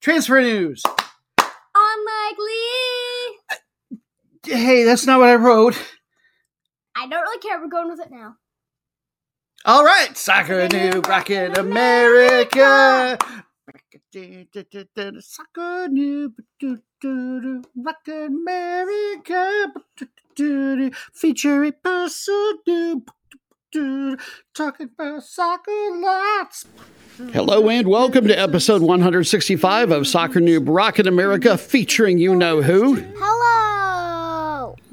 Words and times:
Transfer 0.00 0.40
news. 0.40 0.82
Unlikely. 1.74 2.54
Hey, 4.44 4.84
that's 4.84 5.06
not 5.06 5.18
what 5.18 5.28
I 5.28 5.34
wrote. 5.34 5.76
I 6.96 7.06
don't 7.08 7.20
really 7.20 7.38
care. 7.38 7.60
We're 7.60 7.68
going 7.68 7.88
with 7.88 8.00
it 8.00 8.10
now. 8.10 8.36
All 9.64 9.84
right, 9.84 10.16
Soccer 10.16 10.68
Noob 10.68 11.06
Rockin' 11.06 11.58
America. 11.58 13.18
Soccer 15.20 15.88
Noob 15.88 16.34
Rockin' 17.76 18.24
America. 18.26 19.72
Featuring 21.12 21.72
person 21.82 22.58
noob. 22.66 23.08
Talking 24.54 24.90
about 24.98 25.22
soccer 25.24 25.90
lots. 25.92 26.66
Hello 27.18 27.68
and 27.68 27.88
welcome 27.88 28.28
to 28.28 28.38
episode 28.38 28.80
165 28.80 29.90
of 29.90 30.06
Soccer 30.06 30.38
Noob 30.38 30.66
Rockin' 30.68 31.08
America 31.08 31.58
featuring 31.58 32.18
you 32.18 32.36
know 32.36 32.62
who. 32.62 32.94
Hello. 32.94 33.77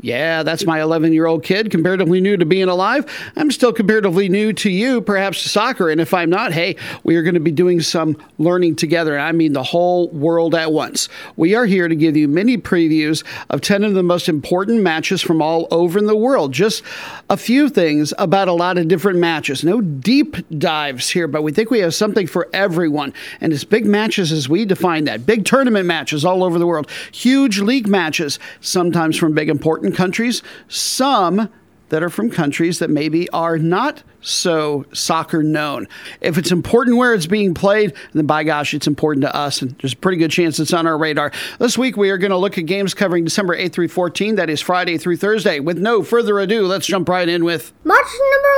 Yeah, 0.06 0.44
that's 0.44 0.68
my 0.68 0.84
11 0.84 1.14
year 1.14 1.26
old 1.26 1.44
kid, 1.44 1.72
comparatively 1.72 2.22
new 2.22 2.38
to 2.38 2.46
being 2.46 2.70
alive. 2.70 3.12
I'm 3.36 3.50
still 3.50 3.74
comparatively 3.74 4.30
new 4.30 4.54
to 4.54 4.70
you, 4.70 5.02
perhaps 5.02 5.42
to 5.42 5.50
soccer. 5.50 5.90
And 5.90 6.00
if 6.00 6.14
I'm 6.14 6.30
not, 6.30 6.54
hey, 6.54 6.76
we 7.04 7.16
are 7.16 7.24
going 7.24 7.34
to 7.34 7.40
be 7.40 7.50
doing 7.50 7.82
some 7.82 8.16
learning 8.38 8.76
together. 8.76 9.18
I 9.18 9.32
mean, 9.32 9.54
the 9.54 9.64
whole 9.64 10.10
world 10.10 10.54
at 10.54 10.72
once. 10.72 11.10
We 11.38 11.56
are 11.56 11.66
here 11.66 11.88
to 11.88 11.96
give 11.96 12.16
you 12.16 12.28
mini 12.28 12.56
previews 12.56 13.24
of 13.50 13.62
10 13.62 13.84
of 13.84 13.96
the 13.96 14.04
most 14.04 14.30
important 14.30 14.84
matches 14.84 15.24
from 15.24 15.42
all 15.42 15.68
over 15.72 15.98
in 15.98 16.06
the 16.06 16.16
world. 16.16 16.54
Just 16.54 16.84
a 17.28 17.36
few 17.36 17.68
things 17.68 18.14
about 18.20 18.48
a 18.48 18.54
lot 18.54 18.78
of 18.78 18.88
different 18.88 19.18
matches. 19.18 19.64
No 19.64 19.82
deep 19.82 20.36
dives 20.60 21.10
here, 21.10 21.28
but 21.28 21.42
we 21.42 21.52
think 21.52 21.72
we 21.72 21.80
have 21.80 21.96
something 21.96 22.28
for 22.28 22.48
everyone. 22.54 23.12
And 23.42 23.52
it's 23.52 23.64
big 23.64 23.88
matches 23.88 24.32
as 24.32 24.48
we 24.48 24.66
define 24.66 25.06
that. 25.06 25.26
Big 25.26 25.46
tournament 25.46 25.88
matches 25.88 26.24
all 26.24 26.44
over 26.44 26.60
the 26.60 26.68
world, 26.68 26.92
huge 27.12 27.58
league 27.58 27.88
matches, 27.88 28.38
sometimes 28.62 29.18
from 29.18 29.34
big 29.34 29.50
important 29.50 29.95
countries, 29.96 30.44
some 30.68 31.50
that 31.90 32.04
are 32.04 32.10
from 32.10 32.30
countries 32.30 32.80
that 32.80 32.90
maybe 32.90 33.30
are 33.30 33.58
not 33.58 34.04
so 34.22 34.86
soccer 34.92 35.44
known. 35.44 35.88
If 36.20 36.38
it's 36.38 36.52
important 36.52 36.98
where 36.98 37.14
it's 37.14 37.28
being 37.28 37.54
played, 37.54 37.94
then 38.14 38.26
by 38.26 38.44
gosh, 38.44 38.74
it's 38.74 38.88
important 38.88 39.22
to 39.22 39.36
us, 39.36 39.62
and 39.62 39.78
there's 39.80 39.94
a 39.94 39.98
pretty 39.98 40.18
good 40.18 40.32
chance 40.32 40.60
it's 40.60 40.74
on 40.74 40.88
our 40.88 40.98
radar. 40.98 41.32
This 41.60 41.78
week, 41.78 41.96
we 41.96 42.10
are 42.10 42.18
going 42.18 42.32
to 42.32 42.38
look 42.38 42.58
at 42.58 42.66
games 42.66 42.94
covering 42.94 43.24
December 43.24 43.56
8th 43.56 43.74
through 43.74 43.90
14, 43.90 44.36
that 44.36 44.50
is 44.50 44.62
Friday 44.62 44.98
through 44.98 45.18
Thursday. 45.18 45.60
With 45.60 45.78
no 45.78 46.02
further 46.02 46.40
ado, 46.40 46.66
let's 46.66 46.88
jump 46.88 47.08
right 47.08 47.30
in 47.30 47.46
with 47.46 47.72
Match 47.84 48.08
number 48.32 48.50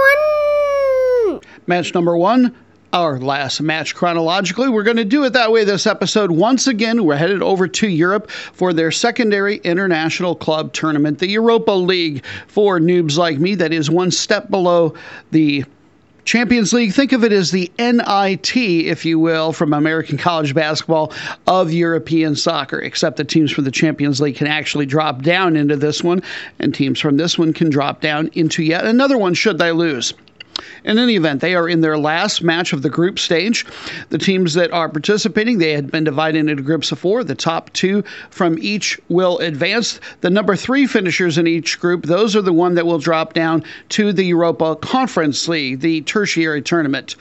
one. 1.29 1.41
match 1.67 1.93
number 1.93 2.17
one. 2.17 2.55
Our 2.97 3.19
last 3.19 3.61
match 3.61 3.93
chronologically. 3.93 4.69
We're 4.69 4.81
going 4.81 4.97
to 4.97 5.05
do 5.05 5.23
it 5.23 5.33
that 5.33 5.51
way 5.51 5.63
this 5.63 5.85
episode. 5.85 6.31
Once 6.31 6.65
again, 6.65 7.05
we're 7.05 7.15
headed 7.15 7.43
over 7.43 7.67
to 7.67 7.87
Europe 7.87 8.31
for 8.31 8.73
their 8.73 8.89
secondary 8.89 9.57
international 9.57 10.33
club 10.33 10.73
tournament, 10.73 11.19
the 11.19 11.29
Europa 11.29 11.73
League 11.73 12.25
for 12.47 12.79
noobs 12.79 13.15
like 13.15 13.37
me. 13.37 13.53
That 13.53 13.71
is 13.71 13.91
one 13.91 14.09
step 14.09 14.49
below 14.49 14.95
the 15.29 15.63
Champions 16.25 16.73
League, 16.73 16.91
think 16.91 17.11
of 17.11 17.23
it 17.23 17.31
as 17.31 17.51
the 17.51 17.71
NIT, 17.77 18.57
if 18.57 19.05
you 19.05 19.19
will, 19.19 19.53
from 19.53 19.73
American 19.73 20.17
college 20.17 20.55
basketball 20.55 21.13
of 21.45 21.71
European 21.71 22.35
soccer, 22.35 22.79
except 22.79 23.17
the 23.17 23.23
teams 23.23 23.51
from 23.51 23.65
the 23.65 23.71
Champions 23.71 24.19
League 24.19 24.37
can 24.37 24.47
actually 24.47 24.87
drop 24.87 25.21
down 25.21 25.55
into 25.55 25.75
this 25.75 26.03
one, 26.03 26.23
and 26.57 26.73
teams 26.73 26.99
from 26.99 27.17
this 27.17 27.37
one 27.37 27.53
can 27.53 27.69
drop 27.69 28.01
down 28.01 28.31
into 28.33 28.63
yet 28.63 28.85
another 28.85 29.19
one 29.19 29.35
should 29.35 29.59
they 29.59 29.71
lose. 29.71 30.15
In 30.83 30.97
any 30.97 31.15
event, 31.15 31.41
they 31.41 31.55
are 31.55 31.67
in 31.67 31.81
their 31.81 31.97
last 31.97 32.41
match 32.41 32.73
of 32.73 32.81
the 32.81 32.89
group 32.89 33.19
stage. 33.19 33.65
The 34.09 34.17
teams 34.17 34.53
that 34.53 34.71
are 34.71 34.89
participating, 34.89 35.57
they 35.57 35.73
had 35.73 35.91
been 35.91 36.03
divided 36.03 36.49
into 36.49 36.63
groups 36.63 36.91
of 36.91 36.99
four. 36.99 37.23
The 37.23 37.35
top 37.35 37.71
two 37.73 38.03
from 38.29 38.57
each 38.59 38.99
will 39.09 39.37
advance. 39.39 39.99
The 40.21 40.29
number 40.29 40.55
three 40.55 40.87
finishers 40.87 41.37
in 41.37 41.47
each 41.47 41.79
group, 41.79 42.05
those 42.05 42.35
are 42.35 42.41
the 42.41 42.53
one 42.53 42.75
that 42.75 42.85
will 42.85 42.99
drop 42.99 43.33
down 43.33 43.63
to 43.89 44.13
the 44.13 44.23
Europa 44.23 44.75
Conference 44.77 45.47
League, 45.47 45.79
the 45.79 46.01
tertiary 46.01 46.61
tournament. 46.61 47.15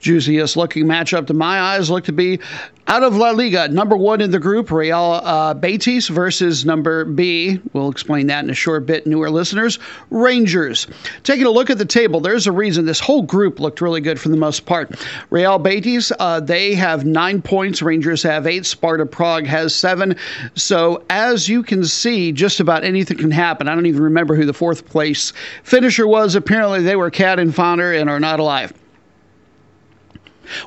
Juiciest 0.00 0.56
looking 0.56 0.84
matchup 0.84 1.26
to 1.26 1.34
my 1.34 1.60
eyes 1.60 1.90
look 1.90 2.04
to 2.04 2.12
be 2.12 2.40
out 2.88 3.02
of 3.02 3.14
La 3.14 3.32
Liga, 3.32 3.68
number 3.68 3.98
one 3.98 4.22
in 4.22 4.30
the 4.30 4.38
group, 4.38 4.70
Real 4.70 5.20
uh, 5.22 5.52
Betis 5.52 6.08
versus 6.08 6.64
number 6.64 7.04
B. 7.04 7.60
We'll 7.74 7.90
explain 7.90 8.28
that 8.28 8.44
in 8.44 8.48
a 8.48 8.54
short 8.54 8.86
bit, 8.86 9.06
newer 9.06 9.30
listeners. 9.30 9.78
Rangers. 10.08 10.86
Taking 11.22 11.44
a 11.44 11.50
look 11.50 11.68
at 11.68 11.76
the 11.76 11.84
table, 11.84 12.20
there's 12.20 12.46
a 12.46 12.52
reason 12.52 12.77
this 12.86 13.00
whole 13.00 13.22
group 13.22 13.60
looked 13.60 13.80
really 13.80 14.00
good 14.00 14.20
for 14.20 14.28
the 14.28 14.36
most 14.36 14.66
part. 14.66 14.94
Real 15.30 15.58
Betis, 15.58 16.12
uh, 16.18 16.40
they 16.40 16.74
have 16.74 17.04
nine 17.04 17.42
points. 17.42 17.82
Rangers 17.82 18.22
have 18.22 18.46
eight. 18.46 18.66
Sparta 18.66 19.06
Prague 19.06 19.46
has 19.46 19.74
seven. 19.74 20.16
So, 20.54 21.04
as 21.10 21.48
you 21.48 21.62
can 21.62 21.84
see, 21.84 22.32
just 22.32 22.60
about 22.60 22.84
anything 22.84 23.18
can 23.18 23.30
happen. 23.30 23.68
I 23.68 23.74
don't 23.74 23.86
even 23.86 24.02
remember 24.02 24.34
who 24.34 24.44
the 24.44 24.52
fourth 24.52 24.86
place 24.86 25.32
finisher 25.62 26.06
was. 26.06 26.34
Apparently, 26.34 26.82
they 26.82 26.96
were 26.96 27.10
Cat 27.10 27.38
and 27.38 27.54
Founder 27.54 27.92
and 27.92 28.08
are 28.08 28.20
not 28.20 28.40
alive. 28.40 28.72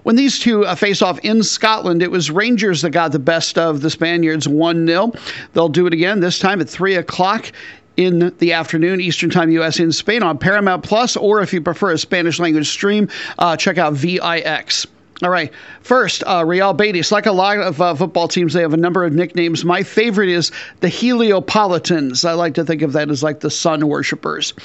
When 0.04 0.16
these 0.16 0.40
two 0.40 0.66
uh, 0.66 0.76
face 0.76 1.02
off 1.02 1.20
in 1.20 1.42
Scotland, 1.44 2.04
it 2.04 2.12
was 2.12 2.30
Rangers 2.30 2.82
that 2.82 2.92
got 2.92 3.12
the 3.12 3.20
best 3.20 3.58
of 3.58 3.82
the 3.82 3.90
Spaniards 3.90 4.48
1 4.48 4.88
0. 4.88 5.12
They'll 5.54 5.70
do 5.70 5.88
it 5.88 5.94
again, 5.94 6.20
this 6.20 6.40
time 6.40 6.62
at 6.62 6.70
3 6.70 6.96
o'clock 6.96 7.52
in 7.98 8.34
the 8.40 8.54
afternoon, 8.54 9.02
Eastern 9.02 9.30
Time, 9.30 9.52
U.S. 9.52 9.80
in 9.80 9.92
Spain 9.92 10.24
on 10.24 10.38
Paramount 10.38 10.84
Plus, 10.84 11.16
or 11.16 11.42
if 11.42 11.54
you 11.54 11.62
prefer 11.62 11.92
a 11.92 11.98
Spanish 11.98 12.40
language 12.40 12.70
stream, 12.70 13.10
uh, 13.38 13.58
check 13.58 13.78
out 13.78 13.94
VIX. 13.94 14.88
All 15.24 15.30
right. 15.30 15.52
First, 15.82 16.24
uh, 16.26 16.44
Real 16.48 16.74
Betis. 16.74 17.12
Like 17.12 17.28
a 17.28 17.32
lot 17.32 17.60
of 17.60 17.80
uh, 17.80 17.94
football 17.94 18.28
teams, 18.28 18.54
they 18.54 18.62
have 18.62 18.74
a 18.74 18.78
number 18.78 19.04
of 19.04 19.14
nicknames. 19.14 19.64
My 19.64 19.84
favorite 19.84 20.30
is 20.30 20.52
the 20.80 20.88
Heliopolitans. 20.88 22.28
I 22.28 22.34
like 22.34 22.56
to 22.56 22.66
think 22.66 22.82
of 22.82 22.94
that 22.94 23.12
as 23.12 23.22
like 23.22 23.42
the 23.42 23.52
sun 23.52 23.88
worshippers. 23.88 24.56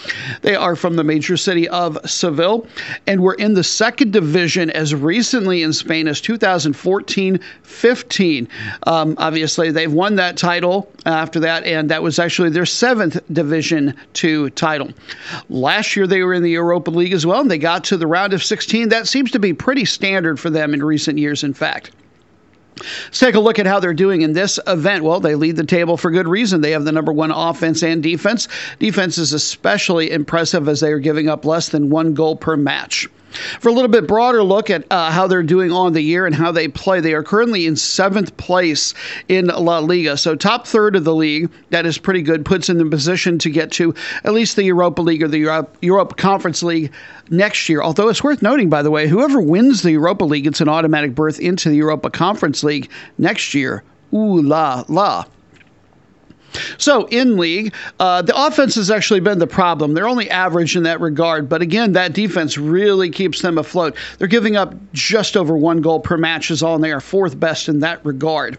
They 0.40 0.56
are 0.56 0.74
from 0.74 0.96
the 0.96 1.04
major 1.04 1.36
city 1.36 1.68
of 1.68 1.98
Seville 2.08 2.66
and 3.06 3.22
were 3.22 3.34
in 3.34 3.52
the 3.52 3.64
second 3.64 4.14
division 4.14 4.70
as 4.70 4.94
recently 4.94 5.62
in 5.62 5.74
Spain 5.74 6.08
as 6.08 6.22
2014 6.22 7.38
15. 7.62 8.48
Um, 8.86 9.14
obviously, 9.18 9.70
they've 9.70 9.92
won 9.92 10.16
that 10.16 10.38
title 10.38 10.90
after 11.06 11.40
that, 11.40 11.64
and 11.64 11.88
that 11.90 12.02
was 12.02 12.18
actually 12.18 12.50
their 12.50 12.66
seventh 12.66 13.20
Division 13.32 13.94
Two 14.12 14.50
title. 14.50 14.90
Last 15.48 15.96
year, 15.96 16.06
they 16.06 16.22
were 16.22 16.34
in 16.34 16.42
the 16.42 16.50
Europa 16.50 16.90
League 16.90 17.12
as 17.12 17.24
well, 17.24 17.40
and 17.40 17.50
they 17.50 17.58
got 17.58 17.84
to 17.84 17.96
the 17.96 18.06
round 18.06 18.32
of 18.32 18.42
16. 18.42 18.88
That 18.88 19.06
seems 19.06 19.30
to 19.30 19.38
be 19.38 19.52
pretty 19.52 19.84
standard 19.84 20.38
for 20.38 20.50
them 20.50 20.74
in 20.74 20.82
recent 20.82 21.18
years, 21.18 21.44
in 21.44 21.54
fact. 21.54 21.92
Let's 22.78 23.20
take 23.20 23.36
a 23.36 23.40
look 23.40 23.58
at 23.58 23.66
how 23.66 23.80
they're 23.80 23.94
doing 23.94 24.20
in 24.20 24.34
this 24.34 24.58
event. 24.66 25.02
Well, 25.02 25.20
they 25.20 25.34
lead 25.34 25.56
the 25.56 25.64
table 25.64 25.96
for 25.96 26.10
good 26.10 26.28
reason. 26.28 26.60
They 26.60 26.72
have 26.72 26.84
the 26.84 26.92
number 26.92 27.12
one 27.12 27.30
offense 27.30 27.82
and 27.82 28.02
defense. 28.02 28.48
Defense 28.78 29.16
is 29.16 29.32
especially 29.32 30.10
impressive 30.10 30.68
as 30.68 30.80
they 30.80 30.92
are 30.92 30.98
giving 30.98 31.28
up 31.28 31.46
less 31.46 31.70
than 31.70 31.88
one 31.88 32.12
goal 32.12 32.36
per 32.36 32.56
match. 32.56 33.08
For 33.60 33.68
a 33.68 33.72
little 33.72 33.90
bit 33.90 34.06
broader 34.06 34.42
look 34.42 34.70
at 34.70 34.84
uh, 34.90 35.10
how 35.10 35.26
they're 35.26 35.42
doing 35.42 35.72
on 35.72 35.92
the 35.92 36.00
year 36.00 36.26
and 36.26 36.34
how 36.34 36.52
they 36.52 36.68
play, 36.68 37.00
they 37.00 37.14
are 37.14 37.22
currently 37.22 37.66
in 37.66 37.76
seventh 37.76 38.36
place 38.36 38.94
in 39.28 39.46
La 39.46 39.78
Liga. 39.78 40.16
So, 40.16 40.34
top 40.34 40.66
third 40.66 40.96
of 40.96 41.04
the 41.04 41.14
league, 41.14 41.50
that 41.70 41.86
is 41.86 41.98
pretty 41.98 42.22
good, 42.22 42.44
puts 42.44 42.68
in 42.68 42.78
the 42.78 42.86
position 42.86 43.38
to 43.40 43.50
get 43.50 43.70
to 43.72 43.94
at 44.24 44.32
least 44.32 44.56
the 44.56 44.64
Europa 44.64 45.02
League 45.02 45.22
or 45.22 45.28
the 45.28 45.38
Europe, 45.38 45.76
Europe 45.80 46.16
Conference 46.16 46.62
League 46.62 46.92
next 47.30 47.68
year. 47.68 47.82
Although 47.82 48.08
it's 48.08 48.24
worth 48.24 48.42
noting, 48.42 48.68
by 48.68 48.82
the 48.82 48.90
way, 48.90 49.08
whoever 49.08 49.40
wins 49.40 49.82
the 49.82 49.92
Europa 49.92 50.24
League 50.24 50.44
gets 50.44 50.60
an 50.60 50.68
automatic 50.68 51.14
berth 51.14 51.38
into 51.40 51.68
the 51.68 51.76
Europa 51.76 52.10
Conference 52.10 52.62
League 52.64 52.90
next 53.18 53.54
year. 53.54 53.82
Ooh 54.12 54.40
la 54.40 54.84
la. 54.88 55.24
So 56.78 57.06
in 57.06 57.36
league, 57.36 57.74
uh, 58.00 58.22
the 58.22 58.34
offense 58.36 58.74
has 58.76 58.90
actually 58.90 59.20
been 59.20 59.38
the 59.38 59.46
problem. 59.46 59.94
They're 59.94 60.08
only 60.08 60.30
average 60.30 60.76
in 60.76 60.82
that 60.84 61.00
regard, 61.00 61.48
but 61.48 61.62
again, 61.62 61.92
that 61.92 62.12
defense 62.12 62.58
really 62.58 63.10
keeps 63.10 63.42
them 63.42 63.58
afloat. 63.58 63.96
They're 64.18 64.28
giving 64.28 64.56
up 64.56 64.74
just 64.92 65.36
over 65.36 65.56
one 65.56 65.80
goal 65.80 66.00
per 66.00 66.16
match 66.16 66.50
is 66.50 66.62
all, 66.62 66.74
and 66.74 66.84
they 66.84 66.92
are 66.92 67.00
fourth 67.00 67.38
best 67.38 67.68
in 67.68 67.80
that 67.80 68.04
regard. 68.04 68.58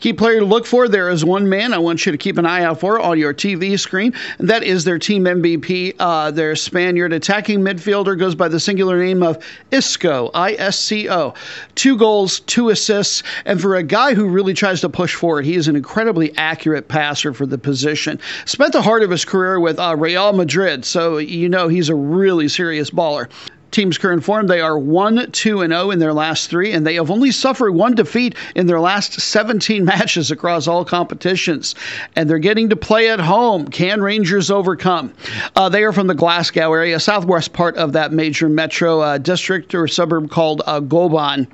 Key 0.00 0.12
player 0.12 0.40
to 0.40 0.46
look 0.46 0.66
for 0.66 0.88
there 0.88 1.10
is 1.10 1.24
one 1.24 1.48
man 1.48 1.74
I 1.74 1.78
want 1.78 2.06
you 2.06 2.12
to 2.12 2.18
keep 2.18 2.38
an 2.38 2.46
eye 2.46 2.62
out 2.62 2.80
for 2.80 2.98
on 3.00 3.18
your 3.18 3.34
TV 3.34 3.78
screen, 3.78 4.14
and 4.38 4.48
that 4.48 4.62
is 4.62 4.84
their 4.84 4.98
team 4.98 5.24
MVP. 5.24 5.94
Uh, 5.98 6.30
their 6.30 6.56
Spaniard 6.56 7.12
attacking 7.12 7.60
midfielder 7.60 8.18
goes 8.18 8.34
by 8.34 8.48
the 8.48 8.60
singular 8.60 8.98
name 8.98 9.22
of 9.22 9.44
Isco, 9.70 10.30
I 10.34 10.54
S 10.54 10.78
C 10.78 11.08
O. 11.10 11.34
Two 11.74 11.96
goals, 11.96 12.40
two 12.40 12.70
assists, 12.70 13.22
and 13.44 13.60
for 13.60 13.76
a 13.76 13.82
guy 13.82 14.14
who 14.14 14.28
really 14.28 14.54
tries 14.54 14.80
to 14.80 14.88
push 14.88 15.14
forward, 15.14 15.44
he 15.44 15.56
is 15.56 15.68
an 15.68 15.76
incredibly 15.76 16.36
accurate 16.36 16.88
passer 16.88 17.32
for 17.32 17.46
the 17.46 17.58
position. 17.58 18.18
Spent 18.44 18.72
the 18.72 18.82
heart 18.82 19.02
of 19.02 19.10
his 19.10 19.24
career 19.24 19.60
with 19.60 19.78
uh, 19.78 19.94
Real 19.96 20.32
Madrid, 20.32 20.84
so 20.84 21.18
you 21.18 21.48
know 21.48 21.68
he's 21.68 21.88
a 21.88 21.94
really 21.94 22.48
serious 22.48 22.90
baller. 22.90 23.28
Team's 23.70 23.98
current 23.98 24.24
form, 24.24 24.46
they 24.46 24.60
are 24.60 24.78
1 24.78 25.30
2 25.32 25.60
and 25.60 25.72
0 25.72 25.90
in 25.90 25.98
their 25.98 26.12
last 26.12 26.48
three, 26.48 26.72
and 26.72 26.86
they 26.86 26.94
have 26.94 27.10
only 27.10 27.30
suffered 27.30 27.72
one 27.72 27.94
defeat 27.94 28.34
in 28.54 28.66
their 28.66 28.80
last 28.80 29.20
17 29.20 29.84
matches 29.84 30.30
across 30.30 30.66
all 30.66 30.84
competitions. 30.84 31.74
And 32.14 32.28
they're 32.28 32.38
getting 32.38 32.68
to 32.70 32.76
play 32.76 33.10
at 33.10 33.20
home. 33.20 33.68
Can 33.68 34.00
Rangers 34.00 34.50
overcome? 34.50 35.12
Uh, 35.54 35.68
they 35.68 35.84
are 35.84 35.92
from 35.92 36.06
the 36.06 36.14
Glasgow 36.14 36.72
area, 36.72 37.00
southwest 37.00 37.52
part 37.52 37.76
of 37.76 37.92
that 37.92 38.12
major 38.12 38.48
metro 38.48 39.00
uh, 39.00 39.18
district 39.18 39.74
or 39.74 39.88
suburb 39.88 40.30
called 40.30 40.62
uh, 40.66 40.80
Govan. 40.80 41.46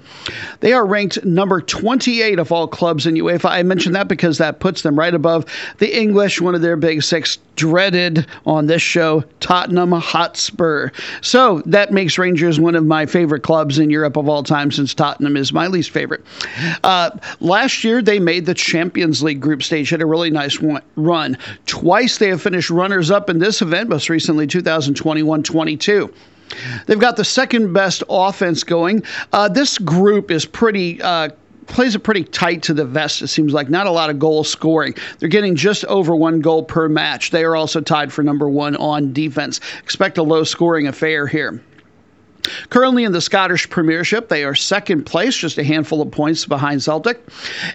They 0.61 0.73
are 0.73 0.87
ranked 0.87 1.25
number 1.25 1.61
28 1.61 2.38
of 2.38 2.53
all 2.53 2.69
clubs 2.69 3.06
in 3.06 3.15
UEFA. 3.15 3.50
I 3.50 3.62
mentioned 3.62 3.94
that 3.94 4.08
because 4.08 4.38
that 4.38 4.61
puts 4.61 4.82
them 4.82 4.99
right 4.99 5.15
above 5.15 5.47
the 5.79 5.99
English, 5.99 6.41
one 6.41 6.55
of 6.55 6.61
their 6.61 6.76
big 6.76 7.03
six, 7.03 7.38
dreaded 7.56 8.26
on 8.47 8.67
this 8.67 8.82
show, 8.82 9.25
Tottenham 9.41 9.93
Hotspur. 9.93 10.91
So 11.20 11.62
that 11.67 11.93
makes 11.93 12.01
makes 12.02 12.19
Rangers 12.19 12.58
one 12.58 12.75
of 12.75 12.84
my 12.84 13.06
favorite 13.06 13.44
clubs 13.44 13.78
in 13.78 13.88
Europe 13.88 14.16
of 14.16 14.28
all 14.28 14.43
time, 14.43 14.72
since 14.72 14.93
Tottenham 14.93 15.37
is 15.37 15.52
my 15.52 15.69
least 15.69 15.90
favorite. 15.90 16.25
Uh, 16.82 17.10
last 17.38 17.84
year, 17.84 18.02
they 18.02 18.19
made 18.19 18.44
the 18.44 18.54
Champions 18.54 19.22
League 19.22 19.40
group 19.40 19.62
stage, 19.62 19.90
had 19.90 20.02
a 20.02 20.06
really 20.06 20.28
nice 20.28 20.60
one, 20.60 20.82
run. 20.96 21.38
Twice 21.66 22.19
they 22.19 22.26
have 22.31 22.43
finished 22.43 22.70
runners 22.70 23.12
up 23.12 23.31
in 23.31 23.38
this 23.38 23.62
event, 23.62 23.88
most 23.88 24.08
recently 24.08 24.49
2021 24.49 25.44
22. 25.44 26.12
They've 26.87 26.99
got 26.99 27.16
the 27.16 27.25
second 27.25 27.72
best 27.72 28.02
offense 28.08 28.64
going. 28.64 29.05
Uh, 29.32 29.48
this 29.48 29.78
group 29.78 30.32
is 30.32 30.44
pretty. 30.44 31.00
Uh, 31.00 31.28
plays 31.69 31.94
it 31.94 32.00
pretty 32.00 32.25
tight 32.25 32.64
to 32.64 32.75
the 32.75 32.84
vest, 32.84 33.22
it 33.22 33.28
seems 33.28 33.52
like. 33.52 33.70
Not 33.70 33.87
a 33.87 33.93
lot 33.93 34.10
of 34.10 34.19
goal 34.19 34.43
scoring. 34.43 34.96
They're 35.20 35.28
getting 35.28 35.55
just 35.55 35.84
over 35.84 36.16
one 36.16 36.40
goal 36.40 36.64
per 36.64 36.88
match. 36.88 37.31
They 37.31 37.44
are 37.44 37.55
also 37.55 37.81
tied 37.81 38.12
for 38.12 38.25
number 38.25 38.48
one 38.48 38.75
on 38.75 39.12
defense. 39.12 39.60
Expect 39.84 40.19
a 40.19 40.25
low 40.25 40.43
scoring 40.43 40.88
affair 40.88 41.28
here. 41.28 41.62
Currently 42.71 43.05
in 43.05 43.12
the 43.12 43.21
Scottish 43.21 43.69
Premiership, 43.71 44.29
they 44.29 44.44
are 44.44 44.55
second 44.55 45.05
place, 45.05 45.37
just 45.37 45.59
a 45.59 45.65
handful 45.65 46.03
of 46.03 46.11
points 46.11 46.44
behind 46.44 46.83
Celtic. 46.83 47.23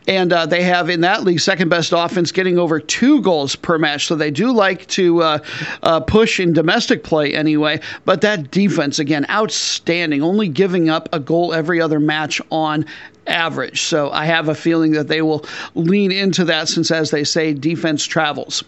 And 0.07 0.33
uh, 0.33 0.45
they 0.45 0.63
have 0.63 0.89
in 0.89 1.01
that 1.01 1.23
league 1.23 1.39
second 1.39 1.69
best 1.69 1.93
offense, 1.95 2.31
getting 2.31 2.57
over 2.57 2.79
two 2.79 3.21
goals 3.21 3.55
per 3.55 3.77
match. 3.77 4.07
So 4.07 4.15
they 4.15 4.31
do 4.31 4.51
like 4.51 4.85
to 4.87 5.21
uh, 5.23 5.39
uh, 5.83 5.99
push 6.01 6.39
in 6.39 6.53
domestic 6.53 7.03
play 7.03 7.33
anyway. 7.33 7.79
But 8.05 8.21
that 8.21 8.51
defense, 8.51 8.99
again, 8.99 9.25
outstanding, 9.29 10.21
only 10.21 10.49
giving 10.49 10.89
up 10.89 11.09
a 11.13 11.19
goal 11.19 11.53
every 11.53 11.81
other 11.81 11.99
match 11.99 12.41
on 12.51 12.85
average. 13.27 13.83
So 13.83 14.09
I 14.11 14.25
have 14.25 14.49
a 14.49 14.55
feeling 14.55 14.91
that 14.93 15.07
they 15.07 15.21
will 15.21 15.45
lean 15.75 16.11
into 16.11 16.45
that 16.45 16.69
since, 16.69 16.91
as 16.91 17.11
they 17.11 17.23
say, 17.23 17.53
defense 17.53 18.05
travels. 18.05 18.63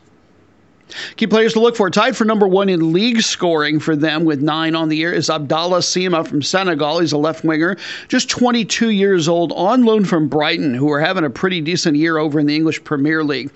Key 1.16 1.28
players 1.28 1.54
to 1.54 1.60
look 1.60 1.76
for. 1.76 1.90
Tied 1.90 2.16
for 2.16 2.26
number 2.26 2.48
one 2.48 2.70
in 2.70 2.94
league 2.94 3.22
scoring 3.22 3.80
for 3.80 3.96
them 3.96 4.26
with 4.26 4.42
nine 4.42 4.76
on 4.76 4.90
the 4.90 4.98
year 4.98 5.14
is 5.14 5.30
Abdallah 5.30 5.80
Sima 5.80 6.28
from 6.28 6.42
Senegal. 6.42 7.00
He's 7.00 7.12
a 7.12 7.18
left 7.18 7.44
winger, 7.44 7.78
just 8.08 8.30
22 8.30 8.90
years 8.90 9.28
old, 9.28 9.52
on 9.54 9.84
loan 9.84 10.06
from 10.06 10.28
Brighton, 10.28 10.74
who 10.74 10.92
are 10.92 11.00
having 11.00 11.24
a 11.24 11.30
pretty 11.30 11.62
decent 11.62 11.98
year 11.98 12.18
over 12.18 12.40
in 12.40 12.46
the 12.46 12.56
English 12.56 12.84
Premier 12.84 13.24
League. 13.24 13.52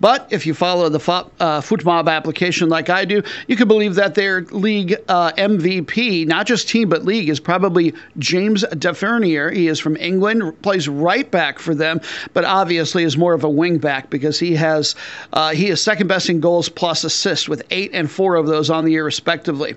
But 0.00 0.28
if 0.30 0.46
you 0.46 0.54
follow 0.54 0.88
the 0.88 0.98
uh, 0.98 1.60
FotMob 1.60 2.08
application 2.08 2.68
like 2.68 2.90
I 2.90 3.04
do, 3.04 3.22
you 3.48 3.56
can 3.56 3.68
believe 3.68 3.94
that 3.94 4.14
their 4.14 4.42
league 4.42 4.96
uh, 5.08 5.32
MVP, 5.32 6.26
not 6.26 6.46
just 6.46 6.68
team 6.68 6.88
but 6.88 7.04
league, 7.04 7.28
is 7.28 7.40
probably 7.40 7.94
James 8.18 8.64
Tavernier. 8.80 9.50
He 9.50 9.68
is 9.68 9.78
from 9.78 9.96
England, 9.96 10.60
plays 10.62 10.88
right 10.88 11.30
back 11.30 11.58
for 11.58 11.74
them, 11.74 12.00
but 12.32 12.44
obviously 12.44 13.04
is 13.04 13.16
more 13.16 13.34
of 13.34 13.44
a 13.44 13.50
wing 13.50 13.78
back 13.78 14.10
because 14.10 14.38
he 14.38 14.54
has 14.54 14.94
uh, 15.32 15.52
he 15.52 15.68
is 15.68 15.80
second 15.80 16.06
best 16.06 16.28
in 16.28 16.40
goals 16.40 16.68
plus 16.74 17.04
assists, 17.04 17.48
with 17.48 17.62
eight 17.70 17.90
and 17.92 18.10
four 18.10 18.36
of 18.36 18.46
those 18.46 18.70
on 18.70 18.84
the 18.84 18.92
year, 18.92 19.04
respectively. 19.04 19.76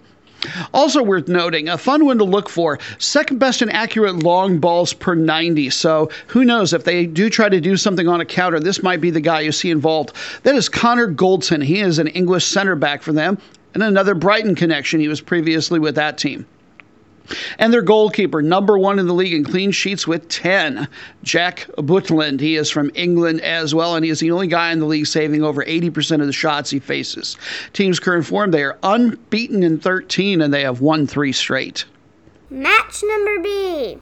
Also 0.74 1.02
worth 1.02 1.28
noting, 1.28 1.68
a 1.68 1.78
fun 1.78 2.06
one 2.06 2.18
to 2.20 2.24
look 2.24 2.48
for, 2.48 2.78
second 3.00 3.40
best 3.40 3.62
in 3.62 3.70
accurate 3.70 4.24
long 4.24 4.60
balls 4.60 4.94
per 4.94 5.16
90. 5.16 5.70
So 5.72 6.10
who 6.28 6.46
knows 6.46 6.74
if 6.74 6.84
they 6.84 7.06
do 7.06 7.30
try 7.30 7.50
to 7.50 7.60
do 7.60 7.76
something 7.76 8.08
on 8.08 8.22
a 8.22 8.26
counter, 8.26 8.60
this 8.60 8.84
might 8.84 9.02
be 9.02 9.10
the 9.10 9.20
guy 9.20 9.42
you 9.42 9.52
see 9.52 9.72
involved. 9.72 10.14
That 10.44 10.56
is 10.56 10.70
Connor 10.70 11.12
Goldson. 11.12 11.64
He 11.64 11.82
is 11.82 11.98
an 11.98 12.08
English 12.08 12.46
center 12.46 12.76
back 12.76 13.02
for 13.02 13.14
them 13.14 13.40
and 13.74 13.84
another 13.84 14.16
Brighton 14.16 14.56
connection. 14.56 15.00
He 15.00 15.08
was 15.08 15.22
previously 15.22 15.80
with 15.80 15.96
that 15.96 16.18
team. 16.18 16.46
And 17.60 17.74
their 17.74 17.82
goalkeeper, 17.82 18.42
number 18.42 18.78
one 18.78 19.00
in 19.00 19.08
the 19.08 19.14
league 19.14 19.34
in 19.34 19.44
clean 19.44 19.72
sheets 19.72 20.08
with 20.08 20.28
10, 20.30 20.88
Jack 21.24 21.68
Butland. 21.78 22.40
He 22.40 22.56
is 22.56 22.70
from 22.70 22.92
England 22.94 23.42
as 23.42 23.76
well, 23.76 23.96
and 23.96 24.06
he 24.06 24.12
is 24.12 24.20
the 24.20 24.32
only 24.32 24.48
guy 24.48 24.72
in 24.72 24.80
the 24.80 24.86
league 24.86 25.08
saving 25.08 25.44
over 25.44 25.64
80% 25.64 26.22
of 26.22 26.28
the 26.28 26.34
shots 26.34 26.70
he 26.70 26.80
faces. 26.80 27.38
Team's 27.74 28.00
current 28.00 28.26
form, 28.26 28.52
they 28.52 28.64
are 28.64 28.78
unbeaten 28.84 29.64
in 29.64 29.80
13, 29.80 30.42
and 30.42 30.54
they 30.54 30.62
have 30.62 30.82
won 30.82 31.08
three 31.08 31.32
straight. 31.32 31.86
Match 32.50 33.04
number 33.04 33.44
B. 33.44 33.98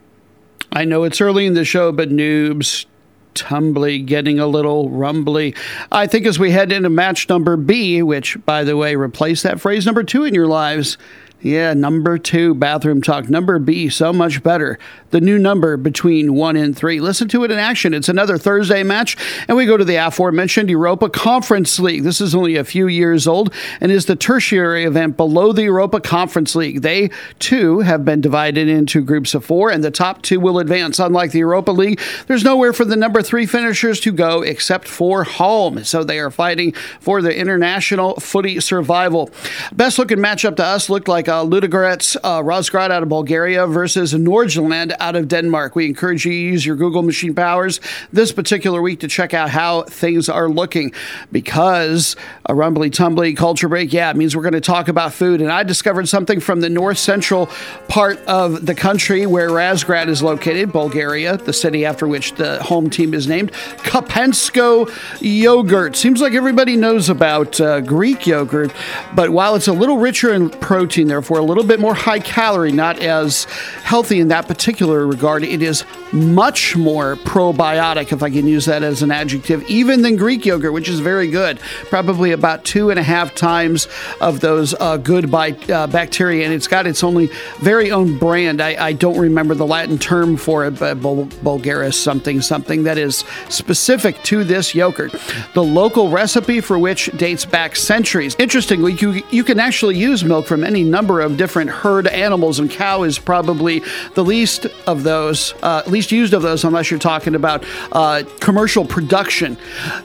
I 0.71 0.85
know 0.85 1.03
it's 1.03 1.21
early 1.21 1.45
in 1.45 1.53
the 1.53 1.65
show, 1.65 1.91
but 1.91 2.09
noobs, 2.09 2.85
tumbly, 3.33 4.05
getting 4.05 4.39
a 4.39 4.47
little 4.47 4.89
rumbly. 4.89 5.55
I 5.91 6.05
think 6.07 6.25
as 6.25 6.37
we 6.37 6.51
head 6.51 6.71
into 6.71 6.89
match 6.89 7.29
number 7.29 7.57
B, 7.57 8.01
which, 8.03 8.37
by 8.45 8.63
the 8.63 8.77
way, 8.77 8.95
replace 8.95 9.41
that 9.43 9.61
phrase 9.61 9.85
number 9.85 10.03
two 10.03 10.25
in 10.25 10.33
your 10.33 10.47
lives. 10.47 10.97
Yeah, 11.45 11.75
number 11.75 12.17
two, 12.17 12.55
bathroom 12.55 13.03
talk. 13.03 13.29
Number 13.29 13.59
B, 13.59 13.87
so 13.87 14.11
much 14.11 14.41
better. 14.41 14.79
The 15.11 15.21
new 15.21 15.37
number 15.37 15.77
between 15.77 16.33
one 16.33 16.55
and 16.55 16.75
three. 16.75 16.99
Listen 16.99 17.27
to 17.27 17.43
it 17.43 17.51
in 17.51 17.59
action. 17.59 17.93
It's 17.93 18.09
another 18.09 18.39
Thursday 18.39 18.81
match, 18.81 19.15
and 19.47 19.55
we 19.55 19.67
go 19.67 19.77
to 19.77 19.85
the 19.85 19.97
aforementioned 19.97 20.71
Europa 20.71 21.07
Conference 21.07 21.77
League. 21.77 22.01
This 22.01 22.19
is 22.19 22.33
only 22.33 22.55
a 22.55 22.63
few 22.63 22.87
years 22.87 23.27
old 23.27 23.53
and 23.79 23.91
is 23.91 24.07
the 24.07 24.15
tertiary 24.15 24.85
event 24.85 25.17
below 25.17 25.53
the 25.53 25.61
Europa 25.61 26.01
Conference 26.01 26.55
League. 26.55 26.81
They, 26.81 27.11
too, 27.37 27.81
have 27.81 28.03
been 28.03 28.21
divided 28.21 28.67
into 28.67 29.03
groups 29.03 29.35
of 29.35 29.45
four, 29.45 29.69
and 29.69 29.83
the 29.83 29.91
top 29.91 30.23
two 30.23 30.39
will 30.39 30.57
advance. 30.57 30.97
Unlike 30.97 31.29
the 31.29 31.39
Europa 31.39 31.71
League, 31.71 32.01
there's 32.25 32.43
nowhere 32.43 32.73
for 32.73 32.85
the 32.85 32.95
number 32.95 33.21
three 33.21 33.45
finishers 33.45 33.99
to 33.99 34.11
go 34.11 34.41
except 34.41 34.87
for 34.87 35.23
home. 35.23 35.83
So 35.83 36.03
they 36.03 36.17
are 36.17 36.31
fighting 36.31 36.71
for 36.99 37.21
the 37.21 37.37
international 37.37 38.15
footy 38.15 38.59
survival. 38.61 39.29
Best 39.73 39.99
looking 39.99 40.17
matchup 40.17 40.55
to 40.55 40.65
us 40.65 40.89
looked 40.89 41.07
like 41.07 41.29
uh, 41.35 41.43
Ludogorets 41.43 42.15
uh, 42.23 42.41
Razgrad 42.41 42.91
out 42.91 43.03
of 43.03 43.09
Bulgaria 43.09 43.67
versus 43.67 44.13
Nordsjælland 44.13 44.95
out 45.01 45.17
of 45.17 45.27
Denmark. 45.27 45.75
We 45.75 45.85
encourage 45.85 46.25
you 46.25 46.31
to 46.31 46.37
use 46.37 46.65
your 46.65 46.77
Google 46.77 47.01
machine 47.01 47.35
powers 47.35 47.81
this 48.13 48.31
particular 48.31 48.81
week 48.81 49.01
to 49.01 49.09
check 49.09 49.33
out 49.33 49.49
how 49.49 49.83
things 49.83 50.29
are 50.29 50.47
looking 50.47 50.93
because 51.33 52.15
a 52.45 52.55
rumbly 52.55 52.89
tumbly 52.89 53.35
culture 53.35 53.67
break, 53.67 53.91
yeah, 53.91 54.09
it 54.11 54.15
means 54.15 54.35
we're 54.35 54.43
going 54.43 54.53
to 54.53 54.61
talk 54.61 54.87
about 54.87 55.13
food. 55.13 55.41
And 55.41 55.51
I 55.51 55.63
discovered 55.63 56.07
something 56.07 56.39
from 56.39 56.61
the 56.61 56.69
north 56.69 56.97
central 56.97 57.49
part 57.89 58.17
of 58.27 58.65
the 58.65 58.75
country 58.75 59.25
where 59.25 59.49
Razgrad 59.49 60.07
is 60.07 60.23
located, 60.23 60.71
Bulgaria, 60.71 61.35
the 61.35 61.53
city 61.53 61.85
after 61.85 62.07
which 62.07 62.35
the 62.35 62.63
home 62.63 62.89
team 62.89 63.13
is 63.13 63.27
named, 63.27 63.51
Kapansko 63.83 64.89
yogurt. 65.19 65.97
Seems 65.97 66.21
like 66.21 66.33
everybody 66.33 66.77
knows 66.77 67.09
about 67.09 67.59
uh, 67.59 67.81
Greek 67.81 68.25
yogurt, 68.25 68.71
but 69.13 69.31
while 69.31 69.55
it's 69.55 69.67
a 69.67 69.73
little 69.73 69.97
richer 69.97 70.33
in 70.33 70.49
protein, 70.49 71.07
therefore 71.25 71.39
a 71.39 71.43
little 71.43 71.63
bit 71.63 71.79
more 71.79 71.95
high 71.95 72.19
calorie, 72.19 72.71
not 72.71 72.99
as 72.99 73.45
healthy 73.83 74.19
in 74.19 74.27
that 74.27 74.47
particular 74.47 75.07
regard, 75.07 75.43
it 75.43 75.63
is 75.63 75.83
much 76.11 76.75
more 76.75 77.15
probiotic, 77.15 78.11
if 78.13 78.21
I 78.21 78.29
can 78.29 78.45
use 78.47 78.65
that 78.65 78.83
as 78.83 79.01
an 79.01 79.09
adjective, 79.09 79.63
even 79.67 80.03
than 80.03 80.17
Greek 80.17 80.45
yogurt, 80.45 80.71
which 80.71 80.87
is 80.87 80.99
very 80.99 81.27
good. 81.27 81.59
Probably 81.89 82.31
about 82.31 82.63
two 82.63 82.91
and 82.91 82.99
a 82.99 83.03
half 83.03 83.33
times 83.33 83.87
of 84.21 84.39
those 84.39 84.75
uh, 84.75 84.97
good 84.97 85.31
by, 85.31 85.53
uh, 85.53 85.87
bacteria, 85.87 86.45
and 86.45 86.53
it's 86.53 86.67
got 86.67 86.85
its 86.85 87.03
only 87.03 87.31
very 87.59 87.89
own 87.91 88.19
brand. 88.19 88.61
I, 88.61 88.89
I 88.89 88.93
don't 88.93 89.17
remember 89.17 89.55
the 89.55 89.65
Latin 89.65 89.97
term 89.97 90.37
for 90.37 90.63
it, 90.65 90.77
but 90.77 91.01
Bul- 91.01 91.25
Bulgaris 91.43 91.95
something 91.95 92.39
something 92.39 92.83
that 92.83 92.99
is 92.99 93.23
specific 93.49 94.21
to 94.25 94.43
this 94.43 94.75
yogurt. 94.75 95.15
The 95.55 95.63
local 95.63 96.11
recipe 96.11 96.61
for 96.61 96.77
which 96.77 97.07
dates 97.17 97.45
back 97.45 97.75
centuries. 97.75 98.35
Interestingly, 98.37 98.93
you, 98.93 99.23
you 99.31 99.43
can 99.43 99.59
actually 99.59 99.97
use 99.97 100.23
milk 100.23 100.45
from 100.45 100.63
any 100.63 100.83
number 100.83 101.04
of 101.05 101.37
different 101.37 101.69
herd 101.69 102.07
animals, 102.07 102.59
and 102.59 102.69
cow 102.69 103.03
is 103.03 103.19
probably 103.19 103.81
the 104.13 104.23
least 104.23 104.65
of 104.87 105.03
those, 105.03 105.53
uh, 105.63 105.83
least 105.87 106.11
used 106.11 106.33
of 106.33 106.41
those, 106.41 106.63
unless 106.63 106.89
you're 106.89 106.99
talking 106.99 107.35
about 107.35 107.63
uh, 107.91 108.23
commercial 108.39 108.85
production. 108.85 109.57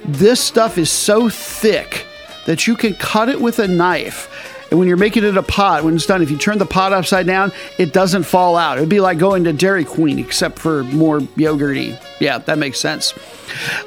This 0.05 0.41
stuff 0.41 0.79
is 0.79 0.91
so 0.91 1.29
thick 1.29 2.07
that 2.47 2.67
you 2.67 2.77
can 2.77 2.95
cut 2.95 3.29
it 3.29 3.41
with 3.41 3.59
a 3.59 3.69
knife 3.69 4.50
And 4.71 4.79
when 4.79 4.87
you're 4.87 4.97
making 4.97 5.25
it 5.25 5.37
a 5.37 5.43
pot, 5.43 5.83
when 5.83 5.95
it's 5.95 6.07
done, 6.07 6.23
if 6.23 6.31
you 6.31 6.39
turn 6.39 6.59
the 6.59 6.67
pot 6.67 6.93
upside 6.93 7.27
down, 7.27 7.53
it 7.79 7.93
doesn't 7.93 8.23
fall 8.23 8.57
out. 8.57 8.79
It'd 8.79 8.89
be 8.89 9.01
like 9.01 9.19
going 9.19 9.45
to 9.45 9.53
Dairy 9.53 9.85
Queen, 9.85 10.19
except 10.19 10.59
for 10.59 10.85
more 10.85 11.19
yogurty. 11.21 12.01
Yeah, 12.21 12.39
that 12.39 12.59
makes 12.59 12.79
sense. 12.79 13.15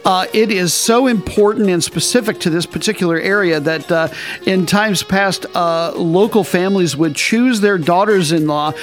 Uh, 0.03 0.25
it 0.33 0.51
is 0.51 0.73
so 0.73 1.07
important 1.07 1.69
and 1.69 1.81
specific 1.81 2.39
to 2.41 2.49
this 2.49 2.65
particular 2.65 3.17
area 3.17 3.59
that 3.61 3.91
uh, 3.91 4.07
in 4.45 4.65
times 4.65 5.03
past, 5.03 5.45
uh, 5.55 5.93
local 5.95 6.43
families 6.43 6.97
would 6.97 7.15
choose 7.15 7.61
their 7.61 7.77
daughters 7.77 8.31
in 8.31 8.47
law 8.47 8.73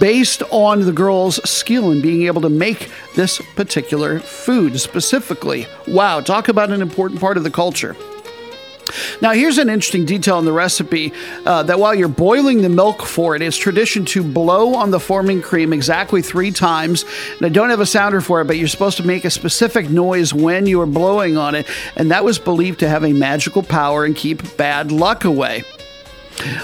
based 0.00 0.42
on 0.50 0.80
the 0.80 0.92
girl's 0.92 1.36
skill 1.48 1.92
in 1.92 2.00
being 2.00 2.26
able 2.26 2.40
to 2.40 2.48
make 2.48 2.90
this 3.14 3.40
particular 3.54 4.18
food 4.18 4.80
specifically. 4.80 5.66
Wow, 5.86 6.20
talk 6.20 6.48
about 6.48 6.70
an 6.70 6.82
important 6.82 7.20
part 7.20 7.36
of 7.36 7.44
the 7.44 7.50
culture. 7.50 7.94
Now, 9.20 9.32
here's 9.32 9.58
an 9.58 9.68
interesting 9.68 10.04
detail 10.04 10.38
in 10.38 10.44
the 10.44 10.52
recipe 10.52 11.12
uh, 11.46 11.62
that 11.64 11.78
while 11.78 11.94
you're 11.94 12.08
boiling 12.08 12.62
the 12.62 12.68
milk 12.68 13.02
for 13.02 13.36
it, 13.36 13.42
it's 13.42 13.56
tradition 13.56 14.04
to 14.06 14.22
blow 14.22 14.74
on 14.74 14.90
the 14.90 15.00
forming 15.00 15.42
cream 15.42 15.72
exactly 15.72 16.22
three 16.22 16.50
times. 16.50 17.04
And 17.36 17.46
I 17.46 17.48
don't 17.48 17.70
have 17.70 17.80
a 17.80 17.86
sounder 17.86 18.20
for 18.20 18.40
it, 18.40 18.46
but 18.46 18.56
you're 18.56 18.68
supposed 18.68 18.96
to 18.98 19.06
make 19.06 19.24
a 19.24 19.30
specific 19.30 19.90
noise 19.90 20.32
when 20.32 20.66
you 20.66 20.80
are 20.80 20.86
blowing 20.86 21.36
on 21.36 21.54
it. 21.54 21.66
And 21.96 22.10
that 22.10 22.24
was 22.24 22.38
believed 22.38 22.80
to 22.80 22.88
have 22.88 23.04
a 23.04 23.12
magical 23.12 23.62
power 23.62 24.04
and 24.04 24.14
keep 24.14 24.56
bad 24.56 24.92
luck 24.92 25.24
away. 25.24 25.64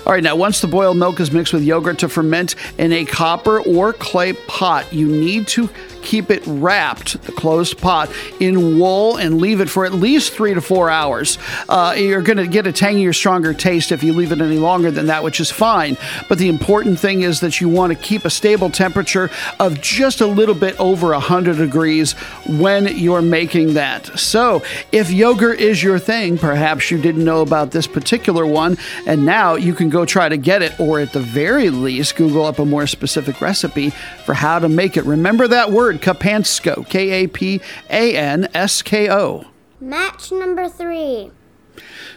All 0.06 0.12
right, 0.12 0.22
now 0.22 0.36
once 0.36 0.60
the 0.60 0.66
boiled 0.66 0.96
milk 0.96 1.20
is 1.20 1.30
mixed 1.30 1.52
with 1.52 1.62
yogurt 1.62 1.98
to 2.00 2.08
ferment 2.08 2.54
in 2.78 2.92
a 2.92 3.04
copper 3.04 3.60
or 3.60 3.92
clay 3.92 4.32
pot, 4.32 4.92
you 4.92 5.06
need 5.06 5.46
to 5.48 5.68
keep 6.02 6.30
it 6.30 6.42
wrapped, 6.46 7.20
the 7.22 7.32
closed 7.32 7.78
pot, 7.78 8.10
in 8.40 8.78
wool 8.78 9.16
and 9.16 9.40
leave 9.40 9.60
it 9.60 9.68
for 9.68 9.84
at 9.84 9.92
least 9.92 10.32
three 10.32 10.54
to 10.54 10.60
four 10.60 10.90
hours. 10.90 11.38
Uh, 11.68 11.94
you're 11.96 12.22
going 12.22 12.38
to 12.38 12.46
get 12.46 12.66
a 12.66 12.72
tangier, 12.72 13.12
stronger 13.12 13.54
taste 13.54 13.92
if 13.92 14.02
you 14.02 14.12
leave 14.12 14.32
it 14.32 14.40
any 14.40 14.58
longer 14.58 14.90
than 14.90 15.06
that, 15.06 15.22
which 15.22 15.40
is 15.40 15.50
fine. 15.50 15.96
But 16.28 16.38
the 16.38 16.48
important 16.48 16.98
thing 16.98 17.22
is 17.22 17.40
that 17.40 17.60
you 17.60 17.68
want 17.68 17.92
to 17.92 17.98
keep 17.98 18.24
a 18.24 18.30
stable 18.30 18.70
temperature 18.70 19.30
of 19.58 19.80
just 19.80 20.20
a 20.20 20.26
little 20.26 20.54
bit 20.54 20.78
over 20.80 21.10
100 21.10 21.56
degrees 21.56 22.12
when 22.46 22.86
you're 22.86 23.22
making 23.22 23.74
that. 23.74 24.06
So, 24.18 24.62
if 24.92 25.10
yogurt 25.10 25.60
is 25.60 25.82
your 25.82 25.98
thing, 25.98 26.38
perhaps 26.38 26.90
you 26.90 27.00
didn't 27.00 27.24
know 27.24 27.42
about 27.42 27.70
this 27.70 27.86
particular 27.86 28.46
one, 28.46 28.76
and 29.06 29.24
now 29.24 29.54
you 29.60 29.74
can 29.74 29.90
go 29.90 30.04
try 30.04 30.28
to 30.28 30.36
get 30.36 30.62
it, 30.62 30.78
or 30.78 31.00
at 31.00 31.12
the 31.12 31.20
very 31.20 31.70
least, 31.70 32.16
Google 32.16 32.44
up 32.44 32.58
a 32.58 32.64
more 32.64 32.86
specific 32.86 33.40
recipe 33.40 33.90
for 34.24 34.34
how 34.34 34.58
to 34.58 34.68
make 34.68 34.96
it. 34.96 35.04
Remember 35.04 35.48
that 35.48 35.70
word 35.70 36.00
Kapansko, 36.00 36.88
K 36.88 37.24
A 37.24 37.26
P 37.26 37.60
A 37.88 38.16
N 38.16 38.48
S 38.54 38.82
K 38.82 39.10
O. 39.10 39.44
Match 39.80 40.30
number 40.32 40.68
three. 40.68 41.30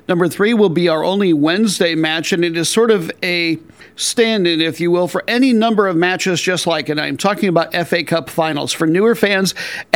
Number 0.08 0.28
three 0.28 0.54
will 0.54 0.70
be 0.70 0.90
our 0.90 1.04
only 1.04 1.34
Wednesday 1.34 1.96
match, 1.96 2.34
and 2.34 2.44
it 2.44 2.58
is 2.58 2.70
sort 2.70 2.92
of 2.92 3.12
a 3.22 3.58
stand 3.96 4.48
in, 4.48 4.60
if 4.60 4.80
you 4.80 4.92
will, 4.92 5.08
for 5.08 5.24
any 5.28 5.54
number 5.54 5.88
of 5.88 5.96
matches 5.96 6.42
just 6.42 6.66
like 6.66 6.90
it. 6.90 7.00
I'm 7.00 7.18
talking 7.18 7.50
about 7.50 7.74
FA 7.88 8.04
Cup 8.04 8.30
finals. 8.30 8.74
For 8.74 8.88
newer 8.88 9.16
fans, 9.16 9.54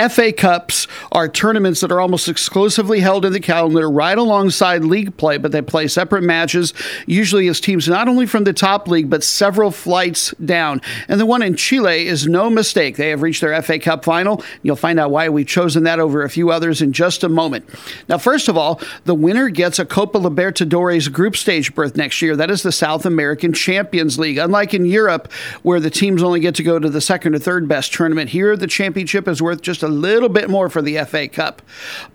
FA 0.09 0.31
Cups 0.31 0.87
are 1.11 1.27
tournaments 1.27 1.81
that 1.81 1.91
are 1.91 1.99
almost 1.99 2.29
exclusively 2.29 2.99
held 2.99 3.25
in 3.25 3.33
the 3.33 3.39
calendar 3.39 3.89
right 3.89 4.17
alongside 4.17 4.83
league 4.83 5.17
play, 5.17 5.37
but 5.37 5.51
they 5.51 5.61
play 5.61 5.87
separate 5.87 6.23
matches, 6.23 6.73
usually 7.05 7.47
as 7.47 7.59
teams 7.59 7.87
not 7.87 8.07
only 8.07 8.25
from 8.25 8.43
the 8.43 8.53
top 8.53 8.87
league, 8.87 9.09
but 9.09 9.23
several 9.23 9.71
flights 9.71 10.33
down. 10.45 10.81
And 11.07 11.19
the 11.19 11.25
one 11.25 11.41
in 11.41 11.55
Chile 11.55 12.07
is 12.07 12.27
no 12.27 12.49
mistake. 12.49 12.97
They 12.97 13.09
have 13.09 13.21
reached 13.21 13.41
their 13.41 13.59
FA 13.61 13.79
Cup 13.79 14.05
final. 14.05 14.43
You'll 14.61 14.75
find 14.75 14.99
out 14.99 15.11
why 15.11 15.29
we've 15.29 15.47
chosen 15.47 15.83
that 15.83 15.99
over 15.99 16.23
a 16.23 16.29
few 16.29 16.51
others 16.51 16.81
in 16.81 16.93
just 16.93 17.23
a 17.23 17.29
moment. 17.29 17.67
Now, 18.07 18.17
first 18.17 18.47
of 18.47 18.57
all, 18.57 18.79
the 19.05 19.15
winner 19.15 19.49
gets 19.49 19.79
a 19.79 19.85
Copa 19.97 20.19
Libertadores 20.19 21.11
group 21.11 21.35
stage 21.35 21.73
berth 21.73 21.95
next 21.95 22.21
year. 22.21 22.35
That 22.35 22.51
is 22.51 22.61
the 22.61 22.71
South 22.71 23.03
American 23.03 23.51
Champions 23.51 24.19
League. 24.19 24.37
Unlike 24.37 24.75
in 24.75 24.85
Europe, 24.85 25.31
where 25.63 25.79
the 25.79 25.89
teams 25.89 26.21
only 26.21 26.39
get 26.39 26.53
to 26.53 26.61
go 26.61 26.77
to 26.77 26.87
the 26.87 27.01
second 27.01 27.33
or 27.33 27.39
third 27.39 27.67
best 27.67 27.91
tournament, 27.95 28.29
here 28.29 28.55
the 28.55 28.67
championship 28.67 29.27
is 29.27 29.41
worth 29.41 29.63
just 29.63 29.81
a 29.81 29.87
little 29.87 30.29
bit 30.29 30.51
more 30.51 30.69
for 30.69 30.83
the 30.83 31.03
FA 31.05 31.27
Cup. 31.27 31.63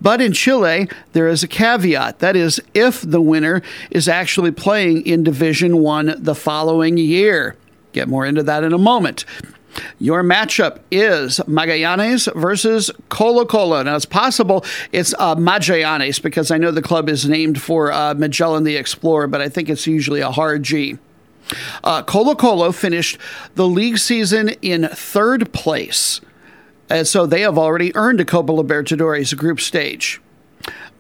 But 0.00 0.20
in 0.20 0.32
Chile, 0.32 0.88
there 1.12 1.26
is 1.26 1.42
a 1.42 1.48
caveat. 1.48 2.20
That 2.20 2.36
is, 2.36 2.62
if 2.72 3.02
the 3.02 3.20
winner 3.20 3.62
is 3.90 4.06
actually 4.06 4.52
playing 4.52 5.04
in 5.04 5.24
Division 5.24 5.78
One 5.78 6.14
the 6.16 6.36
following 6.36 6.98
year. 6.98 7.56
Get 7.90 8.06
more 8.06 8.24
into 8.24 8.44
that 8.44 8.62
in 8.62 8.72
a 8.72 8.78
moment. 8.78 9.24
Your 9.98 10.22
matchup 10.22 10.80
is 10.90 11.40
Magallanes 11.46 12.32
versus 12.34 12.90
Colo 13.08 13.44
Colo. 13.44 13.82
Now, 13.82 13.96
it's 13.96 14.04
possible 14.04 14.64
it's 14.92 15.14
uh, 15.18 15.34
Magallanes 15.34 16.20
because 16.22 16.50
I 16.50 16.58
know 16.58 16.70
the 16.70 16.82
club 16.82 17.08
is 17.08 17.28
named 17.28 17.60
for 17.60 17.92
uh, 17.92 18.14
Magellan 18.14 18.64
the 18.64 18.76
Explorer, 18.76 19.26
but 19.26 19.40
I 19.40 19.48
think 19.48 19.68
it's 19.68 19.86
usually 19.86 20.20
a 20.20 20.30
hard 20.30 20.62
G. 20.62 20.98
Uh, 21.84 22.02
Colo 22.02 22.34
Colo 22.34 22.72
finished 22.72 23.18
the 23.54 23.66
league 23.66 23.98
season 23.98 24.50
in 24.62 24.88
third 24.88 25.52
place, 25.52 26.20
and 26.88 27.06
so 27.06 27.26
they 27.26 27.40
have 27.42 27.58
already 27.58 27.94
earned 27.96 28.20
a 28.20 28.24
Copa 28.24 28.52
Libertadores 28.52 29.36
group 29.36 29.60
stage. 29.60 30.20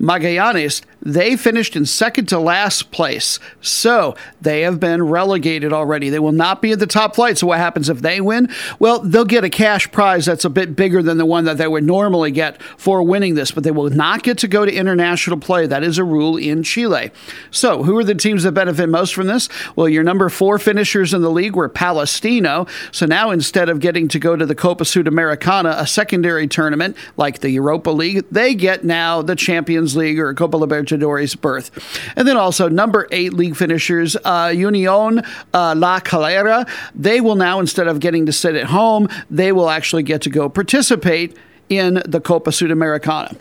Magallanes, 0.00 0.82
they 1.00 1.36
finished 1.36 1.76
in 1.76 1.86
second 1.86 2.26
to 2.26 2.38
last 2.38 2.90
place. 2.90 3.38
So 3.60 4.16
they 4.40 4.62
have 4.62 4.78
been 4.80 5.02
relegated 5.02 5.72
already. 5.72 6.10
They 6.10 6.18
will 6.18 6.32
not 6.32 6.62
be 6.62 6.72
in 6.72 6.78
the 6.78 6.86
top 6.86 7.14
flight. 7.14 7.38
So 7.38 7.48
what 7.48 7.58
happens 7.58 7.88
if 7.88 8.00
they 8.00 8.20
win? 8.20 8.48
Well, 8.78 9.00
they'll 9.00 9.24
get 9.24 9.44
a 9.44 9.50
cash 9.50 9.90
prize 9.90 10.26
that's 10.26 10.44
a 10.44 10.50
bit 10.50 10.76
bigger 10.76 11.02
than 11.02 11.18
the 11.18 11.26
one 11.26 11.44
that 11.44 11.58
they 11.58 11.66
would 11.66 11.84
normally 11.84 12.30
get 12.30 12.60
for 12.76 13.02
winning 13.02 13.34
this, 13.34 13.50
but 13.50 13.64
they 13.64 13.70
will 13.70 13.90
not 13.90 14.22
get 14.22 14.38
to 14.38 14.48
go 14.48 14.64
to 14.64 14.72
international 14.72 15.38
play. 15.38 15.66
That 15.66 15.82
is 15.82 15.98
a 15.98 16.04
rule 16.04 16.36
in 16.36 16.62
Chile. 16.62 17.10
So 17.50 17.82
who 17.82 17.96
are 17.98 18.04
the 18.04 18.14
teams 18.14 18.44
that 18.44 18.52
benefit 18.52 18.88
most 18.88 19.14
from 19.14 19.26
this? 19.26 19.48
Well, 19.76 19.88
your 19.88 20.04
number 20.04 20.28
four 20.28 20.58
finishers 20.58 21.14
in 21.14 21.22
the 21.22 21.30
league 21.30 21.56
were 21.56 21.68
Palestino. 21.68 22.66
So 22.92 23.06
now 23.06 23.30
instead 23.30 23.68
of 23.68 23.80
getting 23.80 24.08
to 24.08 24.18
go 24.18 24.36
to 24.36 24.46
the 24.46 24.54
Copa 24.54 24.84
Sudamericana, 24.84 25.78
a 25.78 25.86
secondary 25.86 26.46
tournament 26.46 26.96
like 27.16 27.40
the 27.40 27.50
Europa 27.50 27.90
League, 27.90 28.24
they 28.30 28.54
get 28.54 28.84
now 28.84 29.22
the 29.22 29.36
Champions 29.36 29.81
League 29.96 30.18
or 30.18 30.32
Copa 30.34 30.58
Libertadores 30.58 31.38
berth. 31.40 31.70
And 32.16 32.26
then 32.26 32.36
also 32.36 32.68
number 32.68 33.06
eight 33.10 33.32
league 33.32 33.56
finishers, 33.56 34.16
uh, 34.24 34.52
Union 34.54 35.22
uh, 35.52 35.74
La 35.76 36.00
Calera, 36.00 36.66
they 36.94 37.20
will 37.20 37.36
now, 37.36 37.60
instead 37.60 37.88
of 37.88 38.00
getting 38.00 38.26
to 38.26 38.32
sit 38.32 38.54
at 38.54 38.66
home, 38.66 39.08
they 39.30 39.52
will 39.52 39.70
actually 39.70 40.02
get 40.02 40.22
to 40.22 40.30
go 40.30 40.48
participate 40.48 41.36
in 41.68 42.02
the 42.06 42.20
Copa 42.20 42.50
Sudamericana. 42.50 43.36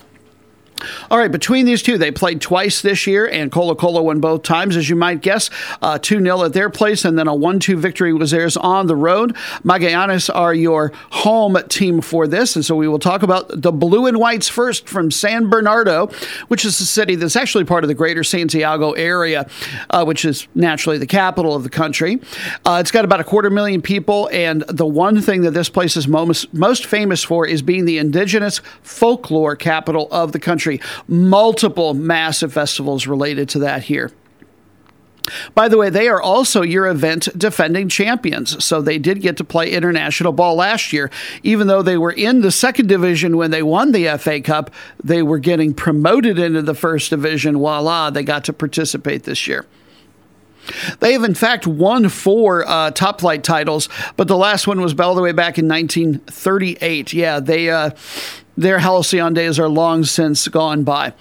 All 1.09 1.17
right, 1.17 1.31
between 1.31 1.65
these 1.65 1.81
two, 1.81 1.97
they 1.97 2.11
played 2.11 2.41
twice 2.41 2.81
this 2.81 3.07
year, 3.07 3.27
and 3.27 3.51
Colo 3.51 3.75
Colo 3.75 4.01
won 4.01 4.19
both 4.19 4.43
times, 4.43 4.75
as 4.75 4.89
you 4.89 4.95
might 4.95 5.21
guess. 5.21 5.49
Uh, 5.81 5.97
2 5.97 6.17
uh, 6.17 6.21
0 6.21 6.43
at 6.43 6.53
their 6.53 6.69
place, 6.69 7.05
and 7.05 7.17
then 7.17 7.27
a 7.27 7.35
1 7.35 7.59
2 7.59 7.77
victory 7.77 8.13
was 8.13 8.31
theirs 8.31 8.57
on 8.57 8.87
the 8.87 8.95
road. 8.95 9.35
Magallanes 9.63 10.29
are 10.33 10.53
your 10.53 10.91
home 11.11 11.57
team 11.69 12.01
for 12.01 12.27
this, 12.27 12.55
and 12.55 12.63
so 12.63 12.75
we 12.75 12.87
will 12.87 12.99
talk 12.99 13.23
about 13.23 13.61
the 13.61 13.71
Blue 13.71 14.07
and 14.07 14.17
Whites 14.17 14.47
first 14.47 14.87
from 14.87 15.11
San 15.11 15.49
Bernardo, 15.49 16.07
which 16.47 16.65
is 16.65 16.79
a 16.79 16.85
city 16.85 17.15
that's 17.15 17.35
actually 17.35 17.63
part 17.63 17.83
of 17.83 17.87
the 17.87 17.93
greater 17.93 18.23
Santiago 18.23 18.91
area, 18.91 19.47
uh, 19.89 20.03
which 20.03 20.25
is 20.25 20.47
naturally 20.55 20.97
the 20.97 21.07
capital 21.07 21.55
of 21.55 21.63
the 21.63 21.69
country. 21.69 22.21
Uh, 22.65 22.77
it's 22.79 22.91
got 22.91 23.05
about 23.05 23.19
a 23.19 23.23
quarter 23.23 23.49
million 23.49 23.81
people, 23.81 24.29
and 24.31 24.61
the 24.67 24.85
one 24.85 25.21
thing 25.21 25.41
that 25.41 25.51
this 25.51 25.69
place 25.69 25.97
is 25.97 26.07
most, 26.07 26.53
most 26.53 26.85
famous 26.85 27.23
for 27.23 27.47
is 27.47 27.61
being 27.61 27.85
the 27.85 27.97
indigenous 27.97 28.61
folklore 28.81 29.55
capital 29.55 30.07
of 30.11 30.31
the 30.31 30.39
country 30.39 30.70
country. 30.77 31.03
Multiple 31.07 31.93
massive 31.93 32.53
festivals 32.53 33.07
related 33.07 33.49
to 33.49 33.59
that 33.59 33.83
here. 33.83 34.11
By 35.53 35.67
the 35.67 35.77
way, 35.77 35.91
they 35.91 36.07
are 36.07 36.21
also 36.21 36.63
your 36.63 36.87
event 36.87 37.29
defending 37.37 37.89
champions. 37.89 38.63
So 38.65 38.81
they 38.81 38.97
did 38.97 39.21
get 39.21 39.37
to 39.37 39.43
play 39.43 39.71
international 39.71 40.33
ball 40.33 40.55
last 40.55 40.91
year. 40.91 41.11
Even 41.43 41.67
though 41.67 41.83
they 41.83 41.97
were 41.97 42.11
in 42.11 42.41
the 42.41 42.51
second 42.51 42.87
division 42.87 43.37
when 43.37 43.51
they 43.51 43.61
won 43.61 43.91
the 43.91 44.17
FA 44.17 44.41
Cup, 44.41 44.71
they 45.03 45.21
were 45.21 45.37
getting 45.37 45.75
promoted 45.75 46.39
into 46.39 46.63
the 46.63 46.73
first 46.73 47.11
division. 47.11 47.57
Voila, 47.57 48.09
they 48.09 48.23
got 48.23 48.43
to 48.45 48.53
participate 48.53 49.23
this 49.23 49.45
year. 49.45 49.67
They 50.99 51.13
have, 51.13 51.23
in 51.23 51.35
fact, 51.35 51.67
won 51.67 52.09
four 52.09 52.67
uh, 52.67 52.91
top 52.91 53.21
flight 53.21 53.43
titles, 53.43 53.89
but 54.15 54.27
the 54.27 54.37
last 54.37 54.67
one 54.67 54.81
was 54.81 54.97
all 54.99 55.15
the 55.15 55.21
way 55.21 55.31
back 55.31 55.57
in 55.57 55.67
1938. 55.67 57.13
Yeah, 57.13 57.39
they 57.39 57.69
uh, 57.69 57.91
their 58.57 58.79
halcyon 58.79 59.33
days 59.33 59.59
are 59.59 59.69
long 59.69 60.03
since 60.03 60.47
gone 60.47 60.83
by. 60.83 61.13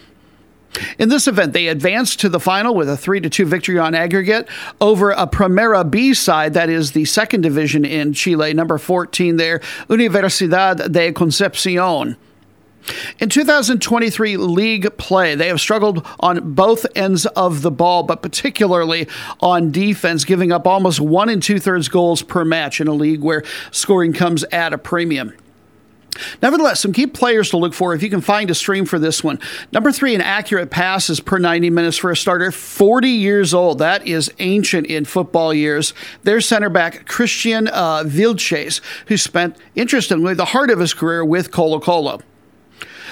In 0.98 1.08
this 1.08 1.26
event, 1.26 1.52
they 1.52 1.66
advanced 1.66 2.20
to 2.20 2.28
the 2.28 2.38
final 2.38 2.74
with 2.74 2.88
a 2.88 2.96
3 2.96 3.20
2 3.20 3.44
victory 3.44 3.78
on 3.78 3.94
aggregate 3.94 4.48
over 4.80 5.10
a 5.10 5.26
Primera 5.26 5.88
B 5.88 6.14
side, 6.14 6.54
that 6.54 6.68
is 6.68 6.92
the 6.92 7.04
second 7.04 7.40
division 7.40 7.84
in 7.84 8.12
Chile, 8.12 8.54
number 8.54 8.78
14 8.78 9.36
there, 9.36 9.58
Universidad 9.88 10.92
de 10.92 11.12
Concepcion. 11.12 12.16
In 13.18 13.28
2023 13.28 14.36
league 14.38 14.96
play, 14.96 15.34
they 15.34 15.48
have 15.48 15.60
struggled 15.60 16.06
on 16.20 16.54
both 16.54 16.86
ends 16.94 17.26
of 17.26 17.62
the 17.62 17.70
ball, 17.70 18.04
but 18.04 18.22
particularly 18.22 19.06
on 19.40 19.70
defense, 19.70 20.24
giving 20.24 20.50
up 20.50 20.66
almost 20.66 20.98
one 20.98 21.28
and 21.28 21.42
two 21.42 21.58
thirds 21.58 21.88
goals 21.88 22.22
per 22.22 22.44
match 22.44 22.80
in 22.80 22.88
a 22.88 22.92
league 22.92 23.20
where 23.20 23.42
scoring 23.70 24.12
comes 24.12 24.44
at 24.44 24.72
a 24.72 24.78
premium. 24.78 25.34
Nevertheless, 26.42 26.80
some 26.80 26.92
key 26.92 27.06
players 27.06 27.50
to 27.50 27.56
look 27.56 27.74
for 27.74 27.94
if 27.94 28.02
you 28.02 28.10
can 28.10 28.20
find 28.20 28.50
a 28.50 28.54
stream 28.54 28.84
for 28.84 28.98
this 28.98 29.22
one. 29.22 29.38
Number 29.72 29.92
three, 29.92 30.14
an 30.14 30.20
accurate 30.20 30.70
passes 30.70 31.20
per 31.20 31.38
90 31.38 31.70
minutes 31.70 31.96
for 31.96 32.10
a 32.10 32.16
starter, 32.16 32.50
40 32.50 33.08
years 33.08 33.54
old. 33.54 33.78
That 33.78 34.06
is 34.06 34.32
ancient 34.38 34.86
in 34.86 35.04
football 35.04 35.52
years. 35.52 35.94
Their 36.22 36.40
center 36.40 36.70
back, 36.70 37.06
Christian 37.06 37.68
uh, 37.68 38.04
Vilches, 38.04 38.80
who 39.06 39.16
spent, 39.16 39.56
interestingly, 39.74 40.34
the 40.34 40.46
heart 40.46 40.70
of 40.70 40.78
his 40.78 40.94
career 40.94 41.24
with 41.24 41.50
Colo 41.50 41.80
Colo. 41.80 42.20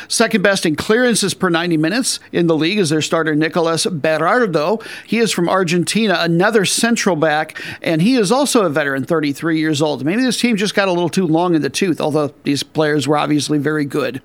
Second 0.08 0.42
best 0.42 0.64
in 0.64 0.74
clearances 0.74 1.34
per 1.34 1.50
90 1.50 1.76
minutes 1.76 2.18
in 2.32 2.46
the 2.46 2.56
league 2.56 2.78
is 2.78 2.88
their 2.88 3.02
starter 3.02 3.34
Nicolas 3.34 3.86
Berardo. 3.86 4.82
He 5.06 5.18
is 5.18 5.32
from 5.32 5.48
Argentina, 5.48 6.16
another 6.20 6.64
central 6.64 7.14
back, 7.14 7.62
and 7.82 8.00
he 8.00 8.16
is 8.16 8.32
also 8.32 8.64
a 8.64 8.70
veteran, 8.70 9.04
33 9.04 9.58
years 9.58 9.82
old. 9.82 10.04
Maybe 10.04 10.22
this 10.22 10.40
team 10.40 10.56
just 10.56 10.74
got 10.74 10.88
a 10.88 10.92
little 10.92 11.10
too 11.10 11.26
long 11.26 11.54
in 11.54 11.62
the 11.62 11.70
tooth, 11.70 12.00
although 12.00 12.32
these 12.44 12.62
players 12.62 13.06
were 13.06 13.18
obviously 13.18 13.58
very 13.58 13.84
good. 13.84 14.22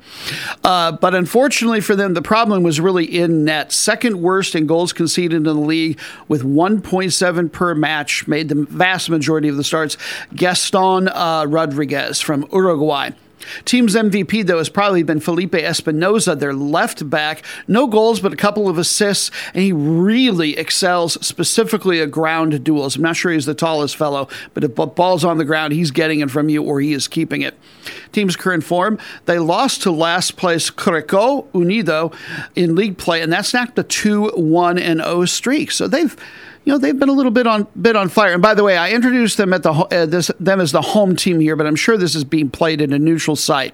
Uh, 0.63 0.93
but 0.93 1.13
unfortunately 1.13 1.81
for 1.81 1.95
them, 1.95 2.13
the 2.13 2.21
problem 2.21 2.63
was 2.63 2.79
really 2.79 3.05
in 3.05 3.43
net. 3.43 3.71
Second 3.71 4.21
worst 4.21 4.55
in 4.55 4.67
goals 4.67 4.93
conceded 4.93 5.35
in 5.35 5.43
the 5.43 5.53
league 5.53 5.99
with 6.27 6.43
1.7 6.43 7.51
per 7.51 7.75
match, 7.75 8.27
made 8.27 8.49
the 8.49 8.65
vast 8.69 9.09
majority 9.09 9.49
of 9.49 9.57
the 9.57 9.63
starts. 9.63 9.97
Gaston 10.33 11.09
uh, 11.09 11.45
Rodriguez 11.47 12.21
from 12.21 12.47
Uruguay. 12.53 13.11
Team's 13.65 13.95
MVP, 13.95 14.45
though, 14.45 14.57
has 14.57 14.69
probably 14.69 15.03
been 15.03 15.19
Felipe 15.19 15.51
Espinoza, 15.51 16.37
their 16.37 16.53
left 16.53 17.09
back. 17.09 17.43
No 17.67 17.87
goals, 17.87 18.19
but 18.19 18.33
a 18.33 18.37
couple 18.37 18.69
of 18.69 18.77
assists, 18.77 19.31
and 19.53 19.63
he 19.63 19.71
really 19.71 20.57
excels 20.57 21.13
specifically 21.25 22.01
at 22.01 22.11
ground 22.11 22.63
duels. 22.63 22.95
I'm 22.95 23.01
not 23.01 23.15
sure 23.15 23.31
he's 23.31 23.45
the 23.45 23.53
tallest 23.53 23.95
fellow, 23.95 24.27
but 24.53 24.63
if 24.63 24.75
ball's 24.75 25.23
on 25.23 25.37
the 25.37 25.45
ground, 25.45 25.73
he's 25.73 25.91
getting 25.91 26.19
it 26.19 26.31
from 26.31 26.49
you 26.49 26.63
or 26.63 26.79
he 26.79 26.93
is 26.93 27.07
keeping 27.07 27.41
it. 27.41 27.57
Team's 28.11 28.35
current 28.35 28.63
form, 28.63 28.99
they 29.25 29.39
lost 29.39 29.81
to 29.83 29.91
last 29.91 30.37
place 30.37 30.69
Curicó 30.69 31.45
Unido 31.53 32.11
in 32.55 32.75
league 32.75 32.97
play, 32.97 33.21
and 33.21 33.31
that 33.33 33.45
snapped 33.45 33.77
a 33.79 33.83
2 33.83 34.31
1 34.35 34.77
and 34.77 34.99
0 35.01 35.25
streak. 35.25 35.71
So 35.71 35.87
they've 35.87 36.15
you 36.65 36.73
know 36.73 36.77
they've 36.77 36.97
been 36.97 37.09
a 37.09 37.13
little 37.13 37.31
bit 37.31 37.47
on 37.47 37.67
bit 37.79 37.95
on 37.95 38.09
fire. 38.09 38.33
And 38.33 38.41
by 38.41 38.53
the 38.53 38.63
way, 38.63 38.77
I 38.77 38.91
introduced 38.91 39.37
them 39.37 39.53
at 39.53 39.63
the 39.63 39.71
uh, 39.71 40.05
this 40.05 40.31
them 40.39 40.59
as 40.59 40.71
the 40.71 40.81
home 40.81 41.15
team 41.15 41.39
here, 41.39 41.55
but 41.55 41.67
I'm 41.67 41.75
sure 41.75 41.97
this 41.97 42.15
is 42.15 42.23
being 42.23 42.49
played 42.49 42.81
in 42.81 42.93
a 42.93 42.99
neutral 42.99 43.35
site. 43.35 43.73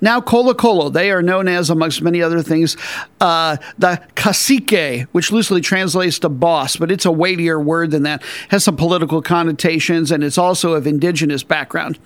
Now, 0.00 0.20
Colo 0.20 0.54
Colo, 0.54 0.88
they 0.88 1.10
are 1.10 1.22
known 1.22 1.48
as, 1.48 1.70
amongst 1.70 2.02
many 2.02 2.22
other 2.22 2.42
things, 2.42 2.76
uh, 3.20 3.56
the 3.78 4.00
cacique, 4.14 5.06
which 5.12 5.32
loosely 5.32 5.60
translates 5.60 6.18
to 6.20 6.28
boss, 6.28 6.76
but 6.76 6.90
it's 6.90 7.04
a 7.04 7.12
weightier 7.12 7.60
word 7.60 7.90
than 7.90 8.02
that. 8.04 8.22
has 8.48 8.64
some 8.64 8.76
political 8.76 9.22
connotations, 9.22 10.10
and 10.10 10.24
it's 10.24 10.38
also 10.38 10.74
of 10.74 10.86
indigenous 10.86 11.42
background. 11.42 11.98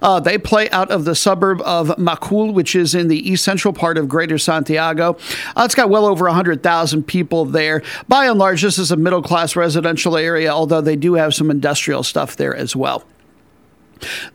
Uh, 0.00 0.20
they 0.20 0.38
play 0.38 0.70
out 0.70 0.90
of 0.90 1.04
the 1.04 1.14
suburb 1.14 1.60
of 1.62 1.88
Macul, 1.96 2.52
which 2.52 2.74
is 2.74 2.94
in 2.94 3.08
the 3.08 3.28
east 3.28 3.44
central 3.44 3.74
part 3.74 3.98
of 3.98 4.08
Greater 4.08 4.38
Santiago. 4.38 5.16
Uh, 5.56 5.62
it's 5.64 5.74
got 5.74 5.90
well 5.90 6.06
over 6.06 6.26
100,000 6.26 7.02
people 7.04 7.44
there. 7.44 7.82
By 8.08 8.26
and 8.26 8.38
large, 8.38 8.62
this 8.62 8.78
is 8.78 8.90
a 8.90 8.96
middle 8.96 9.22
class 9.22 9.56
residential 9.56 10.16
area, 10.16 10.50
although 10.50 10.80
they 10.80 10.96
do 10.96 11.14
have 11.14 11.34
some 11.34 11.50
industrial 11.50 12.02
stuff 12.02 12.36
there 12.36 12.54
as 12.54 12.76
well. 12.76 13.04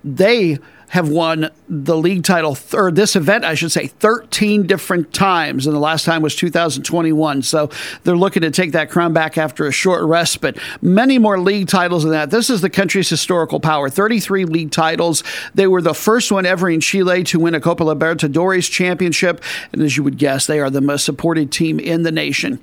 They 0.04 0.58
have 0.92 1.08
won 1.08 1.50
the 1.70 1.96
league 1.96 2.22
title, 2.22 2.58
or 2.74 2.92
this 2.92 3.16
event, 3.16 3.46
I 3.46 3.54
should 3.54 3.72
say, 3.72 3.88
13 3.88 4.68
different 4.68 5.14
times. 5.14 5.66
And 5.66 5.74
the 5.74 5.80
last 5.80 6.04
time 6.04 6.22
was 6.22 6.36
2021. 6.36 7.44
So 7.44 7.70
they're 8.04 8.18
looking 8.18 8.42
to 8.42 8.52
take 8.52 8.74
that 8.74 8.90
crown 8.90 9.14
back 9.14 9.38
after 9.38 9.66
a 9.66 9.72
short 9.72 10.04
respite. 10.04 10.58
Many 10.82 11.18
more 11.18 11.40
league 11.40 11.70
titles 11.70 12.04
than 12.04 12.12
that. 12.12 12.30
This 12.30 12.50
is 12.50 12.60
the 12.60 12.70
country's 12.70 13.08
historical 13.08 13.62
power 13.62 13.90
33 13.90 14.44
league 14.44 14.72
titles. 14.72 15.24
They 15.56 15.66
were 15.66 15.82
the 15.82 15.94
first 15.94 16.30
one 16.30 16.46
ever 16.46 16.70
in 16.70 16.82
Chile 16.82 17.24
to 17.24 17.40
win 17.40 17.56
a 17.56 17.62
Copa 17.62 17.86
Libertadores 17.86 18.70
championship. 18.70 19.42
And 19.72 19.82
as 19.82 19.96
you 19.96 20.04
would 20.04 20.18
guess, 20.18 20.46
they 20.46 20.60
are 20.60 20.70
the 20.70 20.82
most 20.82 21.06
supported 21.06 21.54
team 21.54 21.80
in 21.80 22.04
the 22.04 22.12
nation. 22.12 22.60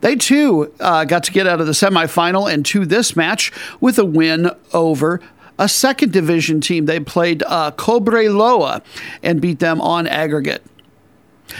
They 0.00 0.16
too 0.16 0.72
uh, 0.80 1.04
got 1.04 1.24
to 1.24 1.32
get 1.32 1.46
out 1.46 1.60
of 1.60 1.66
the 1.66 1.74
semifinal 1.74 2.50
and 2.50 2.64
to 2.66 2.86
this 2.86 3.14
match 3.14 3.52
with 3.82 3.98
a 3.98 4.04
win 4.06 4.50
over 4.72 5.20
a 5.58 5.68
second 5.68 6.12
division 6.12 6.60
team. 6.60 6.86
They 6.86 7.00
played 7.00 7.42
uh, 7.44 7.70
Cobreloa 7.72 8.82
and 9.22 9.40
beat 9.40 9.58
them 9.58 9.80
on 9.80 10.06
aggregate. 10.06 10.64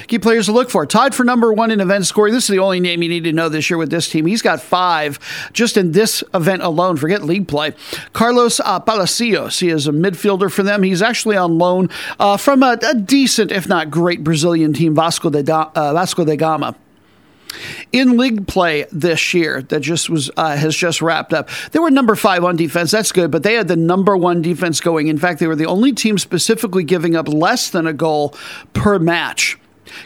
Key 0.08 0.18
players 0.18 0.46
to 0.46 0.52
look 0.52 0.68
for. 0.68 0.84
Tied 0.84 1.14
for 1.14 1.24
number 1.24 1.52
one 1.52 1.70
in 1.70 1.80
event 1.80 2.06
scoring. 2.06 2.34
This 2.34 2.44
is 2.44 2.48
the 2.48 2.58
only 2.58 2.80
name 2.80 3.02
you 3.02 3.08
need 3.08 3.24
to 3.24 3.32
know 3.32 3.48
this 3.48 3.70
year 3.70 3.78
with 3.78 3.90
this 3.90 4.08
team. 4.08 4.26
He's 4.26 4.42
got 4.42 4.60
five 4.60 5.18
just 5.52 5.76
in 5.76 5.92
this 5.92 6.24
event 6.34 6.62
alone. 6.62 6.96
Forget 6.96 7.22
league 7.22 7.48
play. 7.48 7.72
Carlos 8.12 8.60
uh, 8.60 8.80
Palacios. 8.80 9.60
He 9.60 9.68
is 9.68 9.86
a 9.86 9.92
midfielder 9.92 10.50
for 10.50 10.62
them. 10.62 10.82
He's 10.82 11.02
actually 11.02 11.36
on 11.36 11.58
loan 11.58 11.88
uh, 12.18 12.36
from 12.36 12.62
a, 12.62 12.78
a, 12.82 12.94
decent, 12.94 13.52
if 13.52 13.68
not 13.68 13.90
great, 13.90 14.24
Brazilian 14.24 14.72
team, 14.72 14.94
Vasco 14.94 15.30
de, 15.30 15.42
da, 15.42 15.70
uh, 15.74 15.92
Vasco 15.92 16.24
da 16.24 16.36
Gama. 16.36 16.74
In 17.92 18.16
league 18.16 18.46
play 18.46 18.86
this 18.92 19.32
year, 19.32 19.62
that 19.62 19.80
just 19.80 20.10
was 20.10 20.30
uh, 20.36 20.56
has 20.56 20.76
just 20.76 21.00
wrapped 21.00 21.32
up. 21.32 21.48
They 21.72 21.78
were 21.78 21.90
number 21.90 22.14
five 22.14 22.44
on 22.44 22.56
defense. 22.56 22.90
That's 22.90 23.12
good, 23.12 23.30
but 23.30 23.42
they 23.42 23.54
had 23.54 23.68
the 23.68 23.76
number 23.76 24.16
one 24.16 24.42
defense 24.42 24.80
going. 24.80 25.08
In 25.08 25.18
fact, 25.18 25.40
they 25.40 25.46
were 25.46 25.56
the 25.56 25.66
only 25.66 25.92
team 25.92 26.18
specifically 26.18 26.84
giving 26.84 27.16
up 27.16 27.28
less 27.28 27.70
than 27.70 27.86
a 27.86 27.92
goal 27.92 28.34
per 28.72 28.98
match. 28.98 29.58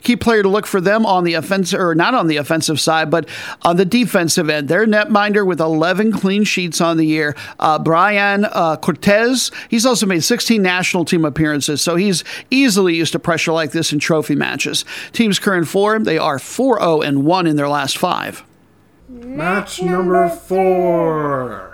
Key 0.03 0.17
player 0.17 0.43
to 0.43 0.49
look 0.49 0.67
for 0.67 0.81
them 0.81 1.07
on 1.07 1.25
the 1.25 1.35
offensive, 1.35 1.81
or 1.81 1.95
not 1.95 2.15
on 2.15 2.27
the 2.27 2.37
offensive 2.37 2.81
side, 2.81 3.11
but 3.11 3.29
on 3.63 3.77
the 3.77 3.85
defensive 3.85 4.49
end. 4.49 4.69
Their 4.69 4.87
netminder 4.87 5.47
with 5.47 5.61
11 5.61 6.13
clean 6.13 6.45
sheets 6.45 6.81
on 6.81 6.97
the 6.97 7.07
year. 7.07 7.37
Uh, 7.59 7.79
Brian 7.79 8.45
uh, 8.45 8.77
Cortés, 8.77 9.53
he's 9.69 9.87
also 9.87 10.07
made 10.07 10.25
16 10.25 10.63
national 10.63 11.05
team 11.05 11.25
appearances, 11.25 11.81
so 11.81 11.97
he's 11.97 12.25
easily 12.51 12.95
used 12.95 13.13
to 13.13 13.19
pressure 13.19 13.53
like 13.53 13.73
this 13.73 13.93
in 13.93 13.99
trophy 13.99 14.35
matches. 14.35 14.85
Team's 15.13 15.39
current 15.39 15.69
form, 15.69 16.05
they 16.05 16.19
are 16.19 16.39
4 16.39 16.79
0 16.81 17.01
and 17.03 17.25
1 17.25 17.47
in 17.47 17.57
their 17.57 17.69
last 17.69 17.99
five. 17.99 18.45
Match 19.09 19.83
number 19.83 20.29
four. 20.29 21.70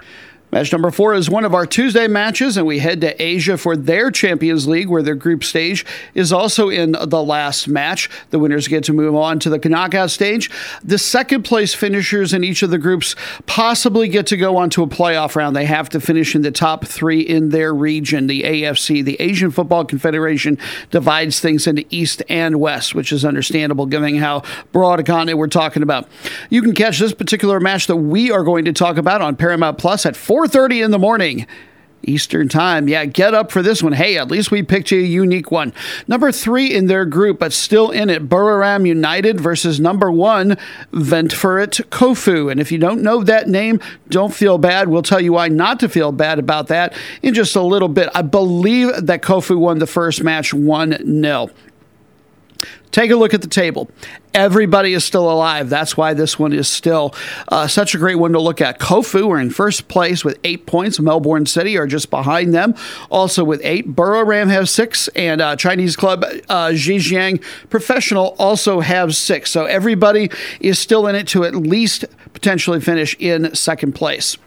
Match 0.56 0.72
number 0.72 0.90
four 0.90 1.12
is 1.12 1.28
one 1.28 1.44
of 1.44 1.52
our 1.52 1.66
Tuesday 1.66 2.08
matches, 2.08 2.56
and 2.56 2.66
we 2.66 2.78
head 2.78 3.02
to 3.02 3.22
Asia 3.22 3.58
for 3.58 3.76
their 3.76 4.10
Champions 4.10 4.66
League, 4.66 4.88
where 4.88 5.02
their 5.02 5.14
group 5.14 5.44
stage 5.44 5.84
is 6.14 6.32
also 6.32 6.70
in 6.70 6.92
the 6.92 7.22
last 7.22 7.68
match. 7.68 8.08
The 8.30 8.38
winners 8.38 8.66
get 8.66 8.82
to 8.84 8.94
move 8.94 9.14
on 9.14 9.38
to 9.40 9.50
the 9.50 9.58
knockout 9.68 10.10
stage. 10.10 10.50
The 10.82 10.96
second 10.96 11.42
place 11.42 11.74
finishers 11.74 12.32
in 12.32 12.42
each 12.42 12.62
of 12.62 12.70
the 12.70 12.78
groups 12.78 13.14
possibly 13.44 14.08
get 14.08 14.26
to 14.28 14.38
go 14.38 14.56
on 14.56 14.70
to 14.70 14.82
a 14.82 14.86
playoff 14.86 15.36
round. 15.36 15.54
They 15.54 15.66
have 15.66 15.90
to 15.90 16.00
finish 16.00 16.34
in 16.34 16.40
the 16.40 16.50
top 16.50 16.86
three 16.86 17.20
in 17.20 17.50
their 17.50 17.74
region. 17.74 18.26
The 18.26 18.44
AFC, 18.44 19.04
the 19.04 19.20
Asian 19.20 19.50
Football 19.50 19.84
Confederation, 19.84 20.56
divides 20.90 21.38
things 21.38 21.66
into 21.66 21.84
East 21.90 22.22
and 22.30 22.58
West, 22.58 22.94
which 22.94 23.12
is 23.12 23.26
understandable 23.26 23.84
given 23.84 24.16
how 24.16 24.42
broad 24.72 25.00
a 25.00 25.02
continent 25.02 25.36
we're 25.36 25.48
talking 25.48 25.82
about. 25.82 26.08
You 26.48 26.62
can 26.62 26.72
catch 26.72 26.98
this 26.98 27.12
particular 27.12 27.60
match 27.60 27.88
that 27.88 27.96
we 27.96 28.30
are 28.30 28.42
going 28.42 28.64
to 28.64 28.72
talk 28.72 28.96
about 28.96 29.20
on 29.20 29.36
Paramount 29.36 29.76
Plus 29.76 30.06
at 30.06 30.16
4 30.16 30.45
4:30 30.46 30.84
in 30.84 30.90
the 30.92 30.98
morning. 30.98 31.46
Eastern 32.02 32.48
Time. 32.48 32.88
Yeah, 32.88 33.04
get 33.04 33.34
up 33.34 33.50
for 33.50 33.62
this 33.62 33.82
one. 33.82 33.92
Hey, 33.92 34.16
at 34.16 34.30
least 34.30 34.52
we 34.52 34.62
picked 34.62 34.92
you 34.92 35.00
a 35.00 35.02
unique 35.02 35.50
one. 35.50 35.72
Number 36.06 36.30
three 36.30 36.72
in 36.72 36.86
their 36.86 37.04
group, 37.04 37.40
but 37.40 37.52
still 37.52 37.90
in 37.90 38.10
it, 38.10 38.28
Buriram 38.28 38.86
United 38.86 39.40
versus 39.40 39.80
number 39.80 40.12
one, 40.12 40.56
Ventforet 40.92 41.84
Kofu. 41.88 42.48
And 42.48 42.60
if 42.60 42.70
you 42.70 42.78
don't 42.78 43.02
know 43.02 43.24
that 43.24 43.48
name, 43.48 43.80
don't 44.08 44.32
feel 44.32 44.56
bad. 44.56 44.88
We'll 44.88 45.02
tell 45.02 45.20
you 45.20 45.32
why 45.32 45.48
not 45.48 45.80
to 45.80 45.88
feel 45.88 46.12
bad 46.12 46.38
about 46.38 46.68
that 46.68 46.94
in 47.22 47.34
just 47.34 47.56
a 47.56 47.62
little 47.62 47.88
bit. 47.88 48.08
I 48.14 48.22
believe 48.22 48.90
that 49.04 49.22
Kofu 49.22 49.58
won 49.58 49.80
the 49.80 49.86
first 49.88 50.22
match 50.22 50.54
1 50.54 51.22
0. 51.22 51.50
Take 52.90 53.10
a 53.10 53.16
look 53.16 53.34
at 53.34 53.42
the 53.42 53.48
table. 53.48 53.90
Everybody 54.32 54.94
is 54.94 55.04
still 55.04 55.30
alive. 55.30 55.68
That's 55.68 55.96
why 55.96 56.14
this 56.14 56.38
one 56.38 56.52
is 56.52 56.68
still 56.68 57.14
uh, 57.48 57.66
such 57.66 57.94
a 57.94 57.98
great 57.98 58.14
one 58.14 58.32
to 58.32 58.40
look 58.40 58.60
at. 58.60 58.78
Kofu 58.78 59.28
are 59.30 59.40
in 59.40 59.50
first 59.50 59.88
place 59.88 60.24
with 60.24 60.38
eight 60.44 60.66
points. 60.66 60.98
Melbourne 60.98 61.46
City 61.46 61.76
are 61.76 61.86
just 61.86 62.10
behind 62.10 62.54
them, 62.54 62.74
also 63.10 63.44
with 63.44 63.60
eight. 63.64 63.94
Buriram 63.94 64.48
have 64.50 64.68
six, 64.68 65.08
and 65.08 65.40
uh, 65.40 65.56
Chinese 65.56 65.96
club 65.96 66.24
uh, 66.48 66.68
Zhejiang 66.68 67.42
Professional 67.70 68.34
also 68.38 68.80
have 68.80 69.14
six. 69.14 69.50
So 69.50 69.64
everybody 69.64 70.30
is 70.60 70.78
still 70.78 71.06
in 71.06 71.14
it 71.14 71.28
to 71.28 71.44
at 71.44 71.54
least 71.54 72.04
potentially 72.32 72.80
finish 72.80 73.16
in 73.18 73.54
second 73.54 73.94
place. 73.94 74.38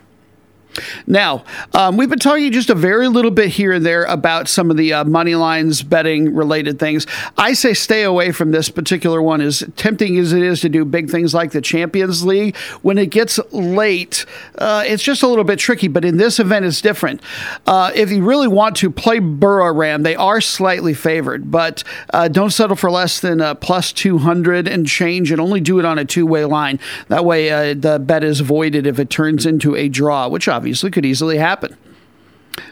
Now, 1.08 1.44
um, 1.74 1.98
we've 1.98 2.10
been 2.10 2.20
talking 2.20 2.52
just 2.52 2.70
a 2.70 2.76
very 2.76 3.08
little 3.08 3.32
bit 3.32 3.50
here 3.50 3.74
and 3.74 3.86
there 3.86 4.04
about 4.06 4.48
some 4.48 4.70
of 4.72 4.78
the 4.78 4.94
uh, 4.94 5.04
money 5.04 5.36
lines, 5.36 5.82
betting 5.82 6.36
related 6.36 6.80
things. 6.80 7.06
I 7.38 7.54
say 7.54 7.74
stay 7.74 8.04
away 8.04 8.32
from 8.32 8.52
this 8.52 8.70
particular 8.70 9.22
one, 9.22 9.42
as 9.42 9.64
tempting 9.76 10.18
as 10.18 10.34
it 10.34 10.44
is 10.44 10.62
to 10.62 10.70
do 10.70 10.86
big 10.86 11.10
things 11.10 11.34
like 11.34 11.52
the 11.52 11.62
Champions 11.62 12.26
League. 12.26 12.56
When 12.82 12.98
it 12.98 13.08
gets 13.08 13.40
late, 13.52 14.26
uh, 14.58 14.84
it's 14.86 15.04
just 15.04 15.24
a 15.24 15.28
little 15.28 15.44
bit 15.44 15.60
tricky, 15.60 15.88
but 15.88 16.06
in 16.06 16.18
this 16.18 16.40
event, 16.40 16.66
it's 16.66 16.82
different. 16.82 17.22
Uh, 17.66 17.92
if 17.96 18.12
you 18.12 18.24
really 18.24 18.48
want 18.48 18.76
to 18.78 18.90
play 18.92 19.20
Buriram, 19.20 20.04
they 20.04 20.16
are 20.16 20.42
slightly 20.42 20.94
favored, 20.94 21.52
but 21.52 21.84
uh, 22.14 22.28
don't 22.28 22.52
settle 22.52 22.76
for 22.76 22.92
less 22.92 23.20
than 23.20 23.42
uh, 23.42 23.56
plus 23.56 23.92
200 23.92 24.68
and 24.68 24.88
change 24.88 25.32
and 25.32 25.42
only 25.42 25.60
do 25.60 25.80
it 25.80 25.86
on 25.86 25.98
a 25.98 26.06
two 26.06 26.26
way 26.26 26.46
line. 26.46 26.80
That 27.08 27.26
way, 27.26 27.50
uh, 27.50 27.74
the 27.74 28.00
bet 28.00 28.24
is 28.24 28.40
voided 28.40 28.86
if 28.86 29.00
it 29.00 29.10
turns 29.10 29.46
into 29.46 29.76
a 29.76 29.90
draw, 29.90 30.28
which 30.28 30.48
obviously 30.48 30.59
obviously 30.60 30.92
could 30.92 31.06
easily 31.06 31.38
happen. 31.38 31.78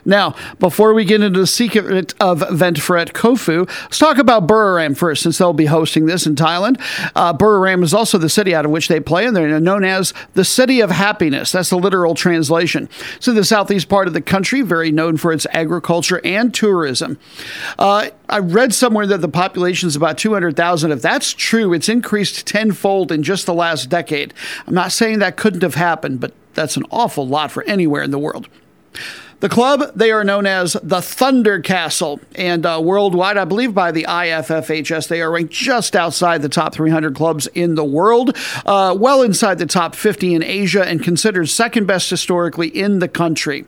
Now, 0.04 0.36
before 0.60 0.94
we 0.94 1.06
get 1.06 1.22
into 1.22 1.40
the 1.40 1.48
secret 1.48 2.14
of 2.20 2.40
Ventforet 2.40 3.14
Kofu, 3.14 3.68
let's 3.84 3.98
talk 3.98 4.18
about 4.18 4.46
Buriram 4.46 4.98
first, 4.98 5.24
since 5.24 5.38
they'll 5.38 5.54
be 5.54 5.68
hosting 5.68 6.06
this 6.06 6.26
in 6.26 6.36
Thailand. 6.36 6.82
Uh, 7.16 7.34
Buriram 7.34 7.84
is 7.84 7.94
also 7.94 8.18
the 8.18 8.28
city 8.28 8.54
out 8.54 8.66
of 8.66 8.72
which 8.72 8.90
they 8.90 9.00
play, 9.00 9.26
and 9.26 9.36
they're 9.36 9.60
known 9.62 9.86
as 9.86 10.14
the 10.34 10.44
City 10.44 10.82
of 10.82 10.92
Happiness. 10.92 11.54
That's 11.54 11.70
the 11.70 11.78
literal 11.78 12.16
translation. 12.16 12.90
In 13.26 13.36
the 13.36 13.44
southeast 13.44 13.90
part 13.90 14.08
of 14.08 14.14
the 14.14 14.22
country, 14.22 14.62
very 14.62 14.92
known 14.92 15.18
for 15.18 15.32
its 15.32 15.46
agriculture 15.52 16.22
and 16.24 16.54
tourism. 16.54 17.18
Uh, 17.78 18.10
I 18.30 18.40
read 18.40 18.74
somewhere 18.74 19.08
that 19.08 19.22
the 19.22 19.30
population 19.30 19.88
is 19.88 19.96
about 19.96 20.18
200,000. 20.18 20.92
If 20.92 21.02
that's 21.02 21.32
true, 21.32 21.74
it's 21.74 21.90
increased 21.90 22.46
tenfold 22.46 23.12
in 23.12 23.24
just 23.24 23.46
the 23.46 23.54
last 23.54 23.90
decade. 23.90 24.34
I'm 24.66 24.74
not 24.74 24.92
saying 24.92 25.20
that 25.20 25.38
couldn't 25.38 25.64
have 25.64 25.76
happened, 25.76 26.20
but 26.20 26.34
that's 26.58 26.76
an 26.76 26.84
awful 26.92 27.26
lot 27.26 27.52
for 27.52 27.64
anywhere 27.64 28.02
in 28.02 28.12
the 28.12 28.20
world. 28.20 28.50
The 29.40 29.50
club, 29.50 29.92
they 29.96 30.12
are 30.12 30.24
known 30.24 30.48
as 30.48 30.76
the 30.82 31.00
Thunder 31.00 31.60
Castle, 31.60 32.20
and 32.34 32.66
uh, 32.66 32.82
worldwide, 32.84 33.38
I 33.38 33.46
believe 33.46 33.76
by 33.76 33.92
the 33.92 34.08
IFFHS, 34.10 35.08
they 35.08 35.22
are 35.22 35.32
ranked 35.32 35.54
just 35.54 35.96
outside 35.96 36.42
the 36.42 36.50
top 36.50 36.74
300 36.74 37.16
clubs 37.16 37.46
in 37.54 37.76
the 37.76 37.86
world, 37.86 38.36
uh, 38.66 38.96
well 38.98 39.22
inside 39.22 39.60
the 39.60 39.68
top 39.68 39.94
50 39.94 40.34
in 40.34 40.44
Asia, 40.44 40.84
and 40.84 41.04
considered 41.04 41.50
second 41.50 41.86
best 41.86 42.10
historically 42.10 42.68
in 42.68 42.98
the 42.98 43.08
country. 43.08 43.68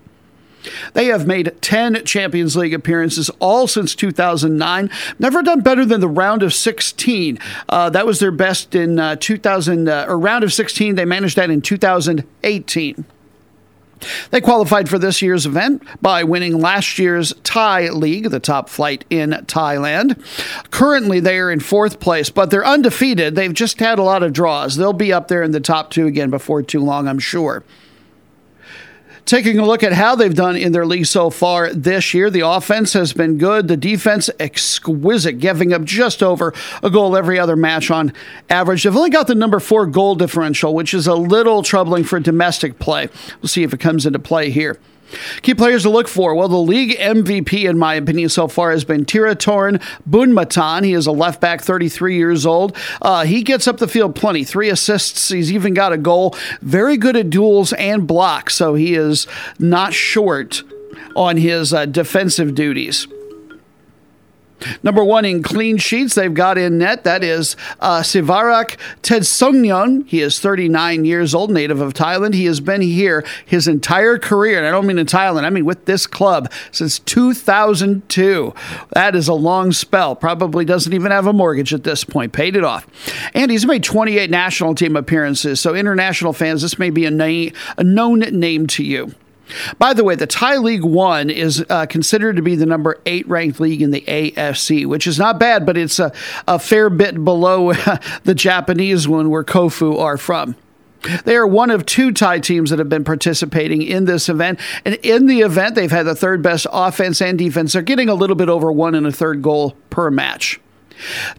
They 0.93 1.05
have 1.05 1.25
made 1.27 1.55
10 1.61 2.05
Champions 2.05 2.55
League 2.55 2.73
appearances, 2.73 3.29
all 3.39 3.67
since 3.67 3.95
2009. 3.95 4.89
Never 5.17 5.41
done 5.41 5.61
better 5.61 5.85
than 5.85 6.01
the 6.01 6.07
round 6.07 6.43
of 6.43 6.53
16. 6.53 7.39
Uh, 7.67 7.89
that 7.89 8.05
was 8.05 8.19
their 8.19 8.31
best 8.31 8.75
in 8.75 8.99
uh, 8.99 9.15
2000, 9.15 9.87
uh, 9.87 10.05
or 10.07 10.17
round 10.17 10.43
of 10.43 10.53
16. 10.53 10.95
They 10.95 11.05
managed 11.05 11.35
that 11.37 11.49
in 11.49 11.61
2018. 11.61 13.05
They 14.31 14.41
qualified 14.41 14.87
for 14.87 14.97
this 14.97 15.21
year's 15.21 15.45
event 15.45 15.83
by 16.01 16.23
winning 16.23 16.59
last 16.59 16.99
year's 16.99 17.33
Thai 17.43 17.89
League, 17.89 18.29
the 18.29 18.39
top 18.39 18.69
flight 18.69 19.05
in 19.09 19.31
Thailand. 19.31 20.21
Currently, 20.71 21.19
they 21.19 21.37
are 21.37 21.51
in 21.51 21.59
fourth 21.59 21.99
place, 21.99 22.29
but 22.29 22.49
they're 22.49 22.65
undefeated. 22.65 23.35
They've 23.35 23.53
just 23.53 23.79
had 23.79 23.99
a 23.99 24.03
lot 24.03 24.23
of 24.23 24.33
draws. 24.33 24.75
They'll 24.75 24.93
be 24.93 25.11
up 25.11 25.27
there 25.27 25.43
in 25.43 25.51
the 25.51 25.59
top 25.59 25.91
two 25.91 26.07
again 26.07 26.29
before 26.29 26.63
too 26.63 26.79
long, 26.79 27.07
I'm 27.07 27.19
sure. 27.19 27.63
Taking 29.29 29.59
a 29.59 29.63
look 29.63 29.83
at 29.83 29.93
how 29.93 30.15
they've 30.15 30.33
done 30.33 30.55
in 30.55 30.71
their 30.71 30.87
league 30.87 31.05
so 31.05 31.29
far 31.29 31.71
this 31.71 32.15
year, 32.15 32.31
the 32.31 32.39
offense 32.39 32.93
has 32.93 33.13
been 33.13 33.37
good. 33.37 33.67
The 33.67 33.77
defense, 33.77 34.27
exquisite, 34.39 35.33
giving 35.33 35.71
up 35.71 35.83
just 35.83 36.23
over 36.23 36.51
a 36.81 36.89
goal 36.89 37.15
every 37.15 37.37
other 37.37 37.55
match 37.55 37.91
on 37.91 38.11
average. 38.49 38.81
They've 38.81 38.97
only 38.97 39.11
got 39.11 39.27
the 39.27 39.35
number 39.35 39.59
four 39.59 39.85
goal 39.85 40.15
differential, 40.15 40.73
which 40.73 40.95
is 40.95 41.05
a 41.05 41.13
little 41.13 41.61
troubling 41.61 42.05
for 42.05 42.19
domestic 42.19 42.79
play. 42.79 43.07
We'll 43.39 43.49
see 43.49 43.61
if 43.61 43.71
it 43.71 43.79
comes 43.79 44.07
into 44.07 44.17
play 44.17 44.49
here. 44.49 44.79
Key 45.41 45.55
players 45.55 45.83
to 45.83 45.89
look 45.89 46.07
for. 46.07 46.35
Well, 46.35 46.47
the 46.47 46.57
league 46.57 46.97
MVP, 46.97 47.69
in 47.69 47.77
my 47.77 47.95
opinion, 47.95 48.29
so 48.29 48.47
far 48.47 48.71
has 48.71 48.83
been 48.83 49.05
Theerathon 49.05 49.81
Bunmathan. 50.09 50.83
He 50.83 50.93
is 50.93 51.07
a 51.07 51.11
left 51.11 51.41
back, 51.41 51.61
33 51.61 52.15
years 52.15 52.45
old. 52.45 52.75
Uh, 53.01 53.25
he 53.25 53.43
gets 53.43 53.67
up 53.67 53.77
the 53.77 53.87
field 53.87 54.15
plenty. 54.15 54.43
Three 54.43 54.69
assists. 54.69 55.29
He's 55.29 55.51
even 55.51 55.73
got 55.73 55.93
a 55.93 55.97
goal. 55.97 56.35
Very 56.61 56.97
good 56.97 57.15
at 57.15 57.29
duels 57.29 57.73
and 57.73 58.07
blocks, 58.07 58.55
so 58.55 58.75
he 58.75 58.95
is 58.95 59.27
not 59.57 59.93
short 59.93 60.63
on 61.15 61.37
his 61.37 61.73
uh, 61.73 61.85
defensive 61.85 62.55
duties. 62.55 63.07
Number 64.83 65.03
one 65.03 65.25
in 65.25 65.43
clean 65.43 65.77
sheets, 65.77 66.15
they've 66.15 66.33
got 66.33 66.57
in 66.57 66.77
net. 66.77 67.03
That 67.03 67.23
is 67.23 67.55
uh, 67.79 68.01
Siwarak 68.01 68.77
Tedsungnoen. 69.01 70.07
He 70.07 70.21
is 70.21 70.39
39 70.39 71.05
years 71.05 71.33
old, 71.33 71.51
native 71.51 71.81
of 71.81 71.93
Thailand. 71.93 72.33
He 72.33 72.45
has 72.45 72.59
been 72.59 72.81
here 72.81 73.25
his 73.45 73.67
entire 73.67 74.17
career, 74.17 74.57
and 74.57 74.67
I 74.67 74.71
don't 74.71 74.85
mean 74.85 74.99
in 74.99 75.05
Thailand, 75.05 75.43
I 75.43 75.49
mean 75.49 75.65
with 75.65 75.85
this 75.85 76.07
club 76.07 76.51
since 76.71 76.99
2002. 76.99 78.53
That 78.91 79.15
is 79.15 79.27
a 79.27 79.33
long 79.33 79.71
spell. 79.71 80.15
Probably 80.15 80.65
doesn't 80.65 80.93
even 80.93 81.11
have 81.11 81.27
a 81.27 81.33
mortgage 81.33 81.73
at 81.73 81.83
this 81.83 82.03
point. 82.03 82.33
Paid 82.33 82.55
it 82.55 82.63
off. 82.63 82.87
And 83.33 83.51
he's 83.51 83.65
made 83.65 83.83
28 83.83 84.29
national 84.29 84.75
team 84.75 84.95
appearances. 84.95 85.59
So, 85.59 85.75
international 85.75 86.33
fans, 86.33 86.61
this 86.61 86.79
may 86.79 86.89
be 86.89 87.05
a, 87.05 87.11
na- 87.11 87.51
a 87.77 87.83
known 87.83 88.19
name 88.19 88.67
to 88.67 88.83
you. 88.83 89.13
By 89.77 89.93
the 89.93 90.03
way, 90.03 90.15
the 90.15 90.27
Thai 90.27 90.57
League 90.57 90.83
One 90.83 91.29
is 91.29 91.65
uh, 91.69 91.85
considered 91.85 92.35
to 92.35 92.41
be 92.41 92.55
the 92.55 92.65
number 92.65 92.99
eight 93.05 93.27
ranked 93.27 93.59
league 93.59 93.81
in 93.81 93.91
the 93.91 94.01
AFC, 94.01 94.85
which 94.85 95.07
is 95.07 95.19
not 95.19 95.39
bad, 95.39 95.65
but 95.65 95.77
it's 95.77 95.99
a, 95.99 96.12
a 96.47 96.59
fair 96.59 96.89
bit 96.89 97.23
below 97.23 97.73
the 98.23 98.35
Japanese 98.35 99.07
one 99.07 99.29
where 99.29 99.43
Kofu 99.43 99.99
are 99.99 100.17
from. 100.17 100.55
They 101.23 101.35
are 101.35 101.47
one 101.47 101.71
of 101.71 101.85
two 101.85 102.12
Thai 102.12 102.39
teams 102.39 102.69
that 102.69 102.79
have 102.79 102.89
been 102.89 103.05
participating 103.05 103.81
in 103.81 104.05
this 104.05 104.27
event. 104.27 104.59
And 104.83 104.95
in 104.95 105.27
the 105.27 105.41
event, 105.41 105.75
they've 105.75 105.89
had 105.89 106.05
the 106.05 106.15
third 106.15 106.41
best 106.41 106.67
offense 106.71 107.21
and 107.21 107.38
defense. 107.38 107.73
They're 107.73 107.81
getting 107.81 108.09
a 108.09 108.15
little 108.15 108.35
bit 108.35 108.49
over 108.49 108.71
one 108.71 108.95
and 108.95 109.07
a 109.07 109.12
third 109.12 109.41
goal 109.41 109.77
per 109.89 110.12
match. 110.12 110.59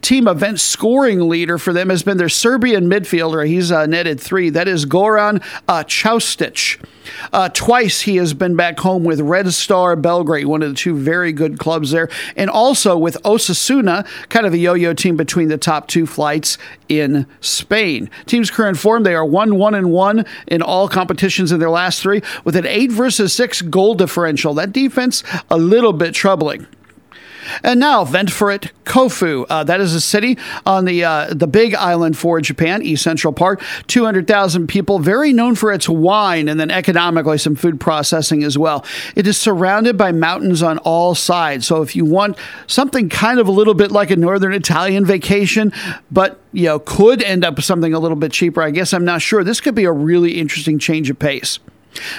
Team 0.00 0.28
event 0.28 0.60
scoring 0.60 1.28
leader 1.28 1.58
for 1.58 1.72
them 1.72 1.90
has 1.90 2.02
been 2.02 2.16
their 2.16 2.28
Serbian 2.28 2.88
midfielder. 2.88 3.46
He's 3.46 3.70
uh, 3.70 3.86
netted 3.86 4.20
three. 4.20 4.50
That 4.50 4.68
is 4.68 4.86
Goran 4.86 5.42
uh, 5.68 5.84
Čaušić. 5.84 6.84
Uh, 7.32 7.48
twice 7.48 8.02
he 8.02 8.16
has 8.16 8.34
been 8.34 8.56
back 8.56 8.78
home 8.80 9.04
with 9.04 9.20
Red 9.20 9.52
Star 9.52 9.96
Belgrade, 9.96 10.46
one 10.46 10.62
of 10.62 10.70
the 10.70 10.74
two 10.74 10.96
very 10.96 11.32
good 11.32 11.58
clubs 11.58 11.90
there, 11.90 12.08
and 12.36 12.48
also 12.50 12.96
with 12.96 13.20
Osasuna, 13.22 14.06
kind 14.28 14.46
of 14.46 14.52
a 14.52 14.58
yo 14.58 14.74
yo 14.74 14.94
team 14.94 15.16
between 15.16 15.48
the 15.48 15.58
top 15.58 15.88
two 15.88 16.06
flights 16.06 16.58
in 16.88 17.26
Spain. 17.40 18.10
Team's 18.26 18.50
current 18.50 18.78
form, 18.78 19.02
they 19.02 19.14
are 19.14 19.24
1 19.24 19.56
1 19.56 19.74
and 19.74 19.90
1 19.90 20.24
in 20.48 20.62
all 20.62 20.88
competitions 20.88 21.52
in 21.52 21.60
their 21.60 21.70
last 21.70 22.02
three, 22.02 22.22
with 22.44 22.56
an 22.56 22.66
8 22.66 22.92
versus 22.92 23.32
6 23.32 23.62
goal 23.62 23.94
differential. 23.94 24.54
That 24.54 24.72
defense, 24.72 25.22
a 25.50 25.58
little 25.58 25.92
bit 25.92 26.14
troubling. 26.14 26.66
And 27.62 27.80
now, 27.80 28.04
Ventforet 28.04 28.70
Kofu. 28.84 29.46
Uh, 29.48 29.62
that 29.64 29.80
is 29.80 29.94
a 29.94 30.00
city 30.00 30.36
on 30.66 30.84
the 30.84 31.04
uh, 31.04 31.32
the 31.32 31.46
big 31.46 31.74
island 31.74 32.18
for 32.18 32.40
Japan, 32.40 32.82
East 32.82 33.04
Central 33.04 33.32
Park. 33.32 33.62
200,000 33.86 34.66
people, 34.66 34.98
very 34.98 35.32
known 35.32 35.54
for 35.54 35.72
its 35.72 35.88
wine 35.88 36.48
and 36.48 36.58
then 36.58 36.70
economically 36.72 37.38
some 37.38 37.54
food 37.54 37.78
processing 37.78 38.42
as 38.42 38.58
well. 38.58 38.84
It 39.14 39.28
is 39.28 39.36
surrounded 39.38 39.96
by 39.96 40.10
mountains 40.10 40.62
on 40.62 40.78
all 40.78 41.14
sides. 41.14 41.66
So 41.66 41.82
if 41.82 41.94
you 41.94 42.04
want 42.04 42.36
something 42.66 43.08
kind 43.08 43.38
of 43.38 43.46
a 43.46 43.52
little 43.52 43.74
bit 43.74 43.92
like 43.92 44.10
a 44.10 44.16
northern 44.16 44.52
Italian 44.52 45.04
vacation, 45.04 45.72
but 46.10 46.40
you 46.52 46.64
know 46.64 46.80
could 46.80 47.22
end 47.22 47.44
up 47.44 47.60
something 47.62 47.94
a 47.94 48.00
little 48.00 48.16
bit 48.16 48.32
cheaper, 48.32 48.60
I 48.60 48.70
guess 48.70 48.92
I'm 48.92 49.04
not 49.04 49.22
sure. 49.22 49.44
This 49.44 49.60
could 49.60 49.76
be 49.76 49.84
a 49.84 49.92
really 49.92 50.38
interesting 50.38 50.78
change 50.80 51.10
of 51.10 51.18
pace. 51.18 51.60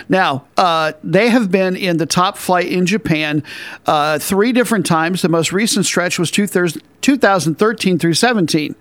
Now, 0.09 0.45
uh, 0.57 0.93
they 1.03 1.29
have 1.29 1.51
been 1.51 1.75
in 1.75 1.97
the 1.97 2.05
top 2.05 2.37
flight 2.37 2.67
in 2.67 2.85
Japan 2.85 3.43
uh, 3.85 4.19
three 4.19 4.51
different 4.51 4.85
times. 4.85 5.21
The 5.21 5.29
most 5.29 5.51
recent 5.51 5.85
stretch 5.85 6.19
was 6.19 6.31
2013 6.31 7.99
through 7.99 8.13
17. 8.13 8.75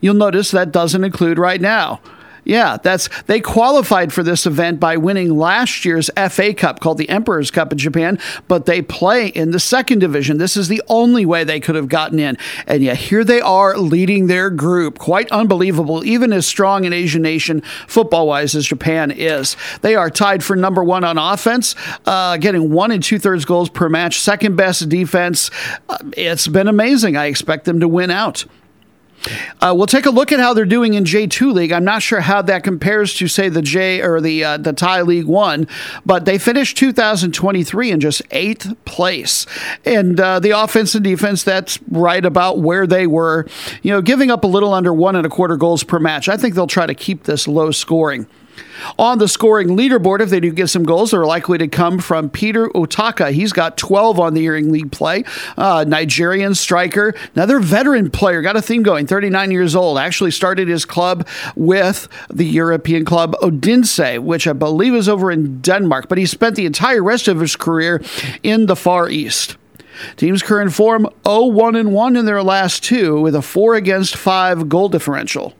You'll 0.00 0.14
notice 0.14 0.50
that 0.50 0.72
doesn't 0.72 1.04
include 1.04 1.38
right 1.38 1.60
now. 1.60 2.00
Yeah, 2.44 2.76
that's 2.76 3.08
they 3.22 3.40
qualified 3.40 4.12
for 4.12 4.24
this 4.24 4.46
event 4.46 4.80
by 4.80 4.96
winning 4.96 5.38
last 5.38 5.84
year's 5.84 6.10
FA 6.28 6.52
Cup 6.52 6.80
called 6.80 6.98
the 6.98 7.08
Emperor's 7.08 7.52
Cup 7.52 7.70
in 7.70 7.78
Japan, 7.78 8.18
but 8.48 8.66
they 8.66 8.82
play 8.82 9.28
in 9.28 9.52
the 9.52 9.60
second 9.60 10.00
division. 10.00 10.38
This 10.38 10.56
is 10.56 10.66
the 10.66 10.82
only 10.88 11.24
way 11.24 11.44
they 11.44 11.60
could 11.60 11.76
have 11.76 11.88
gotten 11.88 12.18
in. 12.18 12.36
And 12.66 12.82
yet 12.82 12.96
here 12.96 13.22
they 13.22 13.40
are 13.40 13.76
leading 13.76 14.26
their 14.26 14.50
group. 14.50 14.98
Quite 14.98 15.30
unbelievable, 15.30 16.04
even 16.04 16.32
as 16.32 16.44
strong 16.44 16.84
an 16.84 16.92
Asian 16.92 17.22
nation 17.22 17.62
football-wise 17.86 18.56
as 18.56 18.66
Japan 18.66 19.12
is. 19.12 19.56
They 19.82 19.94
are 19.94 20.10
tied 20.10 20.42
for 20.42 20.56
number 20.56 20.82
one 20.82 21.04
on 21.04 21.18
offense, 21.18 21.76
uh, 22.06 22.38
getting 22.38 22.72
one 22.72 22.90
and 22.90 23.02
two-thirds 23.02 23.44
goals 23.44 23.70
per 23.70 23.88
match, 23.88 24.18
second 24.18 24.56
best 24.56 24.88
defense. 24.88 25.50
Uh, 25.88 25.98
it's 26.16 26.48
been 26.48 26.66
amazing. 26.66 27.16
I 27.16 27.26
expect 27.26 27.66
them 27.66 27.78
to 27.80 27.88
win 27.88 28.10
out. 28.10 28.46
Uh, 29.60 29.72
we'll 29.76 29.86
take 29.86 30.06
a 30.06 30.10
look 30.10 30.32
at 30.32 30.40
how 30.40 30.52
they're 30.54 30.64
doing 30.64 30.94
in 30.94 31.04
J2 31.04 31.52
League. 31.52 31.72
I'm 31.72 31.84
not 31.84 32.02
sure 32.02 32.20
how 32.20 32.42
that 32.42 32.64
compares 32.64 33.14
to, 33.14 33.28
say, 33.28 33.48
the 33.48 33.62
J 33.62 34.00
or 34.02 34.20
the 34.20 34.44
uh, 34.44 34.56
the 34.56 34.72
Thai 34.72 35.02
League 35.02 35.26
One, 35.26 35.66
but 36.04 36.24
they 36.24 36.38
finished 36.38 36.76
2023 36.76 37.90
in 37.90 38.00
just 38.00 38.22
eighth 38.30 38.74
place, 38.84 39.46
and 39.84 40.18
uh, 40.18 40.40
the 40.40 40.50
offense 40.50 40.94
and 40.94 41.04
defense 41.04 41.44
that's 41.44 41.78
right 41.90 42.24
about 42.24 42.58
where 42.58 42.86
they 42.86 43.06
were. 43.06 43.46
You 43.82 43.92
know, 43.92 44.02
giving 44.02 44.30
up 44.30 44.44
a 44.44 44.48
little 44.48 44.74
under 44.74 44.92
one 44.92 45.16
and 45.16 45.26
a 45.26 45.30
quarter 45.30 45.56
goals 45.56 45.84
per 45.84 45.98
match. 45.98 46.28
I 46.28 46.36
think 46.36 46.54
they'll 46.54 46.66
try 46.66 46.86
to 46.86 46.94
keep 46.94 47.24
this 47.24 47.46
low 47.46 47.70
scoring. 47.70 48.26
On 48.98 49.18
the 49.18 49.28
scoring 49.28 49.68
leaderboard, 49.68 50.20
if 50.20 50.30
they 50.30 50.40
do 50.40 50.52
get 50.52 50.68
some 50.68 50.84
goals, 50.84 51.10
they're 51.10 51.24
likely 51.24 51.58
to 51.58 51.68
come 51.68 51.98
from 51.98 52.30
Peter 52.30 52.68
Utaka. 52.68 53.32
He's 53.32 53.52
got 53.52 53.76
12 53.76 54.18
on 54.18 54.34
the 54.34 54.42
Earring 54.42 54.72
League 54.72 54.92
play. 54.92 55.24
Uh, 55.56 55.84
Nigerian 55.86 56.54
striker, 56.54 57.14
another 57.34 57.58
veteran 57.58 58.10
player, 58.10 58.42
got 58.42 58.56
a 58.56 58.62
theme 58.62 58.82
going, 58.82 59.06
39 59.06 59.50
years 59.50 59.74
old. 59.74 59.98
Actually 59.98 60.30
started 60.30 60.68
his 60.68 60.84
club 60.84 61.26
with 61.56 62.08
the 62.28 62.46
European 62.46 63.04
club 63.04 63.34
Odense, 63.42 64.18
which 64.18 64.46
I 64.46 64.52
believe 64.52 64.94
is 64.94 65.08
over 65.08 65.30
in 65.30 65.60
Denmark, 65.60 66.08
but 66.08 66.18
he 66.18 66.26
spent 66.26 66.56
the 66.56 66.66
entire 66.66 67.02
rest 67.02 67.28
of 67.28 67.40
his 67.40 67.56
career 67.56 68.02
in 68.42 68.66
the 68.66 68.76
Far 68.76 69.08
East. 69.08 69.56
Team's 70.16 70.42
current 70.42 70.72
form 70.72 71.08
0 71.26 71.46
1 71.46 71.92
1 71.92 72.16
in 72.16 72.24
their 72.24 72.42
last 72.42 72.82
two 72.82 73.20
with 73.20 73.34
a 73.34 73.42
4 73.42 73.74
against 73.74 74.16
5 74.16 74.68
goal 74.68 74.88
differential. 74.88 75.54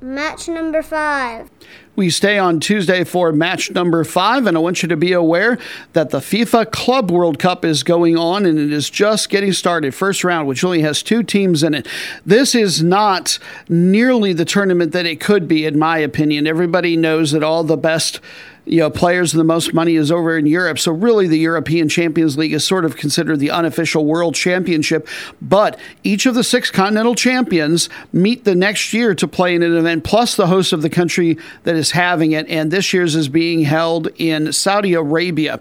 Match 0.00 0.48
number 0.48 0.80
five. 0.80 1.50
We 1.96 2.10
stay 2.10 2.38
on 2.38 2.60
Tuesday 2.60 3.02
for 3.02 3.32
match 3.32 3.72
number 3.72 4.04
five, 4.04 4.46
and 4.46 4.56
I 4.56 4.60
want 4.60 4.80
you 4.80 4.88
to 4.88 4.96
be 4.96 5.12
aware 5.12 5.58
that 5.94 6.10
the 6.10 6.20
FIFA 6.20 6.70
Club 6.70 7.10
World 7.10 7.40
Cup 7.40 7.64
is 7.64 7.82
going 7.82 8.16
on 8.16 8.46
and 8.46 8.56
it 8.56 8.72
is 8.72 8.88
just 8.88 9.28
getting 9.28 9.52
started. 9.52 9.92
First 9.92 10.22
round, 10.22 10.46
which 10.46 10.62
only 10.62 10.82
has 10.82 11.02
two 11.02 11.24
teams 11.24 11.64
in 11.64 11.74
it. 11.74 11.88
This 12.24 12.54
is 12.54 12.80
not 12.80 13.40
nearly 13.68 14.32
the 14.32 14.44
tournament 14.44 14.92
that 14.92 15.06
it 15.06 15.18
could 15.20 15.48
be, 15.48 15.66
in 15.66 15.76
my 15.76 15.98
opinion. 15.98 16.46
Everybody 16.46 16.96
knows 16.96 17.32
that 17.32 17.42
all 17.42 17.64
the 17.64 17.76
best 17.76 18.20
you 18.68 18.80
know, 18.80 18.90
players 18.90 19.32
and 19.32 19.40
the 19.40 19.44
most 19.44 19.72
money 19.72 19.96
is 19.96 20.12
over 20.12 20.36
in 20.36 20.46
Europe. 20.46 20.78
So 20.78 20.92
really, 20.92 21.26
the 21.26 21.38
European 21.38 21.88
Champions 21.88 22.36
League 22.36 22.52
is 22.52 22.66
sort 22.66 22.84
of 22.84 22.96
considered 22.96 23.38
the 23.38 23.50
unofficial 23.50 24.04
world 24.04 24.34
championship. 24.34 25.08
But 25.40 25.78
each 26.04 26.26
of 26.26 26.34
the 26.34 26.44
six 26.44 26.70
continental 26.70 27.14
champions 27.14 27.88
meet 28.12 28.44
the 28.44 28.54
next 28.54 28.92
year 28.92 29.14
to 29.14 29.26
play 29.26 29.54
in 29.54 29.62
an 29.62 29.76
event, 29.76 30.04
plus 30.04 30.36
the 30.36 30.48
host 30.48 30.72
of 30.72 30.82
the 30.82 30.90
country 30.90 31.38
that 31.64 31.76
is 31.76 31.92
having 31.92 32.32
it. 32.32 32.46
And 32.48 32.70
this 32.70 32.92
year's 32.92 33.14
is 33.14 33.28
being 33.28 33.62
held 33.62 34.08
in 34.16 34.52
Saudi 34.52 34.92
Arabia. 34.94 35.60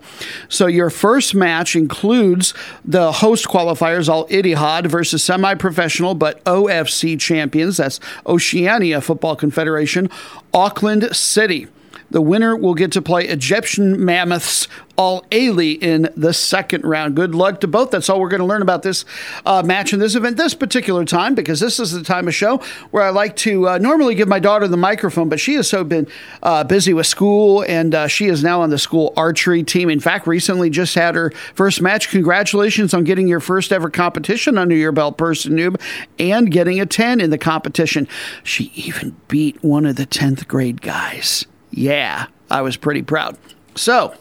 So 0.50 0.68
your 0.68 0.90
first 0.90 1.34
match 1.34 1.76
includes 1.76 2.54
the 2.84 3.12
host 3.12 3.46
qualifiers, 3.46 4.10
Al 4.10 4.28
Ittihad 4.28 4.88
versus 4.88 5.24
semi-professional 5.24 6.16
but 6.16 6.44
OFC 6.44 7.20
champions. 7.20 7.78
That's 7.78 8.00
Oceania 8.26 9.00
Football 9.00 9.36
Confederation, 9.38 10.10
Auckland 10.54 11.16
City. 11.16 11.68
The 12.10 12.22
winner 12.22 12.56
will 12.56 12.74
get 12.74 12.92
to 12.94 13.02
play 13.02 13.28
Egyptian 13.28 14.04
Mammoths 14.04 14.68
Al 14.98 15.22
Ahly 15.30 15.82
in 15.82 16.10
the 16.16 16.34
second 16.34 16.84
round. 16.84 17.16
Good 17.16 17.36
luck 17.36 17.60
to 17.62 17.68
both. 17.68 17.92
That's 17.92 18.10
all 18.10 18.20
we're 18.20 18.30
going 18.30 18.40
to 18.40 18.46
learn 18.46 18.62
about 18.62 18.82
this 18.82 19.06
uh, 19.46 19.62
match 19.64 19.94
in 19.94 20.00
this 20.00 20.16
event 20.16 20.38
this 20.38 20.54
particular 20.54 21.06
time 21.06 21.36
because 21.36 21.60
this 21.60 21.80
is 21.80 21.92
the 21.92 22.04
time 22.04 22.28
of 22.28 22.34
show 22.34 22.58
where 22.92 23.04
I 23.04 23.10
like 23.10 23.36
to 23.38 23.68
uh, 23.68 23.78
normally 23.78 24.16
give 24.16 24.28
my 24.28 24.40
daughter 24.40 24.68
the 24.68 24.78
microphone, 24.78 25.30
but 25.30 25.40
she 25.40 25.56
has 25.56 25.70
so 25.70 25.84
been 25.84 26.08
uh, 26.42 26.64
busy 26.64 26.94
with 26.94 27.06
school 27.06 27.64
and 27.68 27.94
uh, 27.94 28.08
she 28.08 28.28
is 28.28 28.44
now 28.44 28.62
on 28.62 28.70
the 28.70 28.80
school 28.80 29.14
archery 29.16 29.64
team. 29.64 29.90
In 29.90 30.00
fact, 30.00 30.26
recently 30.26 30.70
just 30.70 30.96
had 30.96 31.14
her 31.16 31.32
first 31.54 31.82
match. 31.82 32.10
Congratulations 32.10 32.94
on 32.94 33.04
getting 33.04 33.28
your 33.28 33.40
first 33.40 33.72
ever 33.72 33.90
competition 33.90 34.58
under 34.58 34.76
your 34.76 34.92
belt, 34.92 35.18
person 35.18 35.56
noob, 35.56 35.80
and 36.18 36.50
getting 36.52 36.80
a 36.80 36.86
10 36.86 37.22
in 37.22 37.30
the 37.30 37.38
competition. 37.38 38.08
She 38.44 38.72
even 38.76 39.16
beat 39.28 39.64
one 39.64 39.86
of 39.86 39.96
the 39.98 40.08
10th 40.08 40.48
grade 40.48 40.82
guys. 40.82 41.46
Yeah, 41.78 42.26
I 42.50 42.64
was 42.64 42.76
pretty 42.76 43.04
proud. 43.04 43.38
So, 43.76 44.16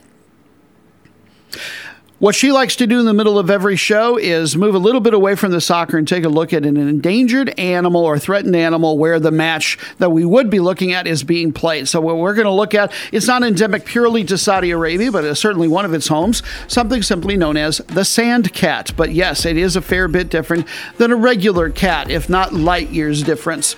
what 2.18 2.34
she 2.34 2.50
likes 2.50 2.76
to 2.76 2.86
do 2.86 2.98
in 2.98 3.04
the 3.04 3.12
middle 3.12 3.38
of 3.38 3.50
every 3.50 3.76
show 3.76 4.16
is 4.16 4.56
move 4.56 4.74
a 4.74 4.78
little 4.78 5.02
bit 5.02 5.12
away 5.12 5.34
from 5.34 5.52
the 5.52 5.60
soccer 5.60 5.98
and 5.98 6.08
take 6.08 6.24
a 6.24 6.28
look 6.30 6.54
at 6.54 6.64
an 6.64 6.78
endangered 6.78 7.58
animal 7.58 8.04
or 8.06 8.18
threatened 8.18 8.56
animal 8.56 8.96
where 8.96 9.20
the 9.20 9.30
match 9.30 9.76
that 9.98 10.10
we 10.10 10.24
would 10.24 10.48
be 10.48 10.58
looking 10.58 10.92
at 10.92 11.06
is 11.06 11.22
being 11.22 11.52
played. 11.52 11.86
So, 11.88 12.00
what 12.00 12.16
we're 12.16 12.34
going 12.34 12.46
to 12.46 12.52
look 12.52 12.74
at, 12.74 12.90
it's 13.12 13.26
not 13.26 13.42
endemic 13.42 13.84
purely 13.84 14.24
to 14.24 14.38
Saudi 14.38 14.70
Arabia, 14.70 15.12
but 15.12 15.24
it's 15.24 15.40
certainly 15.40 15.68
one 15.68 15.84
of 15.84 15.92
its 15.92 16.08
homes, 16.08 16.42
something 16.68 17.02
simply 17.02 17.36
known 17.36 17.58
as 17.58 17.78
the 17.88 18.04
sand 18.04 18.54
cat. 18.54 18.92
But 18.96 19.12
yes, 19.12 19.44
it 19.44 19.58
is 19.58 19.76
a 19.76 19.82
fair 19.82 20.08
bit 20.08 20.30
different 20.30 20.66
than 20.96 21.12
a 21.12 21.16
regular 21.16 21.68
cat, 21.68 22.10
if 22.10 22.30
not 22.30 22.54
light 22.54 22.88
years 22.88 23.22
difference. 23.22 23.76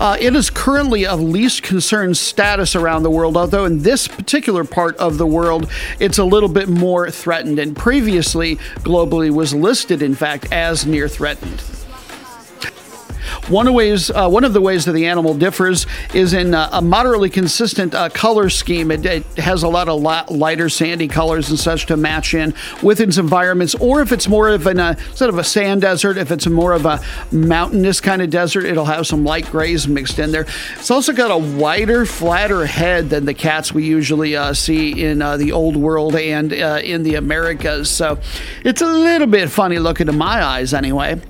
Uh, 0.00 0.16
it 0.18 0.34
is 0.34 0.50
currently 0.50 1.06
of 1.06 1.20
least 1.20 1.62
concern 1.62 2.14
status 2.14 2.74
around 2.74 3.04
the 3.04 3.10
world, 3.10 3.36
although 3.36 3.64
in 3.64 3.82
this 3.82 4.08
particular 4.08 4.64
part 4.64 4.96
of 4.96 5.18
the 5.18 5.26
world, 5.26 5.70
it's 6.00 6.18
a 6.18 6.24
little 6.24 6.48
bit 6.48 6.68
more 6.68 7.08
threatened 7.08 7.59
and 7.60 7.76
previously 7.76 8.56
globally 8.80 9.30
was 9.30 9.54
listed, 9.54 10.02
in 10.02 10.16
fact, 10.16 10.52
as 10.52 10.84
near 10.84 11.08
threatened. 11.08 11.62
One 13.48 13.66
of, 13.66 13.74
ways, 13.74 14.10
uh, 14.10 14.28
one 14.28 14.44
of 14.44 14.52
the 14.52 14.60
ways 14.60 14.84
that 14.84 14.92
the 14.92 15.06
animal 15.06 15.34
differs 15.34 15.86
is 16.14 16.32
in 16.32 16.54
uh, 16.54 16.68
a 16.72 16.82
moderately 16.82 17.30
consistent 17.30 17.94
uh, 17.94 18.08
color 18.08 18.50
scheme. 18.50 18.90
It, 18.90 19.04
it, 19.06 19.24
has 19.40 19.62
a 19.62 19.68
lot 19.68 19.88
of 19.88 20.00
lighter 20.30 20.68
sandy 20.68 21.08
colors 21.08 21.50
and 21.50 21.58
such 21.58 21.86
to 21.86 21.96
match 21.96 22.34
in 22.34 22.54
with 22.82 23.00
its 23.00 23.16
environments, 23.16 23.74
or 23.76 24.02
if 24.02 24.12
it's 24.12 24.28
more 24.28 24.48
of 24.50 24.66
an 24.66 24.78
uh, 24.78 24.94
instead 25.08 25.28
of 25.28 25.38
a 25.38 25.44
sand 25.44 25.80
desert, 25.80 26.18
if 26.18 26.30
it's 26.30 26.46
more 26.46 26.72
of 26.72 26.84
a 26.84 27.00
mountainous 27.32 28.00
kind 28.00 28.20
of 28.22 28.30
desert, 28.30 28.64
it'll 28.64 28.84
have 28.84 29.06
some 29.06 29.24
light 29.24 29.46
grays 29.46 29.88
mixed 29.88 30.18
in 30.18 30.30
there. 30.30 30.46
It's 30.76 30.90
also 30.90 31.12
got 31.12 31.30
a 31.30 31.38
wider, 31.38 32.04
flatter 32.04 32.66
head 32.66 33.10
than 33.10 33.24
the 33.24 33.34
cats 33.34 33.72
we 33.72 33.84
usually 33.84 34.36
uh, 34.36 34.52
see 34.52 35.02
in 35.02 35.22
uh, 35.22 35.36
the 35.36 35.52
old 35.52 35.76
world 35.76 36.16
and 36.16 36.52
in 36.52 37.02
the 37.02 37.14
Americas. 37.14 37.88
So 37.88 38.18
it's 38.64 38.82
a 38.82 38.86
little 38.86 39.26
bit 39.26 39.50
funny 39.50 39.78
looking 39.78 40.06
to 40.06 40.12
my 40.12 40.44
eyes, 40.44 40.74
anyway 40.74 41.20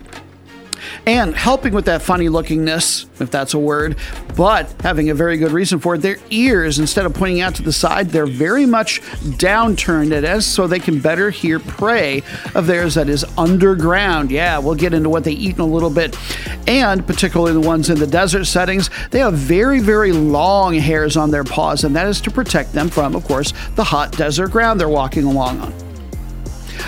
and 1.06 1.34
helping 1.34 1.72
with 1.72 1.84
that 1.86 2.02
funny 2.02 2.28
lookingness, 2.28 3.06
if 3.20 3.30
that's 3.30 3.54
a 3.54 3.58
word, 3.58 3.96
but 4.36 4.72
having 4.82 5.10
a 5.10 5.14
very 5.14 5.36
good 5.36 5.52
reason 5.52 5.78
for 5.78 5.94
it. 5.94 5.98
Their 5.98 6.18
ears, 6.30 6.78
instead 6.78 7.06
of 7.06 7.14
pointing 7.14 7.40
out 7.40 7.54
to 7.56 7.62
the 7.62 7.72
side, 7.72 8.10
they're 8.10 8.26
very 8.26 8.66
much 8.66 9.00
downturned 9.02 10.12
at 10.12 10.24
us 10.24 10.46
so 10.46 10.66
they 10.66 10.78
can 10.78 11.00
better 11.00 11.30
hear 11.30 11.58
prey 11.58 12.22
of 12.54 12.66
theirs 12.66 12.94
that 12.94 13.08
is 13.08 13.24
underground. 13.36 14.30
Yeah, 14.30 14.58
we'll 14.58 14.74
get 14.74 14.94
into 14.94 15.08
what 15.08 15.24
they 15.24 15.32
eat 15.32 15.56
in 15.56 15.60
a 15.60 15.66
little 15.66 15.90
bit. 15.90 16.16
And 16.66 17.06
particularly 17.06 17.52
the 17.52 17.66
ones 17.66 17.90
in 17.90 17.98
the 17.98 18.06
desert 18.06 18.44
settings, 18.44 18.90
they 19.10 19.20
have 19.20 19.34
very, 19.34 19.80
very 19.80 20.12
long 20.12 20.74
hairs 20.74 21.16
on 21.16 21.30
their 21.30 21.44
paws, 21.44 21.84
and 21.84 21.94
that 21.96 22.06
is 22.06 22.20
to 22.22 22.30
protect 22.30 22.72
them 22.72 22.88
from, 22.88 23.14
of 23.14 23.24
course, 23.24 23.52
the 23.74 23.84
hot 23.84 24.12
desert 24.12 24.50
ground 24.50 24.80
they're 24.80 24.88
walking 24.88 25.24
along 25.24 25.60
on. 25.60 25.89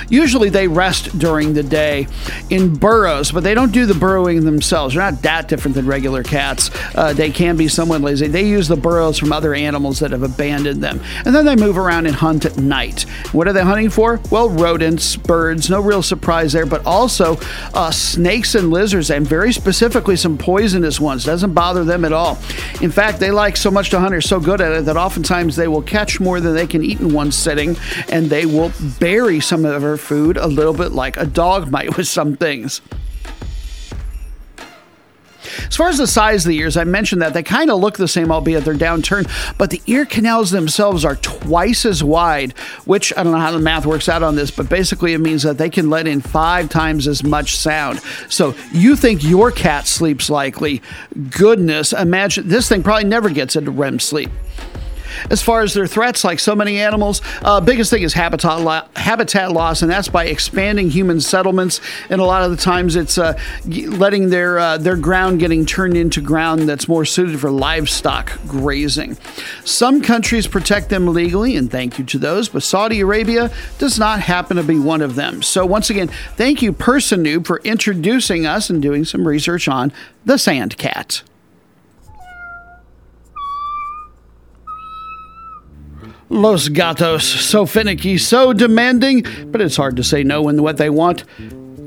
Usually 0.08 0.48
they 0.48 0.68
rest 0.68 1.18
during 1.18 1.54
the 1.54 1.62
day 1.62 2.06
in 2.50 2.74
burrows, 2.74 3.32
but 3.32 3.42
they 3.42 3.54
don't 3.54 3.72
do 3.72 3.86
the 3.86 3.94
burrowing 3.94 4.44
themselves. 4.44 4.94
They're 4.94 5.02
not 5.02 5.22
that 5.22 5.48
different 5.48 5.74
than 5.74 5.86
regular 5.86 6.22
cats. 6.22 6.70
Uh, 6.94 7.12
they 7.12 7.30
can 7.30 7.56
be 7.56 7.68
somewhat 7.68 8.00
lazy. 8.00 8.26
They 8.26 8.46
use 8.46 8.68
the 8.68 8.76
burrows 8.76 9.18
from 9.18 9.32
other 9.32 9.54
animals 9.54 10.00
that 10.00 10.10
have 10.10 10.22
abandoned 10.22 10.82
them. 10.82 11.00
And 11.24 11.34
then 11.34 11.44
they 11.44 11.56
move 11.56 11.78
around 11.78 12.06
and 12.06 12.14
hunt 12.14 12.44
at 12.44 12.56
night. 12.58 13.02
What 13.32 13.48
are 13.48 13.52
they 13.52 13.62
hunting 13.62 13.90
for? 13.90 14.20
Well, 14.30 14.48
rodents, 14.50 15.16
birds, 15.16 15.70
no 15.70 15.80
real 15.80 16.02
surprise 16.02 16.52
there, 16.52 16.66
but 16.66 16.84
also 16.86 17.38
uh, 17.74 17.90
snakes 17.90 18.54
and 18.54 18.70
lizards, 18.70 19.10
and 19.10 19.26
very 19.26 19.52
specifically 19.52 20.16
some 20.16 20.38
poisonous 20.38 21.00
ones. 21.00 21.24
Doesn't 21.24 21.54
bother 21.54 21.84
them 21.84 22.04
at 22.04 22.12
all. 22.12 22.38
In 22.80 22.90
fact, 22.90 23.20
they 23.20 23.30
like 23.30 23.56
so 23.56 23.70
much 23.70 23.90
to 23.90 24.00
hunt, 24.00 24.14
are 24.14 24.20
so 24.20 24.40
good 24.40 24.60
at 24.60 24.72
it 24.72 24.84
that 24.86 24.96
oftentimes 24.96 25.56
they 25.56 25.68
will 25.68 25.82
catch 25.82 26.20
more 26.20 26.40
than 26.40 26.54
they 26.54 26.66
can 26.66 26.84
eat 26.84 27.00
in 27.00 27.12
one 27.12 27.32
sitting, 27.32 27.76
and 28.08 28.26
they 28.26 28.46
will 28.46 28.72
bury 28.98 29.40
some 29.40 29.64
of 29.64 29.82
their 29.82 29.91
food 29.96 30.36
a 30.36 30.46
little 30.46 30.74
bit 30.74 30.92
like 30.92 31.16
a 31.16 31.26
dog 31.26 31.70
might 31.70 31.96
with 31.96 32.08
some 32.08 32.36
things. 32.36 32.80
As 35.66 35.76
far 35.76 35.88
as 35.88 35.98
the 35.98 36.06
size 36.06 36.44
of 36.44 36.50
the 36.50 36.58
ears, 36.58 36.76
I 36.76 36.84
mentioned 36.84 37.22
that 37.22 37.34
they 37.34 37.42
kind 37.42 37.70
of 37.70 37.80
look 37.80 37.96
the 37.96 38.08
same, 38.08 38.30
albeit 38.30 38.64
they're 38.64 38.74
downturned, 38.74 39.30
but 39.58 39.70
the 39.70 39.80
ear 39.86 40.04
canals 40.04 40.50
themselves 40.50 41.04
are 41.04 41.16
twice 41.16 41.84
as 41.84 42.02
wide, 42.04 42.52
which 42.84 43.12
I 43.16 43.22
don't 43.22 43.32
know 43.32 43.38
how 43.38 43.52
the 43.52 43.58
math 43.58 43.86
works 43.86 44.08
out 44.08 44.22
on 44.22 44.36
this, 44.36 44.50
but 44.50 44.68
basically 44.68 45.14
it 45.14 45.18
means 45.18 45.42
that 45.42 45.58
they 45.58 45.70
can 45.70 45.90
let 45.90 46.06
in 46.06 46.20
five 46.20 46.68
times 46.68 47.08
as 47.08 47.24
much 47.24 47.56
sound. 47.56 48.00
So 48.28 48.54
you 48.72 48.96
think 48.96 49.24
your 49.24 49.50
cat 49.50 49.86
sleeps 49.86 50.30
likely? 50.30 50.82
Goodness, 51.30 51.92
imagine 51.92 52.48
this 52.48 52.68
thing 52.68 52.82
probably 52.82 53.08
never 53.08 53.30
gets 53.30 53.56
into 53.56 53.70
REM 53.70 53.98
sleep. 53.98 54.30
As 55.30 55.42
far 55.42 55.62
as 55.62 55.74
their 55.74 55.86
threats, 55.86 56.24
like 56.24 56.38
so 56.38 56.54
many 56.54 56.80
animals, 56.80 57.22
uh, 57.42 57.60
biggest 57.60 57.90
thing 57.90 58.02
is 58.02 58.12
habitat 58.12 58.60
lo- 58.60 58.82
habitat 58.96 59.52
loss, 59.52 59.82
and 59.82 59.90
that's 59.90 60.08
by 60.08 60.26
expanding 60.26 60.90
human 60.90 61.20
settlements. 61.20 61.80
And 62.10 62.20
a 62.20 62.24
lot 62.24 62.42
of 62.42 62.50
the 62.50 62.56
times, 62.56 62.96
it's 62.96 63.18
uh, 63.18 63.38
letting 63.64 64.30
their 64.30 64.58
uh, 64.58 64.78
their 64.78 64.96
ground 64.96 65.40
getting 65.40 65.66
turned 65.66 65.96
into 65.96 66.20
ground 66.20 66.68
that's 66.68 66.88
more 66.88 67.04
suited 67.04 67.40
for 67.40 67.50
livestock 67.50 68.38
grazing. 68.46 69.16
Some 69.64 70.02
countries 70.02 70.46
protect 70.46 70.88
them 70.88 71.08
legally, 71.08 71.56
and 71.56 71.70
thank 71.70 71.98
you 71.98 72.04
to 72.04 72.18
those, 72.18 72.48
but 72.48 72.62
Saudi 72.62 73.00
Arabia 73.00 73.50
does 73.78 73.98
not 73.98 74.20
happen 74.20 74.56
to 74.56 74.62
be 74.62 74.78
one 74.78 75.02
of 75.02 75.14
them. 75.14 75.42
So 75.42 75.66
once 75.66 75.90
again, 75.90 76.08
thank 76.36 76.62
you, 76.62 76.72
Person 76.72 77.24
Noob, 77.24 77.46
for 77.46 77.58
introducing 77.60 78.46
us 78.46 78.70
and 78.70 78.80
doing 78.80 79.04
some 79.04 79.26
research 79.26 79.68
on 79.68 79.92
the 80.24 80.38
sand 80.38 80.76
cat. 80.76 81.22
Los 86.32 86.68
Gatos, 86.68 87.24
so 87.24 87.66
finicky, 87.66 88.16
so 88.16 88.54
demanding, 88.54 89.26
but 89.48 89.60
it's 89.60 89.76
hard 89.76 89.96
to 89.96 90.02
say 90.02 90.22
no 90.22 90.40
when 90.40 90.62
what 90.62 90.78
they 90.78 90.88
want 90.88 91.24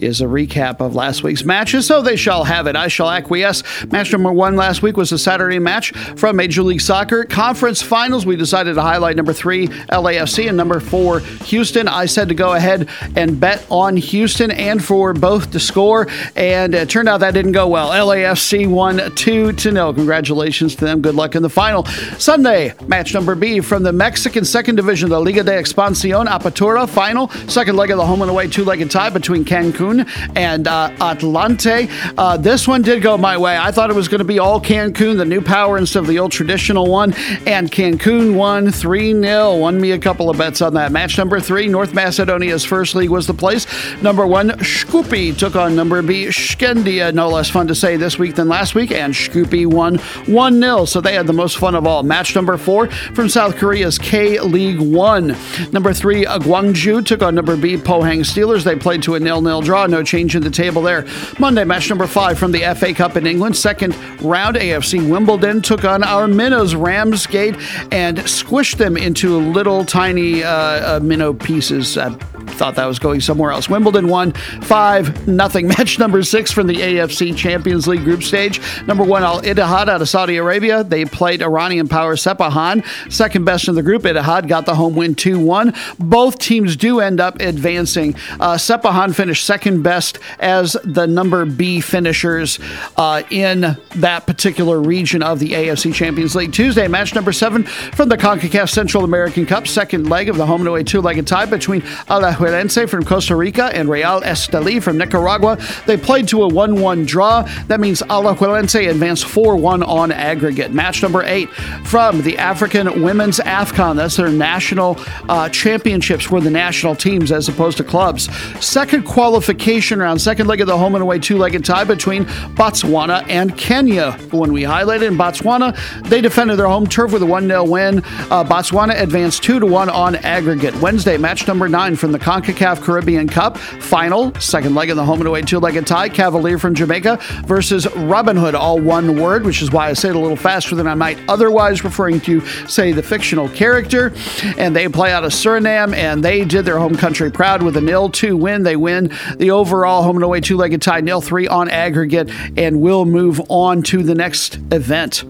is 0.02 0.22
a 0.22 0.26
recap 0.26 0.82
of 0.82 0.96
last 0.96 1.24
week's 1.24 1.44
matches, 1.46 1.86
so 1.86 2.02
they 2.02 2.16
shall 2.16 2.44
have 2.44 2.68
it. 2.68 2.76
I 2.76 2.88
shall 2.88 3.10
acquiesce. 3.10 3.64
Match 3.92 4.12
number 4.12 4.32
one 4.32 4.56
last 4.56 4.82
week 4.82 4.98
was 4.98 5.12
a 5.12 5.18
Saturday 5.18 5.60
match 5.60 5.92
from 6.18 6.36
Major 6.36 6.64
League 6.64 6.82
Soccer. 6.82 7.24
Conference 7.24 7.82
finals, 7.82 8.26
we 8.26 8.36
decided 8.36 8.76
to 8.76 8.82
highlight 8.82 9.16
number 9.16 9.34
three, 9.34 9.68
LAFC, 9.68 10.48
and 10.48 10.58
number 10.58 10.80
four, 10.80 11.20
Houston. 11.20 11.88
I 11.88 12.06
said 12.06 12.30
to 12.30 12.36
go 12.36 12.54
ahead 12.54 12.90
and 13.16 13.40
bet 13.40 13.66
on 13.70 13.98
Houston 13.98 14.52
and 14.52 14.84
for 14.84 15.14
both 15.14 15.52
to 15.52 15.60
score, 15.60 16.08
and 16.36 16.76
it 16.76 16.90
turned 16.90 17.08
out 17.08 17.20
that 17.20 17.34
didn't 17.34 17.54
go 17.54 17.68
well. 17.68 17.90
LAFC 17.90 18.68
won 18.68 19.14
2 19.16 19.54
to 19.54 19.72
0. 19.72 19.94
Congratulations 19.94 20.76
to 20.76 20.86
them. 20.86 21.02
Good 21.02 21.16
luck 21.16 21.36
in 21.36 21.44
the 21.44 21.50
final. 21.50 21.86
Sunday, 22.18 22.74
match 22.88 23.14
number 23.14 23.36
B 23.36 23.62
from 23.62 23.84
the 23.84 23.94
Mexican 23.94 24.46
second 24.46 24.76
division, 24.76 25.10
the 25.10 25.20
Liga 25.20 25.44
de 25.44 25.52
Expansión 25.52 26.28
Apertura 26.28 26.88
final. 26.88 27.30
Second 27.48 27.76
leg 27.78 27.92
of 27.92 27.98
the 27.98 28.06
home 28.06 28.22
and 28.22 28.32
away 28.32 28.48
two 28.48 28.66
legged 28.66 28.92
tie 28.92 29.10
between 29.10 29.46
Cancun 29.46 29.85
Cancun 29.86 30.34
and 30.36 30.67
uh, 30.67 30.89
Atlante. 31.00 31.89
Uh, 32.17 32.38
this 32.38 32.67
one 32.67 32.82
did 32.82 33.02
go 33.02 33.17
my 33.17 33.38
way. 33.38 33.58
I 33.58 33.71
thought 33.71 33.89
it 33.89 33.95
was 33.95 34.08
going 34.08 34.19
to 34.19 34.26
be 34.26 34.39
all 34.39 34.60
Cancun, 34.60 35.17
the 35.17 35.26
new 35.26 35.41
power 35.41 35.78
instead 35.78 36.00
of 36.00 36.08
the 36.08 36.19
old 36.19 36.32
traditional 36.32 36.88
one. 36.88 37.13
And 37.45 37.71
Cancun 37.71 38.36
won 38.36 38.71
3 38.71 39.13
0. 39.13 39.58
Won 39.58 39.80
me 39.80 39.91
a 39.91 40.00
couple 40.00 40.30
of 40.30 40.38
bets 40.38 40.62
on 40.62 40.74
that. 40.76 40.91
Match 40.91 41.17
number 41.17 41.39
three, 41.39 41.67
North 41.67 41.93
Macedonia's 41.93 42.63
first 42.63 42.95
league 42.95 43.10
was 43.10 43.28
the 43.28 43.34
place. 43.34 43.65
Number 44.02 44.26
one, 44.26 44.50
Shkupi 44.50 45.38
took 45.38 45.56
on 45.56 45.76
number 45.76 46.02
B, 46.02 46.26
Shkendija. 46.26 47.13
No 47.13 47.30
less 47.30 47.50
fun 47.50 47.67
to 47.67 47.76
say 47.76 47.98
this 47.98 48.17
week 48.17 48.36
than 48.36 48.48
last 48.48 48.76
week. 48.76 48.91
And 48.91 49.13
Shkupi 49.13 49.65
won 49.65 49.98
1 49.98 50.60
0. 50.60 50.86
So 50.86 51.02
they 51.02 51.13
had 51.13 51.28
the 51.28 51.34
most 51.34 51.58
fun 51.58 51.76
of 51.76 51.86
all. 51.86 52.04
Match 52.04 52.36
number 52.36 52.58
four 52.58 52.89
from 52.89 53.30
South 53.30 53.56
Korea's 53.58 53.98
K 53.98 54.39
League 54.39 54.80
One. 54.80 55.36
Number 55.71 55.93
three, 55.93 56.26
Gwangju 56.26 57.06
took 57.06 57.21
on 57.21 57.36
number 57.36 57.58
B, 57.58 57.78
Pohang 57.78 58.19
Steelers. 58.19 58.63
They 58.63 58.76
played 58.76 59.04
to 59.04 59.15
a 59.15 59.19
nil-nil 59.19 59.62
draw. 59.62 59.75
No 59.84 60.02
change 60.02 60.36
in 60.36 60.42
the 60.42 60.50
table 60.50 60.82
there. 60.82 61.06
Monday, 61.38 61.66
match 61.66 61.90
number 61.90 62.08
five 62.08 62.40
from 62.40 62.52
the 62.54 62.62
FA 62.76 62.94
Cup 62.94 63.18
in 63.18 63.28
England. 63.28 63.58
Second 63.58 63.96
round, 64.22 64.56
AFC 64.56 65.10
Wimbledon 65.10 65.62
took 65.62 65.84
on 65.84 66.04
our 66.04 66.28
minnows, 66.28 66.74
Ramsgate, 66.74 67.56
and 67.92 68.18
squished 68.20 68.78
them 68.78 68.96
into 68.96 69.38
little 69.38 69.84
tiny 69.84 70.44
uh, 70.44 70.50
uh, 70.98 71.00
minnow 71.02 71.34
pieces. 71.34 71.98
I 71.98 72.10
thought 72.56 72.76
that 72.76 72.86
was 72.86 73.00
going 73.00 73.20
somewhere 73.20 73.52
else. 73.52 73.70
Wimbledon 73.70 74.08
won 74.08 74.32
5 74.32 75.28
nothing. 75.28 75.68
Match 75.76 76.00
number 76.00 76.24
six 76.24 76.52
from 76.52 76.68
the 76.68 76.76
AFC 76.76 77.36
Champions 77.36 77.88
League 77.88 78.04
group 78.04 78.24
stage. 78.24 78.62
Number 78.88 79.04
one, 79.04 79.24
Al 79.24 79.42
Ittihad 79.42 79.90
out 79.90 80.02
of 80.02 80.08
Saudi 80.08 80.38
Arabia. 80.38 80.84
They 80.84 81.06
played 81.06 81.42
Iranian 81.42 81.88
power 81.88 82.16
Sepahan. 82.16 82.86
Second 83.12 83.46
best 83.46 83.68
in 83.68 83.76
the 83.76 83.84
group. 83.84 84.04
Ittihad 84.04 84.48
got 84.48 84.66
the 84.66 84.76
home 84.76 84.96
win 84.96 85.16
2 85.16 85.40
1. 85.40 85.74
Both 86.00 86.40
teams 86.40 86.76
do 86.76 87.00
end 87.00 87.20
up 87.20 87.40
advancing. 87.42 88.16
Uh, 88.40 88.56
Sepahan 88.56 89.14
finished 89.14 89.46
second 89.46 89.64
best 89.82 90.19
as 90.39 90.78
the 90.84 91.08
number 91.08 91.45
B 91.45 91.82
finishers 91.82 92.60
uh, 92.97 93.23
in 93.30 93.78
that 93.95 94.25
particular 94.28 94.80
region 94.80 95.23
of 95.23 95.39
the 95.39 95.51
AFC 95.51 95.93
Champions 95.93 96.36
League. 96.36 96.54
Tuesday, 96.54 96.88
match 96.88 97.15
number 97.15 97.32
seven 97.32 97.63
from 97.63 98.10
the 98.10 98.17
CONCACAF 98.17 98.69
Central 98.69 99.04
American 99.04 99.45
Cup, 99.45 99.67
second 99.67 100.10
leg 100.10 100.30
of 100.30 100.38
the 100.38 100.45
home 100.45 100.62
and 100.62 100.67
away 100.67 100.84
two 100.84 101.01
legged 101.01 101.28
tie 101.28 101.45
between 101.45 101.82
Alajuelense 101.82 102.88
from 102.89 103.04
Costa 103.04 103.36
Rica 103.36 103.65
and 103.73 103.89
Real 103.89 104.21
Esteli 104.21 104.82
from 104.82 104.97
Nicaragua. 104.97 105.58
They 105.86 105.97
played 105.97 106.28
to 106.30 106.43
a 106.43 106.47
1 106.47 106.80
1 106.80 107.06
draw. 107.06 107.41
That 107.67 107.80
means 107.80 108.01
Alajuelense 108.04 108.89
advanced 108.89 109.25
4 109.25 109.56
1 109.56 109.84
on 109.84 110.12
aggregate. 110.12 110.71
Match 110.71 111.01
number 111.01 111.23
eight 111.23 111.49
from 111.84 112.21
the 112.21 112.38
African 112.38 113.01
Women's 113.01 113.39
AFCON. 113.39 113.95
That's 113.95 114.17
their 114.17 114.30
national 114.30 114.97
uh, 115.30 115.49
championships 115.49 116.25
for 116.25 116.39
the 116.41 116.49
national 116.51 116.95
teams 116.95 117.32
as 117.32 117.49
opposed 117.49 117.78
to 117.78 117.84
clubs. 117.84 118.30
Second 118.63 119.04
qualification 119.04 119.55
round, 120.00 120.22
second 120.22 120.48
leg 120.48 120.62
of 120.62 120.68
the 120.68 120.78
home 120.78 120.96
and 120.96 121.02
away 121.02 121.20
two 121.20 121.38
legged 121.38 121.65
tie 121.65 121.84
between 121.84 122.26
Botswana 122.56 123.28
and 123.30 123.58
Kenya. 123.58 124.13
When 124.32 124.54
we 124.54 124.63
highlighted 124.63 125.08
in 125.08 125.18
Botswana, 125.18 125.76
they 126.10 126.22
defended 126.22 126.58
their 126.60 126.68
home 126.68 126.88
turf 126.88 127.12
with 127.12 127.22
a 127.22 127.26
1 127.26 127.48
0 127.48 127.63
win. 127.63 128.00
Uh, 128.00 128.44
Botswana 128.44 129.00
advanced 129.00 129.44
2 129.44 129.60
to 129.60 129.65
1 129.65 129.89
on 129.89 130.15
aggregate. 130.18 130.76
Wednesday, 130.82 131.18
match 131.18 131.48
number 131.48 131.68
nine 131.68 131.96
from 131.96 132.12
the 132.12 132.20
CONCACAF 132.20 132.82
Caribbean 132.82 133.28
Cup 133.28 133.58
final, 133.58 134.34
second 134.36 134.76
leg 134.76 134.89
of 134.89 134.98
the 134.98 135.06
home 135.06 135.20
and 135.20 135.28
away 135.28 135.41
two 135.41 135.60
legged 135.60 135.88
tie. 135.88 136.10
Cavalier 136.10 136.58
from 136.58 136.76
Jamaica 136.76 137.20
versus 137.46 137.88
Robin 137.96 138.36
Hood, 138.36 138.56
all 138.56 138.80
one 138.80 139.20
word, 139.20 139.46
which 139.46 139.62
is 139.62 139.72
why 139.72 139.89
I 139.89 139.94
say 139.94 140.10
it 140.10 140.15
a 140.15 140.20
little 140.20 140.38
faster 140.38 140.76
than 140.76 140.88
I 140.88 140.96
might 140.96 141.18
otherwise, 141.28 141.84
referring 141.84 142.20
to, 142.22 142.46
say, 142.68 142.91
the 142.91 143.04
fictional 143.04 143.50
character. 143.50 144.13
And 144.58 144.76
they 144.76 144.88
play 144.88 145.12
out 145.12 145.24
of 145.24 145.32
Suriname, 145.32 145.96
and 145.96 146.24
they 146.24 146.46
did 146.46 146.65
their 146.65 146.80
home 146.80 146.96
country 146.96 147.32
proud 147.32 147.62
with 147.63 147.78
a 147.78 147.82
nil 147.82 148.10
2 148.10 148.36
win. 148.38 148.63
They 148.63 148.76
win 148.76 149.12
the 149.38 149.45
overall 149.52 150.04
home 150.04 150.18
and 150.18 150.24
away 150.24 150.42
two 150.42 150.58
legged 150.58 150.82
tie, 150.82 151.02
nil 151.02 151.22
3 151.22 151.48
on 151.48 151.70
aggregate, 151.70 152.30
and 152.58 152.82
we'll 152.82 153.06
move 153.06 153.42
on 153.50 153.84
to 153.84 154.04
the 154.04 154.16
next 154.16 154.56
event. 154.72 155.24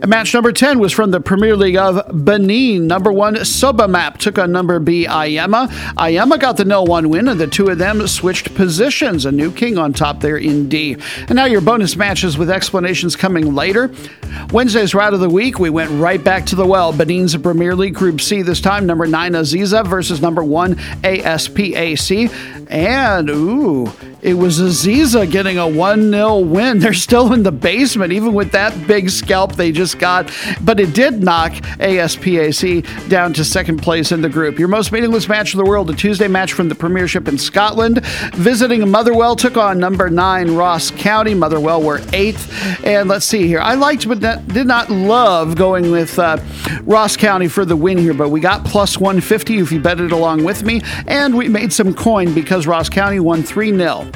And 0.00 0.08
match 0.08 0.32
number 0.32 0.52
10 0.52 0.78
was 0.78 0.92
from 0.92 1.10
the 1.10 1.20
Premier 1.20 1.56
League 1.56 1.76
of 1.76 2.02
Benin. 2.24 2.86
Number 2.86 3.12
one, 3.12 3.34
Sobemap 3.34 4.18
took 4.18 4.38
on 4.38 4.52
number 4.52 4.78
B, 4.78 5.06
Ayema. 5.06 5.68
Ayema 5.96 6.38
got 6.40 6.56
the 6.56 6.64
0 6.64 6.84
1 6.84 7.08
win, 7.08 7.28
and 7.28 7.40
the 7.40 7.46
two 7.46 7.68
of 7.68 7.78
them 7.78 8.06
switched 8.06 8.54
positions. 8.54 9.24
A 9.24 9.32
new 9.32 9.52
king 9.52 9.78
on 9.78 9.92
top 9.92 10.20
there 10.20 10.36
in 10.36 10.68
D. 10.68 10.96
And 11.28 11.34
now 11.34 11.44
your 11.44 11.60
bonus 11.60 11.96
matches 11.96 12.38
with 12.38 12.50
explanations 12.50 13.16
coming 13.16 13.54
later. 13.54 13.90
Wednesday's 14.52 14.94
route 14.94 15.14
of 15.14 15.20
the 15.20 15.28
week, 15.28 15.58
we 15.58 15.70
went 15.70 15.90
right 15.90 16.22
back 16.22 16.46
to 16.46 16.56
the 16.56 16.66
well. 16.66 16.92
Benin's 16.92 17.36
Premier 17.36 17.74
League 17.74 17.94
Group 17.94 18.20
C 18.20 18.42
this 18.42 18.60
time, 18.60 18.86
number 18.86 19.06
9, 19.06 19.32
Aziza 19.32 19.86
versus 19.86 20.22
number 20.22 20.42
1, 20.42 20.76
ASPAC. 21.02 22.32
And, 22.70 23.28
ooh, 23.28 23.92
it 24.22 24.34
was 24.34 24.60
Aziza 24.60 25.28
getting 25.28 25.58
a 25.58 25.66
1 25.66 26.10
0 26.10 26.38
win. 26.38 26.78
They're 26.78 26.94
still 26.94 27.32
in 27.32 27.42
the 27.42 27.50
basement, 27.50 28.12
even 28.12 28.32
with 28.32 28.52
that 28.52 28.86
big 28.86 29.10
scalp 29.10 29.56
they 29.56 29.72
just 29.72 29.98
got. 29.98 30.30
But 30.60 30.78
it 30.78 30.94
did 30.94 31.24
knock 31.24 31.52
ASPAC 31.80 33.08
down 33.08 33.32
to 33.32 33.44
second 33.44 33.82
place 33.82 34.12
in 34.12 34.22
the 34.22 34.28
group. 34.28 34.60
Your 34.60 34.68
most 34.68 34.92
meaningless 34.92 35.28
match 35.28 35.54
of 35.54 35.58
the 35.58 35.64
world, 35.64 35.90
a 35.90 35.94
Tuesday 35.96 36.28
match 36.28 36.52
from 36.52 36.68
the 36.68 36.74
Premiership 36.76 37.26
in 37.26 37.36
Scotland. 37.36 38.04
Visiting 38.34 38.88
Motherwell 38.88 39.34
took 39.34 39.56
on 39.56 39.80
number 39.80 40.08
9 40.08 40.54
Ross 40.54 40.92
County. 40.92 41.34
Motherwell 41.34 41.82
were 41.82 42.00
eighth. 42.12 42.48
And 42.86 43.08
let's 43.08 43.26
see 43.26 43.48
here. 43.48 43.58
I 43.58 43.74
liked, 43.74 44.06
but 44.06 44.20
did 44.20 44.68
not 44.68 44.88
love 44.88 45.56
going 45.56 45.90
with 45.90 46.16
uh, 46.20 46.38
Ross 46.82 47.16
County 47.16 47.48
for 47.48 47.64
the 47.64 47.76
win 47.76 47.98
here, 47.98 48.14
but 48.14 48.28
we 48.28 48.38
got 48.38 48.64
plus 48.64 48.98
150 48.98 49.58
if 49.58 49.72
you 49.72 49.80
bet 49.80 50.00
it 50.00 50.12
along 50.12 50.44
with 50.44 50.62
me. 50.62 50.80
And 51.08 51.36
we 51.36 51.48
made 51.48 51.72
some 51.72 51.92
coin 51.92 52.32
because 52.32 52.68
Ross 52.68 52.88
County 52.88 53.18
won 53.18 53.42
3 53.42 53.76
0. 53.76 54.11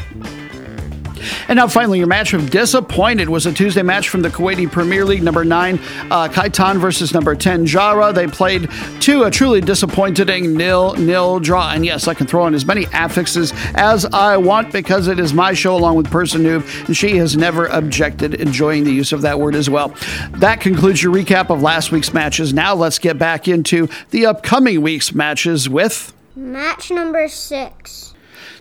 And 1.49 1.59
now, 1.59 1.69
finally, 1.69 1.99
your 1.99 2.09
match 2.09 2.33
of 2.35 2.51
disappointed 2.51 3.29
was 3.29 3.47
a 3.47 3.53
Tuesday 3.53 3.83
match 3.83 4.09
from 4.09 4.23
the 4.23 4.29
Kuwaiti 4.29 4.71
Premier 4.71 5.05
League. 5.05 5.23
Number 5.23 5.45
nine, 5.45 5.77
uh, 6.11 6.29
Khaitan 6.29 6.79
versus 6.79 7.15
number 7.15 7.37
10, 7.37 7.67
Jahra. 7.67 8.13
They 8.13 8.27
played 8.27 8.69
to 9.03 9.25
a 9.25 9.31
truly 9.31 9.61
disappointing 9.61 10.57
nil 10.57 10.95
nil 10.95 11.39
draw. 11.39 11.71
And 11.71 11.87
yes, 11.87 12.09
I 12.09 12.15
can 12.15 12.27
throw 12.27 12.47
in 12.47 12.55
as 12.55 12.67
many 12.67 12.87
affixes 12.93 13.53
as 13.77 14.05
I 14.07 14.37
want 14.37 14.73
because 14.73 15.07
it 15.07 15.21
is 15.21 15.33
my 15.33 15.53
show 15.53 15.77
along 15.77 15.97
with 15.97 16.11
Person 16.11 16.43
Noob, 16.43 16.87
and 16.87 16.97
she 16.97 17.17
has 17.19 17.37
never 17.37 17.67
objected, 17.67 18.35
enjoying 18.35 18.83
the 18.85 18.93
use 18.93 19.13
of 19.13 19.23
that 19.23 19.39
word 19.39 19.55
as 19.55 19.71
well. 19.71 19.95
That 20.33 20.61
concludes 20.61 21.03
your 21.03 21.15
recap 21.15 21.51
of 21.51 21.63
last 21.63 21.93
week's 21.93 22.13
matches. 22.13 22.53
Now, 22.53 22.75
let's 22.75 22.99
get 22.99 23.19
back 23.19 23.47
into 23.47 23.89
the 24.11 24.27
upcoming 24.27 24.83
week's 24.83 25.15
matches 25.15 25.69
with. 25.69 26.13
Match 26.35 26.91
number 26.91 27.29
six. 27.29 28.16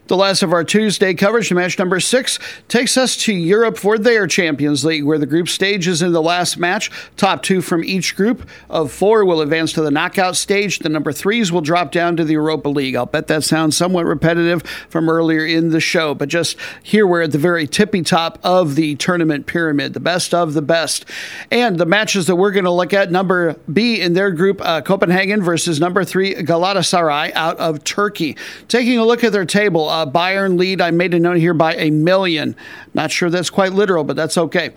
The 0.07 0.15
last 0.15 0.43
of 0.43 0.53
our 0.53 0.63
Tuesday 0.63 1.15
coverage, 1.15 1.51
match 1.51 1.79
number 1.79 1.99
six, 1.99 2.37
takes 2.67 2.95
us 2.95 3.17
to 3.17 3.33
Europe 3.33 3.75
for 3.75 3.97
their 3.97 4.27
Champions 4.27 4.85
League, 4.85 5.03
where 5.03 5.17
the 5.17 5.25
group 5.25 5.49
stage 5.49 5.87
is 5.87 6.03
in 6.03 6.11
the 6.11 6.21
last 6.21 6.59
match. 6.59 6.91
Top 7.17 7.41
two 7.41 7.59
from 7.59 7.83
each 7.83 8.15
group 8.15 8.47
of 8.69 8.91
four 8.91 9.25
will 9.25 9.41
advance 9.41 9.73
to 9.73 9.81
the 9.81 9.89
knockout 9.89 10.35
stage. 10.35 10.77
The 10.77 10.89
number 10.89 11.11
threes 11.11 11.51
will 11.51 11.61
drop 11.61 11.91
down 11.91 12.17
to 12.17 12.23
the 12.23 12.33
Europa 12.33 12.69
League. 12.69 12.95
I'll 12.95 13.07
bet 13.07 13.25
that 13.27 13.43
sounds 13.43 13.75
somewhat 13.75 14.05
repetitive 14.05 14.61
from 14.89 15.09
earlier 15.09 15.43
in 15.43 15.69
the 15.69 15.79
show, 15.79 16.13
but 16.13 16.29
just 16.29 16.55
here 16.83 17.07
we're 17.07 17.23
at 17.23 17.31
the 17.31 17.39
very 17.39 17.65
tippy 17.65 18.03
top 18.03 18.37
of 18.43 18.75
the 18.75 18.95
tournament 18.97 19.47
pyramid, 19.47 19.93
the 19.95 19.99
best 19.99 20.35
of 20.35 20.53
the 20.53 20.61
best. 20.61 21.05
And 21.49 21.79
the 21.79 21.85
matches 21.87 22.27
that 22.27 22.35
we're 22.35 22.51
going 22.51 22.65
to 22.65 22.71
look 22.71 22.93
at 22.93 23.09
number 23.09 23.55
B 23.73 24.01
in 24.01 24.13
their 24.13 24.29
group, 24.29 24.61
uh, 24.63 24.81
Copenhagen 24.81 25.41
versus 25.41 25.79
number 25.79 26.03
three, 26.03 26.35
Galatasaray 26.35 27.31
out 27.33 27.57
of 27.57 27.83
Turkey. 27.83 28.37
Taking 28.67 28.99
a 28.99 29.03
look 29.03 29.23
at 29.23 29.31
their 29.31 29.45
table, 29.45 29.94
uh, 29.95 30.05
Bayern 30.05 30.59
lead. 30.59 30.81
I 30.81 30.91
made 30.91 31.13
a 31.13 31.19
note 31.19 31.37
here 31.37 31.53
by 31.53 31.75
a 31.75 31.89
million. 31.89 32.55
Not 32.93 33.11
sure 33.11 33.29
that's 33.29 33.49
quite 33.49 33.71
literal, 33.71 34.03
but 34.03 34.15
that's 34.15 34.37
okay. 34.37 34.71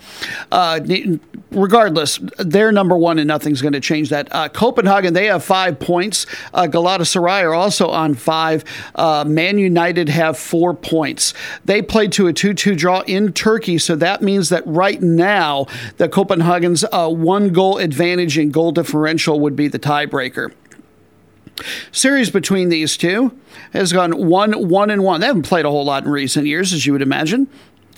Uh, 0.53 0.81
regardless, 1.51 2.21
they're 2.39 2.71
number 2.71 2.97
one, 2.97 3.19
and 3.19 3.27
nothing's 3.27 3.61
going 3.61 3.73
to 3.73 3.81
change 3.81 4.11
that. 4.11 4.29
Uh, 4.31 4.49
Copenhagen, 4.49 5.15
they 5.15 5.27
have 5.27 5.43
five 5.43 5.81
points. 5.81 6.27
Uh, 6.55 6.69
Galatasaray 6.71 7.43
are 7.43 7.55
also 7.55 7.89
on 7.89 8.15
five. 8.15 8.65
Uh, 8.95 9.25
Man 9.27 9.59
United 9.59 10.09
have 10.09 10.39
four 10.39 10.73
points. 10.73 11.35
They 11.65 11.83
played 11.83 12.13
to 12.13 12.29
a 12.29 12.33
2 12.33 12.55
2 12.55 12.77
draw 12.77 13.01
in 13.07 13.33
Turkey, 13.33 13.79
so 13.79 13.97
that 13.97 14.23
means 14.23 14.51
that 14.51 14.65
right 14.67 15.03
now, 15.03 15.67
the 15.97 16.09
Copenhagen's 16.09 16.85
uh, 16.93 17.09
one 17.09 17.53
goal 17.53 17.79
advantage 17.79 18.39
in 18.39 18.51
goal 18.51 18.71
differential 18.71 19.41
would 19.41 19.57
be 19.57 19.67
the 19.67 19.79
tiebreaker. 19.79 20.53
Series 21.93 22.31
between 22.31 22.69
these 22.69 22.97
two 22.97 23.37
has 23.73 23.93
gone 23.93 24.27
one, 24.27 24.69
one, 24.69 24.91
and 24.91 25.03
one. 25.03 25.21
They 25.21 25.27
haven't 25.27 25.43
played 25.43 25.65
a 25.65 25.71
whole 25.71 25.85
lot 25.85 26.05
in 26.05 26.11
recent 26.11 26.47
years, 26.47 26.73
as 26.73 26.87
you 26.87 26.93
would 26.93 27.03
imagine. 27.03 27.49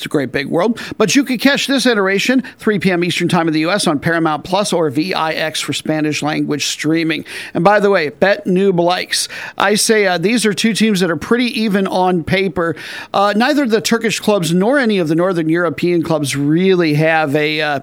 It's 0.01 0.07
a 0.07 0.09
great 0.09 0.33
big 0.33 0.47
world. 0.47 0.81
But 0.97 1.15
you 1.15 1.25
can 1.25 1.37
catch 1.37 1.67
this 1.67 1.85
iteration 1.85 2.41
3 2.57 2.79
p.m. 2.79 3.05
Eastern 3.05 3.29
Time 3.29 3.49
in 3.49 3.53
the 3.53 3.61
U.S. 3.61 3.87
on 3.87 4.01
Paramount 4.01 4.45
Plus 4.45 4.73
or 4.73 4.89
VIX 4.89 5.61
for 5.61 5.75
Spanish 5.75 6.23
language 6.23 6.65
streaming. 6.65 7.27
And 7.53 7.63
by 7.63 7.81
the 7.81 7.91
way, 7.91 8.09
Bet 8.09 8.47
Noob 8.47 8.81
likes. 8.81 9.29
I 9.59 9.75
say 9.75 10.07
uh, 10.07 10.17
these 10.17 10.47
are 10.47 10.55
two 10.55 10.73
teams 10.73 11.01
that 11.01 11.11
are 11.11 11.19
pretty 11.19 11.49
even 11.61 11.87
on 11.87 12.25
paper. 12.25 12.77
Uh, 13.13 13.35
neither 13.37 13.67
the 13.67 13.83
Turkish 13.83 14.21
clubs 14.21 14.55
nor 14.55 14.79
any 14.79 14.97
of 14.97 15.09
the 15.09 15.15
Northern 15.15 15.51
European 15.51 16.03
clubs 16.03 16.35
really 16.35 16.95
have 16.95 17.37
a. 17.37 17.61
Uh, 17.61 17.81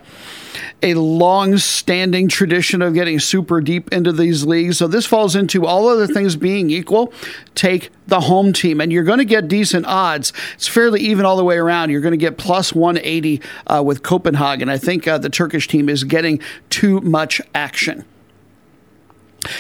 a 0.82 0.94
long 0.96 1.58
standing 1.58 2.28
tradition 2.28 2.82
of 2.82 2.94
getting 2.94 3.20
super 3.20 3.62
deep 3.62 3.92
into 3.92 4.12
these 4.12 4.44
leagues. 4.44 4.78
So 4.78 4.88
this 4.88 5.06
falls 5.06 5.36
into 5.36 5.66
all 5.66 5.88
other 5.88 6.08
things 6.08 6.36
being 6.36 6.70
equal. 6.70 7.14
Take 7.54 7.92
the 8.08 8.22
home 8.22 8.54
team, 8.54 8.82
and 8.82 8.92
you're 8.92 9.04
going 9.04 9.20
to 9.20 9.26
get 9.26 9.48
decent 9.48 9.86
odds. 9.86 10.34
It's 10.56 10.68
fairly 10.68 11.02
even 11.02 11.26
all 11.26 11.38
the 11.38 11.44
way 11.44 11.58
around. 11.58 11.92
You're 11.92 12.02
going 12.02 12.12
to 12.12 12.18
get 12.18 12.38
plus 12.38 12.74
180 12.74 13.42
uh, 13.68 13.84
with 13.86 14.04
Copenhagen. 14.04 14.70
I 14.70 14.78
think 14.78 15.08
uh, 15.08 15.18
the 15.18 15.30
Turkish 15.30 15.68
team 15.68 15.90
is 15.90 16.04
getting 16.04 16.40
too 16.70 17.02
much 17.02 17.42
action. 17.54 18.06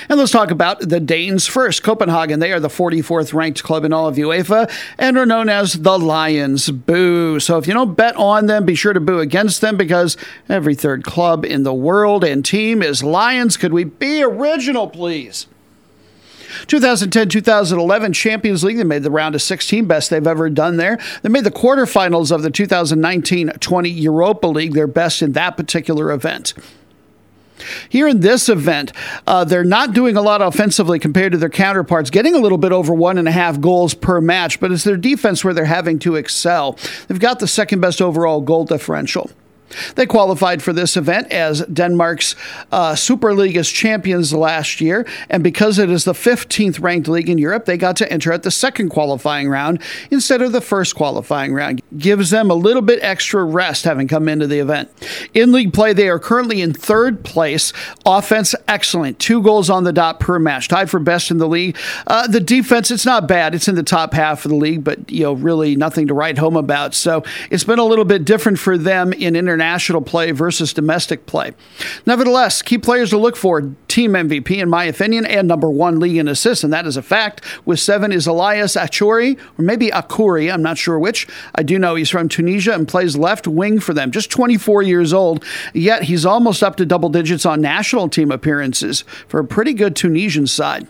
And 0.10 0.20
let's 0.20 0.32
talk 0.32 0.52
about 0.52 0.80
the 0.80 1.00
Danes 1.00 1.48
first. 1.48 1.84
Copenhagen, 1.84 2.40
they 2.40 2.52
are 2.52 2.60
the 2.60 2.68
44th 2.68 3.34
ranked 3.34 3.64
club 3.64 3.86
in 3.86 3.94
all 3.94 4.08
of 4.08 4.16
UEFA 4.16 4.72
and 4.98 5.18
are 5.18 5.26
known 5.26 5.50
as 5.50 5.74
the 5.74 5.98
Lions. 5.98 6.70
Boo. 6.70 7.40
So 7.40 7.58
if 7.58 7.68
you 7.68 7.74
don't 7.74 7.96
bet 7.96 8.16
on 8.16 8.48
them, 8.48 8.66
be 8.66 8.76
sure 8.76 8.94
to 8.94 9.00
boo 9.00 9.20
against 9.20 9.62
them 9.62 9.78
because 9.78 10.18
every 10.50 10.76
third 10.76 11.04
club 11.04 11.46
in 11.46 11.64
the 11.64 11.74
world 11.74 12.24
and 12.24 12.44
team 12.44 12.82
is 12.82 13.04
Lions. 13.04 13.58
Could 13.58 13.74
we 13.74 13.84
be 13.84 14.24
original, 14.24 14.88
please? 14.88 15.48
2010 16.68 17.30
2011 17.30 18.14
Champions 18.14 18.64
League. 18.64 18.78
They 18.78 18.84
made 18.84 19.04
the 19.04 19.12
round 19.12 19.36
of 19.36 19.42
16, 19.42 19.86
best 19.86 20.10
they've 20.10 20.26
ever 20.26 20.50
done 20.50 20.78
there. 20.78 20.98
They 21.22 21.30
made 21.30 21.44
the 21.44 21.52
quarterfinals 21.52 22.32
of 22.32 22.42
the 22.42 22.50
2019 22.50 23.50
20 23.50 23.90
Europa 23.90 24.48
League, 24.48 24.74
their 24.74 24.88
best 24.88 25.22
in 25.22 25.34
that 25.34 25.58
particular 25.58 26.12
event. 26.12 26.54
Here 27.90 28.08
in 28.08 28.20
this 28.20 28.50
event, 28.50 28.92
uh, 29.26 29.44
they're 29.44 29.64
not 29.64 29.94
doing 29.94 30.16
a 30.16 30.22
lot 30.22 30.42
offensively 30.42 31.00
compared 31.00 31.32
to 31.32 31.38
their 31.38 31.50
counterparts, 31.50 32.10
getting 32.10 32.36
a 32.36 32.40
little 32.40 32.58
bit 32.58 32.72
over 32.72 32.94
one 32.94 33.18
and 33.18 33.28
a 33.28 33.32
half 33.32 33.60
goals 33.60 33.94
per 33.94 34.22
match, 34.22 34.60
but 34.60 34.72
it's 34.72 34.84
their 34.84 34.98
defense 34.98 35.44
where 35.44 35.54
they're 35.54 35.66
having 35.66 36.00
to 36.00 36.16
excel. 36.16 36.78
They've 37.08 37.20
got 37.20 37.40
the 37.40 37.48
second 37.48 37.82
best 37.82 38.02
overall 38.02 38.42
goal 38.42 38.66
differential. 38.66 39.32
They 39.96 40.06
qualified 40.06 40.64
for 40.64 40.74
this 40.74 40.98
event 40.98 41.32
as 41.32 41.62
Denmark's 41.66 42.36
uh, 42.72 42.96
Super 42.96 43.34
League 43.34 43.58
as 43.58 43.70
champions 43.70 44.34
last 44.34 44.82
year, 44.82 45.06
and 45.30 45.44
because 45.44 45.80
it 45.80 45.90
is 45.90 46.04
the 46.04 46.14
15th 46.14 46.82
ranked 46.82 47.08
league 47.08 47.30
in 47.30 47.38
Europe, 47.38 47.66
they 47.66 47.78
got 47.78 47.96
to 47.98 48.12
enter 48.12 48.32
at 48.32 48.44
the 48.44 48.52
second 48.52 48.90
qualifying 48.90 49.50
round 49.50 49.82
instead 50.10 50.42
of 50.42 50.52
the 50.52 50.62
first 50.62 50.96
qualifying 50.96 51.54
round. 51.54 51.82
Gives 51.98 52.30
them 52.30 52.50
a 52.50 52.56
little 52.56 52.82
bit 52.82 53.00
extra 53.02 53.44
rest 53.44 53.84
having 53.84 54.08
come 54.08 54.30
into 54.30 54.48
the 54.48 54.60
event. 54.60 54.90
In 55.34 55.52
league 55.52 55.74
play, 55.74 55.94
they 55.94 56.10
are 56.10 56.20
currently 56.20 56.62
in 56.62 56.74
third 56.74 57.24
place. 57.24 57.74
Offense, 58.06 58.56
excellent. 58.68 59.20
Two 59.20 59.42
goals 59.42 59.70
on 59.70 59.84
the 59.84 59.94
dot 59.94 60.20
per 60.20 60.40
match, 60.40 60.68
tied 60.68 60.90
for 60.90 61.00
best 61.00 61.32
in 61.32 61.38
the 61.38 61.48
league. 61.48 61.78
Uh, 62.06 62.28
the 62.28 62.40
defense, 62.40 62.92
it's 62.92 63.06
not 63.06 63.28
bad. 63.28 63.54
It's 63.54 63.68
in 63.68 63.76
the 63.76 63.84
top 63.84 64.14
half 64.14 64.46
of 64.46 64.50
the 64.50 64.58
league, 64.58 64.84
but 64.84 65.10
you 65.12 65.24
know, 65.24 65.34
really 65.34 65.76
nothing 65.76 66.08
to 66.08 66.14
write 66.14 66.38
home 66.38 66.56
about. 66.56 66.94
So 66.94 67.24
it's 67.50 67.64
been 67.64 67.80
a 67.80 67.86
little 67.86 68.06
bit 68.06 68.26
different 68.26 68.60
for 68.60 68.78
them 68.78 69.14
in 69.14 69.36
international 69.36 69.57
international 69.58 70.02
play 70.02 70.32
versus 70.32 70.72
domestic 70.72 71.26
play. 71.26 71.52
Nevertheless, 72.06 72.62
key 72.62 72.78
players 72.78 73.10
to 73.10 73.18
look 73.18 73.36
for 73.36 73.74
team 73.88 74.12
MVP, 74.12 74.58
in 74.58 74.70
my 74.70 74.84
opinion, 74.84 75.26
and 75.26 75.48
number 75.48 75.70
one 75.70 76.00
league 76.00 76.18
in 76.18 76.28
assists, 76.28 76.64
and 76.64 76.72
that 76.72 76.86
is 76.86 76.96
a 76.96 77.02
fact. 77.02 77.42
With 77.66 77.80
seven 77.80 78.12
is 78.12 78.28
Elias 78.28 78.76
Achouri, 78.76 79.40
or 79.58 79.64
maybe 79.64 79.90
Akouri, 79.90 80.54
I'm 80.54 80.62
not 80.62 80.78
sure 80.78 81.00
which. 81.00 81.28
I 81.56 81.64
do 81.64 81.80
know 81.80 81.96
he's 81.96 82.12
from 82.12 82.30
Tunisia 82.30 82.74
and 82.74 82.88
plays 82.88 83.18
left 83.18 83.48
wing 83.48 83.80
for 83.80 83.94
them, 83.94 84.12
just 84.12 84.30
24 84.30 84.84
years 84.84 85.12
old, 85.12 85.44
yet 85.74 86.04
he's 86.04 86.26
almost 86.26 86.62
up 86.62 86.76
to 86.76 86.86
double 86.86 87.10
digits 87.10 87.46
on 87.46 87.60
national 87.60 88.10
team 88.10 88.32
appearances 88.32 89.04
for 89.28 89.40
a 89.40 89.46
pretty 89.46 89.74
good 89.74 89.96
Tunisian 89.96 90.46
side. 90.46 90.88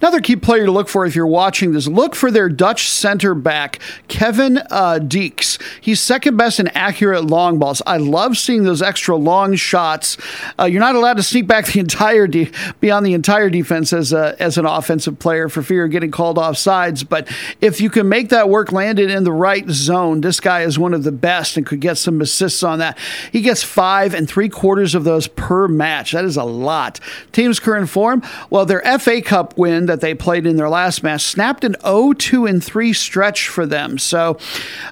Another 0.00 0.20
key 0.20 0.36
player 0.36 0.66
to 0.66 0.72
look 0.72 0.88
for 0.88 1.06
if 1.06 1.14
you're 1.14 1.26
watching 1.26 1.72
this, 1.72 1.86
look 1.86 2.14
for 2.14 2.30
their 2.30 2.48
Dutch 2.48 2.88
center 2.88 3.34
back, 3.34 3.78
Kevin 4.08 4.58
uh, 4.70 4.98
Diks. 4.98 5.58
He's 5.80 6.00
second 6.00 6.36
best 6.36 6.60
in 6.60 6.68
accurate 6.68 7.24
long 7.24 7.58
balls. 7.58 7.82
I 7.86 7.96
love 7.98 8.36
seeing 8.36 8.64
those 8.64 8.82
extra 8.82 9.16
long 9.16 9.54
shots. 9.56 10.16
Uh, 10.58 10.64
you're 10.64 10.80
not 10.80 10.94
allowed 10.94 11.16
to 11.16 11.22
sneak 11.22 11.46
back 11.46 11.66
the 11.66 11.80
entire 11.80 12.26
de- 12.26 12.50
beyond 12.80 13.06
the 13.06 13.14
entire 13.14 13.50
defense 13.50 13.92
as 13.92 14.12
a, 14.12 14.36
as 14.40 14.58
an 14.58 14.66
offensive 14.66 15.18
player 15.18 15.48
for 15.48 15.62
fear 15.62 15.84
of 15.84 15.90
getting 15.90 16.10
called 16.10 16.38
off 16.38 16.56
sides. 16.56 17.04
But 17.04 17.28
if 17.60 17.80
you 17.80 17.90
can 17.90 18.08
make 18.08 18.30
that 18.30 18.48
work 18.48 18.72
landed 18.72 19.10
in 19.10 19.24
the 19.24 19.32
right 19.32 19.68
zone, 19.68 20.20
this 20.20 20.40
guy 20.40 20.62
is 20.62 20.78
one 20.78 20.94
of 20.94 21.04
the 21.04 21.12
best 21.12 21.56
and 21.56 21.66
could 21.66 21.80
get 21.80 21.98
some 21.98 22.20
assists 22.20 22.62
on 22.62 22.78
that. 22.80 22.98
He 23.32 23.40
gets 23.40 23.62
five 23.62 24.14
and 24.14 24.28
three 24.28 24.48
quarters 24.48 24.94
of 24.94 25.04
those 25.04 25.26
per 25.28 25.68
match. 25.68 26.12
That 26.12 26.24
is 26.24 26.36
a 26.36 26.44
lot. 26.44 27.00
Team's 27.32 27.60
current 27.60 27.88
form, 27.88 28.22
well, 28.50 28.66
their 28.66 28.82
FA 28.98 29.22
Cup 29.22 29.56
win 29.60 29.86
that 29.86 30.00
they 30.00 30.14
played 30.14 30.46
in 30.46 30.56
their 30.56 30.68
last 30.68 31.02
match 31.02 31.22
snapped 31.22 31.62
an 31.62 31.76
0-2 31.84 32.48
and 32.48 32.64
3 32.64 32.92
stretch 32.92 33.48
for 33.48 33.66
them. 33.66 33.98
So 33.98 34.38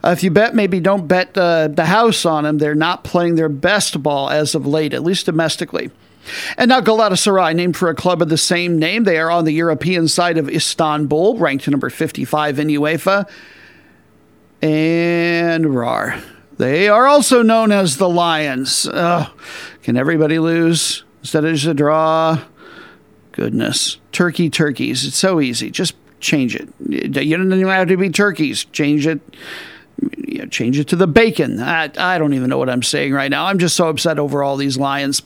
uh, 0.04 0.10
if 0.10 0.22
you 0.22 0.30
bet, 0.30 0.54
maybe 0.54 0.78
don't 0.78 1.08
bet 1.08 1.36
uh, 1.36 1.68
the 1.68 1.86
house 1.86 2.24
on 2.24 2.44
them. 2.44 2.58
They're 2.58 2.74
not 2.74 3.02
playing 3.02 3.34
their 3.34 3.48
best 3.48 4.00
ball 4.02 4.28
as 4.30 4.54
of 4.54 4.66
late, 4.66 4.92
at 4.92 5.02
least 5.02 5.26
domestically. 5.26 5.90
And 6.56 6.68
now 6.68 6.80
Galatasaray, 6.80 7.54
named 7.56 7.76
for 7.76 7.88
a 7.88 7.94
club 7.94 8.20
of 8.22 8.28
the 8.28 8.36
same 8.36 8.78
name. 8.78 9.04
They 9.04 9.18
are 9.18 9.30
on 9.30 9.44
the 9.44 9.52
European 9.52 10.08
side 10.08 10.38
of 10.38 10.48
Istanbul, 10.48 11.38
ranked 11.38 11.66
number 11.68 11.90
55 11.90 12.58
in 12.58 12.68
UEFA. 12.68 13.28
And 14.60 15.74
RAR. 15.74 16.20
They 16.58 16.88
are 16.88 17.06
also 17.06 17.42
known 17.42 17.70
as 17.70 17.96
the 17.96 18.08
Lions. 18.08 18.86
Uh, 18.86 19.28
can 19.82 19.96
everybody 19.96 20.38
lose 20.38 21.04
instead 21.20 21.44
of 21.44 21.54
just 21.54 21.66
a 21.66 21.74
draw? 21.74 22.38
Goodness. 23.38 23.98
Turkey 24.10 24.50
turkeys. 24.50 25.06
It's 25.06 25.16
so 25.16 25.40
easy. 25.40 25.70
Just 25.70 25.94
change 26.18 26.56
it. 26.56 26.68
You 26.80 27.36
don't 27.36 27.52
even 27.52 27.68
have 27.68 27.86
to 27.86 27.96
be 27.96 28.10
turkeys. 28.10 28.64
Change 28.64 29.06
it. 29.06 29.20
You 30.16 30.40
know, 30.40 30.46
change 30.46 30.76
it 30.76 30.88
to 30.88 30.96
the 30.96 31.06
bacon. 31.06 31.60
I, 31.60 31.88
I 31.96 32.18
don't 32.18 32.34
even 32.34 32.50
know 32.50 32.58
what 32.58 32.68
I'm 32.68 32.82
saying 32.82 33.12
right 33.12 33.30
now. 33.30 33.44
I'm 33.44 33.58
just 33.58 33.76
so 33.76 33.90
upset 33.90 34.18
over 34.18 34.42
all 34.42 34.56
these 34.56 34.76
Lions. 34.76 35.22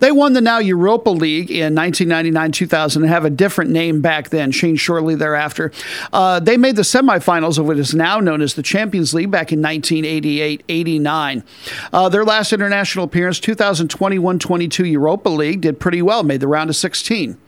They 0.00 0.12
won 0.12 0.34
the 0.34 0.42
now 0.42 0.58
Europa 0.58 1.08
League 1.08 1.50
in 1.50 1.74
1999 1.74 2.52
2000 2.52 3.02
and 3.02 3.10
have 3.10 3.24
a 3.24 3.30
different 3.30 3.70
name 3.70 4.02
back 4.02 4.28
then, 4.28 4.52
changed 4.52 4.82
shortly 4.82 5.14
thereafter. 5.14 5.72
Uh, 6.12 6.38
they 6.40 6.58
made 6.58 6.76
the 6.76 6.82
semifinals 6.82 7.56
of 7.56 7.66
what 7.66 7.78
is 7.78 7.94
now 7.94 8.20
known 8.20 8.42
as 8.42 8.52
the 8.52 8.62
Champions 8.62 9.14
League 9.14 9.30
back 9.30 9.50
in 9.50 9.62
1988 9.62 10.62
89. 10.68 11.44
Uh, 11.90 12.10
their 12.10 12.24
last 12.26 12.52
international 12.52 13.06
appearance, 13.06 13.40
2021 13.40 14.38
22 14.38 14.84
Europa 14.84 15.30
League, 15.30 15.62
did 15.62 15.80
pretty 15.80 16.02
well, 16.02 16.22
made 16.22 16.40
the 16.40 16.48
round 16.48 16.68
of 16.68 16.76
16. 16.76 17.38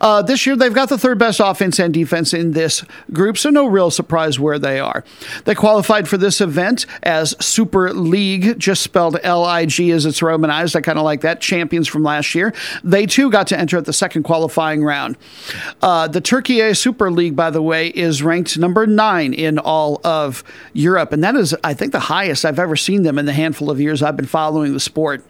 Uh, 0.00 0.22
this 0.22 0.46
year, 0.46 0.56
they've 0.56 0.74
got 0.74 0.88
the 0.88 0.98
third 0.98 1.18
best 1.18 1.40
offense 1.42 1.78
and 1.78 1.92
defense 1.94 2.34
in 2.34 2.52
this 2.52 2.84
group, 3.12 3.38
so 3.38 3.50
no 3.50 3.66
real 3.66 3.90
surprise 3.90 4.38
where 4.38 4.58
they 4.58 4.80
are. 4.80 5.04
They 5.44 5.54
qualified 5.54 6.08
for 6.08 6.16
this 6.16 6.40
event 6.40 6.86
as 7.02 7.34
Super 7.44 7.92
League, 7.92 8.58
just 8.58 8.82
spelled 8.82 9.18
L 9.22 9.44
I 9.44 9.66
G 9.66 9.90
as 9.90 10.06
it's 10.06 10.22
romanized. 10.22 10.76
I 10.76 10.80
kind 10.80 10.98
of 10.98 11.04
like 11.04 11.20
that. 11.22 11.40
Champions 11.40 11.88
from 11.88 12.02
last 12.02 12.34
year. 12.34 12.54
They 12.82 13.06
too 13.06 13.30
got 13.30 13.46
to 13.48 13.58
enter 13.58 13.78
at 13.78 13.84
the 13.84 13.92
second 13.92 14.22
qualifying 14.22 14.84
round. 14.84 15.16
Uh, 15.82 16.08
the 16.08 16.20
Turkey 16.20 16.72
Super 16.74 17.10
League, 17.10 17.36
by 17.36 17.50
the 17.50 17.62
way, 17.62 17.88
is 17.88 18.22
ranked 18.22 18.58
number 18.58 18.86
nine 18.86 19.34
in 19.34 19.58
all 19.58 20.00
of 20.04 20.44
Europe, 20.72 21.12
and 21.12 21.22
that 21.22 21.34
is, 21.36 21.54
I 21.62 21.74
think, 21.74 21.92
the 21.92 22.00
highest 22.00 22.44
I've 22.44 22.58
ever 22.58 22.76
seen 22.76 23.02
them 23.02 23.18
in 23.18 23.26
the 23.26 23.32
handful 23.32 23.70
of 23.70 23.80
years 23.80 24.02
I've 24.02 24.16
been 24.16 24.26
following 24.26 24.72
the 24.72 24.80
sport. 24.80 25.24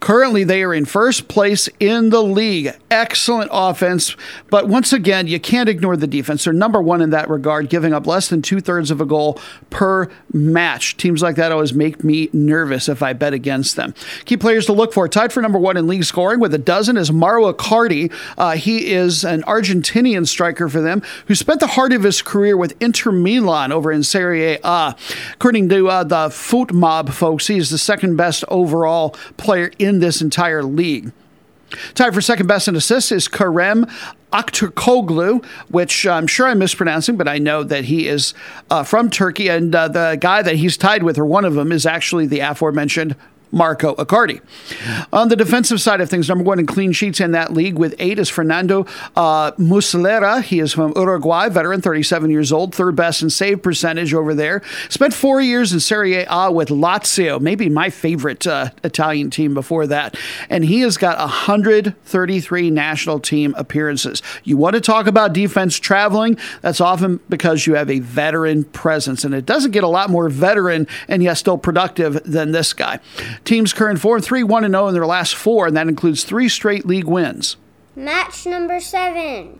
Currently, 0.00 0.44
they 0.44 0.62
are 0.62 0.74
in 0.74 0.84
first 0.84 1.28
place 1.28 1.68
in 1.80 2.10
the 2.10 2.22
league. 2.22 2.72
Excellent 2.90 3.50
offense, 3.52 4.16
but 4.50 4.68
once 4.68 4.92
again, 4.92 5.26
you 5.26 5.40
can't 5.40 5.68
ignore 5.68 5.96
the 5.96 6.06
defense. 6.06 6.44
They're 6.44 6.52
number 6.52 6.82
one 6.82 7.00
in 7.00 7.10
that 7.10 7.28
regard, 7.28 7.68
giving 7.68 7.92
up 7.92 8.06
less 8.06 8.28
than 8.28 8.42
two 8.42 8.60
thirds 8.60 8.90
of 8.90 9.00
a 9.00 9.06
goal 9.06 9.38
per 9.70 10.10
match. 10.32 10.96
Teams 10.96 11.22
like 11.22 11.36
that 11.36 11.52
always 11.52 11.72
make 11.72 12.02
me 12.02 12.28
nervous 12.32 12.88
if 12.88 13.02
I 13.02 13.12
bet 13.12 13.32
against 13.32 13.76
them. 13.76 13.94
Key 14.24 14.36
players 14.36 14.66
to 14.66 14.72
look 14.72 14.92
for 14.92 15.08
tied 15.08 15.32
for 15.32 15.40
number 15.40 15.58
one 15.58 15.76
in 15.76 15.86
league 15.86 16.04
scoring 16.04 16.40
with 16.40 16.54
a 16.54 16.58
dozen 16.58 16.96
is 16.96 17.12
Mauro 17.12 17.52
Icardi. 17.52 18.12
Uh, 18.36 18.52
he 18.56 18.92
is 18.92 19.24
an 19.24 19.42
Argentinian 19.42 20.26
striker 20.26 20.68
for 20.68 20.80
them 20.80 21.02
who 21.26 21.34
spent 21.34 21.60
the 21.60 21.66
heart 21.68 21.92
of 21.92 22.02
his 22.02 22.22
career 22.22 22.56
with 22.56 22.74
Inter 22.80 23.12
Milan 23.12 23.72
over 23.72 23.92
in 23.92 24.02
Serie 24.02 24.58
A. 24.64 24.96
According 25.34 25.68
to 25.68 25.88
uh, 25.88 26.04
the 26.04 26.28
FotMob 26.28 27.12
folks, 27.12 27.46
he 27.46 27.58
is 27.58 27.70
the 27.70 27.78
second 27.78 28.16
best 28.16 28.44
overall 28.48 29.10
player 29.36 29.51
player 29.52 29.70
in 29.78 30.00
this 30.00 30.22
entire 30.22 30.62
league. 30.62 31.12
Tied 31.92 32.14
for 32.14 32.22
second 32.22 32.46
best 32.46 32.68
in 32.68 32.74
assists 32.74 33.12
is 33.12 33.28
Kerem 33.28 33.84
Aktürkoğlu, 34.32 35.44
which 35.68 36.06
I'm 36.06 36.26
sure 36.26 36.46
I'm 36.46 36.58
mispronouncing, 36.58 37.18
but 37.18 37.28
I 37.28 37.36
know 37.36 37.62
that 37.62 37.84
he 37.84 38.08
is 38.08 38.32
uh, 38.70 38.82
from 38.82 39.10
Turkey, 39.10 39.48
and 39.48 39.74
uh, 39.74 39.88
the 39.88 40.16
guy 40.18 40.40
that 40.40 40.56
he's 40.56 40.78
tied 40.78 41.02
with, 41.02 41.18
or 41.18 41.26
one 41.26 41.44
of 41.44 41.52
them, 41.52 41.70
is 41.70 41.84
actually 41.84 42.26
the 42.26 42.40
aforementioned 42.40 43.14
Marco 43.52 43.94
Icardi. 43.96 44.40
On 45.12 45.28
the 45.28 45.36
defensive 45.36 45.80
side 45.80 46.00
of 46.00 46.08
things, 46.08 46.28
number 46.28 46.42
one 46.42 46.58
in 46.58 46.66
clean 46.66 46.92
sheets 46.92 47.20
in 47.20 47.32
that 47.32 47.52
league 47.52 47.78
with 47.78 47.94
eight 47.98 48.18
is 48.18 48.28
Fernando 48.28 48.86
uh, 49.14 49.52
Muslera. 49.52 50.42
He 50.42 50.58
is 50.58 50.72
from 50.72 50.92
Uruguay, 50.96 51.50
veteran, 51.50 51.82
37 51.82 52.30
years 52.30 52.50
old, 52.50 52.74
third 52.74 52.96
best 52.96 53.22
in 53.22 53.30
save 53.30 53.62
percentage 53.62 54.14
over 54.14 54.34
there. 54.34 54.62
Spent 54.88 55.12
four 55.12 55.40
years 55.40 55.72
in 55.72 55.80
Serie 55.80 56.24
A 56.28 56.50
with 56.50 56.68
Lazio, 56.68 57.40
maybe 57.40 57.68
my 57.68 57.90
favorite 57.90 58.46
uh, 58.46 58.70
Italian 58.82 59.30
team 59.30 59.54
before 59.54 59.86
that. 59.86 60.16
And 60.48 60.64
he 60.64 60.80
has 60.80 60.96
got 60.96 61.18
133 61.18 62.70
national 62.70 63.20
team 63.20 63.54
appearances. 63.56 64.22
You 64.44 64.56
want 64.56 64.74
to 64.74 64.80
talk 64.80 65.06
about 65.06 65.32
defense 65.32 65.78
traveling? 65.78 66.38
That's 66.62 66.80
often 66.80 67.20
because 67.28 67.66
you 67.66 67.74
have 67.74 67.90
a 67.90 67.98
veteran 67.98 68.64
presence. 68.64 69.24
And 69.24 69.34
it 69.34 69.44
doesn't 69.44 69.72
get 69.72 69.84
a 69.84 69.88
lot 69.88 70.08
more 70.08 70.28
veteran 70.28 70.86
and 71.08 71.22
yet 71.22 71.34
still 71.34 71.58
productive 71.58 72.22
than 72.24 72.52
this 72.52 72.72
guy. 72.72 73.00
Teams 73.44 73.72
current 73.72 74.00
form 74.00 74.20
3 74.20 74.42
1 74.42 74.62
0 74.70 74.88
in 74.88 74.94
their 74.94 75.06
last 75.06 75.34
four, 75.34 75.66
and 75.66 75.76
that 75.76 75.88
includes 75.88 76.24
three 76.24 76.48
straight 76.48 76.86
league 76.86 77.06
wins. 77.06 77.56
Match 77.96 78.46
number 78.46 78.80
seven. 78.80 79.58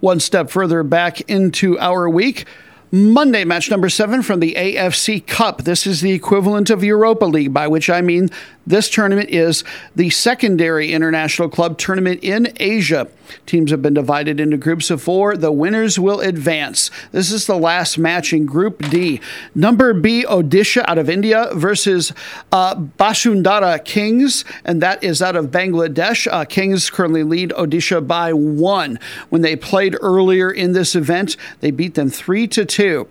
One 0.00 0.20
step 0.20 0.50
further 0.50 0.82
back 0.82 1.20
into 1.22 1.78
our 1.78 2.08
week. 2.08 2.46
Monday, 2.94 3.44
match 3.44 3.70
number 3.70 3.88
seven 3.88 4.20
from 4.20 4.40
the 4.40 4.54
AFC 4.54 5.26
Cup. 5.26 5.62
This 5.62 5.86
is 5.86 6.02
the 6.02 6.12
equivalent 6.12 6.68
of 6.68 6.84
Europa 6.84 7.24
League, 7.24 7.54
by 7.54 7.66
which 7.66 7.88
I 7.88 8.02
mean 8.02 8.28
this 8.66 8.88
tournament 8.88 9.30
is 9.30 9.64
the 9.94 10.10
secondary 10.10 10.92
international 10.92 11.48
club 11.48 11.78
tournament 11.78 12.20
in 12.22 12.52
Asia. 12.58 13.08
Teams 13.46 13.70
have 13.70 13.82
been 13.82 13.94
divided 13.94 14.40
into 14.40 14.56
groups 14.56 14.90
of 14.90 15.02
four. 15.02 15.36
The 15.36 15.52
winners 15.52 15.98
will 15.98 16.20
advance. 16.20 16.90
This 17.12 17.30
is 17.32 17.46
the 17.46 17.56
last 17.56 17.98
match 17.98 18.32
in 18.32 18.46
Group 18.46 18.78
D. 18.90 19.20
Number 19.54 19.94
B, 19.94 20.24
Odisha 20.28 20.84
out 20.86 20.98
of 20.98 21.08
India 21.08 21.50
versus 21.54 22.12
uh, 22.50 22.74
Bashundhara 22.74 23.84
Kings, 23.84 24.44
and 24.64 24.82
that 24.82 25.02
is 25.02 25.22
out 25.22 25.36
of 25.36 25.46
Bangladesh. 25.46 26.26
Uh, 26.30 26.44
Kings 26.44 26.90
currently 26.90 27.22
lead 27.22 27.50
Odisha 27.50 28.06
by 28.06 28.32
one. 28.32 28.98
When 29.30 29.42
they 29.42 29.56
played 29.56 29.96
earlier 30.00 30.50
in 30.50 30.72
this 30.72 30.94
event, 30.94 31.36
they 31.60 31.70
beat 31.70 31.94
them 31.94 32.10
three 32.10 32.46
to 32.48 32.64
two. 32.64 33.08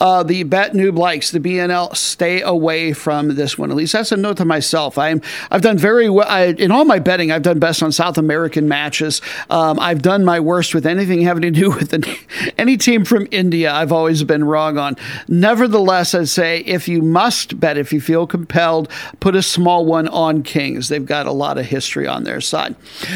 Uh, 0.00 0.22
the 0.22 0.42
Bet 0.44 0.72
Noob 0.72 0.98
likes 0.98 1.30
the 1.30 1.40
BNL 1.40 1.96
stay 1.96 2.40
away 2.42 2.92
from 2.92 3.34
this 3.34 3.58
one. 3.58 3.70
At 3.70 3.76
least 3.76 3.94
that's 3.94 4.12
a 4.12 4.16
note 4.16 4.36
to 4.38 4.44
myself. 4.44 4.91
I'm 4.98 5.20
I've 5.50 5.62
done 5.62 5.78
very 5.78 6.08
well 6.08 6.28
I, 6.28 6.46
in 6.46 6.70
all 6.70 6.84
my 6.84 6.98
betting. 6.98 7.30
I've 7.30 7.42
done 7.42 7.58
best 7.58 7.82
on 7.82 7.92
South 7.92 8.18
American 8.18 8.68
matches. 8.68 9.20
Um, 9.50 9.78
I've 9.80 10.02
done 10.02 10.24
my 10.24 10.40
worst 10.40 10.74
with 10.74 10.86
anything 10.86 11.22
having 11.22 11.42
to 11.42 11.50
do 11.50 11.70
with 11.74 11.92
any, 11.94 12.18
any 12.58 12.76
team 12.76 13.04
from 13.04 13.26
India. 13.30 13.72
I've 13.72 13.92
always 13.92 14.22
been 14.24 14.44
wrong 14.44 14.78
on. 14.78 14.96
Nevertheless, 15.28 16.14
I'd 16.14 16.28
say 16.28 16.60
if 16.60 16.88
you 16.88 17.02
must 17.02 17.58
bet, 17.60 17.76
if 17.76 17.92
you 17.92 18.00
feel 18.00 18.26
compelled, 18.26 18.88
put 19.20 19.34
a 19.34 19.42
small 19.42 19.84
one 19.84 20.08
on 20.08 20.42
Kings. 20.42 20.88
They've 20.88 21.04
got 21.04 21.26
a 21.26 21.32
lot 21.32 21.58
of 21.58 21.66
history 21.66 22.06
on 22.06 22.24
their 22.24 22.40
side. 22.40 22.74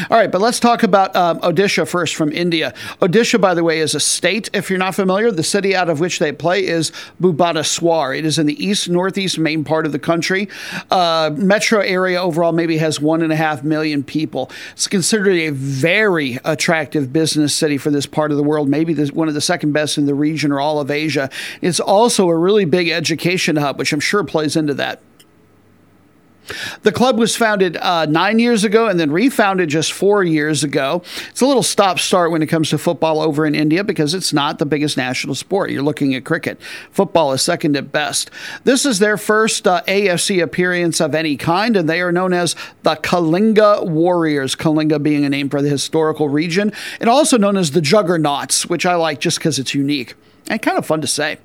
All 0.09 0.17
right, 0.17 0.31
but 0.31 0.41
let's 0.41 0.59
talk 0.59 0.83
about 0.83 1.15
um, 1.15 1.39
Odisha 1.41 1.87
first 1.87 2.15
from 2.15 2.31
India. 2.31 2.73
Odisha, 3.01 3.39
by 3.39 3.53
the 3.53 3.63
way, 3.63 3.79
is 3.79 3.95
a 3.95 3.99
state. 3.99 4.49
If 4.53 4.69
you're 4.69 4.79
not 4.79 4.95
familiar, 4.95 5.31
the 5.31 5.43
city 5.43 5.75
out 5.75 5.89
of 5.89 5.99
which 5.99 6.19
they 6.19 6.31
play 6.31 6.65
is 6.65 6.91
Bhubaneswar. 7.21 8.17
It 8.17 8.25
is 8.25 8.39
in 8.39 8.45
the 8.45 8.63
east 8.63 8.89
northeast 8.89 9.37
main 9.37 9.63
part 9.63 9.85
of 9.85 9.91
the 9.91 9.99
country. 9.99 10.47
Uh, 10.89 11.31
metro 11.35 11.66
area 11.71 12.21
overall 12.21 12.51
maybe 12.51 12.77
has 12.77 12.99
one 12.99 13.21
and 13.21 13.31
a 13.31 13.35
half 13.35 13.63
million 13.63 14.03
people. 14.03 14.49
It's 14.71 14.87
considered 14.87 15.35
a 15.35 15.49
very 15.49 16.39
attractive 16.43 17.13
business 17.13 17.53
city 17.53 17.77
for 17.77 17.91
this 17.91 18.05
part 18.05 18.31
of 18.31 18.37
the 18.37 18.43
world, 18.43 18.69
maybe 18.69 18.95
one 19.09 19.27
of 19.27 19.33
the 19.33 19.41
second 19.41 19.73
best 19.73 19.97
in 19.97 20.05
the 20.05 20.15
region 20.15 20.51
or 20.51 20.59
all 20.59 20.79
of 20.79 20.89
Asia. 20.89 21.29
It's 21.61 21.79
also 21.79 22.29
a 22.29 22.35
really 22.35 22.65
big 22.65 22.89
education 22.89 23.57
hub, 23.57 23.77
which 23.77 23.93
I'm 23.93 23.99
sure 23.99 24.23
plays 24.23 24.55
into 24.55 24.73
that. 24.75 25.01
The 26.83 26.91
club 26.91 27.19
was 27.19 27.35
founded 27.35 27.77
uh, 27.77 28.05
nine 28.05 28.39
years 28.39 28.63
ago 28.63 28.87
and 28.87 28.99
then 28.99 29.11
refounded 29.11 29.69
just 29.69 29.91
four 29.91 30.23
years 30.23 30.63
ago. 30.63 31.01
It's 31.29 31.41
a 31.41 31.45
little 31.45 31.63
stop 31.63 31.99
start 31.99 32.31
when 32.31 32.41
it 32.41 32.47
comes 32.47 32.69
to 32.69 32.77
football 32.77 33.21
over 33.21 33.45
in 33.45 33.55
India 33.55 33.83
because 33.83 34.13
it's 34.13 34.33
not 34.33 34.59
the 34.59 34.65
biggest 34.65 34.97
national 34.97 35.35
sport. 35.35 35.71
You're 35.71 35.83
looking 35.83 36.15
at 36.15 36.25
cricket. 36.25 36.59
Football 36.91 37.33
is 37.33 37.41
second 37.41 37.75
at 37.75 37.91
best. 37.91 38.31
This 38.63 38.85
is 38.85 38.99
their 38.99 39.17
first 39.17 39.67
uh, 39.67 39.81
AFC 39.87 40.41
appearance 40.41 41.01
of 41.01 41.13
any 41.13 41.37
kind, 41.37 41.75
and 41.75 41.89
they 41.89 42.01
are 42.01 42.11
known 42.11 42.33
as 42.33 42.55
the 42.83 42.95
Kalinga 42.95 43.87
Warriors. 43.87 44.55
Kalinga 44.55 45.01
being 45.01 45.25
a 45.25 45.29
name 45.29 45.49
for 45.49 45.61
the 45.61 45.69
historical 45.69 46.29
region, 46.29 46.71
and 46.99 47.09
also 47.09 47.37
known 47.37 47.57
as 47.57 47.71
the 47.71 47.81
Juggernauts, 47.81 48.67
which 48.67 48.85
I 48.85 48.95
like 48.95 49.19
just 49.19 49.39
because 49.39 49.59
it's 49.59 49.73
unique 49.73 50.15
and 50.49 50.61
kind 50.61 50.77
of 50.77 50.85
fun 50.85 51.01
to 51.01 51.07
say. 51.07 51.37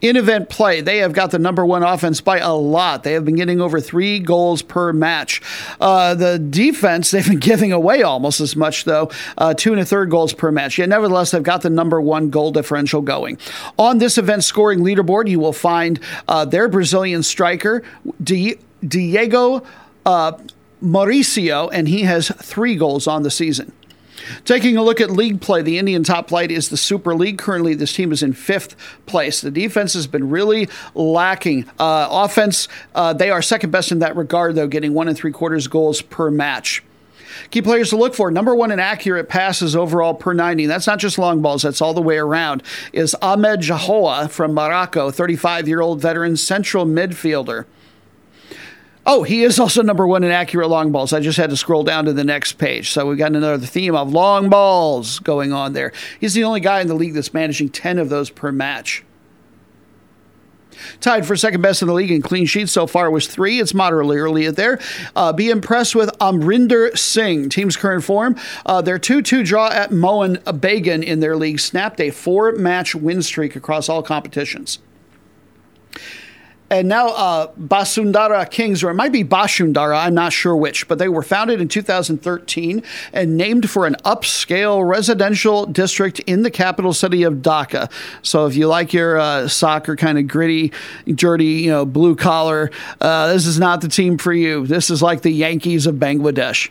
In 0.00 0.16
event 0.16 0.48
play, 0.48 0.80
they 0.80 0.98
have 0.98 1.12
got 1.12 1.30
the 1.30 1.38
number 1.38 1.64
one 1.64 1.82
offense 1.82 2.20
by 2.20 2.38
a 2.38 2.54
lot. 2.54 3.02
They 3.02 3.12
have 3.12 3.24
been 3.24 3.36
getting 3.36 3.60
over 3.60 3.80
three 3.80 4.18
goals 4.18 4.62
per 4.62 4.92
match. 4.92 5.40
Uh, 5.80 6.14
the 6.14 6.38
defense, 6.38 7.10
they've 7.12 7.26
been 7.26 7.38
giving 7.38 7.72
away 7.72 8.02
almost 8.02 8.40
as 8.40 8.56
much, 8.56 8.84
though, 8.84 9.10
uh, 9.38 9.54
two 9.54 9.72
and 9.72 9.80
a 9.80 9.84
third 9.84 10.10
goals 10.10 10.32
per 10.32 10.50
match. 10.50 10.78
Yet, 10.78 10.88
nevertheless, 10.88 11.30
they've 11.30 11.42
got 11.42 11.62
the 11.62 11.70
number 11.70 12.00
one 12.00 12.30
goal 12.30 12.52
differential 12.52 13.02
going. 13.02 13.38
On 13.78 13.98
this 13.98 14.18
event 14.18 14.44
scoring 14.44 14.80
leaderboard, 14.80 15.28
you 15.28 15.40
will 15.40 15.52
find 15.52 16.00
uh, 16.28 16.44
their 16.44 16.68
Brazilian 16.68 17.22
striker, 17.22 17.82
Diego 18.22 19.62
uh, 20.04 20.32
Mauricio, 20.82 21.70
and 21.72 21.88
he 21.88 22.02
has 22.02 22.28
three 22.28 22.76
goals 22.76 23.06
on 23.06 23.22
the 23.22 23.30
season. 23.30 23.72
Taking 24.44 24.76
a 24.76 24.82
look 24.82 25.00
at 25.00 25.10
league 25.10 25.40
play, 25.40 25.62
the 25.62 25.78
Indian 25.78 26.04
top 26.04 26.28
flight 26.28 26.50
is 26.50 26.68
the 26.68 26.76
Super 26.76 27.14
League. 27.14 27.38
Currently, 27.38 27.74
this 27.74 27.92
team 27.92 28.12
is 28.12 28.22
in 28.22 28.32
fifth 28.32 28.76
place. 29.06 29.40
The 29.40 29.50
defense 29.50 29.94
has 29.94 30.06
been 30.06 30.30
really 30.30 30.68
lacking. 30.94 31.68
Uh, 31.78 32.08
offense, 32.10 32.68
uh, 32.94 33.12
they 33.12 33.30
are 33.30 33.42
second 33.42 33.70
best 33.70 33.92
in 33.92 33.98
that 34.00 34.16
regard, 34.16 34.54
though, 34.54 34.68
getting 34.68 34.94
one 34.94 35.08
and 35.08 35.16
three 35.16 35.32
quarters 35.32 35.66
goals 35.66 36.02
per 36.02 36.30
match. 36.30 36.82
Key 37.50 37.62
players 37.62 37.90
to 37.90 37.96
look 37.96 38.14
for. 38.14 38.30
Number 38.30 38.54
one 38.54 38.70
in 38.70 38.78
accurate 38.78 39.28
passes 39.28 39.74
overall 39.74 40.14
per 40.14 40.32
90. 40.32 40.66
That's 40.66 40.86
not 40.86 40.98
just 40.98 41.18
long 41.18 41.40
balls, 41.40 41.62
that's 41.62 41.80
all 41.80 41.94
the 41.94 42.02
way 42.02 42.18
around. 42.18 42.62
Is 42.92 43.14
Ahmed 43.22 43.60
Jahouh 43.60 44.30
from 44.30 44.54
Morocco, 44.54 45.10
35 45.10 45.68
year 45.68 45.80
old 45.80 46.00
veteran 46.00 46.36
central 46.36 46.84
midfielder. 46.84 47.64
Oh, 49.04 49.24
he 49.24 49.42
is 49.42 49.58
also 49.58 49.82
number 49.82 50.06
one 50.06 50.22
in 50.22 50.30
accurate 50.30 50.68
long 50.68 50.92
balls. 50.92 51.12
I 51.12 51.20
just 51.20 51.36
had 51.36 51.50
to 51.50 51.56
scroll 51.56 51.82
down 51.82 52.04
to 52.04 52.12
the 52.12 52.22
next 52.22 52.52
page. 52.52 52.90
So 52.90 53.06
we've 53.06 53.18
got 53.18 53.34
another 53.34 53.58
theme 53.66 53.96
of 53.96 54.12
long 54.12 54.48
balls 54.48 55.18
going 55.18 55.52
on 55.52 55.72
there. 55.72 55.92
He's 56.20 56.34
the 56.34 56.44
only 56.44 56.60
guy 56.60 56.80
in 56.80 56.86
the 56.86 56.94
league 56.94 57.14
that's 57.14 57.34
managing 57.34 57.70
10 57.70 57.98
of 57.98 58.10
those 58.10 58.30
per 58.30 58.52
match. 58.52 59.02
Tied 61.00 61.26
for 61.26 61.36
second 61.36 61.62
best 61.62 61.82
in 61.82 61.88
the 61.88 61.94
league 61.94 62.10
in 62.10 62.22
clean 62.22 62.46
sheets 62.46 62.72
so 62.72 62.86
far 62.86 63.10
was 63.10 63.26
three. 63.26 63.60
It's 63.60 63.74
moderately 63.74 64.18
early 64.18 64.50
there. 64.50 64.78
Uh, 65.14 65.32
be 65.32 65.50
impressed 65.50 65.94
with 65.94 66.10
Amrinder 66.18 66.96
Singh. 66.96 67.48
Team's 67.48 67.76
current 67.76 68.04
form. 68.04 68.36
Uh, 68.64 68.82
their 68.82 68.98
2 68.98 69.22
2 69.22 69.44
draw 69.44 69.68
at 69.68 69.90
Mohun 69.90 70.36
Bagan 70.38 71.02
in 71.02 71.20
their 71.20 71.36
league 71.36 71.60
snapped 71.60 72.00
a 72.00 72.10
four 72.10 72.52
match 72.52 72.94
win 72.94 73.22
streak 73.22 73.56
across 73.56 73.88
all 73.88 74.02
competitions. 74.02 74.78
And 76.72 76.88
now 76.88 77.08
uh, 77.08 77.52
Basundhara 77.60 78.50
Kings, 78.50 78.82
or 78.82 78.88
it 78.88 78.94
might 78.94 79.12
be 79.12 79.22
Bashundhara, 79.22 80.06
I'm 80.06 80.14
not 80.14 80.32
sure 80.32 80.56
which, 80.56 80.88
but 80.88 80.98
they 80.98 81.06
were 81.06 81.22
founded 81.22 81.60
in 81.60 81.68
2013 81.68 82.82
and 83.12 83.36
named 83.36 83.68
for 83.68 83.86
an 83.86 83.94
upscale 84.06 84.82
residential 84.88 85.66
district 85.66 86.20
in 86.20 86.44
the 86.44 86.50
capital 86.50 86.94
city 86.94 87.24
of 87.24 87.34
Dhaka. 87.34 87.92
So 88.22 88.46
if 88.46 88.56
you 88.56 88.68
like 88.68 88.94
your 88.94 89.18
uh, 89.18 89.48
soccer 89.48 89.96
kind 89.96 90.16
of 90.18 90.26
gritty, 90.26 90.72
dirty, 91.06 91.44
you 91.44 91.70
know, 91.70 91.84
blue 91.84 92.16
collar, 92.16 92.70
uh, 93.02 93.30
this 93.34 93.44
is 93.44 93.58
not 93.58 93.82
the 93.82 93.88
team 93.88 94.16
for 94.16 94.32
you. 94.32 94.66
This 94.66 94.88
is 94.88 95.02
like 95.02 95.20
the 95.20 95.30
Yankees 95.30 95.86
of 95.86 95.96
Bangladesh. 95.96 96.70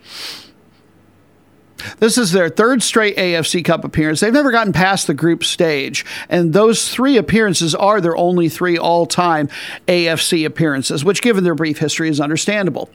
This 1.99 2.17
is 2.17 2.31
their 2.31 2.49
third 2.49 2.83
straight 2.83 3.17
AFC 3.17 3.63
Cup 3.63 3.83
appearance. 3.83 4.19
They've 4.19 4.33
never 4.33 4.51
gotten 4.51 4.73
past 4.73 5.07
the 5.07 5.13
group 5.13 5.43
stage, 5.43 6.05
and 6.29 6.53
those 6.53 6.89
three 6.89 7.17
appearances 7.17 7.75
are 7.75 8.01
their 8.01 8.15
only 8.17 8.49
three 8.49 8.77
all 8.77 9.05
time 9.05 9.49
AFC 9.87 10.45
appearances, 10.45 11.03
which, 11.03 11.21
given 11.21 11.43
their 11.43 11.55
brief 11.55 11.79
history, 11.79 12.09
is 12.09 12.19
understandable. 12.19 12.89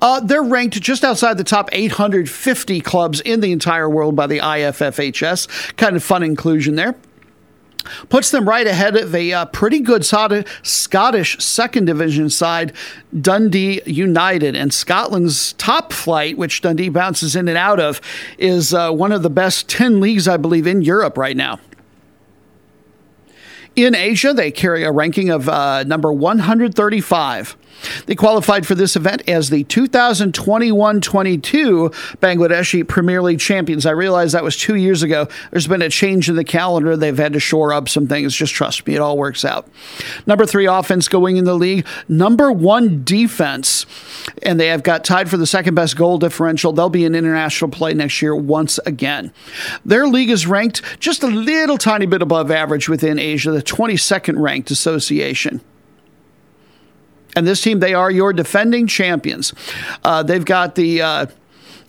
Uh, 0.00 0.20
they're 0.20 0.42
ranked 0.42 0.80
just 0.80 1.04
outside 1.04 1.38
the 1.38 1.44
top 1.44 1.68
850 1.72 2.80
clubs 2.80 3.20
in 3.20 3.40
the 3.40 3.52
entire 3.52 3.88
world 3.88 4.16
by 4.16 4.26
the 4.26 4.38
IFFHS. 4.38 5.76
Kind 5.76 5.96
of 5.96 6.02
fun 6.02 6.22
inclusion 6.22 6.76
there 6.76 6.94
puts 8.08 8.30
them 8.30 8.48
right 8.48 8.66
ahead 8.66 8.96
of 8.96 9.14
a 9.14 9.32
uh, 9.32 9.46
pretty 9.46 9.80
good 9.80 10.04
Scottish 10.04 11.38
second 11.38 11.84
division 11.84 12.30
side, 12.30 12.72
Dundee 13.18 13.82
United. 13.86 14.56
And 14.56 14.72
Scotland's 14.72 15.52
top 15.54 15.92
flight, 15.92 16.36
which 16.38 16.62
Dundee 16.62 16.88
bounces 16.88 17.36
in 17.36 17.48
and 17.48 17.58
out 17.58 17.80
of, 17.80 18.00
is 18.38 18.72
uh, 18.74 18.90
one 18.92 19.12
of 19.12 19.22
the 19.22 19.30
best 19.30 19.68
10 19.68 20.00
leagues, 20.00 20.28
I 20.28 20.36
believe, 20.36 20.66
in 20.66 20.82
Europe 20.82 21.18
right 21.18 21.36
now. 21.36 21.58
In 23.74 23.94
Asia, 23.94 24.32
they 24.32 24.50
carry 24.50 24.84
a 24.84 24.90
ranking 24.90 25.28
of 25.28 25.48
uh, 25.48 25.84
number 25.84 26.10
135. 26.10 27.56
They 28.06 28.14
qualified 28.14 28.66
for 28.66 28.74
this 28.74 28.96
event 28.96 29.28
as 29.28 29.50
the 29.50 29.64
2021 29.64 31.00
22 31.00 31.90
Bangladeshi 32.20 32.86
Premier 32.86 33.22
League 33.22 33.40
champions. 33.40 33.86
I 33.86 33.90
realize 33.92 34.32
that 34.32 34.44
was 34.44 34.56
two 34.56 34.76
years 34.76 35.02
ago. 35.02 35.28
There's 35.50 35.66
been 35.66 35.82
a 35.82 35.88
change 35.88 36.28
in 36.28 36.36
the 36.36 36.44
calendar. 36.44 36.96
They've 36.96 37.16
had 37.16 37.32
to 37.34 37.40
shore 37.40 37.72
up 37.72 37.88
some 37.88 38.06
things. 38.06 38.34
Just 38.34 38.54
trust 38.54 38.86
me, 38.86 38.94
it 38.94 39.00
all 39.00 39.16
works 39.16 39.44
out. 39.44 39.68
Number 40.26 40.46
three 40.46 40.66
offense 40.66 41.08
going 41.08 41.36
in 41.36 41.44
the 41.44 41.54
league. 41.54 41.86
Number 42.08 42.52
one 42.52 43.04
defense. 43.04 43.86
And 44.42 44.58
they 44.58 44.68
have 44.68 44.82
got 44.82 45.04
tied 45.04 45.30
for 45.30 45.36
the 45.36 45.46
second 45.46 45.74
best 45.74 45.96
goal 45.96 46.18
differential. 46.18 46.72
They'll 46.72 46.90
be 46.90 47.04
in 47.04 47.14
international 47.14 47.70
play 47.70 47.94
next 47.94 48.20
year 48.22 48.34
once 48.34 48.78
again. 48.86 49.32
Their 49.84 50.06
league 50.06 50.30
is 50.30 50.46
ranked 50.46 50.82
just 51.00 51.22
a 51.22 51.28
little 51.28 51.78
tiny 51.78 52.06
bit 52.06 52.22
above 52.22 52.50
average 52.50 52.88
within 52.88 53.18
Asia, 53.18 53.50
the 53.50 53.62
22nd 53.62 54.38
ranked 54.40 54.70
association. 54.70 55.60
And 57.36 57.46
this 57.46 57.60
team, 57.62 57.78
they 57.78 57.94
are 57.94 58.10
your 58.10 58.32
defending 58.32 58.86
champions. 58.86 59.54
Uh, 60.02 60.22
they've 60.22 60.44
got 60.44 60.74
the. 60.74 61.02
Uh, 61.02 61.26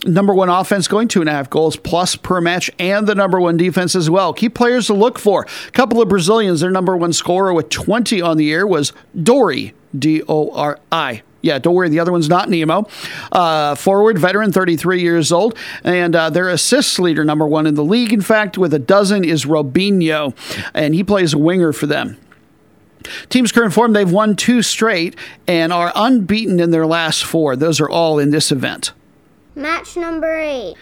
number 0.06 0.32
one 0.34 0.48
offense 0.48 0.88
going 0.88 1.08
two 1.08 1.22
and 1.22 1.30
a 1.30 1.32
half 1.32 1.50
goals 1.50 1.76
plus 1.76 2.16
per 2.16 2.39
match 2.39 2.70
and 2.78 3.08
the 3.08 3.16
number 3.16 3.39
one 3.39 3.58
defense 3.58 3.95
as 3.95 4.12
well. 4.12 4.32
Key 4.32 4.48
players 4.50 4.88
to 4.88 4.93
look 4.93 5.18
for. 5.18 5.48
A 5.68 5.72
couple 5.72 6.00
of 6.02 6.08
Brazilians, 6.08 6.60
their 6.62 6.70
number 6.70 6.95
one 6.95 7.14
scorer 7.14 7.52
with 7.52 7.70
20 7.70 8.22
on 8.22 8.38
the 8.38 8.45
year 8.45 8.68
was 8.68 8.93
Dori, 9.24 9.74
D 9.98 10.22
O 10.28 10.52
R 10.54 10.80
I. 10.91 11.24
Yeah, 11.41 11.60
don't 11.60 11.76
worry, 11.76 11.89
the 11.89 12.00
other 12.00 12.12
one's 12.12 12.30
not 12.30 12.50
Nemo. 12.50 12.88
Uh, 13.32 13.76
forward, 13.76 14.18
veteran, 14.18 14.52
33 14.52 15.02
years 15.02 15.32
old, 15.32 15.58
and 15.84 16.16
uh, 16.16 16.30
their 16.30 16.50
assists 16.50 17.00
leader, 17.00 17.24
number 17.24 17.48
one 17.48 17.66
in 17.66 17.76
the 17.76 17.84
league. 17.84 18.12
In 18.12 18.22
fact, 18.22 18.58
with 18.58 18.74
a 18.74 18.80
dozen 18.80 19.24
is 19.24 19.45
Robinho, 19.45 20.36
and 20.74 20.93
he 20.93 21.04
plays 21.04 21.34
a 21.34 21.38
winger 21.38 21.72
for 21.74 21.86
them. 21.86 22.18
Team's 23.30 23.51
current 23.51 23.74
form, 23.74 23.93
they've 23.93 24.12
won 24.12 24.36
two 24.36 24.62
straight 24.62 25.16
and 25.47 25.72
are 25.74 25.91
unbeaten 25.95 26.60
in 26.60 26.72
their 26.72 26.86
last 26.86 27.24
four. 27.24 27.55
Those 27.55 27.80
are 27.80 27.89
all 27.89 28.20
in 28.20 28.32
this 28.32 28.51
event. 28.51 28.93
Match 29.55 29.97
number 29.97 30.38
eight. 30.38 30.76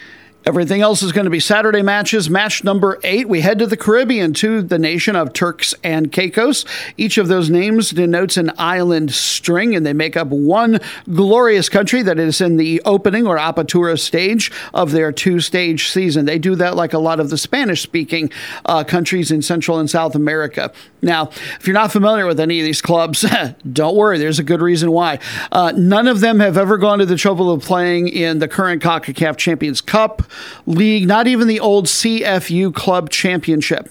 Everything 0.47 0.81
else 0.81 1.01
is 1.01 1.11
going 1.11 1.25
to 1.25 1.31
be 1.31 1.39
Saturday 1.39 1.81
matches. 1.81 2.29
Match 2.29 2.63
number 2.63 2.99
eight, 3.03 3.27
we 3.27 3.41
head 3.41 3.57
to 3.57 3.65
the 3.65 3.75
Caribbean 3.75 4.31
to 4.35 4.61
the 4.61 4.77
nation 4.77 5.15
of 5.15 5.33
Turks 5.33 5.73
and 5.83 6.11
Caicos. 6.11 6.65
Each 6.97 7.17
of 7.17 7.27
those 7.27 7.49
names 7.49 7.89
denotes 7.89 8.37
an 8.37 8.51
island 8.59 9.11
string, 9.11 9.75
and 9.75 9.83
they 9.83 9.91
make 9.91 10.15
up 10.15 10.27
one 10.27 10.79
glorious 11.11 11.67
country 11.67 12.03
that 12.03 12.19
is 12.19 12.41
in 12.41 12.57
the 12.57 12.79
opening 12.85 13.25
or 13.25 13.37
apertura 13.37 13.99
stage 13.99 14.51
of 14.71 14.91
their 14.91 15.11
two 15.11 15.39
stage 15.39 15.89
season. 15.89 16.25
They 16.25 16.37
do 16.37 16.53
that 16.57 16.75
like 16.75 16.93
a 16.93 16.99
lot 16.99 17.19
of 17.19 17.31
the 17.31 17.39
Spanish 17.39 17.81
speaking 17.81 18.29
uh, 18.65 18.83
countries 18.83 19.31
in 19.31 19.41
Central 19.41 19.79
and 19.79 19.89
South 19.89 20.13
America. 20.13 20.71
Now, 21.01 21.29
if 21.59 21.65
you're 21.65 21.73
not 21.73 21.91
familiar 21.91 22.27
with 22.27 22.39
any 22.39 22.59
of 22.59 22.65
these 22.65 22.83
clubs, 22.83 23.25
don't 23.73 23.95
worry, 23.95 24.19
there's 24.19 24.39
a 24.39 24.43
good 24.43 24.61
reason 24.61 24.91
why. 24.91 25.17
Uh, 25.51 25.73
none 25.75 26.07
of 26.07 26.19
them 26.19 26.39
have 26.39 26.55
ever 26.55 26.77
gone 26.77 26.99
to 26.99 27.05
the 27.07 27.17
trouble 27.17 27.51
of 27.51 27.63
playing 27.63 28.09
in 28.09 28.37
the 28.37 28.47
current 28.47 28.83
CONCACAF 28.83 29.37
Champions 29.37 29.81
Cup 29.81 30.21
league, 30.65 31.07
not 31.07 31.27
even 31.27 31.47
the 31.47 31.59
old 31.59 31.85
CFU 31.85 32.73
Club 32.73 33.09
Championship. 33.09 33.89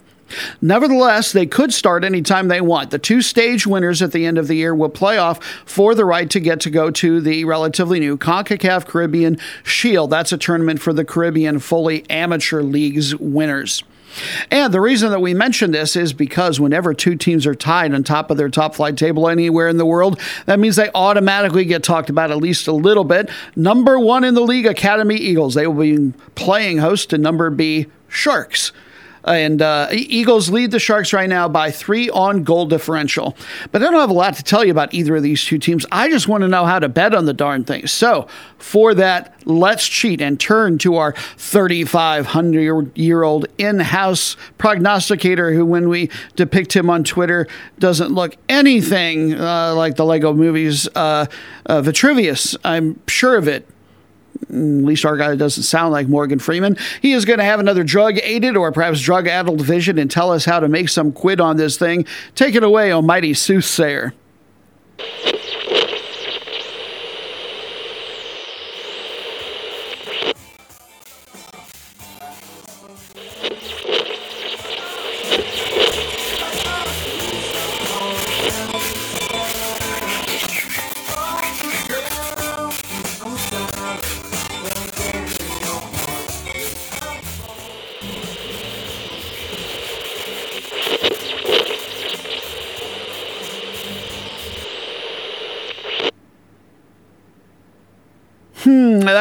Nevertheless, 0.60 1.32
they 1.32 1.46
could 1.46 1.72
start 1.72 2.04
anytime 2.04 2.48
they 2.48 2.60
want. 2.60 2.90
The 2.90 2.98
two 2.98 3.22
stage 3.22 3.66
winners 3.66 4.02
at 4.02 4.12
the 4.12 4.26
end 4.26 4.38
of 4.38 4.48
the 4.48 4.56
year 4.56 4.74
will 4.74 4.88
play 4.88 5.18
off 5.18 5.44
for 5.64 5.94
the 5.94 6.04
right 6.04 6.28
to 6.30 6.40
get 6.40 6.60
to 6.60 6.70
go 6.70 6.90
to 6.90 7.20
the 7.20 7.44
relatively 7.44 8.00
new 8.00 8.16
CONCACAF 8.16 8.86
Caribbean 8.86 9.38
Shield. 9.62 10.10
That's 10.10 10.32
a 10.32 10.38
tournament 10.38 10.80
for 10.80 10.92
the 10.92 11.04
Caribbean 11.04 11.58
fully 11.58 12.08
amateur 12.10 12.62
leagues 12.62 13.14
winners. 13.16 13.84
And 14.50 14.72
the 14.72 14.80
reason 14.80 15.10
that 15.10 15.20
we 15.20 15.34
mention 15.34 15.70
this 15.70 15.96
is 15.96 16.12
because 16.12 16.60
whenever 16.60 16.94
two 16.94 17.16
teams 17.16 17.46
are 17.46 17.54
tied 17.54 17.94
on 17.94 18.04
top 18.04 18.30
of 18.30 18.36
their 18.36 18.48
top 18.48 18.74
flight 18.74 18.96
table 18.96 19.28
anywhere 19.28 19.68
in 19.68 19.76
the 19.76 19.86
world, 19.86 20.20
that 20.46 20.58
means 20.58 20.76
they 20.76 20.90
automatically 20.94 21.64
get 21.64 21.82
talked 21.82 22.10
about 22.10 22.30
at 22.30 22.38
least 22.38 22.66
a 22.66 22.72
little 22.72 23.04
bit. 23.04 23.30
Number 23.56 23.98
one 23.98 24.24
in 24.24 24.34
the 24.34 24.42
league, 24.42 24.66
Academy 24.66 25.16
Eagles. 25.16 25.54
They 25.54 25.66
will 25.66 25.80
be 25.80 26.12
playing 26.34 26.78
host 26.78 27.10
to 27.10 27.18
number 27.18 27.50
B, 27.50 27.86
Sharks. 28.08 28.72
And 29.24 29.62
uh, 29.62 29.88
Eagles 29.92 30.50
lead 30.50 30.70
the 30.70 30.78
Sharks 30.78 31.12
right 31.12 31.28
now 31.28 31.48
by 31.48 31.70
three 31.70 32.10
on 32.10 32.44
goal 32.44 32.66
differential. 32.66 33.36
But 33.72 33.82
I 33.82 33.86
don't 33.86 34.00
have 34.00 34.10
a 34.10 34.14
lot 34.14 34.34
to 34.34 34.42
tell 34.42 34.64
you 34.64 34.70
about 34.70 34.92
either 34.92 35.16
of 35.16 35.22
these 35.22 35.44
two 35.44 35.58
teams. 35.58 35.86
I 35.90 36.10
just 36.10 36.28
want 36.28 36.42
to 36.42 36.48
know 36.48 36.64
how 36.64 36.78
to 36.78 36.88
bet 36.88 37.14
on 37.14 37.24
the 37.24 37.32
darn 37.32 37.64
thing. 37.64 37.86
So 37.86 38.28
for 38.58 38.94
that, 38.94 39.34
let's 39.44 39.86
cheat 39.86 40.20
and 40.20 40.38
turn 40.38 40.78
to 40.78 40.96
our 40.96 41.12
3,500 41.36 42.96
year 42.96 43.22
old 43.22 43.46
in 43.58 43.80
house 43.80 44.36
prognosticator 44.58 45.52
who, 45.52 45.64
when 45.64 45.88
we 45.88 46.10
depict 46.36 46.74
him 46.74 46.90
on 46.90 47.04
Twitter, 47.04 47.46
doesn't 47.78 48.12
look 48.12 48.36
anything 48.48 49.34
uh, 49.34 49.74
like 49.74 49.96
the 49.96 50.04
Lego 50.04 50.32
movies 50.32 50.88
uh, 50.94 51.26
uh, 51.66 51.80
Vitruvius. 51.80 52.56
I'm 52.64 53.00
sure 53.06 53.36
of 53.36 53.48
it 53.48 53.66
at 54.48 54.54
least 54.54 55.04
our 55.04 55.16
guy 55.16 55.34
doesn't 55.36 55.62
sound 55.64 55.92
like 55.92 56.08
Morgan 56.08 56.38
Freeman. 56.38 56.76
He 57.02 57.12
is 57.12 57.24
going 57.24 57.38
to 57.38 57.44
have 57.44 57.60
another 57.60 57.84
drug 57.84 58.18
aided 58.22 58.56
or 58.56 58.72
perhaps 58.72 59.00
drug 59.00 59.26
addled 59.26 59.60
vision 59.60 59.98
and 59.98 60.10
tell 60.10 60.30
us 60.30 60.44
how 60.44 60.60
to 60.60 60.68
make 60.68 60.88
some 60.88 61.12
quid 61.12 61.40
on 61.40 61.56
this 61.56 61.76
thing. 61.76 62.06
Take 62.34 62.54
it 62.54 62.62
away, 62.62 62.92
almighty 62.92 63.34
soothsayer. 63.34 64.14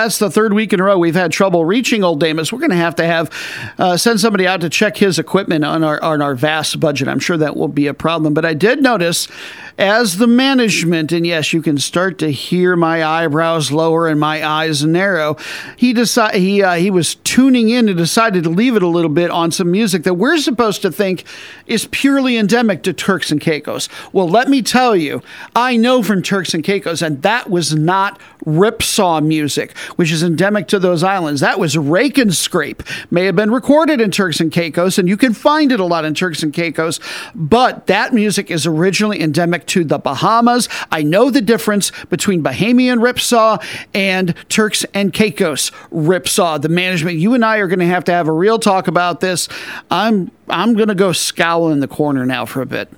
That's 0.04 0.18
the 0.18 0.30
third 0.30 0.52
week 0.52 0.74
in 0.74 0.82
a 0.82 0.84
row 0.84 0.98
we've 0.98 1.16
had 1.16 1.32
trouble 1.32 1.64
reaching 1.64 2.04
Old 2.04 2.20
Damus. 2.20 2.52
We're 2.52 2.60
going 2.60 2.72
to 2.72 2.76
have 2.76 2.96
to 2.96 3.06
have 3.06 3.32
uh, 3.78 3.96
send 3.96 4.20
somebody 4.20 4.46
out 4.46 4.60
to 4.60 4.70
check 4.70 4.98
his 4.98 5.18
equipment 5.18 5.64
on 5.64 5.82
our 5.82 6.02
on 6.04 6.22
our 6.22 6.36
vast 6.36 6.78
budget. 6.82 7.08
I'm 7.08 7.20
sure 7.20 7.38
that 7.38 7.56
will 7.56 7.70
be 7.70 7.88
a 7.88 7.94
problem. 7.94 8.34
But 8.34 8.44
I 8.44 8.54
did 8.54 8.82
notice 8.82 9.30
as 9.78 10.18
the 10.18 10.28
management, 10.28 11.12
and 11.12 11.26
yes, 11.26 11.54
you 11.54 11.62
can 11.62 11.78
start 11.78 12.20
to 12.20 12.32
hear 12.32 12.76
my 12.76 13.04
eyebrows 13.04 13.72
lower 13.72 14.08
and 14.08 14.20
my 14.20 14.46
eyes 14.46 14.84
narrow. 14.84 15.36
He 15.76 15.94
decided 15.94 16.40
he 16.40 16.62
uh, 16.62 16.76
he 16.76 16.92
was 16.92 17.16
tuning 17.16 17.70
in 17.70 17.90
and 17.90 17.98
decided 17.98 18.44
to 18.44 18.50
leave 18.50 18.76
it 18.76 18.84
a 18.84 18.88
little 18.88 19.10
bit 19.10 19.32
on 19.32 19.52
some 19.52 19.72
music 19.72 20.04
that 20.04 20.16
we're 20.16 20.38
supposed 20.38 20.82
to 20.84 20.92
think 20.92 21.26
is 21.66 21.88
purely 21.92 22.38
endemic 22.38 22.84
to 22.84 22.94
Turks 22.94 23.32
and 23.32 23.42
Caicos. 23.42 23.90
Well, 24.12 24.30
let 24.30 24.48
me 24.48 24.62
tell 24.62 24.96
you, 24.96 25.22
I 25.56 25.78
know 25.78 26.04
from 26.04 26.22
Turks 26.22 26.54
and 26.54 26.64
Caicos, 26.64 27.02
and 27.02 27.22
that 27.24 27.50
was 27.50 27.74
not 27.74 28.20
ripsaw 28.46 29.24
music, 29.26 29.78
which 29.96 30.12
is 30.12 30.22
endemic 30.22 30.68
to 30.68 30.80
those 30.80 31.04
islands. 31.04 31.42
That 31.42 31.60
was 31.60 31.78
rake 31.78 32.18
and 32.18 32.34
scrape. 32.36 32.84
May 33.10 33.26
have 33.26 33.36
been 33.36 33.52
recorded 33.52 34.02
in 34.02 34.12
Turks 34.12 34.40
and 34.40 34.52
Caicos, 34.52 34.98
and 34.98 35.08
you 35.08 35.18
can 35.18 35.34
find 35.34 35.72
it 35.72 35.80
a 35.80 35.86
lot 35.86 36.06
in 36.06 36.14
Turks 36.14 36.44
and 36.44 36.54
Caicos, 36.54 37.00
but 37.34 37.88
that 37.88 38.14
music 38.14 38.52
is 38.52 38.66
originally 38.66 39.22
endemic 39.22 39.63
back 39.64 39.68
to 39.68 39.84
the 39.84 39.98
Bahamas. 39.98 40.68
I 40.92 41.04
know 41.04 41.30
the 41.30 41.42
difference 41.42 41.92
between 42.10 42.44
Bahamian 42.44 43.00
ripsaw 43.00 43.64
and 43.94 44.36
Turks 44.50 44.86
and 44.94 45.14
Caicos 45.14 45.72
ripsaw. 45.92 46.62
The 46.62 46.70
management, 46.70 47.18
you 47.18 47.34
and 47.34 47.46
I 47.46 47.58
are 47.58 47.68
going 47.68 47.80
to 47.80 47.86
have 47.86 48.04
to 48.06 48.12
have 48.12 48.28
a 48.28 48.32
real 48.32 48.60
talk 48.60 48.88
about 48.88 49.22
this. 49.22 49.48
I'm 49.90 50.32
I'm 50.50 50.74
going 50.74 50.90
to 50.90 50.96
go 50.96 51.14
scowl 51.14 51.72
in 51.72 51.80
the 51.80 51.88
corner 51.88 52.26
now 52.26 52.46
for 52.46 52.62
a 52.62 52.66
bit. 52.66 52.90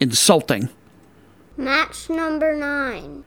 Insulting. 0.00 0.68
Match 1.56 2.08
number 2.08 2.56
nine. 2.56 3.24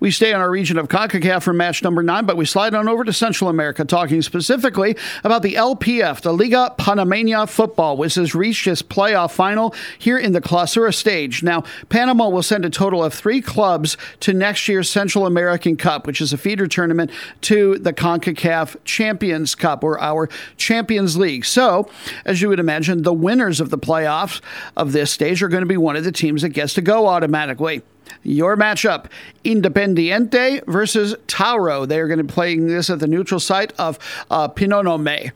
We 0.00 0.10
stay 0.10 0.32
on 0.32 0.40
our 0.40 0.50
region 0.50 0.78
of 0.78 0.88
CONCACAF 0.88 1.42
for 1.42 1.52
match 1.52 1.82
number 1.82 2.02
nine, 2.02 2.26
but 2.26 2.36
we 2.36 2.44
slide 2.44 2.74
on 2.74 2.88
over 2.88 3.04
to 3.04 3.12
Central 3.12 3.50
America, 3.50 3.84
talking 3.84 4.22
specifically 4.22 4.96
about 5.24 5.42
the 5.42 5.54
LPF, 5.54 6.20
the 6.20 6.32
Liga 6.32 6.74
Panameña 6.78 7.48
Football, 7.48 7.96
which 7.96 8.14
has 8.14 8.34
reached 8.34 8.66
its 8.66 8.82
playoff 8.82 9.32
final 9.32 9.74
here 9.98 10.18
in 10.18 10.32
the 10.32 10.40
Clausura 10.40 10.94
stage. 10.94 11.42
Now, 11.42 11.64
Panama 11.88 12.28
will 12.28 12.42
send 12.42 12.64
a 12.64 12.70
total 12.70 13.02
of 13.02 13.14
three 13.14 13.40
clubs 13.40 13.96
to 14.20 14.32
next 14.32 14.68
year's 14.68 14.90
Central 14.90 15.26
American 15.26 15.76
Cup, 15.76 16.06
which 16.06 16.20
is 16.20 16.32
a 16.32 16.38
feeder 16.38 16.66
tournament 16.66 17.10
to 17.42 17.78
the 17.78 17.92
CONCACAF 17.92 18.76
Champions 18.84 19.54
Cup 19.54 19.82
or 19.82 20.00
our 20.00 20.28
Champions 20.56 21.16
League. 21.16 21.44
So, 21.44 21.88
as 22.24 22.42
you 22.42 22.48
would 22.48 22.60
imagine, 22.60 23.02
the 23.02 23.12
winners 23.12 23.60
of 23.60 23.70
the 23.70 23.78
playoffs 23.78 24.40
of 24.76 24.92
this 24.92 25.10
stage 25.10 25.42
are 25.42 25.48
going 25.48 25.62
to 25.62 25.66
be 25.66 25.76
one 25.76 25.96
of 25.96 26.04
the 26.04 26.12
teams 26.12 26.42
that 26.42 26.50
gets 26.50 26.74
to 26.74 26.82
go 26.82 27.06
automatically. 27.06 27.82
Your 28.26 28.56
matchup 28.56 29.06
Independiente 29.44 30.64
versus 30.66 31.14
Tauro. 31.28 31.86
They 31.86 32.00
are 32.00 32.08
going 32.08 32.18
to 32.18 32.24
be 32.24 32.32
playing 32.32 32.66
this 32.66 32.90
at 32.90 32.98
the 32.98 33.06
neutral 33.06 33.40
site 33.40 33.72
of 33.78 33.98
uh, 34.30 34.48
Penonomé 34.48 35.30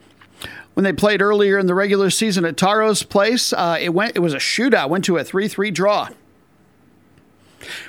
when 0.75 0.85
they 0.85 0.93
played 0.93 1.23
earlier 1.23 1.59
in 1.59 1.67
the 1.67 1.75
regular 1.75 2.11
season 2.11 2.45
at 2.45 2.57
Tauro's 2.57 3.03
place. 3.03 3.53
Uh, 3.53 3.79
it 3.81 3.91
went. 3.91 4.17
It 4.17 4.21
was 4.21 4.35
a 4.35 4.39
shootout. 4.39 4.89
Went 4.89 5.05
to 5.05 5.19
a 5.19 5.25
three-three 5.25 5.71
draw. 5.71 6.09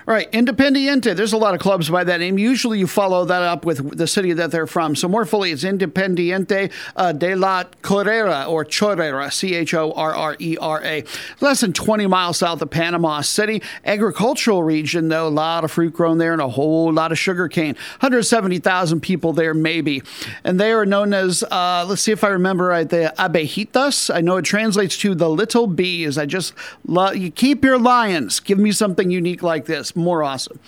All 0.07 0.13
right, 0.13 0.31
Independiente. 0.31 1.15
There's 1.15 1.33
a 1.33 1.37
lot 1.37 1.53
of 1.53 1.59
clubs 1.59 1.89
by 1.89 2.03
that 2.03 2.19
name. 2.19 2.37
Usually 2.37 2.79
you 2.79 2.87
follow 2.87 3.25
that 3.25 3.41
up 3.41 3.65
with 3.65 3.97
the 3.97 4.07
city 4.07 4.33
that 4.33 4.51
they're 4.51 4.67
from. 4.67 4.95
So 4.95 5.07
more 5.07 5.25
fully, 5.25 5.51
it's 5.51 5.63
Independiente 5.63 6.71
uh, 6.95 7.11
de 7.13 7.35
la 7.35 7.63
Chorrera 7.81 8.45
or 8.45 8.65
Chorrera, 8.65 9.31
C 9.31 9.55
H 9.55 9.73
O 9.73 9.91
R 9.91 10.13
R 10.13 10.35
E 10.39 10.57
R 10.59 10.83
A. 10.83 11.03
Less 11.39 11.61
than 11.61 11.73
20 11.73 12.07
miles 12.07 12.37
south 12.37 12.61
of 12.61 12.69
Panama 12.69 13.21
City. 13.21 13.61
Agricultural 13.85 14.63
region, 14.63 15.09
though. 15.09 15.27
A 15.27 15.29
lot 15.29 15.63
of 15.63 15.71
fruit 15.71 15.93
grown 15.93 16.17
there 16.17 16.33
and 16.33 16.41
a 16.41 16.49
whole 16.49 16.91
lot 16.91 17.11
of 17.11 17.19
sugar 17.19 17.47
cane. 17.47 17.75
170,000 17.99 19.01
people 19.01 19.33
there, 19.33 19.53
maybe. 19.53 20.03
And 20.43 20.59
they 20.59 20.71
are 20.71 20.85
known 20.85 21.13
as, 21.13 21.43
uh, 21.43 21.85
let's 21.87 22.01
see 22.01 22.11
if 22.11 22.23
I 22.23 22.29
remember 22.29 22.65
right, 22.65 22.87
the 22.87 23.13
abejitas. 23.17 24.13
I 24.13 24.21
know 24.21 24.37
it 24.37 24.45
translates 24.45 24.97
to 24.97 25.15
the 25.15 25.29
little 25.29 25.67
bees. 25.67 26.17
I 26.17 26.25
just 26.25 26.53
love, 26.85 27.15
you 27.15 27.31
keep 27.31 27.63
your 27.63 27.79
lions. 27.79 28.39
Give 28.39 28.57
me 28.57 28.71
something 28.71 29.09
unique 29.09 29.43
like 29.43 29.60
this 29.65 29.95
more 29.95 30.23
awesome. 30.23 30.59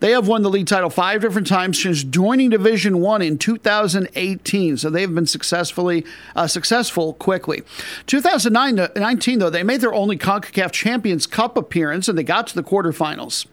They 0.00 0.12
have 0.12 0.28
won 0.28 0.42
the 0.42 0.50
league 0.50 0.66
title 0.66 0.90
five 0.90 1.20
different 1.20 1.46
times 1.46 1.82
since 1.82 2.04
joining 2.04 2.50
Division 2.50 3.00
One 3.00 3.22
in 3.22 3.38
2018. 3.38 4.76
So 4.76 4.90
they've 4.90 5.14
been 5.14 5.26
successfully 5.26 6.04
uh, 6.36 6.46
successful 6.46 7.14
quickly. 7.14 7.62
2019 8.06 9.38
though, 9.38 9.50
they 9.50 9.62
made 9.62 9.80
their 9.80 9.94
only 9.94 10.16
Concacaf 10.16 10.72
Champions 10.72 11.26
Cup 11.26 11.56
appearance 11.56 12.08
and 12.08 12.16
they 12.16 12.22
got 12.22 12.46
to 12.48 12.54
the 12.54 12.62
quarterfinals. 12.62 13.46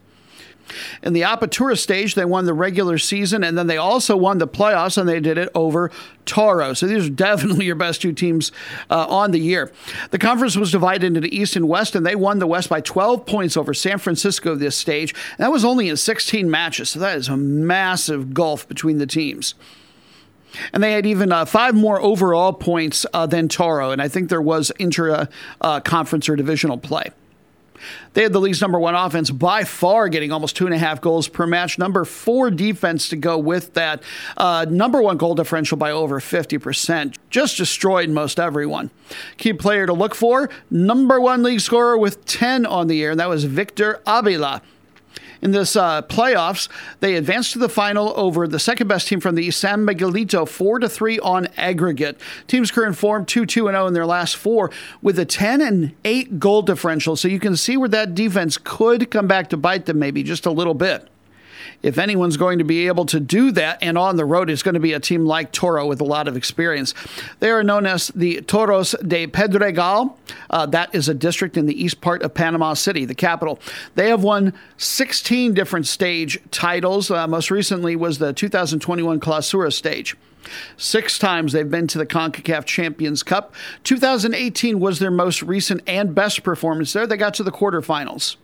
In 1.02 1.12
the 1.12 1.22
Apertura 1.22 1.78
stage, 1.78 2.14
they 2.14 2.24
won 2.24 2.44
the 2.44 2.54
regular 2.54 2.98
season 2.98 3.44
and 3.44 3.56
then 3.56 3.66
they 3.66 3.76
also 3.76 4.16
won 4.16 4.38
the 4.38 4.48
playoffs 4.48 4.98
and 4.98 5.08
they 5.08 5.20
did 5.20 5.38
it 5.38 5.48
over 5.54 5.90
Toro. 6.26 6.74
So 6.74 6.86
these 6.86 7.06
are 7.06 7.10
definitely 7.28 7.66
your 7.66 7.74
best 7.74 8.02
two 8.02 8.12
teams 8.12 8.52
uh, 8.90 9.06
on 9.08 9.30
the 9.30 9.40
year. 9.40 9.72
The 10.10 10.18
conference 10.18 10.56
was 10.56 10.70
divided 10.70 11.16
into 11.16 11.34
East 11.34 11.56
and 11.56 11.68
West 11.68 11.94
and 11.94 12.04
they 12.04 12.14
won 12.14 12.38
the 12.38 12.46
West 12.46 12.68
by 12.68 12.80
12 12.80 13.26
points 13.26 13.56
over 13.56 13.74
San 13.74 13.98
Francisco 13.98 14.54
this 14.54 14.76
stage. 14.76 15.14
And 15.36 15.44
that 15.44 15.52
was 15.52 15.64
only 15.64 15.88
in 15.88 15.96
16 15.96 16.50
matches. 16.50 16.90
So 16.90 17.00
that 17.00 17.16
is 17.16 17.28
a 17.28 17.36
massive 17.36 18.34
gulf 18.34 18.68
between 18.68 18.98
the 18.98 19.06
teams. 19.06 19.54
And 20.72 20.82
they 20.82 20.92
had 20.92 21.06
even 21.06 21.32
uh, 21.32 21.44
five 21.44 21.74
more 21.74 22.00
overall 22.00 22.52
points 22.52 23.04
uh, 23.12 23.26
than 23.26 23.48
Toro. 23.48 23.90
And 23.90 24.00
I 24.00 24.08
think 24.08 24.28
there 24.28 24.42
was 24.42 24.72
intra 24.78 25.28
uh, 25.60 25.80
conference 25.80 26.28
or 26.28 26.36
divisional 26.36 26.78
play. 26.78 27.10
They 28.14 28.22
had 28.22 28.32
the 28.32 28.40
league's 28.40 28.60
number 28.60 28.78
one 28.78 28.94
offense 28.94 29.30
by 29.30 29.64
far, 29.64 30.08
getting 30.08 30.32
almost 30.32 30.56
two 30.56 30.66
and 30.66 30.74
a 30.74 30.78
half 30.78 31.00
goals 31.00 31.28
per 31.28 31.46
match. 31.46 31.78
Number 31.78 32.04
four 32.04 32.50
defense 32.50 33.08
to 33.10 33.16
go 33.16 33.38
with 33.38 33.74
that. 33.74 34.02
Uh, 34.36 34.66
number 34.68 35.00
one 35.00 35.16
goal 35.16 35.34
differential 35.34 35.76
by 35.76 35.90
over 35.90 36.20
50%. 36.20 37.16
Just 37.30 37.56
destroyed 37.56 38.10
most 38.10 38.40
everyone. 38.40 38.90
Key 39.36 39.52
player 39.52 39.86
to 39.86 39.92
look 39.92 40.14
for 40.14 40.50
number 40.70 41.20
one 41.20 41.42
league 41.42 41.60
scorer 41.60 41.96
with 41.96 42.24
10 42.26 42.66
on 42.66 42.86
the 42.86 42.96
year, 42.96 43.12
and 43.12 43.20
that 43.20 43.28
was 43.28 43.44
Victor 43.44 44.00
Avila 44.06 44.62
in 45.42 45.50
this 45.50 45.76
uh, 45.76 46.02
playoffs. 46.02 46.68
They 47.00 47.14
advanced 47.14 47.52
to 47.52 47.58
the 47.58 47.68
final 47.68 48.12
over 48.16 48.46
the 48.46 48.58
second 48.58 48.88
best 48.88 49.08
team 49.08 49.20
from 49.20 49.34
the 49.34 49.44
East, 49.44 49.60
San 49.60 49.86
Miguelito, 49.86 50.48
four 50.48 50.78
to 50.78 50.88
three 50.88 51.18
on 51.20 51.46
aggregate. 51.56 52.20
Teams 52.46 52.70
current 52.70 52.96
form 52.96 53.24
two 53.24 53.46
two 53.46 53.68
and 53.68 53.74
zero 53.74 53.84
oh 53.84 53.88
in 53.88 53.94
their 53.94 54.06
last 54.06 54.36
four 54.36 54.70
with 55.02 55.18
a 55.18 55.24
ten 55.24 55.60
and 55.60 55.94
eight 56.04 56.38
goal 56.38 56.62
differential. 56.62 57.16
So 57.16 57.28
you 57.28 57.40
can 57.40 57.56
see 57.56 57.76
where 57.76 57.88
that 57.88 58.14
defense 58.14 58.58
could 58.58 59.10
come 59.10 59.26
back 59.26 59.48
to 59.50 59.56
bite 59.56 59.86
them 59.86 59.98
maybe 59.98 60.22
just 60.22 60.46
a 60.46 60.50
little 60.50 60.74
bit 60.74 61.08
if 61.82 61.98
anyone's 61.98 62.36
going 62.36 62.58
to 62.58 62.64
be 62.64 62.86
able 62.88 63.06
to 63.06 63.20
do 63.20 63.52
that 63.52 63.78
and 63.82 63.96
on 63.96 64.16
the 64.16 64.24
road, 64.24 64.50
it's 64.50 64.62
going 64.62 64.74
to 64.74 64.80
be 64.80 64.92
a 64.92 65.00
team 65.00 65.24
like 65.24 65.52
Toro 65.52 65.86
with 65.86 66.00
a 66.00 66.04
lot 66.04 66.26
of 66.26 66.36
experience. 66.36 66.94
They 67.40 67.50
are 67.50 67.62
known 67.62 67.86
as 67.86 68.08
the 68.08 68.40
Toros 68.42 68.94
de 69.06 69.26
Pedregal. 69.26 70.16
Uh, 70.50 70.66
that 70.66 70.94
is 70.94 71.08
a 71.08 71.14
district 71.14 71.56
in 71.56 71.66
the 71.66 71.82
east 71.82 72.00
part 72.00 72.22
of 72.22 72.34
Panama 72.34 72.74
City, 72.74 73.04
the 73.04 73.14
capital. 73.14 73.60
They 73.94 74.08
have 74.08 74.22
won 74.22 74.52
16 74.78 75.54
different 75.54 75.86
stage 75.86 76.40
titles. 76.50 77.10
Uh, 77.10 77.26
most 77.26 77.50
recently 77.50 77.94
was 77.96 78.18
the 78.18 78.32
2021 78.32 79.20
Clausura 79.20 79.72
stage. 79.72 80.16
Six 80.76 81.18
times 81.18 81.52
they've 81.52 81.70
been 81.70 81.86
to 81.88 81.98
the 81.98 82.06
CONCACAF 82.06 82.64
Champions 82.64 83.22
Cup. 83.22 83.54
2018 83.84 84.80
was 84.80 84.98
their 84.98 85.10
most 85.10 85.42
recent 85.42 85.82
and 85.86 86.14
best 86.14 86.42
performance 86.42 86.92
there. 86.92 87.06
They 87.06 87.16
got 87.16 87.34
to 87.34 87.42
the 87.42 87.52
quarterfinals. 87.52 88.36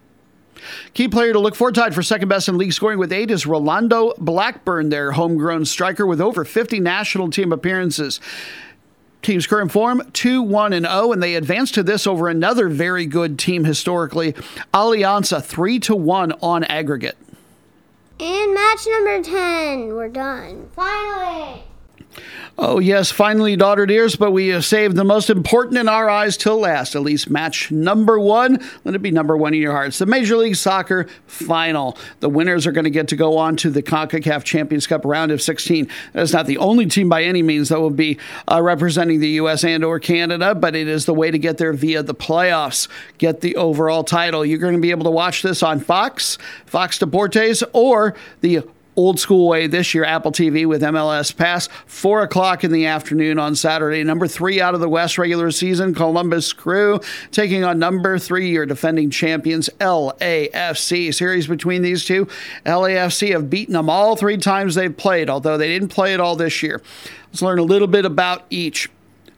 Key 0.95 1.09
player 1.09 1.33
to 1.33 1.39
look 1.39 1.55
for, 1.55 1.73
tied 1.73 1.95
for 1.95 2.03
second 2.03 2.29
best 2.29 2.49
in 2.49 2.59
league 2.59 2.73
scoring 2.73 2.99
with 2.99 3.13
eight, 3.13 3.31
is 3.31 3.47
Rolando 3.47 4.15
Blackburn, 4.19 4.89
their 4.89 5.13
homegrown 5.13 5.65
striker 5.65 6.07
with 6.07 6.21
over 6.21 6.45
50 6.45 6.81
national 6.81 7.31
team 7.31 7.53
appearances. 7.53 8.21
Team's 9.23 9.47
current 9.47 9.73
form 9.73 10.03
2 10.13 10.43
1 10.43 10.73
and 10.73 10.85
0, 10.87 11.13
and 11.13 11.23
they 11.23 11.35
advanced 11.35 11.75
to 11.75 11.83
this 11.83 12.07
over 12.07 12.29
another 12.29 12.69
very 12.69 13.07
good 13.07 13.39
team 13.39 13.65
historically, 13.65 14.35
Alianza 14.75 15.43
3 15.43 15.79
to 15.81 15.97
1 15.97 16.33
on 16.43 16.65
aggregate. 16.65 17.17
And 18.21 18.55
match 18.55 18.87
number 18.87 19.23
10, 19.23 19.95
we're 19.95 20.09
done. 20.09 20.69
Finally! 20.75 21.65
Oh, 22.57 22.79
yes, 22.79 23.11
finally, 23.11 23.57
daughter 23.57 23.85
dears, 23.85 24.15
but 24.15 24.31
we 24.31 24.49
have 24.49 24.65
saved 24.65 24.95
the 24.95 25.03
most 25.03 25.29
important 25.29 25.77
in 25.77 25.89
our 25.89 26.09
eyes 26.09 26.37
till 26.37 26.61
last, 26.61 26.95
at 26.95 27.03
least 27.03 27.29
match 27.29 27.73
number 27.73 28.19
one. 28.21 28.61
Let 28.85 28.95
it 28.95 29.03
be 29.03 29.11
number 29.11 29.37
one 29.37 29.55
in 29.55 29.61
your 29.61 29.73
hearts. 29.73 29.99
The 29.99 30.07
Major 30.07 30.37
League 30.37 30.55
Soccer 30.55 31.09
final. 31.27 31.99
The 32.21 32.29
winners 32.29 32.65
are 32.69 32.73
going 32.73 32.85
to 32.85 32.91
get 32.91 33.09
to 33.09 33.17
go 33.17 33.39
on 33.39 33.57
to 33.57 33.71
the 33.71 33.83
CONCACAF 33.83 34.45
Champions 34.45 34.87
Cup 34.87 35.05
round 35.05 35.33
of 35.33 35.43
16. 35.43 35.89
That's 36.13 36.33
not 36.33 36.47
the 36.47 36.59
only 36.59 36.87
team 36.87 37.09
by 37.09 37.25
any 37.25 37.43
means 37.43 37.71
that 37.71 37.81
will 37.81 37.91
be 37.91 38.21
uh, 38.47 38.63
representing 38.63 39.19
the 39.19 39.31
U.S. 39.31 39.65
and 39.65 39.83
or 39.83 39.99
Canada, 39.99 40.55
but 40.55 40.77
it 40.77 40.87
is 40.87 41.07
the 41.07 41.15
way 41.15 41.33
to 41.33 41.39
get 41.39 41.59
there 41.59 41.73
via 41.73 42.05
the 42.05 42.15
playoffs, 42.15 42.87
get 43.19 43.41
the 43.41 43.57
overall 43.57 44.05
title. 44.05 44.45
You're 44.45 44.59
going 44.59 44.75
to 44.75 44.81
be 44.81 44.93
able 44.93 45.05
to 45.05 45.11
watch 45.11 45.43
this 45.43 45.65
on 45.65 45.81
Fox, 45.81 46.39
Fox 46.67 47.01
Deportes, 47.01 47.65
or 47.73 48.15
the 48.43 48.63
old 48.97 49.19
school 49.19 49.49
way 49.49 49.67
this 49.67 49.95
year, 49.95 50.05
Apple 50.05 50.33
TV 50.33 50.67
with 50.67 50.83
MLS 50.83 51.35
Pass, 51.37 51.69
4 51.87 52.23
o'clock 52.23 52.65
in 52.65 52.73
the 52.73 52.87
afternoon 52.87 53.39
on 53.39 53.55
Saturday. 53.57 54.05
Number 54.05 54.27
three 54.27 54.61
out 54.61 54.75
of 54.75 54.81
the 54.81 54.89
West 54.89 55.19
regular 55.19 55.51
season, 55.51 55.95
Columbus 55.95 56.53
Crew 56.53 57.01
taking 57.31 57.65
on 57.65 57.79
number 57.79 58.19
three, 58.19 58.51
your 58.51 58.67
defending 58.67 59.11
champions, 59.11 59.69
LAFC. 59.81 61.15
Series 61.15 61.47
between 61.47 61.83
these 61.83 62.05
two, 62.05 62.27
LAFC 62.67 63.33
have 63.33 63.51
beaten 63.51 63.75
them 63.75 63.91
all 63.91 64.17
three 64.17 64.37
times 64.37 64.75
they've 64.75 64.97
played, 64.97 65.29
although 65.29 65.59
they 65.59 65.69
didn't 65.69 65.89
play 65.89 66.15
it 66.15 66.21
all 66.21 66.37
this 66.37 66.63
year. 66.63 66.81
Let's 67.27 67.43
learn 67.43 67.59
a 67.59 67.65
little 67.65 67.89
bit 67.89 68.05
about 68.05 68.45
each. 68.51 68.89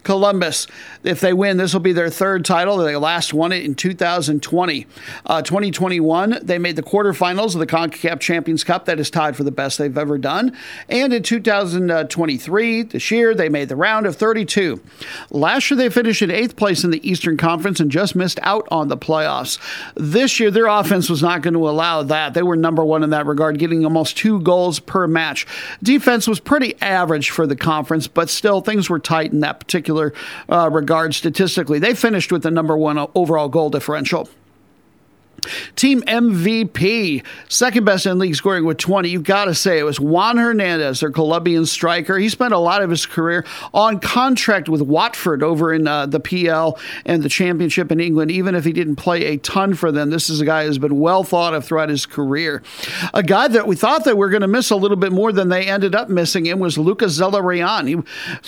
Columbus. 0.07 0.69
If 1.03 1.21
they 1.21 1.33
win, 1.33 1.57
this 1.57 1.73
will 1.73 1.81
be 1.81 1.93
their 1.93 2.09
third 2.09 2.45
title. 2.45 2.77
They 2.77 2.95
last 2.95 3.35
won 3.35 3.51
it 3.51 3.65
in 3.65 3.75
2020. 3.75 4.87
Uh, 5.27 5.43
2021, 5.43 6.39
they 6.43 6.59
made 6.59 6.77
the 6.77 6.83
quarterfinals 6.83 7.55
of 7.55 7.59
the 7.59 7.67
CONCACAF 7.67 8.21
Champions 8.21 8.63
Cup. 8.63 8.85
That 8.85 9.01
is 9.01 9.11
tied 9.11 9.37
for 9.37 9.43
the 9.43 9.51
best 9.51 9.79
they've 9.79 9.99
ever 9.99 10.17
done. 10.17 10.57
And 10.89 11.13
in 11.13 11.25
2023, 11.25 12.83
this 12.83 13.11
year, 13.11 13.35
they 13.35 13.49
made 13.49 13.69
the 13.69 13.75
round 13.75 14.07
of 14.07 14.15
32. 14.15 14.81
Last 15.31 15.71
year, 15.73 15.77
they 15.77 15.91
finished 15.91 16.23
in 16.23 16.31
eighth 16.31 16.55
place 16.55 16.85
in 16.85 16.93
the 16.93 17.07
Eastern 17.07 17.37
Conference 17.37 17.81
and 17.81 17.91
just 17.91 18.15
missed 18.15 18.39
out 18.43 18.69
on 18.71 18.87
the 18.87 18.97
playoffs. 18.97 19.59
This 19.97 20.39
year, 20.39 20.53
their 20.53 20.67
offense 20.67 21.11
was 21.11 21.21
not 21.21 21.43
going 21.43 21.55
to 21.55 21.69
allow 21.69 22.05
that. 22.05 22.33
They 22.33 22.45
were 22.45 22.55
number 22.55 22.85
one 22.85 23.03
in 23.03 23.11
that 23.11 23.27
regard, 23.27 23.59
getting 23.59 23.85
almost 23.85 24.17
two 24.17 24.41
goals 24.43 24.79
per 24.79 25.09
match. 25.09 25.49
Defense 25.83 26.29
was 26.29 26.39
pretty 26.39 26.81
average 26.81 27.31
for 27.31 27.49
the 27.49 27.57
conference, 27.57 28.07
but 28.07 28.31
still, 28.31 28.61
things 28.61 28.89
were 28.89 29.01
tight 29.01 29.33
in 29.33 29.41
that 29.41 29.59
particular 29.59 29.96
particular 29.97 30.13
uh, 30.49 30.71
regard 30.71 31.15
statistically. 31.15 31.79
They 31.79 31.95
finished 31.95 32.33
with 32.33 32.43
the 32.43 32.51
number 32.51 32.77
one 32.77 32.99
overall 33.15 33.49
goal 33.49 33.71
differential. 33.71 34.29
Team 35.75 36.03
MVP, 36.03 37.25
second 37.49 37.85
best 37.85 38.07
in 38.07 38.19
league 38.19 38.37
scoring 38.37 38.65
with 38.65 38.79
20. 38.79 39.09
You've 39.09 39.25
got 39.25 39.47
to 39.47 39.55
say 39.55 39.79
it 39.79 39.85
was 39.85 40.01
Juan 40.01 40.39
Hernandez, 40.39 41.01
their 41.01 41.11
Colombian 41.11 41.67
striker. 41.67 42.19
He 42.19 42.29
spent 42.29 42.55
a 42.55 42.59
lot 42.59 42.83
of 42.83 42.91
his 42.91 43.07
career 43.07 43.45
on 43.75 44.01
contract 44.01 44.69
with 44.69 44.83
Watford 44.83 45.43
over 45.43 45.75
in 45.75 45.87
uh, 45.87 46.07
the 46.07 46.21
PL 46.21 46.79
and 47.05 47.23
the 47.23 47.29
Championship 47.29 47.91
in 47.91 48.01
England, 48.01 48.31
even 48.31 48.55
if 48.55 48.65
he 48.65 48.73
didn't 48.73 48.97
play 48.97 49.25
a 49.27 49.39
ton 49.39 49.75
for 49.75 49.93
them. 49.93 50.11
This 50.11 50.31
is 50.31 50.41
a 50.41 50.45
guy 50.45 50.65
who's 50.65 50.79
been 50.79 51.01
well 51.01 51.25
thought 51.25 51.55
of 51.55 51.65
throughout 51.65 51.89
his 51.89 52.07
career. 52.07 52.63
A 53.13 53.23
guy 53.23 53.49
that 53.49 53.67
we 53.67 53.77
thought 53.77 54.05
that 54.05 54.17
we 54.17 54.25
are 54.27 54.31
going 54.31 54.43
to 54.43 54.49
miss 54.49 54.71
a 54.71 54.77
little 54.77 54.97
bit 54.97 55.13
more 55.13 55.33
than 55.33 55.49
they 55.49 55.67
ended 55.67 55.95
up 55.95 56.09
missing 56.09 56.47
him 56.47 56.59
was 56.59 56.79
Lucas 56.79 57.19
Zelarayan. 57.19 57.89
He 57.89 57.97
was 57.97 58.07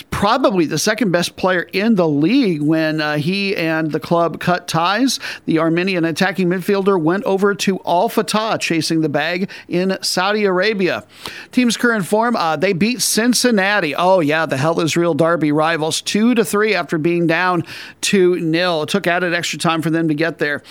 probably 0.09 0.65
the 0.65 0.77
second 0.77 1.11
best 1.11 1.35
player 1.35 1.61
in 1.73 1.95
the 1.95 2.07
league 2.07 2.61
when 2.61 3.01
uh, 3.01 3.17
he 3.17 3.55
and 3.55 3.91
the 3.91 3.99
club 3.99 4.39
cut 4.39 4.67
ties. 4.67 5.19
The 5.45 5.59
Armenian 5.59 6.05
attacking 6.05 6.47
midfielder 6.47 6.88
went 6.97 7.23
over 7.25 7.53
to 7.55 7.79
Al 7.85 8.09
Fatah, 8.09 8.57
chasing 8.59 9.01
the 9.01 9.09
bag 9.09 9.49
in 9.67 9.97
Saudi 10.01 10.45
Arabia. 10.45 11.05
Team's 11.51 11.77
current 11.77 12.05
form, 12.05 12.35
uh, 12.35 12.55
they 12.55 12.73
beat 12.73 13.01
Cincinnati. 13.01 13.95
Oh, 13.95 14.19
yeah, 14.19 14.45
the 14.45 14.57
Hell 14.57 14.79
is 14.79 14.95
Real 14.95 15.13
Derby 15.13 15.51
rivals, 15.51 16.01
2 16.01 16.35
to 16.35 16.45
3 16.45 16.73
after 16.73 16.97
being 16.97 17.27
down 17.27 17.63
2 18.01 18.51
0. 18.51 18.81
It 18.81 18.89
took 18.89 19.07
added 19.07 19.33
extra 19.33 19.59
time 19.59 19.81
for 19.81 19.89
them 19.89 20.07
to 20.07 20.13
get 20.13 20.37
there. 20.37 20.63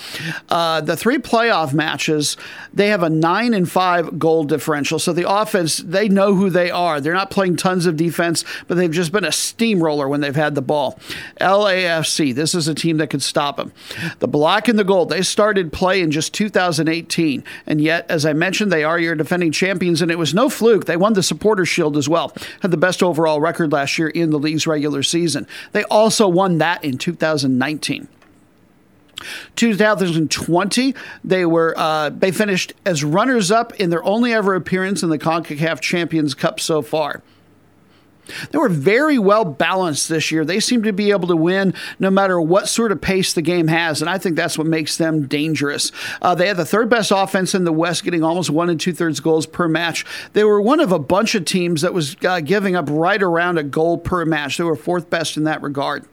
Uh, 0.49 0.81
the 0.81 0.97
three 0.97 1.19
playoff 1.19 1.73
matches, 1.73 2.37
they 2.73 2.89
have 2.89 3.03
a 3.03 3.11
9 3.11 3.55
and 3.55 3.71
5 3.71 4.19
goal 4.19 4.45
differential. 4.45 4.99
So 4.99 5.13
the 5.13 5.31
offense, 5.31 5.79
they 5.79 6.09
know 6.09 6.35
who 6.35 6.51
they 6.51 6.71
are. 6.71 7.01
They're 7.01 7.15
not 7.15 7.31
playing 7.31 7.57
tons 7.57 7.87
of 7.87 7.97
defense, 7.97 8.45
but 8.67 8.77
they've 8.77 8.91
just 8.91 9.13
been 9.13 9.25
a 9.25 9.33
steamroller 9.33 10.09
when 10.09 10.21
they've 10.21 10.35
had 10.35 10.55
the 10.55 10.63
ball. 10.63 10.99
LAFC, 11.41 12.35
this 12.35 12.55
is 12.55 12.69
a 12.69 12.75
team 12.75 12.99
that 12.99 13.11
could 13.11 13.23
stop 13.23 13.57
them. 13.57 13.73
The 14.19 14.29
black 14.29 14.69
and 14.69 14.79
the 14.79 14.85
gold, 14.85 15.09
they 15.09 15.23
started 15.23 15.73
play 15.99 16.05
in 16.05 16.11
just 16.11 16.33
2018. 16.35 17.45
And 17.67 17.81
yet, 17.81 18.07
as 18.09 18.25
I 18.25 18.33
mentioned, 18.33 18.73
they 18.73 18.85
are 18.85 18.99
your 18.99 19.15
defending 19.15 19.53
champions, 19.53 20.03
and 20.03 20.11
it 20.11 20.19
was 20.19 20.35
no 20.35 20.49
fluke. 20.49 20.85
They 20.87 20.97
won 20.97 21.15
the 21.15 21.23
Supporter 21.23 21.65
Shield 21.65 21.97
as 21.97 22.09
well, 22.09 22.33
had 22.61 22.71
the 22.71 22.77
best 22.77 23.03
overall 23.03 23.41
record 23.41 23.73
last 23.73 23.99
year 23.99 24.09
in 24.09 24.31
the 24.31 24.39
league's 24.39 24.67
regular 24.67 25.03
season. 25.03 25.47
They 25.73 25.85
also 25.85 26.29
won 26.29 26.59
that 26.59 26.85
in 26.85 26.99
2019. 26.99 28.09
2020, 29.57 30.95
they 31.25 31.45
were 31.45 31.75
uh, 31.77 32.09
they 32.11 32.31
finished 32.31 32.73
as 32.87 33.03
runners 33.03 33.51
up 33.51 33.75
in 33.75 33.91
their 33.91 34.05
only 34.05 34.33
ever 34.33 34.55
appearance 34.55 35.03
in 35.03 35.09
the 35.09 35.19
Concacaf 35.19 35.81
Champions 35.81 36.35
Cup 36.35 36.61
so 36.61 36.83
far. 36.83 37.21
They 38.51 38.59
were 38.59 38.69
very 38.69 39.19
well 39.19 39.45
balanced 39.45 40.09
this 40.09 40.31
year. 40.31 40.45
They 40.45 40.61
seem 40.61 40.83
to 40.83 40.93
be 40.93 41.11
able 41.11 41.29
to 41.29 41.37
win 41.37 41.75
no 41.99 42.11
matter 42.11 42.41
what 42.41 42.69
sort 42.69 42.93
of 42.93 43.01
pace 43.01 43.33
the 43.33 43.43
game 43.43 43.69
has, 43.69 44.01
and 44.01 44.11
I 44.11 44.19
think 44.19 44.37
that's 44.37 44.59
what 44.59 44.67
makes 44.67 44.97
them 44.97 45.27
dangerous. 45.27 45.93
Uh, 46.21 46.35
they 46.35 46.49
had 46.49 46.57
the 46.57 46.65
third 46.65 46.89
best 46.89 47.13
offense 47.15 47.55
in 47.55 47.65
the 47.65 47.73
West, 47.73 48.05
getting 48.05 48.23
almost 48.23 48.51
one 48.51 48.71
and 48.71 48.81
two 48.81 48.93
thirds 48.93 49.21
goals 49.21 49.47
per 49.47 49.69
match. 49.69 50.05
They 50.33 50.45
were 50.45 50.61
one 50.61 50.81
of 50.81 50.93
a 50.93 50.99
bunch 50.99 51.35
of 51.35 51.45
teams 51.45 51.83
that 51.83 51.95
was 51.95 52.17
uh, 52.25 52.41
giving 52.41 52.77
up 52.77 52.87
right 52.91 53.23
around 53.23 53.59
a 53.59 53.63
goal 53.63 53.99
per 53.99 54.25
match. 54.25 54.57
They 54.57 54.65
were 54.65 54.77
fourth 54.77 55.11
best 55.11 55.37
in 55.37 55.45
that 55.45 55.63
regard. 55.63 56.05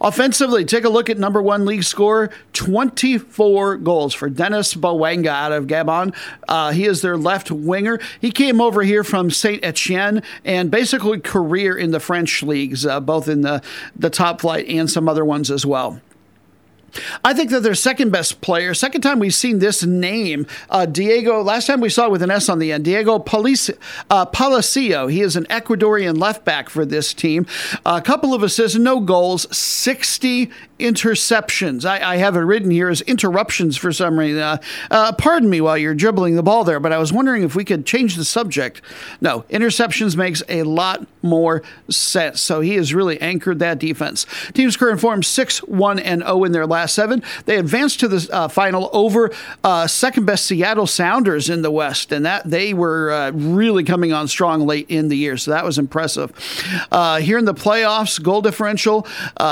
Offensively, 0.00 0.64
take 0.64 0.84
a 0.84 0.88
look 0.88 1.08
at 1.08 1.18
number 1.18 1.40
one 1.40 1.64
league 1.64 1.84
scorer 1.84 2.30
24 2.52 3.76
goals 3.78 4.14
for 4.14 4.28
Denis 4.28 4.74
Bouanga 4.74 5.28
out 5.28 5.52
of 5.52 5.66
Gabon. 5.66 6.14
Uh, 6.48 6.72
he 6.72 6.86
is 6.86 7.02
their 7.02 7.16
left 7.16 7.50
winger. 7.50 7.98
He 8.20 8.30
came 8.30 8.60
over 8.60 8.82
here 8.82 9.04
from 9.04 9.30
Saint 9.30 9.64
Etienne 9.64 10.22
and 10.44 10.70
basically 10.70 11.20
career 11.20 11.76
in 11.76 11.90
the 11.90 12.00
French 12.00 12.42
leagues, 12.42 12.84
uh, 12.84 13.00
both 13.00 13.28
in 13.28 13.42
the, 13.42 13.62
the 13.96 14.10
top 14.10 14.40
flight 14.40 14.66
and 14.68 14.90
some 14.90 15.08
other 15.08 15.24
ones 15.24 15.50
as 15.50 15.64
well. 15.64 16.00
I 17.24 17.34
think 17.34 17.50
that 17.50 17.62
their 17.62 17.74
second 17.74 18.10
best 18.10 18.40
player, 18.40 18.74
second 18.74 19.00
time 19.00 19.18
we've 19.18 19.34
seen 19.34 19.58
this 19.58 19.84
name, 19.84 20.46
uh, 20.70 20.86
Diego, 20.86 21.42
last 21.42 21.66
time 21.66 21.80
we 21.80 21.88
saw 21.88 22.06
it 22.06 22.10
with 22.10 22.22
an 22.22 22.30
S 22.30 22.48
on 22.48 22.58
the 22.58 22.72
end, 22.72 22.84
Diego 22.84 23.18
Palicio. 23.18 23.76
Uh, 24.10 24.24
Palacio. 24.26 25.06
He 25.06 25.20
is 25.20 25.36
an 25.36 25.44
Ecuadorian 25.46 26.18
left 26.18 26.44
back 26.44 26.68
for 26.68 26.84
this 26.84 27.14
team. 27.14 27.46
A 27.86 28.00
couple 28.02 28.34
of 28.34 28.42
assists, 28.42 28.76
no 28.78 29.00
goals, 29.00 29.46
60 29.56 30.50
interceptions. 30.82 31.84
I, 31.84 32.14
I 32.14 32.16
have 32.16 32.36
it 32.36 32.40
written 32.40 32.70
here 32.70 32.88
as 32.88 33.00
interruptions 33.02 33.76
for 33.76 33.92
some 33.92 34.18
reason. 34.18 34.40
Uh, 34.40 34.58
uh, 34.90 35.12
pardon 35.12 35.48
me 35.48 35.60
while 35.60 35.78
you're 35.78 35.94
dribbling 35.94 36.34
the 36.36 36.42
ball 36.42 36.64
there, 36.64 36.80
but 36.80 36.92
I 36.92 36.98
was 36.98 37.12
wondering 37.12 37.42
if 37.42 37.54
we 37.54 37.64
could 37.64 37.86
change 37.86 38.16
the 38.16 38.24
subject. 38.24 38.82
No, 39.20 39.42
interceptions 39.50 40.16
makes 40.16 40.42
a 40.48 40.64
lot 40.64 41.06
more 41.22 41.62
sense. 41.88 42.40
So 42.40 42.60
he 42.60 42.74
has 42.74 42.92
really 42.92 43.20
anchored 43.20 43.60
that 43.60 43.78
defense. 43.78 44.26
Team's 44.52 44.76
current 44.76 45.00
form 45.00 45.22
6 45.22 45.58
1 45.62 45.98
and 46.00 46.22
0 46.22 46.44
in 46.44 46.52
their 46.52 46.66
last 46.66 46.94
seven. 46.94 47.22
They 47.44 47.58
advanced 47.58 48.00
to 48.00 48.08
the 48.08 48.28
uh, 48.32 48.48
final 48.48 48.90
over 48.92 49.30
uh, 49.62 49.86
second 49.86 50.26
best 50.26 50.46
Seattle 50.46 50.86
Sounders 50.86 51.48
in 51.48 51.62
the 51.62 51.70
West, 51.70 52.12
and 52.12 52.26
that 52.26 52.42
they 52.44 52.74
were 52.74 53.12
uh, 53.12 53.30
really 53.30 53.84
coming 53.84 54.12
on 54.12 54.26
strong 54.26 54.66
late 54.66 54.86
in 54.88 55.08
the 55.08 55.16
year. 55.16 55.36
So 55.36 55.52
that 55.52 55.64
was 55.64 55.78
impressive. 55.78 56.32
Uh, 56.90 57.20
here 57.20 57.38
in 57.38 57.44
the 57.44 57.54
playoffs, 57.54 58.20
goal 58.20 58.42
differential 58.42 59.06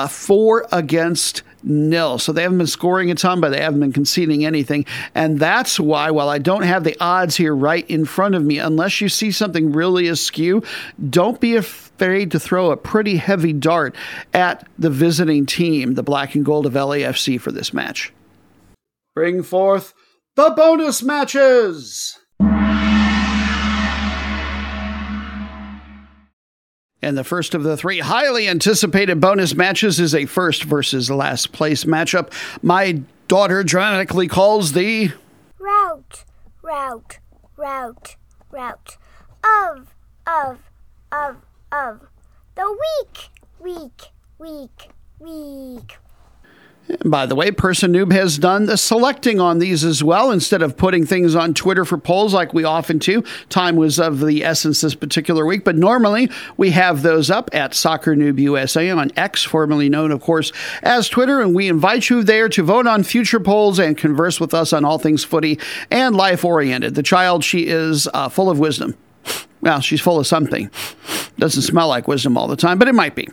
four 0.08 0.66
against 0.72 1.19
against 1.20 1.42
nil. 1.62 2.18
So 2.18 2.32
they 2.32 2.42
haven't 2.42 2.58
been 2.58 2.66
scoring 2.66 3.10
a 3.10 3.14
ton, 3.14 3.40
but 3.40 3.50
they 3.50 3.60
haven't 3.60 3.80
been 3.80 3.92
conceding 3.92 4.44
anything. 4.46 4.86
And 5.14 5.38
that's 5.38 5.78
why, 5.78 6.10
while 6.10 6.28
I 6.28 6.38
don't 6.38 6.62
have 6.62 6.84
the 6.84 6.96
odds 7.00 7.36
here 7.36 7.54
right 7.54 7.88
in 7.88 8.06
front 8.06 8.34
of 8.34 8.42
me, 8.42 8.58
unless 8.58 9.00
you 9.00 9.08
see 9.08 9.30
something 9.30 9.72
really 9.72 10.08
askew, 10.08 10.62
don't 11.10 11.40
be 11.40 11.56
afraid 11.56 12.30
to 12.30 12.40
throw 12.40 12.70
a 12.70 12.76
pretty 12.76 13.16
heavy 13.16 13.52
dart 13.52 13.94
at 14.32 14.66
the 14.78 14.90
visiting 14.90 15.44
team, 15.44 15.94
the 15.94 16.02
black 16.02 16.34
and 16.34 16.44
gold 16.44 16.66
of 16.66 16.72
LAFC, 16.72 17.38
for 17.38 17.52
this 17.52 17.74
match. 17.74 18.12
Bring 19.14 19.42
forth 19.42 19.92
the 20.36 20.50
bonus 20.56 21.02
matches! 21.02 22.18
And 27.02 27.16
the 27.16 27.24
first 27.24 27.54
of 27.54 27.62
the 27.62 27.76
three 27.76 28.00
highly 28.00 28.46
anticipated 28.46 29.20
bonus 29.20 29.54
matches 29.54 29.98
is 29.98 30.14
a 30.14 30.26
first 30.26 30.64
versus 30.64 31.10
last 31.10 31.52
place 31.52 31.84
matchup. 31.84 32.32
My 32.62 33.02
daughter 33.26 33.62
dramatically 33.64 34.28
calls 34.28 34.72
the 34.72 35.12
route, 35.58 36.24
route, 36.62 37.18
route, 37.56 38.16
route 38.50 38.98
of, 39.44 39.94
of, 40.26 40.58
of, 41.12 41.36
of 41.72 42.00
the 42.54 42.70
week, 42.70 43.28
week, 43.58 44.02
week, 44.38 44.90
week. 45.18 45.98
By 47.04 47.26
the 47.26 47.34
way, 47.34 47.50
Person 47.50 47.92
Noob 47.92 48.12
has 48.12 48.38
done 48.38 48.66
the 48.66 48.76
selecting 48.76 49.40
on 49.40 49.58
these 49.58 49.84
as 49.84 50.02
well 50.02 50.30
instead 50.30 50.62
of 50.62 50.76
putting 50.76 51.06
things 51.06 51.34
on 51.34 51.54
Twitter 51.54 51.84
for 51.84 51.98
polls 51.98 52.34
like 52.34 52.52
we 52.52 52.64
often 52.64 52.98
do. 52.98 53.22
Time 53.48 53.76
was 53.76 53.98
of 53.98 54.20
the 54.20 54.44
essence 54.44 54.80
this 54.80 54.94
particular 54.94 55.46
week, 55.46 55.64
but 55.64 55.76
normally 55.76 56.30
we 56.56 56.70
have 56.70 57.02
those 57.02 57.30
up 57.30 57.50
at 57.52 57.74
Soccer 57.74 58.14
Noob 58.14 58.38
USA 58.38 58.90
on 58.90 59.10
X, 59.16 59.44
formerly 59.44 59.88
known, 59.88 60.10
of 60.10 60.20
course, 60.20 60.52
as 60.82 61.08
Twitter, 61.08 61.40
and 61.40 61.54
we 61.54 61.68
invite 61.68 62.10
you 62.10 62.22
there 62.22 62.48
to 62.48 62.62
vote 62.62 62.86
on 62.86 63.02
future 63.02 63.40
polls 63.40 63.78
and 63.78 63.96
converse 63.96 64.40
with 64.40 64.52
us 64.54 64.72
on 64.72 64.84
all 64.84 64.98
things 64.98 65.22
footy 65.22 65.58
and 65.90 66.16
life 66.16 66.44
oriented. 66.44 66.94
The 66.94 67.02
child, 67.02 67.44
she 67.44 67.66
is 67.66 68.08
uh, 68.12 68.28
full 68.28 68.50
of 68.50 68.58
wisdom. 68.58 68.96
Well, 69.60 69.80
she's 69.80 70.00
full 70.00 70.18
of 70.18 70.26
something. 70.26 70.70
Doesn't 71.38 71.62
smell 71.62 71.88
like 71.88 72.08
wisdom 72.08 72.36
all 72.36 72.48
the 72.48 72.56
time, 72.56 72.78
but 72.78 72.88
it 72.88 72.94
might 72.94 73.14
be. 73.14 73.28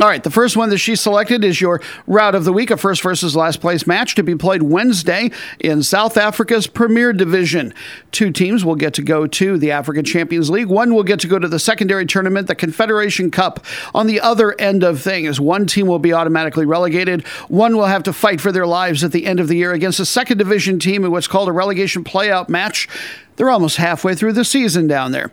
All 0.00 0.06
right, 0.06 0.22
the 0.22 0.30
first 0.30 0.56
one 0.56 0.70
that 0.70 0.78
she 0.78 0.94
selected 0.94 1.42
is 1.42 1.60
your 1.60 1.80
route 2.06 2.36
of 2.36 2.44
the 2.44 2.52
week, 2.52 2.70
a 2.70 2.76
first 2.76 3.02
versus 3.02 3.34
last 3.34 3.60
place 3.60 3.84
match 3.84 4.14
to 4.14 4.22
be 4.22 4.36
played 4.36 4.62
Wednesday 4.62 5.32
in 5.58 5.82
South 5.82 6.16
Africa's 6.16 6.68
Premier 6.68 7.12
Division. 7.12 7.74
Two 8.12 8.30
teams 8.30 8.64
will 8.64 8.76
get 8.76 8.94
to 8.94 9.02
go 9.02 9.26
to 9.26 9.58
the 9.58 9.72
African 9.72 10.04
Champions 10.04 10.50
League. 10.50 10.68
One 10.68 10.94
will 10.94 11.02
get 11.02 11.18
to 11.20 11.26
go 11.26 11.40
to 11.40 11.48
the 11.48 11.58
secondary 11.58 12.06
tournament, 12.06 12.46
the 12.46 12.54
Confederation 12.54 13.32
Cup. 13.32 13.64
On 13.92 14.06
the 14.06 14.20
other 14.20 14.54
end 14.60 14.84
of 14.84 15.02
things, 15.02 15.40
one 15.40 15.66
team 15.66 15.88
will 15.88 15.98
be 15.98 16.12
automatically 16.12 16.64
relegated. 16.64 17.26
One 17.48 17.76
will 17.76 17.86
have 17.86 18.04
to 18.04 18.12
fight 18.12 18.40
for 18.40 18.52
their 18.52 18.68
lives 18.68 19.02
at 19.02 19.10
the 19.10 19.26
end 19.26 19.40
of 19.40 19.48
the 19.48 19.56
year 19.56 19.72
against 19.72 19.98
a 19.98 20.06
second 20.06 20.38
division 20.38 20.78
team 20.78 21.04
in 21.04 21.10
what's 21.10 21.26
called 21.26 21.48
a 21.48 21.52
relegation 21.52 22.04
playout 22.04 22.48
match. 22.48 22.88
They're 23.34 23.50
almost 23.50 23.78
halfway 23.78 24.14
through 24.14 24.34
the 24.34 24.44
season 24.44 24.86
down 24.86 25.10
there. 25.10 25.32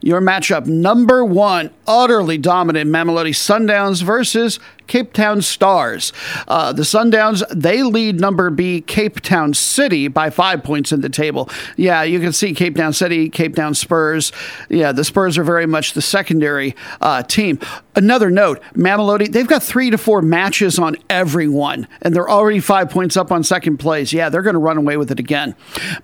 Your 0.00 0.20
matchup 0.20 0.66
number 0.66 1.24
one, 1.24 1.70
utterly 1.86 2.38
dominant 2.38 2.90
Mamelodi 2.90 3.30
Sundowns 3.30 4.02
versus 4.02 4.58
Cape 4.86 5.12
Town 5.12 5.42
Stars. 5.42 6.12
Uh, 6.48 6.72
the 6.72 6.82
Sundowns, 6.82 7.42
they 7.54 7.82
lead 7.82 8.20
number 8.20 8.50
B, 8.50 8.80
Cape 8.80 9.20
Town 9.20 9.54
City, 9.54 10.08
by 10.08 10.30
five 10.30 10.62
points 10.62 10.92
in 10.92 11.00
the 11.00 11.08
table. 11.08 11.48
Yeah, 11.76 12.02
you 12.02 12.20
can 12.20 12.32
see 12.32 12.54
Cape 12.54 12.76
Town 12.76 12.92
City, 12.92 13.28
Cape 13.28 13.56
Town 13.56 13.74
Spurs. 13.74 14.32
Yeah, 14.68 14.92
the 14.92 15.04
Spurs 15.04 15.38
are 15.38 15.44
very 15.44 15.66
much 15.66 15.92
the 15.92 16.02
secondary 16.02 16.74
uh, 17.00 17.22
team. 17.22 17.58
Another 17.94 18.30
note 18.30 18.62
Mamelodi, 18.74 19.32
they've 19.32 19.46
got 19.46 19.62
three 19.62 19.90
to 19.90 19.98
four 19.98 20.20
matches 20.22 20.78
on 20.78 20.96
everyone, 21.08 21.88
and 22.02 22.14
they're 22.14 22.28
already 22.28 22.60
five 22.60 22.90
points 22.90 23.16
up 23.16 23.32
on 23.32 23.42
second 23.42 23.78
place. 23.78 24.12
Yeah, 24.12 24.28
they're 24.28 24.42
going 24.42 24.54
to 24.54 24.60
run 24.60 24.76
away 24.76 24.96
with 24.96 25.10
it 25.10 25.18
again. 25.18 25.54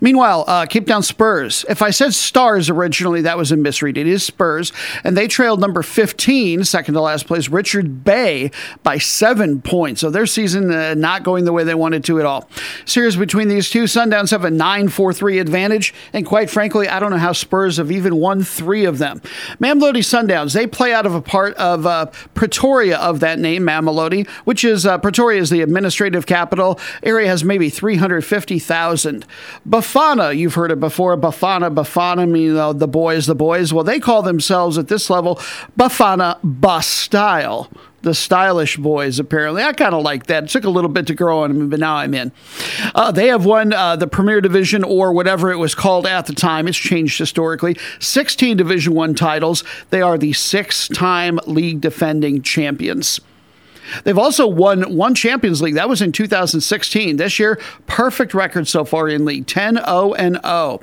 Meanwhile, 0.01 0.45
uh, 0.47 0.65
Cape 0.65 0.87
Town 0.87 1.03
Spurs, 1.03 1.65
if 1.69 1.81
I 1.81 1.91
said 1.91 2.13
Stars 2.13 2.69
originally, 2.69 3.21
that 3.21 3.37
was 3.37 3.51
a 3.51 3.57
misread. 3.57 3.97
It 3.97 4.07
is 4.07 4.23
Spurs, 4.23 4.73
and 5.03 5.15
they 5.15 5.27
trailed 5.27 5.59
number 5.59 5.83
15, 5.83 6.63
second 6.63 6.95
to 6.95 7.01
last 7.01 7.27
place, 7.27 7.49
Richard 7.49 8.03
Bay, 8.03 8.51
by 8.81 8.97
seven 8.97 9.61
points. 9.61 10.01
So 10.01 10.09
their 10.09 10.25
season 10.25 10.71
uh, 10.71 10.93
not 10.95 11.23
going 11.23 11.45
the 11.45 11.53
way 11.53 11.63
they 11.63 11.75
wanted 11.75 12.03
to 12.05 12.19
at 12.19 12.25
all. 12.25 12.49
Series 12.85 13.15
between 13.15 13.47
these 13.47 13.69
two, 13.69 13.83
Sundowns 13.83 14.31
have 14.31 14.43
a 14.43 14.51
9 14.51 14.89
4 14.89 15.13
3 15.13 15.39
advantage. 15.39 15.93
And 16.13 16.25
quite 16.25 16.49
frankly, 16.49 16.87
I 16.87 16.99
don't 16.99 17.11
know 17.11 17.17
how 17.17 17.33
Spurs 17.33 17.77
have 17.77 17.91
even 17.91 18.15
won 18.17 18.43
three 18.43 18.85
of 18.85 18.97
them. 18.97 19.19
Mamelodi 19.59 20.03
Sundowns, 20.03 20.53
they 20.53 20.67
play 20.67 20.93
out 20.93 21.05
of 21.05 21.13
a 21.13 21.21
part 21.21 21.53
of 21.55 21.85
uh, 21.85 22.07
Pretoria 22.33 22.97
of 22.97 23.19
that 23.19 23.39
name, 23.39 23.63
Mamelodi, 23.63 24.27
which 24.45 24.63
is 24.63 24.85
uh, 24.85 24.97
Pretoria 24.97 25.41
is 25.41 25.49
the 25.49 25.61
administrative 25.61 26.25
capital. 26.25 26.79
Area 27.03 27.27
has 27.27 27.43
maybe 27.43 27.69
350,000. 27.69 29.25
Bafana, 29.67 30.35
you've 30.35 30.55
heard 30.55 30.71
it 30.71 30.79
before. 30.79 31.17
Bafana, 31.17 31.73
Bafana, 31.73 32.39
you 32.39 32.53
know, 32.53 32.73
the 32.73 32.87
boys, 32.87 33.25
the 33.25 33.35
boys. 33.35 33.73
Well, 33.73 33.83
they 33.83 33.99
call 33.99 34.21
themselves 34.21 34.77
at 34.77 34.87
this 34.87 35.09
level 35.09 35.35
Bafana 35.77 36.39
Bus 36.43 36.87
Style 36.87 37.69
the 38.03 38.13
stylish 38.13 38.77
boys, 38.77 39.17
apparently. 39.17 39.63
I 39.63 39.73
kind 39.73 39.95
of 39.95 40.03
like 40.03 40.27
that. 40.27 40.43
It 40.43 40.49
took 40.49 40.65
a 40.65 40.69
little 40.69 40.89
bit 40.89 41.07
to 41.07 41.15
grow 41.15 41.43
on 41.43 41.57
me, 41.57 41.67
but 41.67 41.79
now 41.79 41.95
I'm 41.95 42.13
in. 42.13 42.31
Uh, 42.93 43.11
they 43.11 43.27
have 43.27 43.45
won 43.45 43.73
uh, 43.73 43.95
the 43.95 44.07
Premier 44.07 44.41
Division 44.41 44.83
or 44.83 45.13
whatever 45.13 45.51
it 45.51 45.57
was 45.57 45.73
called 45.73 46.05
at 46.05 46.25
the 46.25 46.33
time. 46.33 46.67
It's 46.67 46.77
changed 46.77 47.17
historically. 47.17 47.77
16 47.99 48.57
Division 48.57 48.93
One 48.93 49.15
titles. 49.15 49.63
They 49.89 50.01
are 50.01 50.17
the 50.17 50.33
six 50.33 50.87
time 50.89 51.39
league 51.47 51.81
defending 51.81 52.41
champions. 52.41 53.21
They've 54.03 54.17
also 54.17 54.47
won 54.47 54.95
one 54.95 55.13
Champions 55.15 55.61
League. 55.61 55.75
That 55.75 55.89
was 55.89 56.01
in 56.01 56.11
2016. 56.11 57.17
This 57.17 57.37
year, 57.37 57.59
perfect 57.85 58.33
record 58.33 58.67
so 58.67 58.85
far 58.85 59.09
in 59.09 59.25
league 59.25 59.47
10 59.47 59.75
0 59.75 60.13
and 60.13 60.39
0. 60.43 60.81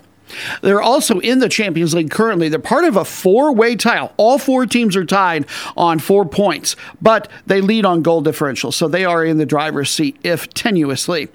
They're 0.63 0.83
also 0.83 1.21
in 1.21 1.39
the 1.39 1.49
Champions 1.49 1.95
League 1.95 2.11
currently. 2.11 2.49
They're 2.49 2.59
part 2.59 2.85
of 2.85 2.97
a 2.97 3.05
four 3.05 3.53
way 3.53 3.77
tie. 3.77 4.11
All 4.17 4.39
four 4.39 4.67
teams 4.67 4.97
are 4.97 5.05
tied 5.05 5.47
on 5.77 5.99
four 5.99 6.25
points, 6.25 6.77
but 7.01 7.31
they 7.47 7.61
lead 7.61 7.85
on 7.85 8.03
goal 8.03 8.21
differential. 8.21 8.73
So 8.73 8.89
they 8.89 9.05
are 9.05 9.25
in 9.25 9.39
the 9.39 9.47
driver's 9.47 9.91
seat, 9.91 10.17
if 10.23 10.49
tenuously. 10.51 11.29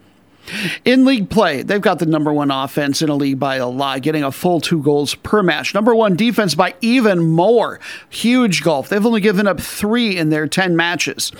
In 0.83 1.05
league 1.05 1.29
play, 1.29 1.63
they've 1.63 1.81
got 1.81 1.99
the 1.99 2.05
number 2.05 2.31
one 2.31 2.51
offense 2.51 3.01
in 3.01 3.09
a 3.09 3.15
league 3.15 3.39
by 3.39 3.55
a 3.55 3.67
lot, 3.67 4.01
getting 4.01 4.23
a 4.23 4.31
full 4.31 4.61
two 4.61 4.81
goals 4.81 5.15
per 5.15 5.41
match. 5.41 5.73
Number 5.73 5.95
one 5.95 6.15
defense 6.15 6.55
by 6.55 6.75
even 6.81 7.23
more. 7.23 7.79
Huge 8.09 8.63
gulf. 8.63 8.89
They've 8.89 9.05
only 9.05 9.21
given 9.21 9.47
up 9.47 9.59
three 9.59 10.17
in 10.17 10.29
their 10.29 10.47
10 10.47 10.75
matches. 10.75 11.31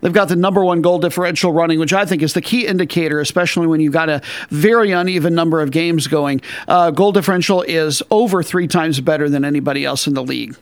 They've 0.00 0.12
got 0.12 0.28
the 0.28 0.36
number 0.36 0.64
one 0.64 0.82
goal 0.82 0.98
differential 0.98 1.52
running, 1.52 1.78
which 1.78 1.92
I 1.92 2.06
think 2.06 2.22
is 2.22 2.32
the 2.32 2.40
key 2.40 2.66
indicator, 2.66 3.20
especially 3.20 3.66
when 3.66 3.80
you've 3.80 3.92
got 3.92 4.08
a 4.08 4.22
very 4.48 4.92
uneven 4.92 5.34
number 5.34 5.60
of 5.60 5.70
games 5.70 6.06
going. 6.06 6.40
Uh, 6.66 6.90
goal 6.90 7.12
differential 7.12 7.62
is 7.62 8.02
over 8.10 8.42
three 8.42 8.66
times 8.66 9.00
better 9.00 9.28
than 9.28 9.44
anybody 9.44 9.84
else 9.84 10.06
in 10.06 10.14
the 10.14 10.24
league. 10.24 10.56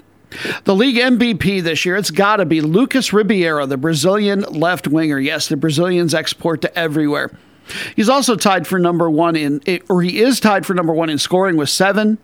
The 0.65 0.75
league 0.75 0.97
MVP 0.97 1.63
this 1.63 1.85
year, 1.85 1.97
it's 1.97 2.11
got 2.11 2.37
to 2.37 2.47
be 2.47 2.61
Lucas 2.61 3.13
Ribeiro, 3.13 3.67
the 3.67 3.77
Brazilian 3.77 4.41
left 4.41 4.89
winger. 4.89 5.19
Yes, 5.19 5.49
the 5.49 5.57
Brazilians 5.57 6.15
export 6.15 6.63
to 6.63 6.79
everywhere. 6.79 7.31
He's 7.97 8.09
also 8.09 8.37
tied 8.37 8.67
for 8.67 8.79
number 8.79 9.11
one 9.11 9.37
in, 9.37 9.61
eh, 9.67 9.79
or 9.89 10.03
he 10.03 10.21
is 10.21 10.41
tied 10.41 10.67
for 10.67 10.75
number 10.75 10.93
one 10.93 11.11
in 11.11 11.19
scoring 11.19 11.57
with 11.57 11.69
seven. 11.69 12.19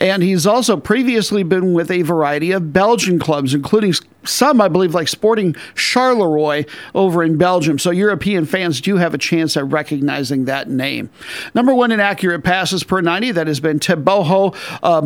And 0.00 0.22
he's 0.22 0.46
also 0.46 0.76
previously 0.76 1.42
been 1.42 1.72
with 1.72 1.90
a 1.90 2.02
variety 2.02 2.52
of 2.52 2.72
Belgian 2.72 3.18
clubs, 3.18 3.54
including 3.54 3.94
some, 4.26 4.60
I 4.60 4.68
believe, 4.68 4.94
like 4.94 5.08
Sporting 5.08 5.54
Charleroi 5.74 6.68
over 6.94 7.22
in 7.22 7.36
Belgium. 7.36 7.78
So 7.78 7.90
European 7.90 8.46
fans 8.46 8.80
do 8.80 8.96
have 8.96 9.14
a 9.14 9.18
chance 9.18 9.56
at 9.56 9.70
recognizing 9.70 10.44
that 10.44 10.68
name. 10.68 11.10
Number 11.54 11.74
one 11.74 11.92
in 11.92 12.00
accurate 12.00 12.44
passes 12.44 12.84
per 12.84 13.00
90, 13.00 13.32
that 13.32 13.46
has 13.46 13.60
been 13.60 13.78
Teboho 13.78 14.54
uh, 14.82 15.00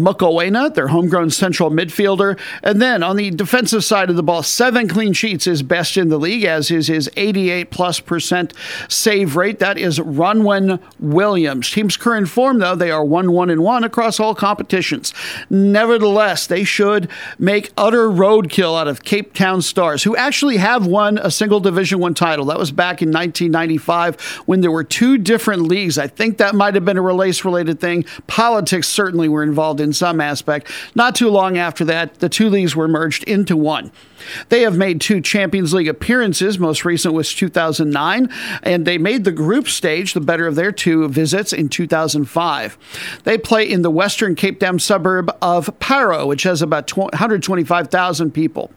their 0.75 0.89
homegrown 0.89 1.31
central 1.31 1.71
midfielder. 1.71 2.39
And 2.63 2.81
then 2.81 3.03
on 3.03 3.17
the 3.17 3.31
defensive 3.31 3.85
side 3.85 4.11
of 4.11 4.17
the 4.17 4.23
ball, 4.23 4.43
seven 4.43 4.89
clean 4.89 5.13
sheets 5.13 5.47
is 5.47 5.63
best 5.63 5.97
in 5.97 6.09
the 6.09 6.19
league, 6.19 6.45
as 6.45 6.71
is 6.71 6.89
his 6.89 7.11
88 7.17 7.71
plus 7.71 8.01
percent 8.01 8.53
save 8.89 9.37
rate. 9.37 9.59
That 9.59 9.79
is 9.79 9.99
Ronwen 9.99 10.81
Williams. 10.99 11.71
Team's 11.71 11.97
current 11.97 12.29
form, 12.29 12.59
though, 12.59 12.75
they 12.75 12.91
are 12.91 13.05
1 13.05 13.33
1 13.33 13.51
and 13.51 13.63
1 13.63 13.85
across 13.85 14.21
all 14.21 14.35
competitions. 14.35 15.13
Nevertheless, 15.51 16.47
they 16.47 16.65
should 16.65 17.09
make 17.39 17.73
utter 17.77 18.09
roadkill 18.09 18.79
out 18.79 18.89
of 18.89 19.03
Cape 19.09 19.33
Town 19.33 19.63
Stars, 19.63 20.03
who 20.03 20.15
actually 20.17 20.59
have 20.59 20.87
won 20.87 21.17
a 21.17 21.31
single 21.31 21.61
Division 21.61 21.99
One 21.99 22.13
title. 22.13 22.45
That 22.45 22.59
was 22.59 22.71
back 22.71 23.01
in 23.01 23.09
1995 23.09 24.21
when 24.45 24.61
there 24.61 24.71
were 24.71 24.85
two 24.85 25.17
different 25.17 25.63
leagues. 25.63 25.97
I 25.97 26.09
think 26.09 26.37
that 26.37 26.55
might 26.55 26.75
have 26.75 26.85
been 26.85 26.99
a 26.99 27.01
race 27.01 27.43
related 27.43 27.81
thing. 27.81 28.05
Politics 28.27 28.87
certainly 28.87 29.27
were 29.27 29.43
involved 29.43 29.81
in 29.81 29.95
some 29.95 30.21
aspect. 30.21 30.71
Not 30.95 31.15
too 31.15 31.31
long 31.31 31.57
after 31.57 31.87
that, 31.87 32.19
the 32.19 32.29
two 32.29 32.51
leagues 32.51 32.77
were 32.77 32.87
merged 32.87 33.25
into 33.25 33.57
one. 33.57 33.93
They 34.51 34.61
have 34.61 34.77
made 34.77 35.01
two 35.01 35.23
Champions 35.23 35.73
League 35.73 35.89
appearances. 35.89 36.59
Most 36.59 36.85
recent 36.85 37.15
was 37.15 37.33
2009, 37.33 38.29
and 38.63 38.87
they 38.87 38.99
made 38.99 39.25
the 39.25 39.33
group 39.33 39.69
stage, 39.69 40.13
the 40.13 40.21
better 40.21 40.47
of 40.47 40.55
their 40.55 40.71
two 40.71 41.09
visits, 41.09 41.55
in 41.55 41.71
2005. 41.71 42.77
They 43.25 43.39
play 43.39 43.71
in 43.71 43.81
the 43.81 43.91
western 43.91 44.35
Cape 44.35 44.61
Town 44.61 44.79
suburb 44.79 45.35
of 45.41 45.67
Parow, 45.79 46.27
which 46.27 46.43
has 46.43 46.61
about 46.61 46.95
125,000 46.95 48.33
people. 48.33 48.71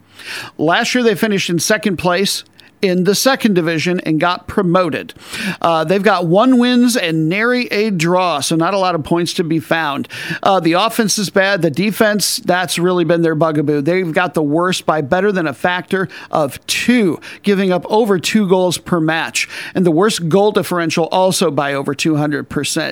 Last 0.57 0.93
year, 0.95 1.03
they 1.03 1.15
finished 1.15 1.49
in 1.49 1.59
second 1.59 1.97
place 1.97 2.43
in 2.81 3.03
the 3.03 3.15
second 3.15 3.53
division 3.53 3.99
and 4.01 4.19
got 4.19 4.47
promoted. 4.47 5.13
Uh, 5.61 5.83
they've 5.83 6.03
got 6.03 6.27
one 6.27 6.57
wins 6.57 6.95
and 6.97 7.29
nary 7.29 7.65
a 7.67 7.91
draw, 7.91 8.39
so 8.39 8.55
not 8.55 8.73
a 8.73 8.77
lot 8.77 8.95
of 8.95 9.03
points 9.03 9.33
to 9.33 9.43
be 9.43 9.59
found. 9.59 10.07
Uh, 10.43 10.59
the 10.59 10.73
offense 10.73 11.17
is 11.17 11.29
bad. 11.29 11.61
The 11.61 11.71
defense, 11.71 12.37
that's 12.37 12.79
really 12.79 13.03
been 13.03 13.21
their 13.21 13.35
bugaboo. 13.35 13.81
They've 13.81 14.11
got 14.11 14.33
the 14.33 14.43
worst 14.43 14.85
by 14.85 15.01
better 15.01 15.31
than 15.31 15.47
a 15.47 15.53
factor 15.53 16.07
of 16.29 16.65
two, 16.67 17.19
giving 17.43 17.71
up 17.71 17.85
over 17.89 18.19
two 18.19 18.47
goals 18.47 18.77
per 18.77 18.99
match, 18.99 19.47
and 19.75 19.85
the 19.85 19.91
worst 19.91 20.29
goal 20.29 20.51
differential 20.51 21.07
also 21.11 21.51
by 21.51 21.73
over 21.73 21.93
200%. 21.93 22.45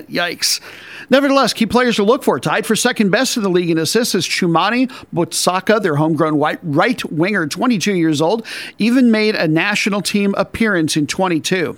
Yikes. 0.07 0.59
Nevertheless, 1.09 1.53
key 1.53 1.65
players 1.65 1.95
to 1.95 2.03
look 2.03 2.23
for. 2.23 2.39
Tied 2.39 2.65
for 2.65 2.75
second 2.75 3.09
best 3.09 3.37
in 3.37 3.43
the 3.43 3.49
league 3.49 3.69
in 3.69 3.77
assists 3.77 4.13
is 4.13 4.27
Chumani 4.27 4.91
Butsaka, 5.13 5.81
their 5.81 5.95
homegrown 5.95 6.37
right 6.39 7.11
winger, 7.11 7.47
22 7.47 7.95
years 7.95 8.21
old, 8.21 8.45
even 8.77 9.09
made 9.09 9.35
a 9.35 9.47
national 9.47 9.78
team 10.01 10.35
appearance 10.37 10.97
in 10.97 11.07
22. 11.07 11.77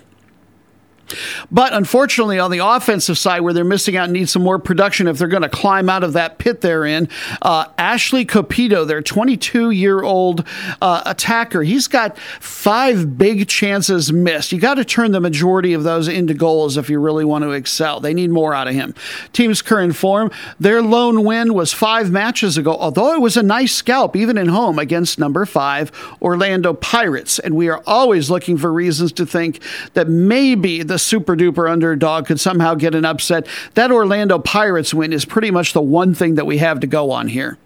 But 1.51 1.73
unfortunately, 1.73 2.39
on 2.39 2.51
the 2.51 2.59
offensive 2.59 3.17
side, 3.17 3.41
where 3.41 3.53
they're 3.53 3.63
missing 3.63 3.97
out 3.97 4.05
and 4.05 4.13
need 4.13 4.29
some 4.29 4.43
more 4.43 4.59
production 4.59 5.07
if 5.07 5.17
they're 5.17 5.27
going 5.27 5.41
to 5.43 5.49
climb 5.49 5.89
out 5.89 6.03
of 6.03 6.13
that 6.13 6.37
pit 6.37 6.61
they're 6.61 6.85
in, 6.85 7.09
uh, 7.41 7.65
Ashley 7.77 8.25
Copito, 8.25 8.85
their 8.85 9.01
22 9.01 9.71
year 9.71 10.01
old 10.01 10.45
uh, 10.81 11.01
attacker, 11.05 11.63
he's 11.63 11.87
got 11.87 12.17
five 12.17 13.17
big 13.17 13.47
chances 13.47 14.11
missed. 14.11 14.51
You 14.51 14.59
got 14.59 14.75
to 14.75 14.85
turn 14.85 15.11
the 15.11 15.19
majority 15.19 15.73
of 15.73 15.83
those 15.83 16.07
into 16.07 16.33
goals 16.33 16.77
if 16.77 16.89
you 16.89 16.99
really 16.99 17.25
want 17.25 17.43
to 17.43 17.51
excel. 17.51 17.99
They 17.99 18.13
need 18.13 18.29
more 18.29 18.53
out 18.53 18.67
of 18.67 18.73
him. 18.73 18.93
Team's 19.33 19.61
current 19.61 19.95
form, 19.95 20.31
their 20.59 20.81
lone 20.81 21.23
win 21.23 21.53
was 21.53 21.73
five 21.73 22.11
matches 22.11 22.57
ago, 22.57 22.75
although 22.77 23.13
it 23.13 23.21
was 23.21 23.37
a 23.37 23.43
nice 23.43 23.73
scalp, 23.73 24.15
even 24.15 24.37
in 24.37 24.47
home, 24.47 24.79
against 24.79 25.19
number 25.19 25.45
five, 25.45 25.91
Orlando 26.21 26.73
Pirates. 26.73 27.39
And 27.39 27.55
we 27.55 27.69
are 27.69 27.81
always 27.85 28.29
looking 28.29 28.57
for 28.57 28.71
reasons 28.71 29.11
to 29.13 29.25
think 29.25 29.61
that 29.93 30.07
maybe 30.07 30.83
the 30.83 30.99
super 31.01 31.35
duper 31.35 31.69
underdog 31.69 32.27
could 32.27 32.39
somehow 32.39 32.75
get 32.75 32.95
an 32.95 33.05
upset. 33.05 33.47
That 33.73 33.91
Orlando 33.91 34.39
Pirates 34.39 34.93
win 34.93 35.13
is 35.13 35.25
pretty 35.25 35.51
much 35.51 35.73
the 35.73 35.81
one 35.81 36.13
thing 36.13 36.35
that 36.35 36.45
we 36.45 36.57
have 36.59 36.79
to 36.81 36.87
go 36.87 37.11
on 37.11 37.27
here. 37.27 37.57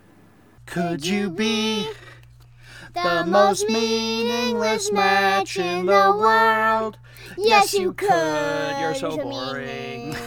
Could 0.65 1.05
you 1.05 1.29
be 1.29 1.87
the 2.93 3.25
most 3.27 3.67
meaningless 3.69 4.91
match 4.91 5.57
in 5.57 5.85
the 5.85 6.15
world? 6.17 6.97
Yes, 7.37 7.73
you 7.73 7.93
could. 7.93 8.79
You're 8.79 8.95
so 8.95 9.17
boring. 9.17 10.15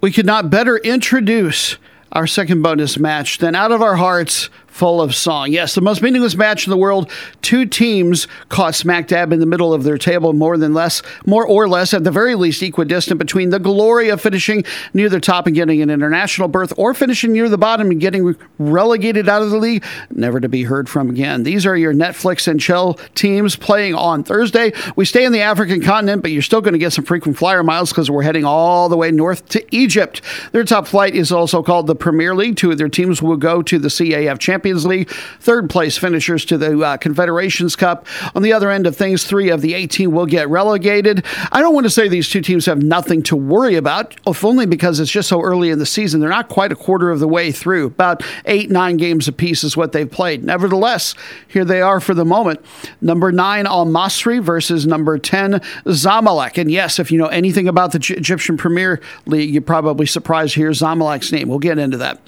We 0.00 0.12
could 0.12 0.26
not 0.26 0.48
better 0.48 0.76
introduce 0.76 1.76
our 2.12 2.28
second 2.28 2.62
bonus 2.62 2.98
match 2.98 3.38
than 3.38 3.56
Out 3.56 3.72
of 3.72 3.82
Our 3.82 3.96
Hearts 3.96 4.48
full 4.78 5.02
of 5.02 5.12
song. 5.12 5.50
Yes, 5.50 5.74
the 5.74 5.80
most 5.80 6.02
meaningless 6.02 6.36
match 6.36 6.64
in 6.64 6.70
the 6.70 6.76
world. 6.76 7.10
Two 7.42 7.66
teams 7.66 8.28
caught 8.48 8.76
smack 8.76 9.08
dab 9.08 9.32
in 9.32 9.40
the 9.40 9.46
middle 9.46 9.74
of 9.74 9.82
their 9.82 9.98
table, 9.98 10.32
more 10.32 10.56
than 10.56 10.72
less, 10.72 11.02
more 11.26 11.44
or 11.44 11.68
less, 11.68 11.92
at 11.92 12.04
the 12.04 12.12
very 12.12 12.36
least, 12.36 12.62
equidistant 12.62 13.18
between 13.18 13.50
the 13.50 13.58
glory 13.58 14.08
of 14.08 14.20
finishing 14.20 14.62
near 14.94 15.08
the 15.08 15.18
top 15.18 15.48
and 15.48 15.56
getting 15.56 15.82
an 15.82 15.90
international 15.90 16.46
berth, 16.46 16.72
or 16.76 16.94
finishing 16.94 17.32
near 17.32 17.48
the 17.48 17.58
bottom 17.58 17.90
and 17.90 18.00
getting 18.00 18.36
relegated 18.58 19.28
out 19.28 19.42
of 19.42 19.50
the 19.50 19.56
league, 19.56 19.84
never 20.10 20.38
to 20.38 20.48
be 20.48 20.62
heard 20.62 20.88
from 20.88 21.10
again. 21.10 21.42
These 21.42 21.66
are 21.66 21.76
your 21.76 21.92
Netflix 21.92 22.46
and 22.46 22.60
chill 22.60 22.94
teams 23.16 23.56
playing 23.56 23.96
on 23.96 24.22
Thursday. 24.22 24.72
We 24.94 25.04
stay 25.04 25.24
in 25.24 25.32
the 25.32 25.40
African 25.40 25.82
continent, 25.82 26.22
but 26.22 26.30
you're 26.30 26.40
still 26.40 26.60
going 26.60 26.74
to 26.74 26.78
get 26.78 26.92
some 26.92 27.04
frequent 27.04 27.36
flyer 27.36 27.64
miles 27.64 27.90
because 27.90 28.12
we're 28.12 28.22
heading 28.22 28.44
all 28.44 28.88
the 28.88 28.96
way 28.96 29.10
north 29.10 29.48
to 29.48 29.74
Egypt. 29.74 30.22
Their 30.52 30.62
top 30.62 30.86
flight 30.86 31.16
is 31.16 31.32
also 31.32 31.64
called 31.64 31.88
the 31.88 31.96
Premier 31.96 32.36
League. 32.36 32.56
Two 32.56 32.70
of 32.70 32.78
their 32.78 32.88
teams 32.88 33.20
will 33.20 33.36
go 33.36 33.60
to 33.60 33.80
the 33.80 33.88
CAF 33.88 34.38
Champions 34.38 34.67
Champions 34.68 34.84
League. 34.84 35.10
Third 35.40 35.70
place 35.70 35.96
finishers 35.96 36.44
to 36.44 36.58
the 36.58 36.78
uh, 36.78 36.96
Confederations 36.98 37.74
Cup. 37.74 38.06
On 38.34 38.42
the 38.42 38.52
other 38.52 38.70
end 38.70 38.86
of 38.86 38.94
things, 38.94 39.24
three 39.24 39.48
of 39.48 39.62
the 39.62 39.72
18 39.72 40.12
will 40.12 40.26
get 40.26 40.48
relegated. 40.50 41.24
I 41.50 41.60
don't 41.60 41.74
want 41.74 41.86
to 41.86 41.90
say 41.90 42.06
these 42.06 42.28
two 42.28 42.42
teams 42.42 42.66
have 42.66 42.82
nothing 42.82 43.22
to 43.24 43.36
worry 43.36 43.76
about, 43.76 44.14
if 44.26 44.44
only 44.44 44.66
because 44.66 45.00
it's 45.00 45.10
just 45.10 45.28
so 45.28 45.40
early 45.40 45.70
in 45.70 45.78
the 45.78 45.86
season. 45.86 46.20
They're 46.20 46.28
not 46.28 46.50
quite 46.50 46.70
a 46.70 46.76
quarter 46.76 47.10
of 47.10 47.18
the 47.18 47.28
way 47.28 47.50
through. 47.50 47.86
About 47.86 48.22
eight, 48.44 48.70
nine 48.70 48.98
games 48.98 49.26
apiece 49.26 49.64
is 49.64 49.74
what 49.74 49.92
they've 49.92 50.10
played. 50.10 50.44
Nevertheless, 50.44 51.14
here 51.46 51.64
they 51.64 51.80
are 51.80 51.98
for 52.00 52.12
the 52.12 52.26
moment. 52.26 52.60
Number 53.00 53.32
nine, 53.32 53.66
Al 53.66 53.86
Masri 53.86 54.42
versus 54.42 54.86
number 54.86 55.18
10, 55.18 55.60
Zamalek. 55.86 56.58
And 56.58 56.70
yes, 56.70 56.98
if 56.98 57.10
you 57.10 57.18
know 57.18 57.28
anything 57.28 57.68
about 57.68 57.92
the 57.92 58.14
Egyptian 58.16 58.58
Premier 58.58 59.00
League, 59.24 59.50
you're 59.50 59.62
probably 59.62 60.04
surprised 60.04 60.54
to 60.54 60.60
hear 60.60 60.70
Zamalek's 60.70 61.32
name. 61.32 61.48
We'll 61.48 61.58
get 61.58 61.78
into 61.78 61.96
that. 61.96 62.20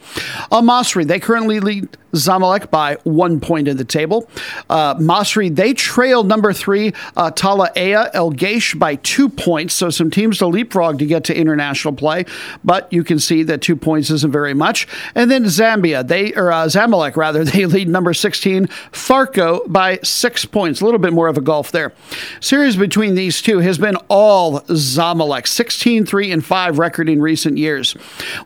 Al 0.50 0.62
Masri, 0.62 1.06
they 1.06 1.20
currently 1.20 1.60
lead 1.60 1.88
Zamalek 2.12 2.70
by 2.70 2.96
one 3.04 3.40
point 3.40 3.68
in 3.68 3.76
the 3.76 3.84
table. 3.84 4.28
Uh, 4.68 4.94
Masri, 4.96 5.54
they 5.54 5.74
trailed 5.74 6.26
number 6.26 6.52
three, 6.52 6.92
uh, 7.16 7.30
Tala'ea 7.30 8.10
El 8.14 8.32
Gaish 8.32 8.78
by 8.78 8.96
two 8.96 9.28
points. 9.28 9.74
So 9.74 9.90
some 9.90 10.10
teams 10.10 10.38
to 10.38 10.46
leapfrog 10.46 10.98
to 10.98 11.06
get 11.06 11.24
to 11.24 11.36
international 11.36 11.94
play, 11.94 12.24
but 12.64 12.92
you 12.92 13.04
can 13.04 13.18
see 13.18 13.42
that 13.44 13.62
two 13.62 13.76
points 13.76 14.10
isn't 14.10 14.32
very 14.32 14.54
much. 14.54 14.86
And 15.14 15.30
then 15.30 15.44
Zambia, 15.44 16.06
they, 16.06 16.32
or 16.34 16.52
uh, 16.52 16.66
Zamalek 16.66 17.16
rather, 17.16 17.44
they 17.50 17.66
lead 17.66 17.88
number 17.88 18.14
16, 18.14 18.66
Pharco 18.92 19.70
by 19.70 19.98
six 20.02 20.44
points. 20.44 20.80
A 20.80 20.84
little 20.84 21.00
bit 21.00 21.12
more 21.12 21.28
of 21.28 21.36
a 21.36 21.40
gulf 21.40 21.72
there. 21.72 21.92
Series 22.40 22.76
between 22.76 23.14
these 23.14 23.40
two 23.42 23.58
has 23.58 23.78
been 23.78 23.96
all 24.08 24.60
Zamalek, 24.60 25.46
16 25.46 26.06
3 26.06 26.32
and 26.32 26.44
5 26.44 26.78
record 26.78 27.08
in 27.08 27.20
recent 27.20 27.58
years. 27.58 27.96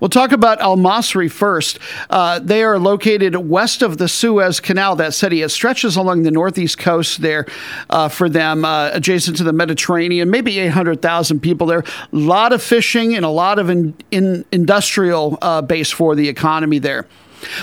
We'll 0.01 0.11
talk 0.11 0.33
about 0.33 0.61
Al 0.61 0.77
Masri 0.77 1.31
first. 1.31 1.79
Uh, 2.11 2.39
they 2.39 2.63
are 2.63 2.79
located 2.79 3.37
west 3.55 3.83
of 3.83 3.99
the 3.99 4.09
Suez 4.09 4.59
Canal, 4.59 4.97
that 4.97 5.15
city. 5.15 5.43
It 5.43 5.51
stretches 5.51 5.95
along 5.95 6.25
the 6.25 6.33
northeast 6.33 6.77
coast 6.77 7.23
there 7.23 7.47
uh, 7.89 8.09
for 8.09 8.29
them, 8.29 8.65
uh, 8.65 8.91
adjacent 8.93 9.37
to 9.37 9.45
the 9.45 9.53
Mediterranean, 9.53 10.29
maybe 10.29 10.59
800,000 10.59 11.39
people 11.39 11.69
there. 11.69 11.85
A 12.13 12.17
lot 12.17 12.53
of 12.53 12.61
fishing 12.61 13.15
and 13.15 13.25
a 13.25 13.29
lot 13.29 13.61
of 13.61 13.71
in, 13.71 13.95
in 14.11 14.45
industrial 14.51 15.39
uh, 15.41 15.63
base 15.63 15.93
for 15.93 16.17
the 16.17 16.29
economy 16.29 16.81
there. 16.81 17.07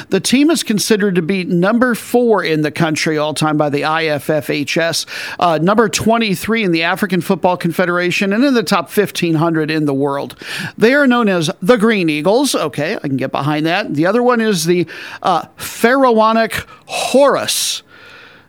The 0.09 0.19
team 0.19 0.49
is 0.49 0.63
considered 0.63 1.15
to 1.15 1.21
be 1.21 1.43
number 1.43 1.95
four 1.95 2.43
in 2.43 2.61
the 2.61 2.71
country 2.71 3.17
all 3.17 3.33
time 3.33 3.57
by 3.57 3.69
the 3.69 3.81
IFFHS, 3.81 5.05
uh, 5.39 5.59
number 5.61 5.89
23 5.89 6.63
in 6.63 6.71
the 6.71 6.83
African 6.83 7.21
Football 7.21 7.57
Confederation, 7.57 8.33
and 8.33 8.43
in 8.43 8.53
the 8.53 8.63
top 8.63 8.95
1,500 8.95 9.71
in 9.71 9.85
the 9.85 9.93
world. 9.93 10.35
They 10.77 10.93
are 10.93 11.07
known 11.07 11.29
as 11.29 11.49
the 11.61 11.77
Green 11.77 12.09
Eagles. 12.09 12.55
Okay, 12.55 12.95
I 12.95 12.99
can 12.99 13.17
get 13.17 13.31
behind 13.31 13.65
that. 13.65 13.93
The 13.93 14.05
other 14.05 14.23
one 14.23 14.41
is 14.41 14.65
the 14.65 14.87
uh, 15.21 15.47
Pharaonic 15.57 16.53
Horus. 16.85 17.83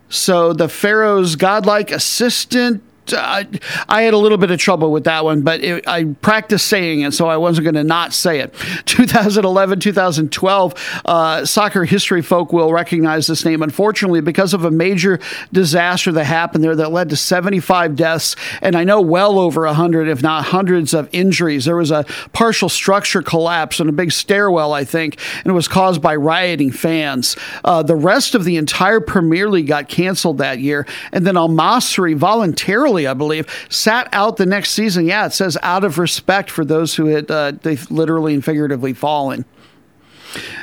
So 0.09 0.53
the 0.53 0.68
Pharaoh's 0.68 1.37
godlike 1.37 1.91
assistant 1.91 2.83
I, 3.12 3.46
I 3.88 4.02
had 4.02 4.14
a 4.14 4.18
little 4.18 4.38
bit 4.38 4.50
of 4.50 4.58
trouble 4.58 4.92
with 4.92 5.04
that 5.04 5.24
one, 5.24 5.42
but 5.42 5.62
it, 5.62 5.86
I 5.86 6.04
practiced 6.04 6.66
saying 6.66 7.02
it, 7.02 7.12
so 7.12 7.26
I 7.28 7.36
wasn't 7.36 7.64
going 7.64 7.74
to 7.74 7.84
not 7.84 8.12
say 8.12 8.40
it. 8.40 8.54
2011, 8.86 9.80
2012, 9.80 11.02
uh, 11.04 11.44
soccer 11.44 11.84
history 11.84 12.22
folk 12.22 12.52
will 12.52 12.72
recognize 12.72 13.26
this 13.26 13.44
name, 13.44 13.62
unfortunately, 13.62 14.20
because 14.20 14.54
of 14.54 14.64
a 14.64 14.70
major 14.70 15.18
disaster 15.52 16.12
that 16.12 16.24
happened 16.24 16.62
there 16.62 16.76
that 16.76 16.92
led 16.92 17.08
to 17.10 17.16
75 17.16 17.96
deaths, 17.96 18.36
and 18.60 18.76
I 18.76 18.84
know 18.84 19.00
well 19.00 19.38
over 19.38 19.66
100, 19.66 20.08
if 20.08 20.22
not 20.22 20.46
hundreds, 20.46 20.92
of 20.94 21.08
injuries. 21.12 21.64
There 21.64 21.76
was 21.76 21.90
a 21.90 22.04
partial 22.32 22.68
structure 22.68 23.22
collapse 23.22 23.80
in 23.80 23.88
a 23.88 23.92
big 23.92 24.12
stairwell, 24.12 24.72
I 24.72 24.84
think, 24.84 25.18
and 25.38 25.46
it 25.46 25.54
was 25.54 25.68
caused 25.68 26.02
by 26.02 26.16
rioting 26.16 26.70
fans. 26.70 27.36
Uh, 27.64 27.82
the 27.82 27.96
rest 27.96 28.34
of 28.34 28.44
the 28.44 28.56
entire 28.56 29.00
Premier 29.00 29.48
League 29.48 29.66
got 29.66 29.88
canceled 29.88 30.38
that 30.38 30.58
year, 30.58 30.86
and 31.12 31.26
then 31.26 31.36
Al 31.36 31.48
Masry 31.48 32.14
voluntarily, 32.14 33.01
I 33.07 33.14
believe, 33.14 33.46
sat 33.68 34.09
out 34.12 34.36
the 34.36 34.46
next 34.46 34.70
season. 34.70 35.07
Yeah, 35.07 35.26
it 35.26 35.32
says 35.32 35.59
out 35.62 35.84
of 35.84 35.98
respect 35.98 36.50
for 36.50 36.64
those 36.64 36.94
who 36.94 37.07
had 37.07 37.30
uh, 37.30 37.53
they've 37.62 37.90
literally 37.90 38.34
and 38.34 38.44
figuratively 38.44 38.92
fallen. 38.92 39.44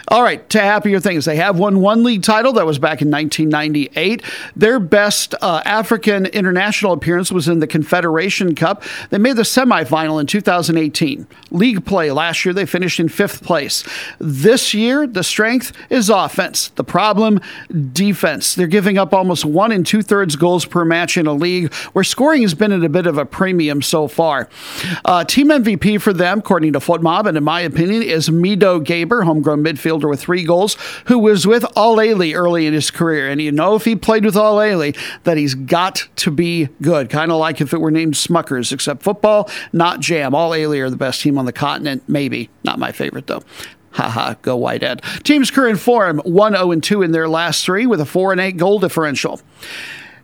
All 0.10 0.24
right, 0.24 0.48
to 0.50 0.60
happier 0.60 1.00
things. 1.00 1.26
They 1.26 1.36
have 1.36 1.60
won 1.60 1.82
one 1.82 2.04
league 2.04 2.24
title. 2.24 2.54
That 2.54 2.66
was 2.66 2.80
back 2.80 3.04
in 3.04 3.12
1998. 3.12 4.24
Their 4.56 4.80
best 4.80 5.36
uh, 5.40 5.62
African 5.66 6.26
international 6.26 6.94
appearance 6.94 7.32
was 7.32 7.48
in 7.48 7.60
the 7.60 7.68
Confederation 7.68 8.56
Cup. 8.56 8.82
They 9.12 9.20
made 9.20 9.36
the 9.36 9.44
semifinal 9.44 10.20
in 10.20 10.26
2018. 10.26 11.28
League 11.52 11.86
play 11.86 12.10
last 12.10 12.44
year, 12.44 12.56
they 12.56 12.66
finished 12.66 13.00
in 13.00 13.08
fifth 13.08 13.44
place. 13.44 13.88
This 14.18 14.74
year, 14.74 15.06
the 15.06 15.24
strength 15.24 15.74
is 15.92 16.10
offense. 16.10 16.70
The 16.70 16.84
problem, 16.84 17.40
defense. 17.94 18.56
They're 18.56 18.66
giving 18.66 18.98
up 18.98 19.14
almost 19.14 19.46
one 19.46 19.72
and 19.72 19.86
two 19.86 20.02
thirds 20.02 20.36
goals 20.36 20.66
per 20.66 20.84
match 20.84 21.18
in 21.18 21.28
a 21.28 21.34
league 21.34 21.72
where 21.94 22.04
scoring 22.04 22.42
has 22.42 22.56
been 22.56 22.72
at 22.72 22.84
a 22.84 22.90
bit 22.90 23.06
of 23.06 23.20
a 23.20 23.26
premium 23.26 23.84
so 23.84 24.08
far. 24.08 24.50
Uh, 25.06 25.24
team 25.24 25.50
MVP 25.50 26.02
for 26.02 26.14
them, 26.14 26.40
according 26.40 26.74
to 26.74 26.80
FotMob, 26.80 27.28
and 27.28 27.38
in 27.38 27.44
my 27.44 27.62
opinion, 27.62 28.02
is 28.02 28.30
Mido 28.30 28.84
Gaber, 28.84 29.24
homegrown 29.24 29.64
midfielder 29.64 29.99
with 30.08 30.22
three 30.22 30.44
goals, 30.44 30.78
who 31.06 31.20
was 31.20 31.46
with 31.46 31.66
Al 31.76 31.98
Ahly 31.98 32.36
early 32.36 32.66
in 32.66 32.74
his 32.74 32.92
career. 32.92 33.30
And 33.30 33.42
you 33.42 33.52
know, 33.52 33.76
if 33.76 33.86
he 33.86 33.96
played 33.96 34.26
with 34.26 34.36
Al 34.36 34.58
Ahly, 34.58 34.98
that 35.24 35.38
he's 35.38 35.56
got 35.56 36.08
to 36.18 36.32
be 36.32 36.70
good. 36.82 37.10
Kind 37.10 37.32
of 37.32 37.38
like 37.38 37.62
if 37.62 37.74
it 37.74 37.82
were 37.82 37.92
named 37.92 38.14
Smuckers, 38.14 38.72
except 38.72 39.04
football, 39.04 39.50
not 39.74 40.00
jam. 40.00 40.34
Al 40.34 40.52
Ahly 40.52 40.80
are 40.82 40.90
the 40.90 40.98
best 40.98 41.22
team 41.22 41.38
on 41.38 41.46
the 41.46 41.54
continent, 41.54 42.04
maybe. 42.08 42.50
Not 42.64 42.80
my 42.80 42.92
favorite, 42.92 43.28
though. 43.28 43.44
Haha, 43.92 44.36
go 44.42 44.56
Whitehead. 44.56 45.02
Team's 45.24 45.52
current 45.52 45.80
form 45.80 46.20
1 46.20 46.54
0 46.54 46.76
2 46.80 47.02
in 47.02 47.12
their 47.12 47.28
last 47.28 47.66
three 47.66 47.86
with 47.86 48.00
a 48.00 48.06
4 48.06 48.32
and 48.34 48.42
8 48.42 48.58
goal 48.58 48.80
differential. 48.80 49.42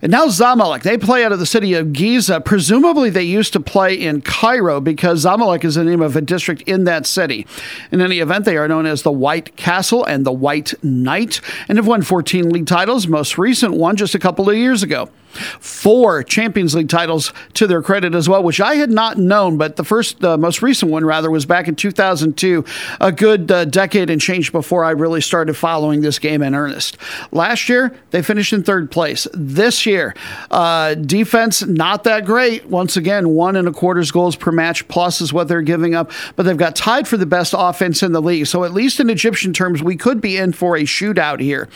And 0.01 0.11
now 0.11 0.27
Zamalek, 0.27 0.83
they 0.83 0.97
play 0.97 1.23
out 1.23 1.31
of 1.31 1.39
the 1.39 1.45
city 1.45 1.73
of 1.73 1.93
Giza. 1.93 2.41
Presumably, 2.41 3.09
they 3.09 3.23
used 3.23 3.53
to 3.53 3.59
play 3.59 3.93
in 3.93 4.21
Cairo 4.21 4.81
because 4.81 5.25
Zamalek 5.25 5.63
is 5.63 5.75
the 5.75 5.83
name 5.83 6.01
of 6.01 6.15
a 6.15 6.21
district 6.21 6.61
in 6.63 6.83
that 6.83 7.05
city. 7.05 7.47
In 7.91 8.01
any 8.01 8.19
event, 8.19 8.45
they 8.45 8.57
are 8.57 8.67
known 8.67 8.85
as 8.85 9.03
the 9.03 9.11
White 9.11 9.55
Castle 9.55 10.03
and 10.05 10.25
the 10.25 10.31
White 10.31 10.73
Knight 10.83 11.41
and 11.67 11.77
have 11.77 11.87
won 11.87 12.01
14 12.01 12.49
league 12.49 12.67
titles, 12.67 13.07
most 13.07 13.37
recent 13.37 13.73
one 13.73 13.95
just 13.95 14.15
a 14.15 14.19
couple 14.19 14.49
of 14.49 14.55
years 14.55 14.83
ago 14.83 15.09
four 15.59 16.23
Champions 16.23 16.75
League 16.75 16.89
titles 16.89 17.33
to 17.53 17.67
their 17.67 17.81
credit 17.81 18.15
as 18.15 18.27
well, 18.27 18.43
which 18.43 18.61
I 18.61 18.75
had 18.75 18.89
not 18.89 19.17
known. 19.17 19.57
But 19.57 19.75
the 19.75 19.83
first, 19.83 20.23
uh, 20.23 20.37
most 20.37 20.61
recent 20.61 20.91
one 20.91 21.05
rather, 21.05 21.31
was 21.31 21.45
back 21.45 21.67
in 21.67 21.75
2002, 21.75 22.65
a 23.01 23.11
good 23.11 23.51
uh, 23.51 23.65
decade 23.65 24.09
and 24.09 24.21
change 24.21 24.51
before 24.51 24.83
I 24.83 24.91
really 24.91 25.21
started 25.21 25.55
following 25.55 26.01
this 26.01 26.19
game 26.19 26.41
in 26.41 26.55
earnest. 26.55 26.97
Last 27.31 27.69
year, 27.69 27.95
they 28.11 28.21
finished 28.21 28.53
in 28.53 28.63
third 28.63 28.91
place. 28.91 29.27
This 29.33 29.85
year, 29.85 30.15
uh, 30.51 30.95
defense 30.95 31.65
not 31.65 32.03
that 32.05 32.25
great. 32.25 32.65
Once 32.65 32.97
again, 32.97 33.29
one 33.29 33.55
and 33.55 33.67
a 33.67 33.71
quarters 33.71 34.11
goals 34.11 34.35
per 34.35 34.51
match 34.51 34.87
plus 34.87 35.21
is 35.21 35.33
what 35.33 35.47
they're 35.47 35.61
giving 35.61 35.95
up, 35.95 36.11
but 36.35 36.43
they've 36.43 36.57
got 36.57 36.75
tied 36.75 37.07
for 37.07 37.17
the 37.17 37.25
best 37.25 37.53
offense 37.57 38.03
in 38.03 38.11
the 38.11 38.21
league. 38.21 38.47
So 38.47 38.63
at 38.63 38.73
least 38.73 38.99
in 38.99 39.09
Egyptian 39.09 39.53
terms, 39.53 39.83
we 39.83 39.95
could 39.95 40.21
be 40.21 40.37
in 40.37 40.53
for 40.53 40.75
a 40.77 40.81
shootout 40.81 41.39
here. 41.39 41.67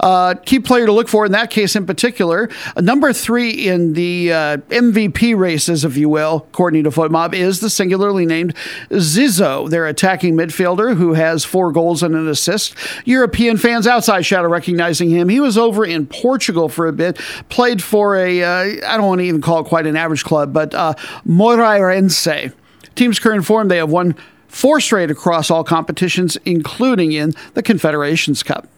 Uh, 0.00 0.34
key 0.34 0.60
player 0.60 0.86
to 0.86 0.92
look 0.92 1.08
for 1.08 1.26
in 1.26 1.32
that 1.32 1.50
case 1.50 1.76
in 1.76 1.86
particular, 1.86 2.48
number 2.80 3.01
Number 3.02 3.14
three 3.14 3.50
in 3.50 3.94
the 3.94 4.32
uh, 4.32 4.56
MVP 4.68 5.36
races, 5.36 5.84
if 5.84 5.96
you 5.96 6.08
will, 6.08 6.46
according 6.50 6.84
to 6.84 6.90
FotMob, 6.90 7.34
is 7.34 7.58
the 7.58 7.68
singularly 7.68 8.24
named 8.24 8.54
Zizo, 8.90 9.68
their 9.68 9.88
attacking 9.88 10.36
midfielder 10.36 10.96
who 10.96 11.14
has 11.14 11.44
four 11.44 11.72
goals 11.72 12.04
and 12.04 12.14
an 12.14 12.28
assist. 12.28 12.76
European 13.04 13.56
fans 13.56 13.88
outside 13.88 14.24
Shadow 14.24 14.46
recognizing 14.46 15.10
him. 15.10 15.28
He 15.28 15.40
was 15.40 15.58
over 15.58 15.84
in 15.84 16.06
Portugal 16.06 16.68
for 16.68 16.86
a 16.86 16.92
bit, 16.92 17.18
played 17.48 17.82
for 17.82 18.14
a 18.14 18.40
uh, 18.40 18.86
I 18.86 18.96
don't 18.96 19.08
want 19.08 19.18
to 19.18 19.24
even 19.24 19.40
call 19.40 19.58
it 19.58 19.66
quite 19.66 19.88
an 19.88 19.96
average 19.96 20.22
club, 20.22 20.52
but 20.52 20.72
uh, 20.72 20.94
Moreirense. 21.26 22.52
Team's 22.94 23.18
current 23.18 23.44
form, 23.44 23.66
they 23.66 23.78
have 23.78 23.90
won 23.90 24.14
four 24.46 24.80
straight 24.80 25.10
across 25.10 25.50
all 25.50 25.64
competitions, 25.64 26.36
including 26.44 27.10
in 27.10 27.32
the 27.54 27.64
Confederations 27.64 28.44
Cup. 28.44 28.68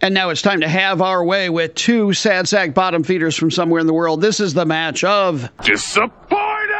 And 0.00 0.14
now 0.14 0.30
it's 0.30 0.42
time 0.42 0.60
to 0.60 0.68
have 0.68 1.02
our 1.02 1.24
way 1.24 1.50
with 1.50 1.74
two 1.74 2.12
sad 2.12 2.48
sack 2.48 2.74
bottom 2.74 3.02
feeders 3.02 3.36
from 3.36 3.50
somewhere 3.50 3.80
in 3.80 3.86
the 3.86 3.94
world. 3.94 4.20
This 4.20 4.40
is 4.40 4.54
the 4.54 4.64
match 4.64 5.04
of 5.04 5.50
Disappointed! 5.62 6.75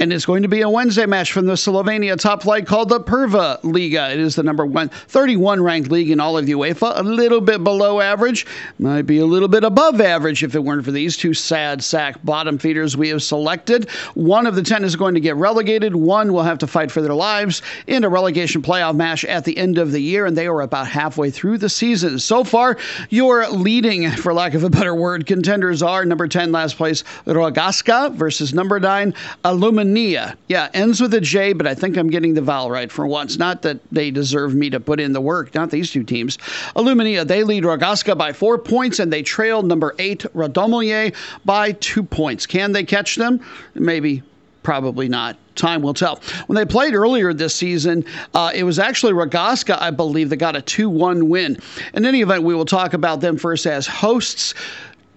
And 0.00 0.14
it's 0.14 0.24
going 0.24 0.44
to 0.44 0.48
be 0.48 0.62
a 0.62 0.70
Wednesday 0.70 1.04
match 1.04 1.30
from 1.30 1.44
the 1.44 1.52
Slovenia 1.52 2.16
top 2.18 2.42
flight 2.42 2.66
called 2.66 2.88
the 2.88 3.00
Prva 3.00 3.62
Liga. 3.62 4.10
It 4.10 4.18
is 4.18 4.34
the 4.34 4.42
number 4.42 4.64
one, 4.64 4.88
31 4.88 5.62
ranked 5.62 5.90
league 5.90 6.10
in 6.10 6.20
all 6.20 6.38
of 6.38 6.46
UEFA. 6.46 6.98
A 6.98 7.02
little 7.02 7.42
bit 7.42 7.62
below 7.62 8.00
average. 8.00 8.46
Might 8.78 9.02
be 9.02 9.18
a 9.18 9.26
little 9.26 9.46
bit 9.46 9.62
above 9.62 10.00
average 10.00 10.42
if 10.42 10.54
it 10.54 10.64
weren't 10.64 10.86
for 10.86 10.90
these 10.90 11.18
two 11.18 11.34
sad 11.34 11.84
sack 11.84 12.16
bottom 12.24 12.56
feeders 12.56 12.96
we 12.96 13.10
have 13.10 13.22
selected. 13.22 13.90
One 14.14 14.46
of 14.46 14.54
the 14.54 14.62
10 14.62 14.84
is 14.84 14.96
going 14.96 15.12
to 15.12 15.20
get 15.20 15.36
relegated. 15.36 15.94
One 15.94 16.32
will 16.32 16.44
have 16.44 16.56
to 16.60 16.66
fight 16.66 16.90
for 16.90 17.02
their 17.02 17.12
lives 17.12 17.60
in 17.86 18.02
a 18.02 18.08
relegation 18.08 18.62
playoff 18.62 18.96
match 18.96 19.26
at 19.26 19.44
the 19.44 19.58
end 19.58 19.76
of 19.76 19.92
the 19.92 20.00
year. 20.00 20.24
And 20.24 20.34
they 20.34 20.46
are 20.46 20.62
about 20.62 20.86
halfway 20.86 21.30
through 21.30 21.58
the 21.58 21.68
season. 21.68 22.18
So 22.20 22.42
far, 22.42 22.78
your 23.10 23.46
leading, 23.50 24.10
for 24.12 24.32
lack 24.32 24.54
of 24.54 24.64
a 24.64 24.70
better 24.70 24.94
word, 24.94 25.26
contenders 25.26 25.82
are 25.82 26.06
number 26.06 26.26
10, 26.26 26.52
last 26.52 26.78
place, 26.78 27.04
Rogaška 27.26 28.14
versus 28.14 28.54
number 28.54 28.80
9, 28.80 29.12
Alumin 29.44 29.89
Nia. 29.92 30.36
Yeah, 30.48 30.68
ends 30.74 31.00
with 31.00 31.14
a 31.14 31.20
J, 31.20 31.52
but 31.52 31.66
I 31.66 31.74
think 31.74 31.96
I'm 31.96 32.08
getting 32.08 32.34
the 32.34 32.42
vowel 32.42 32.70
right 32.70 32.90
for 32.90 33.06
once. 33.06 33.38
Not 33.38 33.62
that 33.62 33.78
they 33.90 34.10
deserve 34.10 34.54
me 34.54 34.70
to 34.70 34.80
put 34.80 35.00
in 35.00 35.12
the 35.12 35.20
work, 35.20 35.54
not 35.54 35.70
these 35.70 35.90
two 35.90 36.04
teams. 36.04 36.38
Aluminij, 36.76 37.26
they 37.26 37.44
lead 37.44 37.64
Rogaška 37.64 38.16
by 38.16 38.32
four 38.32 38.58
points, 38.58 38.98
and 38.98 39.12
they 39.12 39.22
trail 39.22 39.62
number 39.62 39.94
eight, 39.98 40.20
Radomlje, 40.34 41.14
by 41.44 41.72
two 41.72 42.02
points. 42.02 42.46
Can 42.46 42.72
they 42.72 42.84
catch 42.84 43.16
them? 43.16 43.40
Maybe. 43.74 44.22
Probably 44.62 45.08
not. 45.08 45.38
Time 45.54 45.80
will 45.80 45.94
tell. 45.94 46.20
When 46.46 46.56
they 46.56 46.66
played 46.66 46.94
earlier 46.94 47.32
this 47.32 47.54
season, 47.54 48.04
uh, 48.34 48.52
it 48.54 48.64
was 48.64 48.78
actually 48.78 49.14
Rogaška, 49.14 49.80
I 49.80 49.90
believe, 49.90 50.28
that 50.30 50.36
got 50.36 50.54
a 50.54 50.62
2 50.62 50.88
1 50.88 51.28
win. 51.28 51.58
In 51.94 52.04
any 52.04 52.20
event, 52.20 52.42
we 52.42 52.54
will 52.54 52.66
talk 52.66 52.92
about 52.92 53.20
them 53.20 53.36
first 53.38 53.66
as 53.66 53.86
hosts. 53.86 54.54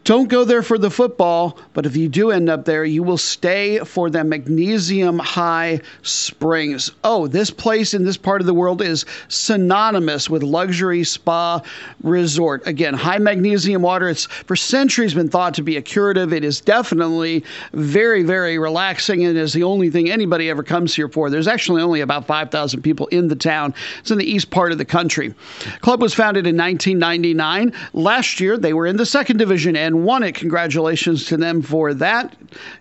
Don't 0.06 0.28
go 0.28 0.44
there 0.44 0.62
for 0.62 0.78
the 0.78 0.90
football, 0.90 1.58
but 1.72 1.86
if 1.86 1.96
you 1.96 2.10
do 2.10 2.30
end 2.30 2.50
up 2.50 2.66
there, 2.66 2.84
you 2.84 3.04
will 3.04 3.18
stay 3.18 3.80
for 3.80 4.10
the 4.10 4.22
Magnesium 4.22 5.18
High 5.18 5.80
Springs. 6.02 6.92
Oh, 7.06 7.28
this 7.28 7.50
place 7.50 7.94
in 7.94 8.04
this 8.04 8.18
part 8.18 8.42
of 8.42 8.48
the 8.48 8.54
world 8.54 8.82
is 8.82 9.06
synonymous 9.30 10.30
with 10.30 10.44
luxury 10.44 11.06
spa 11.06 11.62
resort. 12.04 12.68
Again, 12.68 12.94
high 12.94 13.18
magnesium 13.18 13.82
water. 13.82 14.10
It's 14.10 14.26
for 14.26 14.58
centuries 14.58 15.14
been 15.14 15.30
thought 15.30 15.54
to 15.54 15.64
be 15.64 15.78
a 15.78 15.82
curative. 15.82 16.34
It 16.34 16.44
is 16.44 16.60
definitely 16.60 17.46
very, 17.72 18.24
very 18.24 18.60
relaxing 18.60 19.24
and 19.24 19.38
is 19.38 19.54
the 19.54 19.64
only 19.64 19.90
thing 19.90 20.10
anybody 20.10 20.50
ever 20.50 20.64
comes 20.64 20.94
here 20.94 21.08
for. 21.08 21.30
There's 21.30 21.48
actually 21.48 21.82
only 21.82 22.02
about 22.02 22.28
5,000 22.28 22.82
people 22.82 23.08
in 23.08 23.30
the 23.30 23.38
town. 23.38 23.74
It's 24.00 24.12
in 24.12 24.18
the 24.18 24.30
east 24.30 24.50
part 24.50 24.74
of 24.74 24.78
the 24.78 24.86
country. 24.86 25.34
Club 25.80 26.02
was 26.02 26.14
founded 26.14 26.46
in 26.46 26.58
1999. 26.58 27.72
Last 27.94 28.42
year, 28.42 28.58
they 28.58 28.74
were 28.74 28.86
in 28.86 28.98
the 28.98 29.06
second 29.06 29.38
division 29.38 29.78
and 29.78 29.93
and 29.94 30.04
won 30.04 30.24
it. 30.24 30.36
Congratulations 30.36 31.26
to 31.26 31.38
them 31.38 31.62
for 31.62 31.94
that. 31.94 32.36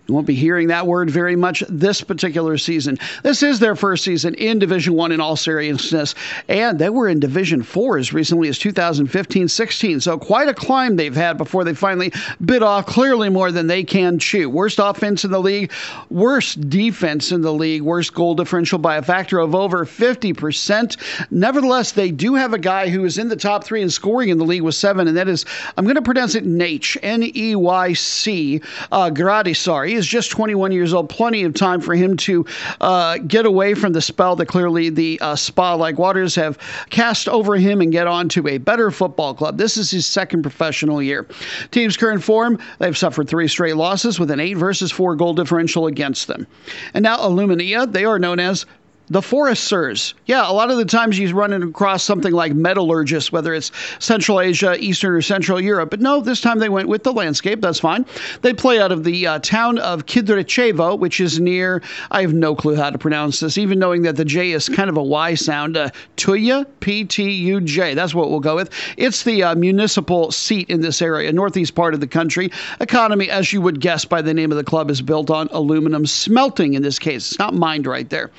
You 0.07 0.13
won't 0.13 0.27
be 0.27 0.35
hearing 0.35 0.67
that 0.67 0.87
word 0.87 1.09
very 1.09 1.35
much 1.35 1.63
this 1.69 2.01
particular 2.01 2.57
season. 2.57 2.97
This 3.23 3.43
is 3.43 3.59
their 3.59 3.75
first 3.75 4.03
season 4.03 4.33
in 4.35 4.59
Division 4.59 4.93
One 4.93 5.11
in 5.11 5.21
all 5.21 5.35
seriousness, 5.35 6.15
and 6.47 6.77
they 6.77 6.89
were 6.89 7.07
in 7.07 7.19
Division 7.19 7.63
Four 7.63 7.97
as 7.97 8.13
recently 8.13 8.49
as 8.49 8.59
2015-16. 8.59 10.01
So 10.01 10.17
quite 10.17 10.49
a 10.49 10.53
climb 10.53 10.95
they've 10.95 11.15
had 11.15 11.37
before 11.37 11.63
they 11.63 11.73
finally 11.73 12.11
bit 12.43 12.63
off 12.63 12.85
clearly 12.85 13.29
more 13.29 13.51
than 13.51 13.67
they 13.67 13.83
can 13.83 14.19
chew. 14.19 14.49
Worst 14.49 14.79
offense 14.81 15.23
in 15.23 15.31
the 15.31 15.39
league, 15.39 15.71
worst 16.09 16.69
defense 16.69 17.31
in 17.31 17.41
the 17.41 17.53
league, 17.53 17.81
worst 17.81 18.13
goal 18.13 18.35
differential 18.35 18.79
by 18.79 18.97
a 18.97 19.01
factor 19.01 19.39
of 19.39 19.55
over 19.55 19.85
50%. 19.85 20.97
Nevertheless, 21.31 21.91
they 21.91 22.11
do 22.11 22.35
have 22.35 22.53
a 22.53 22.59
guy 22.59 22.89
who 22.89 23.05
is 23.05 23.17
in 23.17 23.29
the 23.29 23.35
top 23.35 23.63
three 23.63 23.81
in 23.81 23.89
scoring 23.89 24.29
in 24.29 24.37
the 24.37 24.45
league 24.45 24.61
with 24.61 24.75
seven, 24.75 25.07
and 25.07 25.17
that 25.17 25.27
is 25.27 25.45
I'm 25.77 25.85
going 25.85 25.95
to 25.95 26.01
pronounce 26.01 26.35
it 26.35 26.45
Nate. 26.45 26.97
N 27.03 27.23
E 27.35 27.55
Y 27.55 27.93
C, 27.93 28.61
uh, 28.91 29.09
Gradisar. 29.09 29.87
He 29.87 29.95
is 29.95 30.07
just 30.07 30.31
21 30.31 30.71
years 30.71 30.93
old. 30.93 31.09
Plenty 31.09 31.43
of 31.43 31.53
time 31.53 31.81
for 31.81 31.93
him 31.93 32.17
to 32.17 32.45
uh, 32.81 33.17
get 33.19 33.45
away 33.45 33.73
from 33.73 33.93
the 33.93 34.01
spell 34.01 34.35
that 34.37 34.47
clearly 34.47 34.89
the 34.89 35.19
uh, 35.21 35.35
spa 35.35 35.75
like 35.75 35.97
waters 35.97 36.35
have 36.35 36.57
cast 36.89 37.27
over 37.29 37.55
him 37.55 37.81
and 37.81 37.91
get 37.91 38.07
on 38.07 38.29
to 38.29 38.47
a 38.47 38.57
better 38.57 38.89
football 38.91 39.33
club. 39.33 39.57
This 39.57 39.77
is 39.77 39.91
his 39.91 40.05
second 40.05 40.41
professional 40.41 41.01
year. 41.01 41.27
Team's 41.71 41.97
current 41.97 42.23
form, 42.23 42.57
they've 42.79 42.97
suffered 42.97 43.27
three 43.27 43.47
straight 43.47 43.75
losses 43.75 44.19
with 44.19 44.31
an 44.31 44.39
8 44.39 44.55
versus 44.55 44.91
4 44.91 45.15
goal 45.15 45.33
differential 45.33 45.87
against 45.87 46.27
them. 46.27 46.47
And 46.93 47.03
now 47.03 47.17
Aluminij, 47.17 47.91
they 47.91 48.05
are 48.05 48.19
known 48.19 48.39
as 48.39 48.65
the 49.13 49.21
foresters. 49.21 50.15
Yeah, 50.25 50.49
a 50.49 50.51
lot 50.51 50.71
of 50.71 50.77
the 50.77 50.85
times 50.85 51.17
you 51.17 51.33
run 51.33 51.53
across 51.53 52.03
something 52.03 52.33
like 52.33 52.53
metallurgists, 52.53 53.31
whether 53.31 53.53
it's 53.53 53.71
Central 53.99 54.41
Asia, 54.41 54.75
Eastern 54.79 55.13
or 55.13 55.21
Central 55.21 55.61
Europe. 55.61 55.91
But 55.91 56.01
no, 56.01 56.19
this 56.19 56.41
time 56.41 56.59
they 56.59 56.69
went 56.69 56.89
with 56.89 57.03
the 57.03 57.13
landscape. 57.13 57.61
That's 57.61 57.79
fine. 57.79 58.05
They 58.41 58.53
play 58.53 58.81
out 58.81 58.91
of 58.91 59.03
the 59.03 59.27
uh, 59.27 59.39
town 59.39 59.77
of 59.77 60.07
Kidričevo, 60.07 60.97
which 60.97 61.19
is 61.19 61.39
near, 61.39 61.81
I 62.09 62.21
have 62.21 62.33
no 62.33 62.55
clue 62.55 62.75
how 62.75 62.89
to 62.89 62.97
pronounce 62.97 63.39
this, 63.39 63.57
even 63.57 63.79
knowing 63.79 64.01
that 64.01 64.15
the 64.15 64.25
J 64.25 64.51
is 64.51 64.67
kind 64.67 64.89
of 64.89 64.97
a 64.97 65.03
Y 65.03 65.35
sound. 65.35 65.77
Uh, 65.77 65.89
Tuya, 66.17 66.65
P 66.79 67.05
T 67.05 67.29
U 67.29 67.61
J. 67.61 67.93
That's 67.93 68.15
what 68.15 68.31
we'll 68.31 68.39
go 68.39 68.55
with. 68.55 68.71
It's 68.97 69.23
the 69.23 69.43
uh, 69.43 69.55
municipal 69.55 70.31
seat 70.31 70.69
in 70.69 70.81
this 70.81 71.01
area, 71.01 71.31
northeast 71.31 71.75
part 71.75 71.93
of 71.93 71.99
the 71.99 72.07
country. 72.07 72.51
Economy, 72.79 73.29
as 73.29 73.53
you 73.53 73.61
would 73.61 73.79
guess 73.79 74.05
by 74.05 74.23
the 74.23 74.33
name 74.33 74.51
of 74.51 74.57
the 74.57 74.63
club, 74.63 74.89
is 74.89 75.03
built 75.03 75.29
on 75.29 75.47
aluminum 75.51 76.07
smelting 76.07 76.73
in 76.73 76.81
this 76.81 76.97
case. 76.97 77.31
It's 77.31 77.39
not 77.39 77.53
mined 77.53 77.85
right 77.85 78.09
there. 78.09 78.31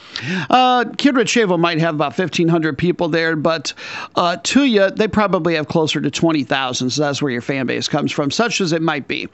Uh, 0.51 0.64
Kidričevo 0.85 1.59
might 1.59 1.81
have 1.81 1.95
about 1.95 2.17
1,500 2.19 2.77
people 2.79 3.09
there, 3.09 3.37
but 3.37 3.73
uh, 4.17 4.37
Tuya, 4.43 4.95
they 4.95 5.09
probably 5.09 5.55
have 5.55 5.69
closer 5.69 6.01
to 6.01 6.11
20,000. 6.11 6.91
So 6.91 7.03
that's 7.03 7.23
where 7.23 7.33
your 7.33 7.43
fan 7.43 7.67
base 7.67 7.89
comes 7.89 8.13
from, 8.13 8.31
such 8.31 8.61
as 8.61 8.73
it 8.73 8.83
might 8.83 9.09
be. 9.09 9.29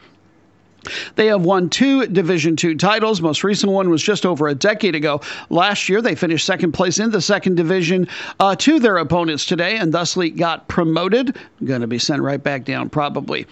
They 1.17 1.27
have 1.27 1.43
won 1.43 1.69
two 1.69 2.07
Division 2.07 2.57
Two 2.57 2.75
titles. 2.75 3.21
Most 3.21 3.45
recent 3.45 3.73
one 3.73 3.91
was 3.91 4.03
just 4.03 4.25
over 4.25 4.49
a 4.49 4.55
decade 4.55 4.95
ago. 4.95 5.21
Last 5.51 5.89
year, 5.89 6.01
they 6.01 6.15
finished 6.15 6.47
second 6.47 6.73
place 6.73 6.99
in 6.99 7.11
the 7.11 7.21
second 7.21 7.57
division 7.57 8.09
uh, 8.39 8.57
to 8.57 8.79
their 8.81 8.97
opponents 8.97 9.45
today, 9.45 9.77
and 9.77 9.93
thusly 9.93 10.31
got 10.31 10.69
promoted. 10.69 11.37
Going 11.65 11.83
to 11.83 11.87
be 11.87 11.99
sent 11.99 12.23
right 12.23 12.43
back 12.43 12.65
down, 12.65 12.89
probably. 12.89 13.47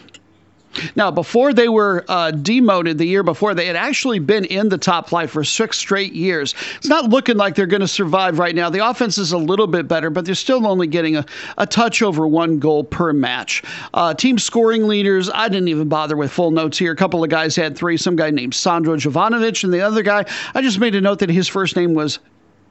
Now, 0.97 1.11
before 1.11 1.53
they 1.53 1.69
were 1.69 2.05
uh, 2.09 2.31
demoted 2.31 2.99
the 2.99 3.07
year 3.07 3.23
before, 3.23 3.55
they 3.55 3.67
had 3.67 3.77
actually 3.77 4.19
been 4.19 4.45
in 4.45 4.69
the 4.69 4.79
top 4.79 5.09
flight 5.09 5.31
for 5.31 5.43
six 5.43 5.79
straight 5.79 6.13
years. 6.13 6.55
It's 6.77 6.89
not 6.89 7.11
looking 7.11 7.37
like 7.37 7.55
they're 7.55 7.67
going 7.67 7.81
to 7.81 7.89
survive 7.89 8.39
right 8.39 8.55
now. 8.55 8.71
The 8.71 8.87
offense 8.89 9.19
is 9.19 9.33
a 9.33 9.39
little 9.39 9.67
bit 9.67 9.89
better, 9.89 10.11
but 10.11 10.25
they're 10.25 10.35
still 10.35 10.67
only 10.67 10.87
getting 10.87 11.17
a, 11.17 11.25
a 11.57 11.67
touch 11.67 12.03
over 12.03 12.27
one 12.27 12.59
goal 12.59 12.85
per 12.85 13.13
match. 13.13 13.63
Uh, 13.95 14.15
team 14.15 14.39
scoring 14.39 14.87
leaders, 14.87 15.31
I 15.33 15.49
didn't 15.49 15.69
even 15.69 15.89
bother 15.89 16.17
with 16.17 16.31
full 16.31 16.51
notes 16.51 16.79
here. 16.79 16.93
A 16.93 16.97
couple 16.97 17.25
of 17.25 17.31
guys 17.31 17.57
had 17.57 17.77
three. 17.77 17.97
Some 17.97 18.17
guy 18.17 18.31
named 18.31 18.55
Sandro 18.55 18.97
Jovanovic, 18.97 19.65
and 19.65 19.73
the 19.73 19.81
other 19.81 20.03
guy, 20.03 20.25
I 20.55 20.63
just 20.63 20.79
made 20.79 20.95
a 20.95 21.01
note 21.01 21.21
that 21.21 21.31
his 21.31 21.49
first 21.49 21.77
name 21.77 21.95
was 21.95 22.19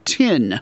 Tin. 0.04 0.60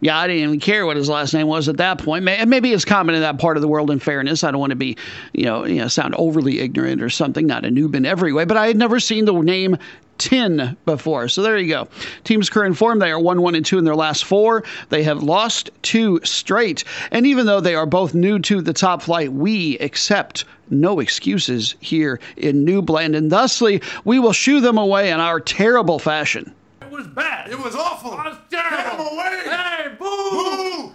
Yeah, 0.00 0.18
I 0.18 0.26
didn't 0.26 0.42
even 0.42 0.60
care 0.60 0.84
what 0.84 0.96
his 0.96 1.08
last 1.08 1.32
name 1.32 1.46
was 1.46 1.68
at 1.68 1.78
that 1.78 1.98
point. 1.98 2.24
Maybe 2.24 2.72
it's 2.72 2.84
common 2.84 3.14
in 3.14 3.22
that 3.22 3.38
part 3.38 3.56
of 3.56 3.62
the 3.62 3.68
world. 3.68 3.90
In 3.90 3.98
fairness, 3.98 4.44
I 4.44 4.50
don't 4.50 4.60
want 4.60 4.70
to 4.70 4.76
be, 4.76 4.96
you 5.32 5.44
know, 5.44 5.64
you 5.64 5.76
know, 5.76 5.88
sound 5.88 6.14
overly 6.16 6.60
ignorant 6.60 7.02
or 7.02 7.08
something. 7.08 7.46
Not 7.46 7.64
a 7.64 7.68
noob 7.68 7.94
in 7.94 8.04
every 8.04 8.32
way, 8.32 8.44
but 8.44 8.58
I 8.58 8.66
had 8.66 8.76
never 8.76 9.00
seen 9.00 9.24
the 9.24 9.32
name 9.32 9.78
Tin 10.18 10.76
before. 10.86 11.28
So 11.28 11.42
there 11.42 11.58
you 11.58 11.68
go. 11.68 11.88
Team's 12.24 12.48
current 12.48 12.76
form, 12.76 12.98
they 12.98 13.10
are 13.10 13.20
1 13.20 13.42
1 13.42 13.54
and 13.54 13.66
2 13.66 13.78
in 13.78 13.84
their 13.84 13.94
last 13.94 14.24
four. 14.24 14.64
They 14.88 15.02
have 15.02 15.22
lost 15.22 15.70
two 15.82 16.20
straight. 16.24 16.84
And 17.10 17.26
even 17.26 17.46
though 17.46 17.60
they 17.60 17.74
are 17.74 17.86
both 17.86 18.14
new 18.14 18.38
to 18.40 18.62
the 18.62 18.72
top 18.72 19.02
flight, 19.02 19.32
we 19.32 19.78
accept 19.78 20.44
no 20.70 21.00
excuses 21.00 21.74
here 21.80 22.18
in 22.36 22.64
Noobland. 22.64 23.16
And 23.16 23.30
thusly, 23.30 23.82
we 24.04 24.18
will 24.18 24.32
shoo 24.32 24.60
them 24.60 24.78
away 24.78 25.10
in 25.10 25.20
our 25.20 25.38
terrible 25.38 25.98
fashion. 25.98 26.54
It 26.96 27.00
was 27.00 27.08
bad. 27.08 27.50
It 27.50 27.58
was 27.58 27.74
awful. 27.74 28.12
It 28.12 28.24
was 28.24 28.38
terrible. 28.48 28.70
Get 28.70 28.94
him 28.94 29.00
away. 29.12 29.42
Hey, 29.44 29.94
boo! 29.98 30.94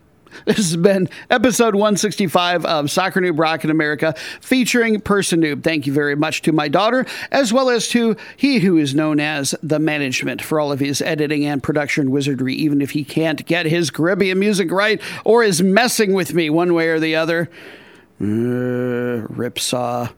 This 0.44 0.58
has 0.58 0.76
been 0.76 1.08
episode 1.30 1.74
165 1.74 2.64
of 2.64 2.88
Soccer 2.88 3.20
Noob 3.20 3.40
Rockin' 3.40 3.70
America 3.70 4.14
featuring 4.40 5.00
Person 5.00 5.40
Noob. 5.40 5.64
Thank 5.64 5.88
you 5.88 5.92
very 5.92 6.14
much 6.14 6.42
to 6.42 6.52
my 6.52 6.68
daughter, 6.68 7.06
as 7.32 7.52
well 7.52 7.68
as 7.68 7.88
to 7.88 8.16
he 8.36 8.60
who 8.60 8.76
is 8.76 8.94
known 8.94 9.18
as 9.18 9.52
the 9.64 9.80
management 9.80 10.40
for 10.40 10.60
all 10.60 10.70
of 10.70 10.78
his 10.78 11.02
editing 11.02 11.44
and 11.44 11.60
production 11.60 12.12
wizardry, 12.12 12.54
even 12.54 12.80
if 12.80 12.92
he 12.92 13.02
can't 13.02 13.44
get 13.46 13.66
his 13.66 13.90
Caribbean 13.90 14.38
music 14.38 14.70
right 14.70 15.00
or 15.24 15.42
is 15.42 15.60
messing 15.60 16.12
with 16.12 16.34
me 16.34 16.50
one 16.50 16.72
way 16.72 16.86
or 16.86 17.00
the 17.00 17.16
other. 17.16 17.50
Uh, 18.18 19.26
ripsaw, 19.28 20.12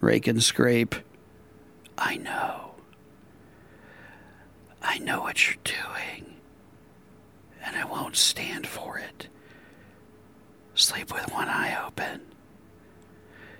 rake 0.00 0.26
and 0.26 0.42
scrape. 0.42 0.94
I 1.96 2.16
know. 2.18 2.72
I 4.82 4.98
know 4.98 5.22
what 5.22 5.46
you're 5.46 5.56
doing. 5.64 6.36
And 7.64 7.74
I 7.74 7.84
won't 7.84 8.16
stand 8.16 8.66
for 8.66 8.98
it. 8.98 9.28
Sleep 10.74 11.12
with 11.12 11.32
one 11.32 11.48
eye 11.48 11.76
open. 11.86 12.20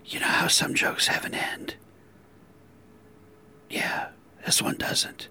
You 0.04 0.20
know 0.20 0.26
how 0.26 0.48
some 0.48 0.74
jokes 0.74 1.06
have 1.08 1.24
an 1.24 1.34
end? 1.34 1.76
Yeah, 3.70 4.08
this 4.44 4.60
one 4.62 4.76
doesn't. 4.76 5.28